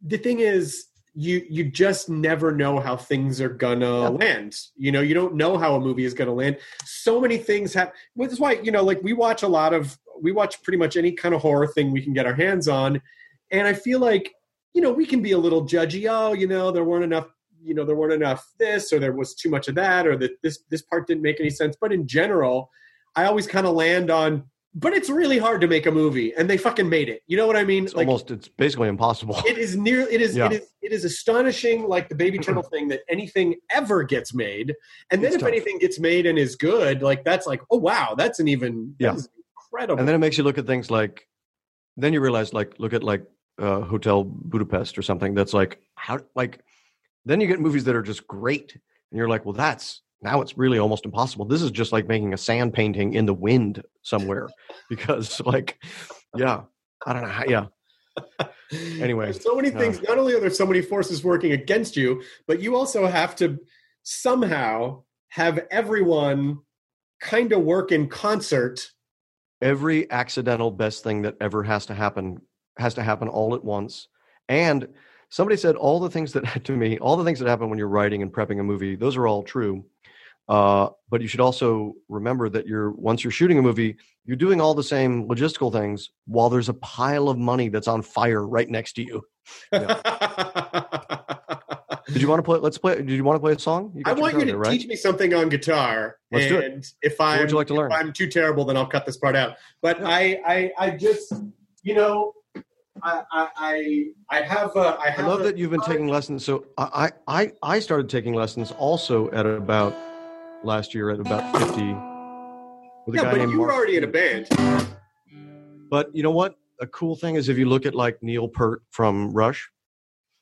The 0.06 0.18
thing 0.20 0.40
is, 0.42 0.86
you 1.16 1.44
you 1.50 1.72
just 1.72 2.10
never 2.10 2.52
know 2.52 2.80
how 2.80 2.96
things 2.96 3.42
are 3.42 3.50
gonna 3.50 4.02
Yeah. 4.02 4.10
land. 4.10 4.56
You 4.76 4.92
know, 4.92 5.02
you 5.02 5.16
don't 5.16 5.34
know 5.36 5.58
how 5.58 5.76
a 5.76 5.80
movie 5.80 6.06
is 6.06 6.14
gonna 6.14 6.34
land. 6.34 6.58
So 6.86 7.20
many 7.20 7.38
things 7.38 7.74
have. 7.74 7.92
Which 8.14 8.32
is 8.32 8.40
why 8.40 8.54
you 8.62 8.72
know, 8.72 8.84
like 8.84 9.02
we 9.02 9.14
watch 9.14 9.42
a 9.42 9.48
lot 9.48 9.74
of 9.74 9.98
we 10.22 10.32
watch 10.32 10.62
pretty 10.64 10.78
much 10.78 10.98
any 10.98 11.12
kind 11.12 11.34
of 11.36 11.42
horror 11.42 11.68
thing 11.68 11.92
we 11.92 12.02
can 12.02 12.14
get 12.14 12.26
our 12.26 12.34
hands 12.36 12.68
on, 12.68 13.02
and 13.52 13.68
I 13.68 13.74
feel 13.74 14.00
like 14.00 14.34
you 14.74 14.82
know 14.82 14.92
we 14.92 15.06
can 15.06 15.22
be 15.22 15.32
a 15.32 15.38
little 15.38 15.66
judgy. 15.66 16.08
Oh, 16.10 16.34
you 16.34 16.48
know, 16.48 16.72
there 16.72 16.84
weren't 16.84 17.04
enough. 17.04 17.28
You 17.66 17.74
know, 17.74 17.86
there 17.86 17.96
weren't 17.96 18.14
enough 18.14 18.46
this, 18.60 18.92
or 18.92 19.00
there 19.00 19.14
was 19.14 19.36
too 19.36 19.50
much 19.50 19.68
of 19.70 19.76
that, 19.76 20.06
or 20.06 20.18
that 20.18 20.32
this 20.44 20.60
this 20.70 20.82
part 20.82 21.08
didn't 21.08 21.24
make 21.24 21.40
any 21.40 21.50
sense. 21.50 21.76
But 21.80 21.94
in 21.94 22.08
general, 22.08 22.70
I 23.16 23.26
always 23.26 23.48
kind 23.48 23.66
of 23.66 23.74
land 23.74 24.10
on. 24.12 24.44
But 24.76 24.94
it's 24.94 25.08
really 25.08 25.38
hard 25.38 25.62
to 25.62 25.68
make 25.68 25.86
a 25.86 25.92
movie, 25.92 26.34
and 26.36 26.50
they 26.50 26.58
fucking 26.58 26.90
made 26.90 27.08
it. 27.08 27.22
You 27.28 27.38
know 27.38 27.46
what 27.46 27.56
I 27.56 27.64
mean? 27.64 27.84
It's 27.84 27.94
almost 27.94 28.32
it's 28.32 28.48
basically 28.48 28.90
impossible. 28.90 29.40
it 29.46 29.60
is 29.60 29.78
near 29.78 30.00
it 30.02 30.20
is 30.20 30.36
Yeah. 30.36 30.48
it 30.48 30.54
is 30.54 30.68
it 30.82 30.92
is 30.92 31.06
astonishing 31.06 31.88
like 31.88 32.10
the 32.10 32.16
baby 32.16 32.40
turtle 32.40 32.64
thing 32.64 32.88
that 32.88 33.02
anything 33.08 33.54
ever 33.70 34.02
gets 34.04 34.34
made 34.34 34.74
and 35.12 35.22
then 35.22 35.28
It's 35.28 35.36
if 35.36 35.42
tough. 35.42 35.50
anything 35.50 35.78
gets 35.78 36.00
made 36.00 36.26
and 36.26 36.40
is 36.40 36.56
good 36.56 37.04
like 37.04 37.24
that's 37.24 37.46
like 37.46 37.62
oh 37.70 37.78
wow 37.78 38.16
that's 38.18 38.40
an 38.40 38.48
even 38.48 38.96
Yeah. 39.00 39.12
that's 39.12 39.30
incredible. 39.74 40.00
And 40.00 40.08
then 40.08 40.16
it 40.16 40.20
makes 40.20 40.38
you 40.38 40.44
look 40.44 40.58
at 40.58 40.66
things 40.66 40.92
like 40.92 41.28
then 41.98 42.14
you 42.14 42.22
realize 42.22 42.54
like 42.54 42.74
look 42.80 42.94
at 42.94 43.04
like 43.04 43.26
uh, 43.60 43.82
hotel 43.82 44.24
budapest 44.24 44.98
or 44.98 45.02
something 45.02 45.34
that's 45.34 45.54
like 45.54 45.80
how 45.96 46.20
like 46.36 46.62
then 47.26 47.40
you 47.40 47.48
get 47.48 47.60
movies 47.60 47.84
that 47.84 47.96
are 47.96 48.02
just 48.02 48.28
great 48.28 48.74
and 48.74 49.18
you're 49.18 49.30
like 49.30 49.46
well 49.46 49.54
that's 49.54 50.02
now 50.22 50.42
it's 50.42 50.58
really 50.58 50.80
almost 50.80 51.06
impossible. 51.06 51.46
This 51.46 51.62
is 51.62 51.70
just 51.70 51.92
like 51.92 52.08
making 52.08 52.34
a 52.34 52.38
sand 52.38 52.74
painting 52.74 53.14
in 53.14 53.26
the 53.26 53.34
wind 53.34 53.84
somewhere 54.04 54.50
because 54.90 55.42
like 55.42 55.84
yeah 56.36 56.62
i 57.06 57.14
don't 57.14 57.24
know 57.24 57.30
how 57.30 57.44
yeah. 57.48 57.66
Anyway, 59.00 59.26
There's 59.26 59.44
so 59.44 59.56
many 59.56 59.72
uh, 59.72 59.78
things 59.78 60.02
not 60.02 60.18
only 60.18 60.34
are 60.34 60.40
there 60.40 60.50
so 60.50 60.66
many 60.66 60.82
forces 60.82 61.24
working 61.24 61.52
against 61.52 61.96
you 61.96 62.24
but 62.48 62.60
you 62.60 62.76
also 62.76 63.06
have 63.06 63.36
to 63.36 63.60
somehow 64.02 65.04
have 65.30 65.60
everyone 65.70 66.60
kind 67.20 67.52
of 67.52 67.62
work 67.62 67.92
in 67.92 68.08
concert 68.08 68.92
every 69.64 70.12
accidental 70.12 70.70
best 70.70 71.04
thing 71.04 71.24
that 71.24 71.38
ever 71.42 71.64
has 71.64 71.88
to 71.88 71.96
happen 71.96 72.42
has 72.78 72.96
to 72.96 73.04
happen 73.04 73.30
all 73.30 73.56
at 73.56 73.64
once. 73.64 74.08
And 74.50 74.90
somebody 75.30 75.56
said 75.56 75.76
all 75.76 76.00
the 76.00 76.10
things 76.10 76.34
that 76.34 76.64
to 76.66 76.76
me 76.76 77.00
all 77.00 77.16
the 77.16 77.24
things 77.24 77.40
that 77.40 77.48
happen 77.48 77.70
when 77.70 77.80
you're 77.80 77.88
writing 77.88 78.22
and 78.22 78.32
prepping 78.32 78.60
a 78.60 78.64
movie 78.64 78.96
those 78.96 79.16
are 79.18 79.26
all 79.26 79.42
true. 79.42 79.86
Uh, 80.50 80.90
but 81.10 81.22
you 81.22 81.28
should 81.30 81.40
also 81.40 81.94
remember 82.10 82.50
that 82.50 82.68
you're 82.68 82.92
once 82.92 83.24
you're 83.24 83.32
shooting 83.32 83.58
a 83.58 83.62
movie 83.62 83.96
you're 84.26 84.36
doing 84.36 84.60
all 84.60 84.74
the 84.74 84.84
same 84.84 85.28
logistical 85.28 85.72
things 85.72 86.10
while 86.28 86.50
there's 86.50 86.68
a 86.68 86.74
pile 86.74 87.30
of 87.30 87.38
money 87.38 87.70
that's 87.70 87.88
on 87.88 88.02
fire 88.02 88.46
right 88.46 88.70
next 88.70 88.94
to 88.94 89.04
you 89.04 89.22
did 92.14 92.22
you 92.22 92.28
want 92.28 92.40
to 92.40 92.44
play 92.44 92.60
let's 92.60 92.78
play 92.78 92.96
did 92.96 93.10
you 93.10 93.24
want 93.24 93.36
to 93.36 93.40
play 93.40 93.54
a 93.54 93.60
song 93.60 93.92
you 93.96 94.04
I 94.06 94.14
want 94.14 94.34
you 94.38 94.46
to 94.46 94.58
right? 94.58 94.72
teach 94.72 94.88
me 94.88 94.96
something 94.96 95.34
on 95.34 95.50
guitar. 95.50 96.18
Let's 96.32 96.48
do 96.48 96.58
it. 96.60 96.88
if 97.02 97.20
I'm 97.20 97.40
would 97.40 97.52
you 97.52 97.58
like 97.58 97.68
to 97.68 97.74
learn? 97.76 97.92
if 97.92 97.98
I'm 97.98 98.14
too 98.14 98.28
terrible, 98.28 98.66
then 98.66 98.78
I'll 98.78 98.86
cut 98.88 99.06
this 99.06 99.18
part 99.18 99.36
out. 99.36 99.58
But 99.82 100.02
I, 100.04 100.40
I, 100.46 100.72
I 100.80 100.90
just, 100.92 101.34
you 101.84 101.94
know, 101.96 102.34
I, 103.02 103.24
I, 103.32 103.48
I, 103.58 104.06
I 104.30 104.42
have, 104.42 104.76
a, 104.76 104.80
I 104.80 105.06
I 105.06 105.10
have. 105.12 105.28
love 105.28 105.42
a- 105.42 105.44
that 105.44 105.58
you've 105.58 105.72
been 105.72 105.82
taking 105.82 106.08
lessons. 106.08 106.44
So 106.46 106.66
I, 106.78 107.12
I, 107.28 107.52
I 107.62 107.80
started 107.80 108.10
taking 108.10 108.34
lessons 108.34 108.72
also 108.72 109.30
at 109.32 109.46
about 109.46 109.96
last 110.64 110.94
year 110.96 111.10
at 111.10 111.20
about 111.20 111.44
fifty 111.60 111.94
with 113.06 113.20
a 113.20 113.24
Yeah, 113.24 113.32
but 113.32 113.42
you 113.50 113.60
were 113.60 113.68
Mark. 113.68 113.74
already 113.78 113.98
in 113.98 114.04
a 114.04 114.08
band. 114.08 114.48
But 115.90 116.16
you 116.16 116.24
know 116.24 116.32
what? 116.32 116.56
A 116.82 116.88
cool 116.88 117.16
thing 117.16 117.36
is 117.36 117.50
if 117.50 117.58
you 117.58 117.66
look 117.68 117.86
at 117.86 117.94
like 117.94 118.22
Neil 118.24 118.48
Peart 118.48 118.82
from 118.90 119.32
Rush, 119.34 119.70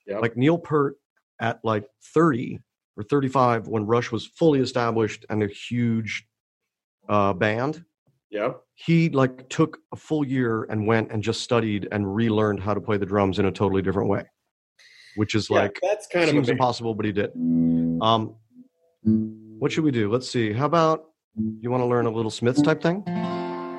Yep. 0.07 0.21
like 0.21 0.37
Neil 0.37 0.57
Peart 0.57 0.95
at 1.41 1.59
like 1.63 1.85
thirty 2.13 2.59
or 2.95 3.03
thirty-five 3.03 3.67
when 3.67 3.85
Rush 3.85 4.11
was 4.11 4.25
fully 4.27 4.59
established 4.61 5.25
and 5.29 5.43
a 5.43 5.47
huge 5.47 6.25
uh, 7.09 7.33
band. 7.33 7.83
Yeah. 8.29 8.53
He 8.75 9.09
like 9.09 9.49
took 9.49 9.79
a 9.91 9.97
full 9.97 10.25
year 10.25 10.63
and 10.69 10.87
went 10.87 11.11
and 11.11 11.21
just 11.21 11.41
studied 11.41 11.89
and 11.91 12.15
relearned 12.15 12.61
how 12.61 12.73
to 12.73 12.79
play 12.79 12.95
the 12.97 13.05
drums 13.05 13.39
in 13.39 13.45
a 13.45 13.51
totally 13.51 13.81
different 13.81 14.07
way, 14.07 14.23
which 15.17 15.35
is 15.35 15.49
Yeah, 15.49 15.63
like 15.63 15.79
that's 15.81 16.07
kind 16.07 16.23
of 16.23 16.29
seems 16.29 16.37
amazing. 16.47 16.53
impossible, 16.53 16.95
but 16.95 17.05
he 17.05 17.11
did. 17.11 17.31
Um, 18.01 18.35
what 19.03 19.71
should 19.71 19.83
we 19.83 19.91
do? 19.91 20.09
Let's 20.09 20.29
see. 20.29 20.53
How 20.53 20.65
about 20.65 21.05
you 21.59 21.69
want 21.69 21.81
to 21.81 21.85
learn 21.87 22.05
a 22.05 22.09
little 22.09 22.31
Smiths 22.31 22.61
type 22.61 22.81
thing? 22.81 23.03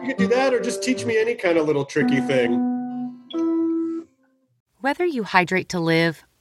You 0.02 0.08
could 0.08 0.16
do 0.18 0.26
that, 0.28 0.52
or 0.52 0.60
just 0.60 0.82
teach 0.82 1.04
me 1.04 1.16
any 1.18 1.34
kind 1.34 1.56
of 1.56 1.66
little 1.66 1.84
tricky 1.84 2.20
thing. 2.20 2.68
Whether 4.80 5.06
you 5.06 5.22
hydrate 5.22 5.68
to 5.70 5.80
live 5.80 6.24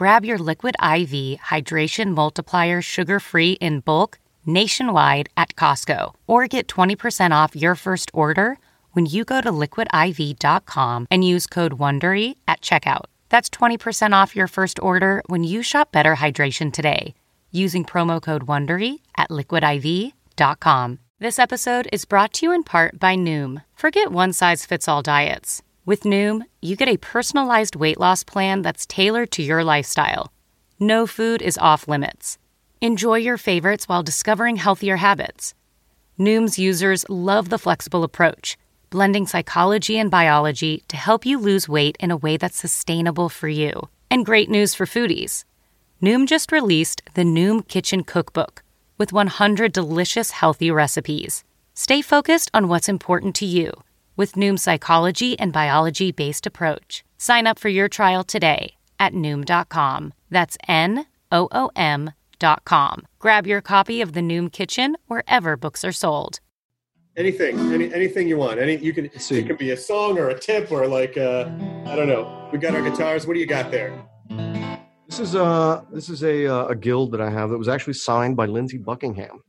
Grab 0.00 0.24
your 0.24 0.38
Liquid 0.38 0.76
IV 0.82 1.40
Hydration 1.50 2.14
Multiplier 2.14 2.80
sugar 2.80 3.20
free 3.20 3.58
in 3.60 3.80
bulk 3.80 4.18
nationwide 4.46 5.28
at 5.36 5.54
Costco 5.56 6.14
or 6.26 6.46
get 6.46 6.68
20% 6.68 7.32
off 7.32 7.54
your 7.54 7.74
first 7.74 8.10
order 8.14 8.58
when 8.92 9.04
you 9.04 9.26
go 9.26 9.42
to 9.42 9.52
liquidiv.com 9.52 11.06
and 11.10 11.22
use 11.22 11.46
code 11.46 11.72
WONDERY 11.72 12.36
at 12.48 12.62
checkout. 12.62 13.04
That's 13.28 13.50
20% 13.50 14.14
off 14.14 14.34
your 14.34 14.48
first 14.48 14.80
order 14.80 15.22
when 15.26 15.44
you 15.44 15.62
shop 15.62 15.92
Better 15.92 16.16
Hydration 16.16 16.72
today 16.72 17.14
using 17.52 17.84
promo 17.84 18.22
code 18.22 18.46
WONDERY 18.46 19.00
at 19.18 19.28
liquidiv.com. 19.28 20.98
This 21.18 21.38
episode 21.38 21.90
is 21.92 22.06
brought 22.06 22.32
to 22.32 22.46
you 22.46 22.52
in 22.52 22.62
part 22.62 22.98
by 22.98 23.16
Noom. 23.16 23.64
Forget 23.74 24.10
one 24.10 24.32
size 24.32 24.64
fits 24.64 24.88
all 24.88 25.02
diets. 25.02 25.62
With 25.90 26.04
Noom, 26.04 26.42
you 26.62 26.76
get 26.76 26.88
a 26.88 26.98
personalized 26.98 27.74
weight 27.74 27.98
loss 27.98 28.22
plan 28.22 28.62
that's 28.62 28.86
tailored 28.86 29.32
to 29.32 29.42
your 29.42 29.64
lifestyle. 29.64 30.32
No 30.78 31.04
food 31.04 31.42
is 31.42 31.58
off 31.58 31.88
limits. 31.88 32.38
Enjoy 32.80 33.16
your 33.16 33.36
favorites 33.36 33.88
while 33.88 34.04
discovering 34.04 34.54
healthier 34.54 34.98
habits. 34.98 35.52
Noom's 36.16 36.60
users 36.60 37.04
love 37.08 37.48
the 37.48 37.58
flexible 37.58 38.04
approach, 38.04 38.56
blending 38.90 39.26
psychology 39.26 39.98
and 39.98 40.12
biology 40.12 40.84
to 40.86 40.96
help 40.96 41.26
you 41.26 41.36
lose 41.40 41.68
weight 41.68 41.96
in 41.98 42.12
a 42.12 42.16
way 42.24 42.36
that's 42.36 42.56
sustainable 42.56 43.28
for 43.28 43.48
you. 43.48 43.72
And 44.12 44.24
great 44.24 44.48
news 44.48 44.76
for 44.76 44.86
foodies. 44.86 45.44
Noom 46.00 46.28
just 46.28 46.52
released 46.52 47.02
the 47.14 47.24
Noom 47.24 47.66
Kitchen 47.66 48.04
Cookbook 48.04 48.62
with 48.96 49.12
100 49.12 49.72
delicious 49.72 50.30
healthy 50.30 50.70
recipes. 50.70 51.42
Stay 51.74 52.00
focused 52.00 52.48
on 52.54 52.68
what's 52.68 52.88
important 52.88 53.34
to 53.34 53.44
you 53.44 53.72
with 54.20 54.34
Noom's 54.34 54.62
psychology 54.62 55.38
and 55.38 55.50
biology 55.50 56.12
based 56.12 56.46
approach. 56.46 57.02
Sign 57.16 57.46
up 57.46 57.58
for 57.58 57.70
your 57.70 57.88
trial 57.88 58.22
today 58.22 58.74
at 58.98 59.14
Noom.com. 59.14 60.12
That's 60.28 60.58
N 60.68 61.06
O 61.32 61.48
O 61.50 61.70
M.com. 61.74 63.06
Grab 63.18 63.46
your 63.46 63.62
copy 63.62 64.02
of 64.02 64.12
the 64.12 64.20
Noom 64.20 64.52
Kitchen 64.52 64.98
wherever 65.06 65.56
books 65.56 65.84
are 65.86 65.92
sold. 65.92 66.38
Anything, 67.16 67.58
any, 67.72 67.92
anything 67.94 68.28
you 68.28 68.36
want. 68.36 68.60
Any, 68.60 68.76
you 68.76 68.92
can. 68.92 69.10
see. 69.18 69.38
It 69.38 69.46
could 69.46 69.56
be 69.56 69.70
a 69.70 69.76
song 69.76 70.18
or 70.18 70.28
a 70.28 70.38
tip 70.38 70.70
or 70.70 70.86
like, 70.86 71.16
uh, 71.16 71.48
I 71.86 71.96
don't 71.96 72.06
know. 72.06 72.50
We 72.52 72.58
got 72.58 72.74
our 72.74 72.82
guitars. 72.82 73.26
What 73.26 73.32
do 73.32 73.40
you 73.40 73.46
got 73.46 73.70
there? 73.70 74.04
This 75.08 75.18
is 75.18 75.34
uh 75.34 75.82
this 75.90 76.10
is 76.10 76.22
a 76.22 76.46
uh, 76.46 76.66
a 76.66 76.76
guild 76.76 77.10
that 77.12 77.22
I 77.22 77.30
have 77.30 77.48
that 77.50 77.58
was 77.58 77.68
actually 77.68 77.94
signed 77.94 78.36
by 78.36 78.44
Lindsey 78.44 78.76
Buckingham. 78.76 79.42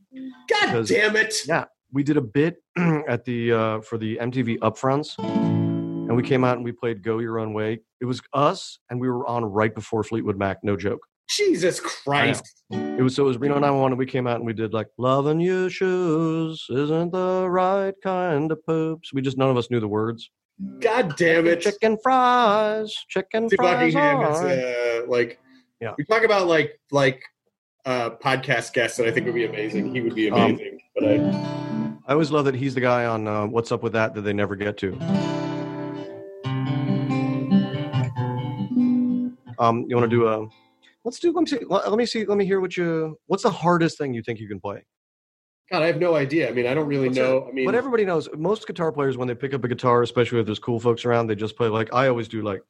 God 0.48 0.86
damn 0.86 1.14
it! 1.14 1.34
Yeah, 1.46 1.66
we 1.92 2.02
did 2.02 2.16
a 2.16 2.20
bit 2.22 2.56
at 3.08 3.24
the 3.24 3.52
uh, 3.52 3.80
for 3.80 3.98
the 3.98 4.16
MTV 4.16 4.58
upfronts, 4.58 5.18
and 5.18 6.16
we 6.16 6.22
came 6.22 6.44
out 6.44 6.56
and 6.56 6.64
we 6.64 6.72
played 6.72 7.02
"Go 7.02 7.18
Your 7.18 7.38
Own 7.38 7.52
Way." 7.54 7.80
It 8.00 8.04
was 8.06 8.20
us, 8.32 8.78
and 8.90 9.00
we 9.00 9.08
were 9.08 9.26
on 9.26 9.44
right 9.44 9.74
before 9.74 10.02
Fleetwood 10.02 10.36
Mac. 10.38 10.58
No 10.62 10.76
joke. 10.76 11.00
Jesus 11.30 11.80
Christ. 11.80 12.44
It 12.70 13.00
was 13.02 13.14
so 13.14 13.24
it 13.24 13.28
was 13.28 13.38
Reno 13.38 13.54
911, 13.54 13.92
and 13.92 13.98
we 13.98 14.06
came 14.06 14.26
out 14.26 14.36
and 14.36 14.44
we 14.46 14.52
did 14.52 14.72
like 14.74 14.88
"Loving 14.98 15.40
Your 15.40 15.70
Shoes 15.70 16.66
isn't 16.70 17.12
the 17.12 17.46
right 17.48 17.94
kind 18.02 18.50
of 18.52 18.64
poops." 18.66 19.12
We 19.14 19.22
just 19.22 19.38
none 19.38 19.50
of 19.50 19.56
us 19.56 19.70
knew 19.70 19.80
the 19.80 19.88
words. 19.88 20.30
God 20.80 21.16
damn 21.16 21.46
it. 21.46 21.60
Chicken 21.62 21.96
fries, 22.02 22.94
chicken 23.08 23.48
Steve 23.48 23.56
fries. 23.56 23.94
Buckingham 23.94 24.32
is 24.32 24.40
uh, 24.40 25.02
like 25.08 25.38
Yeah. 25.80 25.94
we 25.96 26.04
talk 26.04 26.22
about 26.24 26.46
like 26.46 26.78
like 26.90 27.22
uh 27.86 28.10
podcast 28.10 28.72
guests 28.74 28.96
that 28.98 29.06
I 29.06 29.10
think 29.10 29.26
would 29.26 29.34
be 29.34 29.44
amazing. 29.46 29.94
He 29.94 30.00
would 30.02 30.14
be 30.14 30.30
Um, 30.30 30.40
amazing. 30.40 30.80
but 30.94 31.04
I 31.04 31.71
I 32.06 32.12
always 32.12 32.30
love 32.32 32.44
that 32.46 32.54
he's 32.56 32.74
the 32.74 32.80
guy 32.80 33.04
on 33.04 33.28
uh, 33.28 33.46
"What's 33.46 33.70
Up 33.70 33.82
with 33.82 33.92
That" 33.92 34.14
that 34.14 34.22
they 34.22 34.32
never 34.32 34.56
get 34.56 34.76
to. 34.78 34.92
Um, 39.58 39.86
you 39.88 39.94
want 39.96 40.10
to 40.10 40.16
do 40.16 40.26
a? 40.26 40.48
Let's 41.04 41.20
do. 41.20 41.32
Let 41.32 41.42
me 41.42 41.46
see. 41.46 41.64
Let 41.68 41.96
me 41.96 42.06
see. 42.06 42.24
Let 42.24 42.38
me 42.38 42.44
hear 42.44 42.60
what 42.60 42.76
you. 42.76 43.18
What's 43.26 43.44
the 43.44 43.50
hardest 43.50 43.98
thing 43.98 44.14
you 44.14 44.22
think 44.22 44.40
you 44.40 44.48
can 44.48 44.58
play? 44.58 44.84
God, 45.70 45.82
I 45.82 45.86
have 45.86 45.98
no 45.98 46.16
idea. 46.16 46.48
I 46.48 46.52
mean, 46.52 46.66
I 46.66 46.74
don't 46.74 46.86
really 46.86 47.06
What's 47.08 47.18
know. 47.18 47.38
it? 47.38 47.44
I 47.48 47.52
mean 47.52 47.66
but 47.66 47.74
everybody 47.76 48.04
knows. 48.04 48.28
Most 48.36 48.66
guitar 48.66 48.90
players, 48.90 49.16
when 49.16 49.28
they 49.28 49.34
pick 49.34 49.54
up 49.54 49.62
a 49.62 49.68
guitar, 49.68 50.02
especially 50.02 50.40
if 50.40 50.46
there's 50.46 50.58
cool 50.58 50.80
folks 50.80 51.04
around, 51.04 51.28
they 51.28 51.36
just 51.36 51.56
play 51.56 51.68
like 51.68 51.94
I 51.94 52.08
always 52.08 52.26
do. 52.26 52.42
Like 52.42 52.62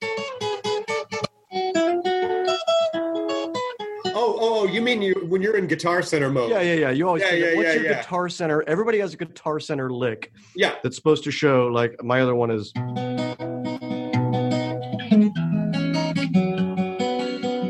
you 4.73 4.81
mean 4.83 5.03
you 5.03 5.15
when 5.29 5.43
you're 5.43 5.57
in 5.57 5.67
guitar 5.67 6.03
center 6.03 6.31
mode. 6.31 6.51
yeah, 6.51 6.61
yeah, 6.61 6.75
yeah. 6.75 6.91
You 6.91 7.07
always 7.07 7.23
Yeah, 7.23 7.33
yeah, 7.33 7.55
what's 7.57 7.69
yeah, 7.69 7.75
your 7.75 7.85
yeah. 7.85 8.01
guitar 8.03 8.29
center? 8.29 8.63
Everybody 8.67 8.99
has 8.99 9.15
a 9.15 9.17
guitar 9.17 9.61
center 9.61 9.91
lick 9.91 10.33
Yeah. 10.57 10.75
that's 10.83 10.97
supposed 10.97 11.25
to 11.25 11.31
show. 11.31 11.67
Like 11.69 12.03
my 12.03 12.21
other 12.21 12.35
one 12.35 12.51
is. 12.51 12.73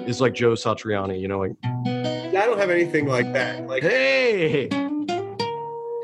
Is 0.06 0.20
like 0.20 0.34
Joe 0.34 0.52
Satriani, 0.52 1.18
you 1.20 1.26
know, 1.28 1.38
like 1.38 1.52
I 1.64 2.44
don't 2.46 2.58
have 2.58 2.68
anything 2.70 3.06
like 3.06 3.32
that. 3.32 3.66
Like 3.66 3.82
Hey! 3.82 4.68
Can 4.68 5.06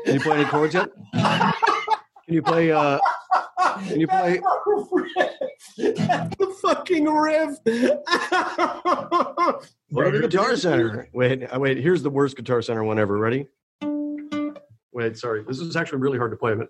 you 0.05 0.19
play 0.19 0.37
any 0.37 0.45
chords 0.45 0.73
yet? 0.73 0.89
Can 1.13 1.53
you 2.27 2.41
play 2.41 2.71
uh 2.71 2.99
can 3.87 3.99
you 3.99 4.07
play 4.07 4.39
That's 5.79 6.35
the 6.35 6.55
fucking 6.61 7.05
riff. 7.05 7.57
what 9.89 10.05
are 10.05 10.11
the 10.11 10.27
guitar 10.27 10.55
center? 10.57 11.07
Wait, 11.13 11.43
uh, 11.43 11.59
wait, 11.59 11.77
here's 11.77 12.03
the 12.03 12.09
worst 12.09 12.35
guitar 12.35 12.61
center 12.61 12.83
one 12.83 12.99
ever. 12.99 13.17
Ready? 13.17 13.47
Wait, 14.91 15.17
sorry. 15.17 15.43
This 15.47 15.59
is 15.59 15.75
actually 15.77 15.99
really 15.99 16.17
hard 16.17 16.31
to 16.31 16.37
play, 16.37 16.55
but 16.55 16.69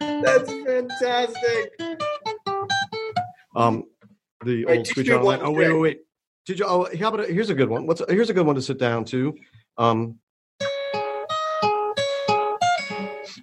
That's 0.00 0.50
fantastic. 0.64 1.80
um 3.54 3.84
the 4.44 4.64
Right, 4.64 4.78
old 4.78 4.86
teach 4.86 4.94
speech 4.94 5.08
me 5.08 5.14
on 5.14 5.24
one 5.24 5.40
oh 5.42 5.50
wait, 5.50 5.68
wait, 5.68 5.78
wait. 5.80 6.00
Did 6.46 6.58
you 6.58 6.64
oh 6.66 6.88
how 6.98 7.08
about 7.12 7.28
here's 7.28 7.50
a 7.50 7.54
good 7.54 7.68
one. 7.68 7.86
What's 7.86 8.02
here's 8.08 8.30
a 8.30 8.34
good 8.34 8.46
one 8.46 8.56
to 8.56 8.62
sit 8.62 8.78
down 8.78 9.04
to. 9.06 9.34
Um 9.78 10.18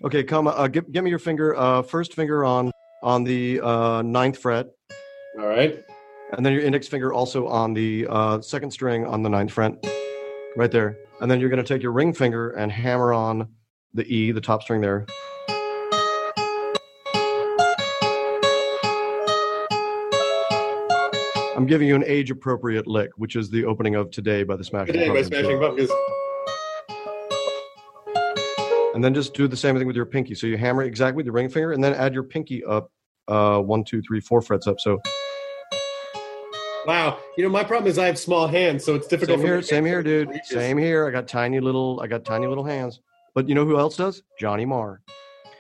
Okay, 0.04 0.24
come 0.24 0.48
uh 0.48 0.68
give, 0.68 0.92
give 0.92 1.04
me 1.04 1.10
your 1.10 1.20
finger 1.20 1.56
uh 1.56 1.82
first 1.82 2.14
finger 2.14 2.46
on 2.46 2.72
on 3.04 3.24
the 3.24 3.60
uh 3.62 4.02
ninth 4.02 4.38
fret 4.38 4.68
All 5.38 5.46
right. 5.48 5.84
and 6.34 6.46
then 6.46 6.54
your 6.54 6.62
index 6.62 6.88
finger 6.88 7.12
also 7.14 7.48
on 7.48 7.74
the 7.74 8.06
uh, 8.10 8.40
second 8.42 8.72
string 8.72 9.06
on 9.06 9.24
the 9.24 9.30
ninth 9.30 9.52
fret, 9.52 9.74
right 10.56 10.72
there. 10.72 10.98
And 11.22 11.30
then 11.30 11.40
you're 11.40 11.50
going 11.50 11.64
to 11.64 11.68
take 11.68 11.82
your 11.82 11.92
ring 11.92 12.14
finger 12.14 12.52
and 12.52 12.72
hammer 12.72 13.14
on 13.14 13.50
the 13.94 14.06
E, 14.06 14.32
the 14.32 14.42
top 14.42 14.62
string 14.64 14.80
there. 14.82 15.06
I'm 21.60 21.66
giving 21.66 21.90
you 21.90 21.96
an 21.96 22.06
age-appropriate 22.08 22.88
lick, 22.88 23.10
which 23.18 23.36
is 23.36 23.50
the 23.50 23.66
opening 23.66 23.96
of 23.96 24.12
"Today" 24.12 24.44
by 24.44 24.56
the 24.56 24.64
Smashing 24.64 24.94
Today 24.94 25.10
by 25.10 25.16
Pumpkins. 25.24 25.28
Smashing 25.28 25.60
Pumpkins. 25.60 25.92
And 28.96 29.04
then 29.04 29.14
just 29.14 29.34
do 29.34 29.46
the 29.46 29.58
same 29.58 29.78
thing 29.78 29.86
with 29.86 29.98
your 29.98 30.06
pinky. 30.06 30.36
So 30.36 30.48
you 30.48 30.58
hammer 30.58 30.84
exactly 30.84 31.18
with 31.18 31.26
your 31.26 31.34
ring 31.36 31.50
finger, 31.50 31.74
and 31.74 31.84
then 31.84 31.94
add 31.96 32.14
your 32.14 32.24
pinky 32.24 32.64
up 32.64 32.94
uh, 33.28 33.60
one, 33.60 33.84
two, 33.84 34.02
three, 34.02 34.22
four 34.22 34.42
frets 34.42 34.68
up. 34.68 34.80
So 34.80 35.02
Wow. 36.88 37.20
You 37.36 37.44
know, 37.44 37.50
my 37.50 37.66
problem 37.66 37.90
is 37.92 37.98
I 38.00 38.06
have 38.06 38.18
small 38.18 38.48
hands, 38.48 38.86
so 38.86 38.96
it's 38.96 39.08
difficult 39.08 39.40
Same 39.40 39.46
here, 39.46 39.62
same 39.62 39.86
here, 39.86 40.02
dude. 40.02 40.30
reaches. 40.30 40.48
Same 40.52 40.78
here. 40.78 41.06
I 41.10 41.12
got 41.12 41.28
tiny 41.28 41.60
little, 41.60 42.00
I 42.02 42.08
got 42.08 42.24
tiny 42.24 42.48
little 42.48 42.64
hands. 42.64 43.02
But 43.36 43.50
you 43.50 43.56
know 43.56 43.66
who 43.66 43.78
else 43.78 43.98
does? 43.98 44.24
Johnny 44.40 44.64
Marr. 44.64 45.02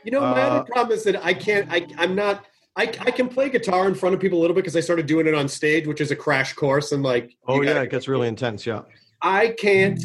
You 0.05 0.11
know, 0.11 0.21
my 0.21 0.27
Uh, 0.43 0.47
other 0.47 0.63
problem 0.71 0.97
is 0.97 1.03
that 1.03 1.21
I 1.25 1.33
can't. 1.33 1.67
I, 1.69 1.85
I'm 1.97 2.15
not. 2.15 2.45
I, 2.79 2.83
I 3.01 3.11
can 3.11 3.27
play 3.27 3.49
guitar 3.49 3.89
in 3.89 3.93
front 3.93 4.15
of 4.15 4.21
people 4.21 4.39
a 4.39 4.41
little 4.41 4.53
bit 4.53 4.61
because 4.61 4.77
I 4.77 4.79
started 4.79 5.05
doing 5.05 5.27
it 5.27 5.33
on 5.33 5.49
stage, 5.49 5.85
which 5.85 5.99
is 5.99 6.11
a 6.11 6.15
crash 6.15 6.53
course, 6.53 6.93
and 6.93 7.03
like. 7.03 7.35
Oh 7.45 7.61
yeah, 7.61 7.81
it 7.81 7.89
gets 7.89 8.07
really 8.07 8.29
intense. 8.29 8.65
Yeah. 8.65 8.83
I 9.21 9.49
can't. 9.49 10.01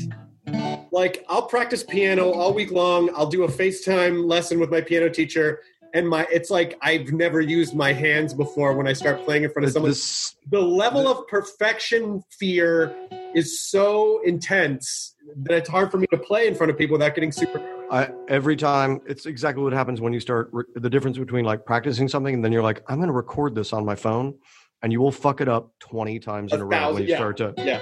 Like, 0.90 1.24
I'll 1.28 1.46
practice 1.46 1.84
piano 1.84 2.32
all 2.32 2.52
week 2.52 2.72
long. 2.72 3.10
I'll 3.14 3.28
do 3.28 3.44
a 3.44 3.48
FaceTime 3.48 4.28
lesson 4.28 4.58
with 4.58 4.72
my 4.72 4.80
piano 4.80 5.08
teacher, 5.08 5.60
and 5.94 6.08
my 6.08 6.26
it's 6.32 6.50
like 6.50 6.76
I've 6.82 7.12
never 7.12 7.40
used 7.40 7.76
my 7.76 7.92
hands 7.92 8.34
before 8.34 8.76
when 8.76 8.88
I 8.88 8.92
start 8.92 9.24
playing 9.24 9.44
in 9.44 9.50
front 9.50 9.66
of 9.66 9.72
someone. 9.72 9.92
This, 9.92 10.34
the 10.50 10.60
level 10.60 11.06
of 11.06 11.28
perfection 11.28 12.24
fear 12.40 12.92
is 13.36 13.60
so 13.60 14.20
intense 14.24 15.14
that 15.36 15.58
it's 15.58 15.68
hard 15.68 15.92
for 15.92 15.98
me 15.98 16.08
to 16.08 16.18
play 16.18 16.48
in 16.48 16.56
front 16.56 16.72
of 16.72 16.76
people 16.76 16.94
without 16.94 17.14
getting 17.14 17.30
super. 17.30 17.73
I, 17.90 18.08
every 18.28 18.56
time, 18.56 19.00
it's 19.06 19.26
exactly 19.26 19.62
what 19.62 19.72
happens 19.72 20.00
when 20.00 20.12
you 20.12 20.20
start. 20.20 20.48
Re- 20.52 20.64
the 20.74 20.90
difference 20.90 21.18
between 21.18 21.44
like 21.44 21.64
practicing 21.64 22.08
something 22.08 22.34
and 22.34 22.44
then 22.44 22.52
you're 22.52 22.62
like, 22.62 22.82
I'm 22.88 22.96
going 22.96 23.08
to 23.08 23.12
record 23.12 23.54
this 23.54 23.72
on 23.72 23.84
my 23.84 23.94
phone, 23.94 24.34
and 24.82 24.92
you 24.92 25.00
will 25.00 25.12
fuck 25.12 25.40
it 25.40 25.48
up 25.48 25.70
20 25.80 26.18
times 26.18 26.52
in 26.52 26.60
A 26.60 26.62
a, 26.62 26.66
row 26.66 26.94
when 26.94 27.02
you 27.02 27.10
yeah. 27.10 27.16
start 27.16 27.36
to. 27.38 27.54
Yeah. 27.58 27.80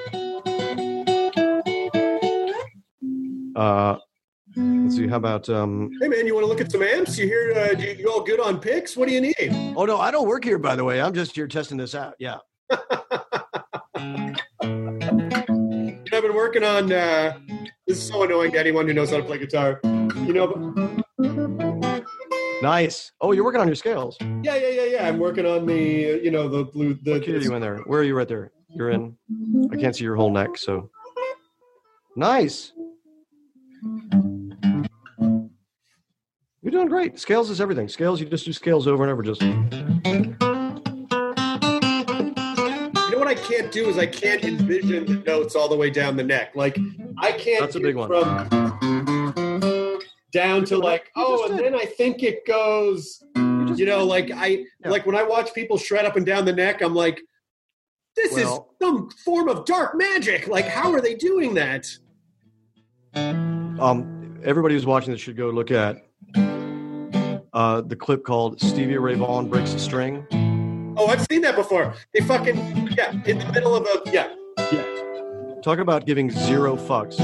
Uh, 3.54 3.98
let's 4.56 4.96
see. 4.96 5.06
How 5.06 5.16
about? 5.16 5.48
Um, 5.48 5.90
Hey 6.00 6.08
man, 6.08 6.26
you 6.26 6.34
want 6.34 6.44
to 6.44 6.48
look 6.48 6.60
at 6.60 6.72
some 6.72 6.82
amps? 6.82 7.18
You 7.18 7.26
here? 7.26 7.52
Uh, 7.54 7.78
you, 7.78 7.92
you 7.92 8.10
all 8.10 8.22
good 8.22 8.40
on 8.40 8.58
picks? 8.58 8.96
What 8.96 9.08
do 9.08 9.14
you 9.14 9.20
need? 9.20 9.74
oh 9.76 9.84
no, 9.84 10.00
I 10.00 10.10
don't 10.10 10.26
work 10.26 10.44
here, 10.44 10.58
by 10.58 10.74
the 10.74 10.84
way. 10.84 11.00
I'm 11.00 11.14
just 11.14 11.34
here 11.34 11.46
testing 11.46 11.76
this 11.76 11.94
out. 11.94 12.14
Yeah. 12.18 12.38
I've 16.14 16.22
been 16.22 16.34
working 16.34 16.64
on. 16.64 16.92
Uh, 16.92 17.38
this 17.86 17.98
is 17.98 18.08
so 18.08 18.22
annoying 18.22 18.52
to 18.52 18.58
anyone 18.58 18.86
who 18.86 18.94
knows 18.94 19.10
how 19.10 19.18
to 19.18 19.24
play 19.24 19.38
guitar. 19.38 19.80
You 19.84 20.32
know, 20.32 20.46
but 20.46 22.02
Nice. 22.62 23.10
Oh, 23.20 23.32
you're 23.32 23.42
working 23.44 23.60
on 23.60 23.66
your 23.66 23.74
scales. 23.74 24.16
yeah, 24.20 24.54
yeah, 24.54 24.68
yeah, 24.68 24.84
yeah. 24.84 25.08
I'm 25.08 25.18
working 25.18 25.46
on 25.46 25.66
the, 25.66 26.20
you 26.22 26.30
know, 26.30 26.48
the 26.48 26.64
blue. 26.64 26.94
The, 27.02 27.12
What 27.14 27.24
key 27.24 27.34
are 27.34 27.38
you 27.38 27.54
in 27.54 27.60
there? 27.60 27.78
Where 27.78 28.00
are 28.00 28.04
you 28.04 28.16
right 28.16 28.28
there? 28.28 28.52
You're 28.68 28.90
in. 28.90 29.16
I 29.72 29.76
can't 29.76 29.96
see 29.96 30.04
your 30.04 30.14
whole 30.14 30.30
neck, 30.30 30.56
so. 30.56 30.88
Nice. 32.14 32.72
You're 36.62 36.70
doing 36.70 36.86
great. 36.86 37.18
Scales 37.18 37.50
is 37.50 37.60
everything. 37.60 37.88
Scales, 37.88 38.20
you 38.20 38.26
just 38.26 38.44
do 38.44 38.52
scales 38.52 38.86
over 38.86 39.02
and 39.02 39.10
over. 39.12 39.22
Just 39.24 39.42
can't 43.42 43.70
do 43.72 43.88
is 43.88 43.98
I 43.98 44.06
can't 44.06 44.42
envision 44.44 45.04
the 45.06 45.14
notes 45.26 45.54
all 45.54 45.68
the 45.68 45.76
way 45.76 45.90
down 45.90 46.16
the 46.16 46.24
neck. 46.24 46.52
Like 46.54 46.78
I 47.18 47.32
can't. 47.32 47.60
That's 47.60 47.76
a 47.76 47.78
get 47.80 47.84
big 47.88 47.96
one. 47.96 48.08
From 48.08 49.98
down 50.32 50.64
to 50.64 50.78
like, 50.78 51.10
oh, 51.16 51.50
and 51.50 51.58
then 51.58 51.74
I 51.74 51.84
think 51.84 52.22
it 52.22 52.46
goes. 52.46 53.22
You 53.36 53.86
know, 53.86 54.04
like 54.04 54.30
I 54.30 54.64
Yeah. 54.80 54.90
like 54.90 55.06
when 55.06 55.16
I 55.16 55.22
watch 55.22 55.52
people 55.54 55.76
shred 55.78 56.04
up 56.04 56.16
and 56.16 56.24
down 56.26 56.44
the 56.44 56.52
neck, 56.52 56.82
I'm 56.82 56.94
like, 56.94 57.20
this 58.16 58.32
Well- 58.32 58.68
is 58.80 58.86
some 58.86 59.10
form 59.24 59.48
of 59.48 59.64
dark 59.64 59.96
magic. 59.96 60.48
Like, 60.48 60.66
how 60.66 60.92
are 60.92 61.00
they 61.00 61.14
doing 61.14 61.54
that? 61.54 61.86
um, 63.14 64.40
everybody 64.44 64.74
who's 64.74 64.86
watching 64.86 65.12
this 65.12 65.20
should 65.20 65.36
go 65.36 65.50
look 65.50 65.70
at 65.70 66.04
uh, 67.52 67.80
the 67.82 67.96
clip 67.96 68.24
called 68.24 68.60
Stevie 68.60 68.96
Ray 68.98 69.14
Vaughan 69.14 69.48
breaks 69.48 69.74
a 69.74 69.78
string. 69.78 70.26
Oh, 71.04 71.08
I've 71.08 71.26
seen 71.28 71.40
that 71.40 71.56
before. 71.56 71.94
They 72.14 72.20
fucking 72.20 72.56
yeah, 72.96 73.10
in 73.26 73.38
the 73.38 73.52
middle 73.52 73.74
of 73.74 73.84
a 73.84 74.08
yeah. 74.12 74.32
Yeah. 74.70 75.60
Talk 75.60 75.80
about 75.80 76.06
giving 76.06 76.30
zero 76.30 76.76
fucks. 76.76 77.16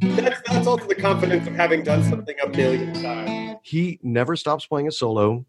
That's 0.00 0.40
that's 0.44 0.66
also 0.66 0.88
the 0.88 0.96
confidence 0.96 1.46
of 1.46 1.54
having 1.54 1.84
done 1.84 2.02
something 2.02 2.34
a 2.42 2.48
million 2.48 3.00
times. 3.00 3.60
He 3.62 4.00
never 4.02 4.34
stops 4.34 4.66
playing 4.66 4.88
a 4.88 4.90
solo. 4.90 5.46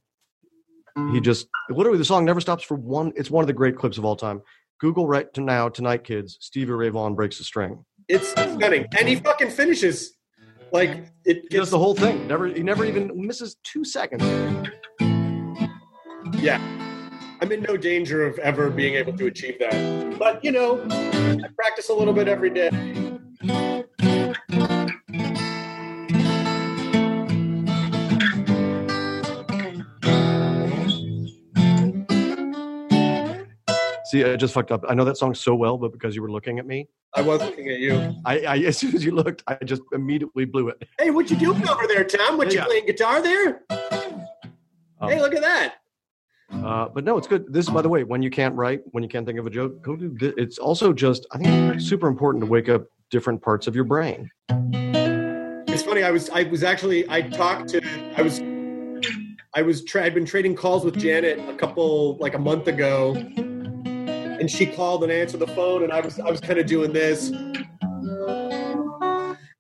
He 1.12 1.20
just 1.20 1.48
literally 1.72 1.98
the 1.98 2.06
song 2.06 2.26
never 2.26 2.42
stops 2.42 2.64
for 2.64 2.78
one. 2.78 3.12
It's 3.16 3.32
one 3.32 3.42
of 3.42 3.48
the 3.48 3.54
great 3.54 3.76
clips 3.76 3.98
of 3.98 4.06
all 4.06 4.16
time. 4.16 4.44
Google 4.80 5.08
right 5.08 5.34
to 5.34 5.42
now 5.42 5.68
tonight, 5.68 6.04
kids. 6.04 6.38
Stevie 6.42 6.74
Ray 6.74 6.90
Vaughan 6.90 7.16
breaks 7.16 7.40
a 7.40 7.44
string. 7.44 7.84
It's 8.08 8.30
stunning, 8.30 8.86
and 9.00 9.08
he 9.08 9.16
fucking 9.16 9.50
finishes 9.50 10.14
like 10.72 11.06
it 11.26 11.46
He 11.50 11.58
does 11.58 11.72
the 11.72 11.80
whole 11.80 11.96
thing. 11.96 12.28
Never, 12.28 12.48
he 12.48 12.62
never 12.62 12.86
even 12.86 13.12
misses 13.16 13.56
two 13.64 13.84
seconds. 13.84 14.24
Yeah. 16.38 16.60
I'm 17.42 17.52
in 17.52 17.62
no 17.62 17.78
danger 17.78 18.26
of 18.26 18.38
ever 18.40 18.70
being 18.70 18.96
able 18.96 19.16
to 19.18 19.28
achieve 19.28 19.60
that. 19.60 20.18
But 20.20 20.44
you 20.44 20.52
know, 20.52 20.86
I 20.92 21.48
practice 21.56 21.90
a 21.90 21.94
little 21.94 22.14
bit 22.14 22.28
every 22.28 22.50
day. 22.50 22.70
See, 34.06 34.24
I 34.24 34.36
just 34.38 34.56
fucked 34.56 34.72
up. 34.72 34.84
I 34.90 34.96
know 34.96 35.06
that 35.06 35.18
song 35.18 35.36
so 35.36 35.54
well, 35.54 35.78
but 35.78 35.92
because 35.92 36.16
you 36.16 36.24
were 36.24 36.32
looking 36.32 36.58
at 36.58 36.66
me, 36.66 36.88
I 37.14 37.22
was 37.22 37.42
looking 37.42 37.70
at 37.70 37.80
you. 37.80 38.16
I, 38.26 38.40
I 38.40 38.58
as 38.58 38.78
soon 38.78 38.96
as 38.96 39.06
you 39.06 39.12
looked, 39.12 39.44
I 39.48 39.56
just 39.64 39.84
immediately 39.94 40.46
blew 40.46 40.70
it. 40.70 40.82
Hey, 41.00 41.12
what 41.12 41.30
you 41.30 41.38
doing 41.38 41.68
over 41.70 41.86
there, 41.88 42.04
Tom? 42.04 42.38
What 42.38 42.52
you 42.52 42.62
playing 42.62 42.88
guitar 42.88 43.22
there? 43.22 43.62
Um, 43.70 45.10
hey, 45.10 45.22
look 45.22 45.36
at 45.36 45.42
that. 45.42 45.76
Uh, 46.52 46.90
but 46.90 47.04
no, 47.04 47.18
it's 47.18 47.28
good. 47.28 47.46
This, 47.54 47.70
by 47.70 47.82
the 47.82 47.90
way, 47.90 48.04
when 48.04 48.22
you 48.22 48.30
can't 48.30 48.56
write, 48.56 48.82
when 48.92 49.04
you 49.04 49.10
can't 49.10 49.26
think 49.26 49.40
of 49.40 49.46
a 49.46 49.50
joke, 49.50 49.82
go 49.82 49.96
do. 49.96 50.16
thi- 50.18 50.34
It's 50.38 50.58
also 50.58 50.92
just, 50.94 51.26
I 51.32 51.38
think, 51.38 51.76
it's 51.76 51.86
super 51.86 52.08
important 52.08 52.44
to 52.44 52.50
wake 52.50 52.70
up 52.70 52.86
different 53.12 53.42
parts 53.42 53.68
of 53.68 53.76
your 53.76 53.84
brain. 53.86 54.30
It's 55.68 55.84
funny. 55.84 56.04
I 56.04 56.12
was 56.12 56.30
I 56.32 56.44
was 56.44 56.64
actually 56.64 57.10
I 57.10 57.22
talked 57.22 57.70
to 57.70 57.82
I 58.18 58.22
was 58.22 58.40
I 59.56 59.62
was 59.62 59.84
tra- 59.86 60.04
I'd 60.04 60.14
been 60.14 60.26
trading 60.26 60.56
calls 60.56 60.84
with 60.84 60.98
Janet 60.98 61.40
a 61.48 61.56
couple 61.56 62.18
like 62.18 62.34
a 62.34 62.40
month 62.40 62.68
ago, 62.68 63.14
and 63.38 64.50
she 64.50 64.66
called 64.66 65.04
and 65.04 65.12
answered 65.12 65.40
the 65.40 65.48
phone, 65.48 65.84
and 65.84 65.92
I 65.94 66.02
was 66.02 66.20
I 66.20 66.30
was 66.30 66.42
kind 66.42 66.60
of 66.60 66.66
doing 66.66 66.92
this, 66.92 67.32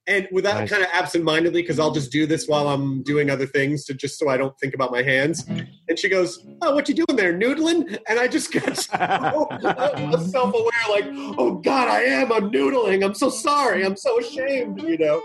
and 0.10 0.28
without 0.32 0.60
Nice. 0.60 0.70
kind 0.70 0.84
of 0.84 0.90
absentmindedly 0.92 1.62
because 1.62 1.80
I'll 1.80 1.92
just 1.94 2.12
do 2.12 2.26
this 2.26 2.48
while 2.48 2.68
I'm 2.68 3.04
doing 3.04 3.30
other 3.30 3.46
things 3.46 3.86
to 3.86 3.94
just 3.94 4.20
so 4.20 4.28
I 4.28 4.36
don't 4.36 4.58
think 4.60 4.74
about 4.74 4.92
my 4.92 5.04
hands. 5.04 5.46
And 5.88 5.98
she 5.98 6.10
goes, 6.10 6.46
"Oh, 6.62 6.76
what 6.76 6.90
you 6.90 6.96
doing 6.96 7.16
there, 7.16 7.34
noodling?" 7.34 7.98
And 8.10 8.20
I 8.20 8.28
just 8.28 8.52
got 8.52 8.76
so 8.76 10.18
self 10.32 10.54
aware, 10.54 10.90
like, 10.90 11.06
"Oh 11.38 11.62
God, 11.64 11.88
I 11.88 12.02
am. 12.02 12.34
I'm 12.34 12.52
noodling. 12.52 13.06
I'm 13.06 13.14
so 13.14 13.30
sorry. 13.30 13.86
I'm 13.86 13.96
so 13.96 14.20
ashamed." 14.20 14.82
You 14.82 14.98
know. 14.98 15.22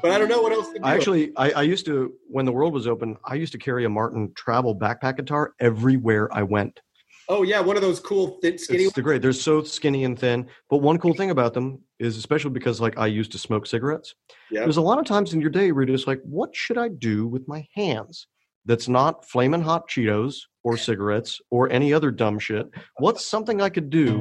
But 0.00 0.10
I 0.10 0.18
don't 0.18 0.28
know 0.28 0.42
what 0.42 0.52
else 0.52 0.68
to 0.68 0.74
do. 0.74 0.80
I 0.82 0.94
actually, 0.94 1.32
I, 1.36 1.50
I 1.50 1.62
used 1.62 1.86
to, 1.86 2.12
when 2.26 2.44
the 2.44 2.50
world 2.50 2.72
was 2.74 2.88
open, 2.88 3.16
I 3.24 3.36
used 3.36 3.52
to 3.52 3.58
carry 3.58 3.84
a 3.84 3.88
Martin 3.88 4.32
travel 4.34 4.76
backpack 4.76 5.16
guitar 5.16 5.54
everywhere 5.60 6.28
I 6.34 6.42
went. 6.42 6.80
Oh 7.28 7.42
yeah, 7.42 7.60
one 7.60 7.76
of 7.76 7.82
those 7.82 8.00
cool 8.00 8.38
thin, 8.42 8.58
skinny. 8.58 8.84
It's 8.84 8.94
the 8.94 9.02
great. 9.02 9.22
They're 9.22 9.32
so 9.32 9.62
skinny 9.62 10.04
and 10.04 10.18
thin. 10.18 10.48
But 10.68 10.78
one 10.78 10.98
cool 10.98 11.14
thing 11.14 11.30
about 11.30 11.54
them 11.54 11.80
is, 11.98 12.16
especially 12.16 12.50
because 12.50 12.80
like 12.80 12.98
I 12.98 13.06
used 13.06 13.32
to 13.32 13.38
smoke 13.38 13.66
cigarettes. 13.66 14.14
Yeah. 14.50 14.60
There's 14.60 14.76
a 14.76 14.82
lot 14.82 14.98
of 14.98 15.04
times 15.04 15.32
in 15.32 15.40
your 15.40 15.50
day 15.50 15.72
where 15.72 15.84
you're 15.84 15.96
just 15.96 16.06
like, 16.06 16.20
what 16.24 16.54
should 16.54 16.78
I 16.78 16.88
do 16.88 17.26
with 17.26 17.46
my 17.46 17.66
hands? 17.74 18.26
That's 18.64 18.88
not 18.88 19.28
flaming 19.28 19.62
hot 19.62 19.88
Cheetos 19.88 20.42
or 20.62 20.76
cigarettes 20.76 21.40
or 21.50 21.70
any 21.70 21.92
other 21.92 22.10
dumb 22.10 22.38
shit. 22.38 22.68
What's 22.98 23.24
something 23.24 23.60
I 23.60 23.68
could 23.68 23.90
do 23.90 24.18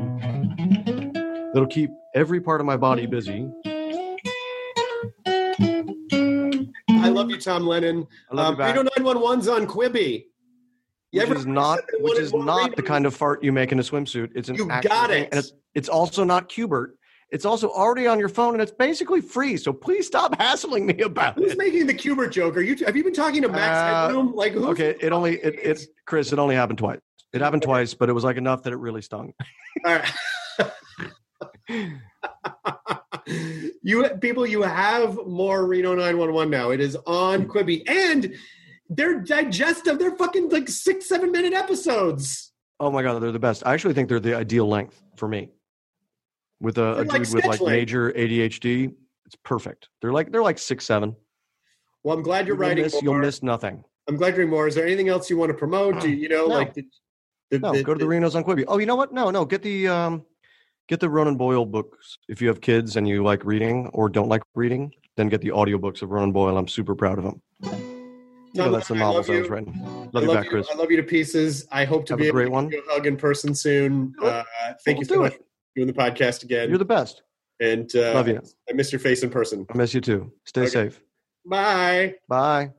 that'll 1.53 1.68
keep 1.68 1.91
every 2.15 2.41
part 2.41 2.60
of 2.60 2.65
my 2.65 2.78
body 2.78 3.06
busy? 3.06 3.52
I 7.03 7.10
love 7.10 7.30
you, 7.30 7.40
Tom 7.40 7.68
Lennon. 7.68 8.07
I 8.32 8.36
love 8.36 8.45
um, 8.48 8.53
you 8.53 8.57
back. 8.57 8.76
Reno 8.76 8.90
911's 8.98 9.48
on 9.48 9.68
Quibi. 9.68 10.26
You 11.11 11.27
which 11.27 11.39
is 11.39 11.45
not 11.45 11.79
which 11.99 12.19
is 12.19 12.33
not 12.33 12.75
the 12.75 12.83
kind 12.83 13.05
of 13.05 13.13
fart 13.13 13.43
you 13.43 13.51
make 13.51 13.71
in 13.71 13.79
a 13.79 13.81
swimsuit. 13.81 14.29
It's 14.33 14.47
an 14.49 14.55
You 14.55 14.67
got 14.67 15.11
it. 15.11 15.27
and 15.31 15.39
it's, 15.39 15.51
it's 15.73 15.89
also 15.89 16.23
not 16.23 16.47
Q*bert. 16.47 16.95
It's 17.31 17.45
also 17.45 17.69
already 17.69 18.07
on 18.07 18.19
your 18.19 18.29
phone, 18.29 18.53
and 18.53 18.61
it's 18.61 18.71
basically 18.71 19.21
free. 19.21 19.55
So 19.57 19.71
please 19.73 20.07
stop 20.07 20.35
hassling 20.39 20.85
me 20.85 20.99
about 20.99 21.35
Who's 21.35 21.43
it. 21.43 21.49
Who's 21.49 21.57
making 21.57 21.88
the 21.88 21.93
Q*bert 21.93 22.31
joke? 22.31 22.55
Are 22.55 22.61
you? 22.61 22.75
Have 22.85 22.95
you 22.95 23.03
been 23.03 23.13
talking 23.13 23.41
to 23.41 23.49
Max 23.49 23.77
Uh, 23.77 24.07
Headroom? 24.07 24.33
Like 24.35 24.53
who's 24.53 24.63
Okay, 24.65 24.95
it 25.01 25.11
only 25.11 25.35
it, 25.35 25.55
it 25.61 25.81
Chris. 26.05 26.31
It 26.31 26.39
only 26.39 26.55
happened 26.55 26.79
twice. 26.79 26.99
It 27.33 27.41
happened 27.41 27.63
twice, 27.63 27.93
but 27.93 28.09
it 28.09 28.13
was 28.13 28.23
like 28.23 28.38
enough 28.38 28.63
that 28.63 28.73
it 28.73 28.77
really 28.77 29.01
stung. 29.01 29.33
All 29.85 29.95
right. 29.95 30.71
you 33.81 34.07
people, 34.21 34.45
you 34.45 34.61
have 34.61 35.17
more 35.25 35.65
Reno 35.65 35.95
911 35.95 36.49
now. 36.49 36.71
It 36.71 36.79
is 36.79 36.95
on 37.05 37.45
Quibi, 37.47 37.83
and 37.88 38.33
they're 38.91 39.22
digestive. 39.22 39.97
They're 39.97 40.15
fucking 40.15 40.49
like 40.49 40.68
six, 40.69 41.07
seven 41.07 41.31
minute 41.31 41.53
episodes. 41.53 42.51
Oh 42.80 42.91
my 42.91 43.01
god, 43.03 43.19
they're 43.22 43.31
the 43.31 43.39
best. 43.39 43.63
I 43.65 43.73
actually 43.73 43.93
think 43.93 44.09
they're 44.09 44.19
the 44.19 44.35
ideal 44.35 44.68
length 44.68 45.01
for 45.15 45.27
me. 45.27 45.49
With 46.59 46.77
a, 46.77 46.81
a 46.91 46.95
They're 46.95 47.03
dude 47.05 47.13
like 47.13 47.34
with 47.34 47.45
like 47.45 47.61
major 47.61 48.11
ADHD, 48.11 48.93
it's 49.26 49.35
perfect. 49.43 49.89
They're 50.01 50.11
like 50.11 50.31
they're 50.31 50.43
like 50.43 50.59
six 50.59 50.85
seven. 50.85 51.15
Well, 52.03 52.15
I'm 52.18 52.22
glad 52.23 52.45
you're 52.47 52.55
You'll 52.55 52.61
writing. 52.68 52.84
miss, 52.84 53.01
you'll 53.01 53.18
miss 53.18 53.41
nothing. 53.41 53.84
I'm 54.07 54.15
glad 54.18 54.35
you're 54.35 54.45
more. 54.47 54.68
Is 54.68 54.76
there 54.76 54.85
anything 54.85 55.09
else 55.09 55.30
you 55.30 55.38
want 55.38 55.51
to 55.51 55.57
promote? 55.57 55.99
Do 56.01 56.09
you, 56.09 56.15
you 56.18 56.30
know, 56.30 56.47
No. 56.47 56.55
like 56.55 56.73
the, 56.73 56.85
the, 57.51 57.59
No, 57.59 57.72
the- 57.73 57.84
go 57.84 57.93
to 57.93 57.99
the 57.99 58.05
Renos 58.09 58.35
on 58.35 58.43
Quibi. 58.43 58.65
Oh, 58.68 58.77
you 58.80 58.85
know 58.85 58.95
what? 58.95 59.13
No, 59.13 59.30
no, 59.31 59.45
get 59.45 59.61
the 59.61 59.88
um, 59.88 60.26
get 60.88 60.99
the 60.99 61.09
Ronan 61.09 61.38
Boyle 61.38 61.65
books. 61.65 62.18
If 62.27 62.41
you 62.41 62.47
have 62.47 62.59
kids 62.61 62.95
and 62.97 63.07
you 63.07 63.23
like 63.23 63.45
reading 63.45 63.88
or 63.93 64.09
don't 64.09 64.27
like 64.30 64.41
reading, 64.55 64.91
then 65.18 65.30
get 65.30 65.41
the 65.41 65.49
audiobooks 65.49 66.01
of 66.01 66.09
Ronan 66.11 66.31
Boyle. 66.31 66.57
I'm 66.57 66.68
super 66.68 66.95
proud 66.95 67.19
of 67.19 67.26
him. 67.26 67.41
You 68.53 68.64
know, 68.64 68.72
that's 68.72 68.88
the 68.90 68.95
I 68.95 68.99
novels 68.99 69.30
love 69.30 69.36
I 69.36 69.40
was 69.40 69.48
you. 69.48 69.53
writing. 69.53 69.82
I 69.84 70.10
Love 70.14 70.23
you 70.23 70.34
back, 70.34 70.48
Chris. 70.48 70.68
I 70.72 70.76
love 70.76 70.91
you 70.91 70.98
to 70.98 71.03
pieces. 71.03 71.68
I 71.72 71.86
hope 71.86 72.06
to 72.07 72.14
Have 72.14 72.19
be 72.19 72.26
a 72.26 72.28
able 72.28 72.36
great 72.36 72.45
to 72.45 72.52
one. 72.52 72.68
give 72.69 72.84
you 72.84 72.90
a 72.90 72.94
hug 72.94 73.07
in 73.07 73.15
person 73.18 73.56
soon. 73.56 74.14
Cool. 74.19 74.28
Uh, 74.30 74.44
thank 74.84 74.99
you 74.99 75.06
We'll 75.10 75.18
so 75.18 75.22
much 75.23 75.34
for 75.36 75.44
doing 75.76 75.88
the 75.88 75.94
podcast 75.94 76.44
again. 76.44 76.68
You're 76.69 76.78
the 76.78 76.84
best. 76.86 77.22
and 77.61 77.90
uh, 77.95 78.14
Love 78.14 78.28
you. 78.28 78.41
I 78.69 78.73
miss 78.73 78.91
your 78.91 78.99
face 78.99 79.23
in 79.23 79.30
person. 79.30 79.65
I 79.73 79.78
miss 79.78 79.94
you 79.94 80.02
too. 80.02 80.32
Stay 80.45 80.61
Okay. 80.61 80.69
safe. 80.69 81.02
Bye. 81.45 82.15
Bye. 82.28 82.72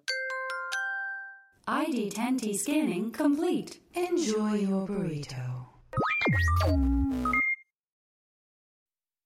ID10T 1.69 2.55
scanning 2.57 3.11
complete. 3.13 3.79
Enjoy 3.95 4.55
your 4.55 4.87
burrito. 4.87 5.67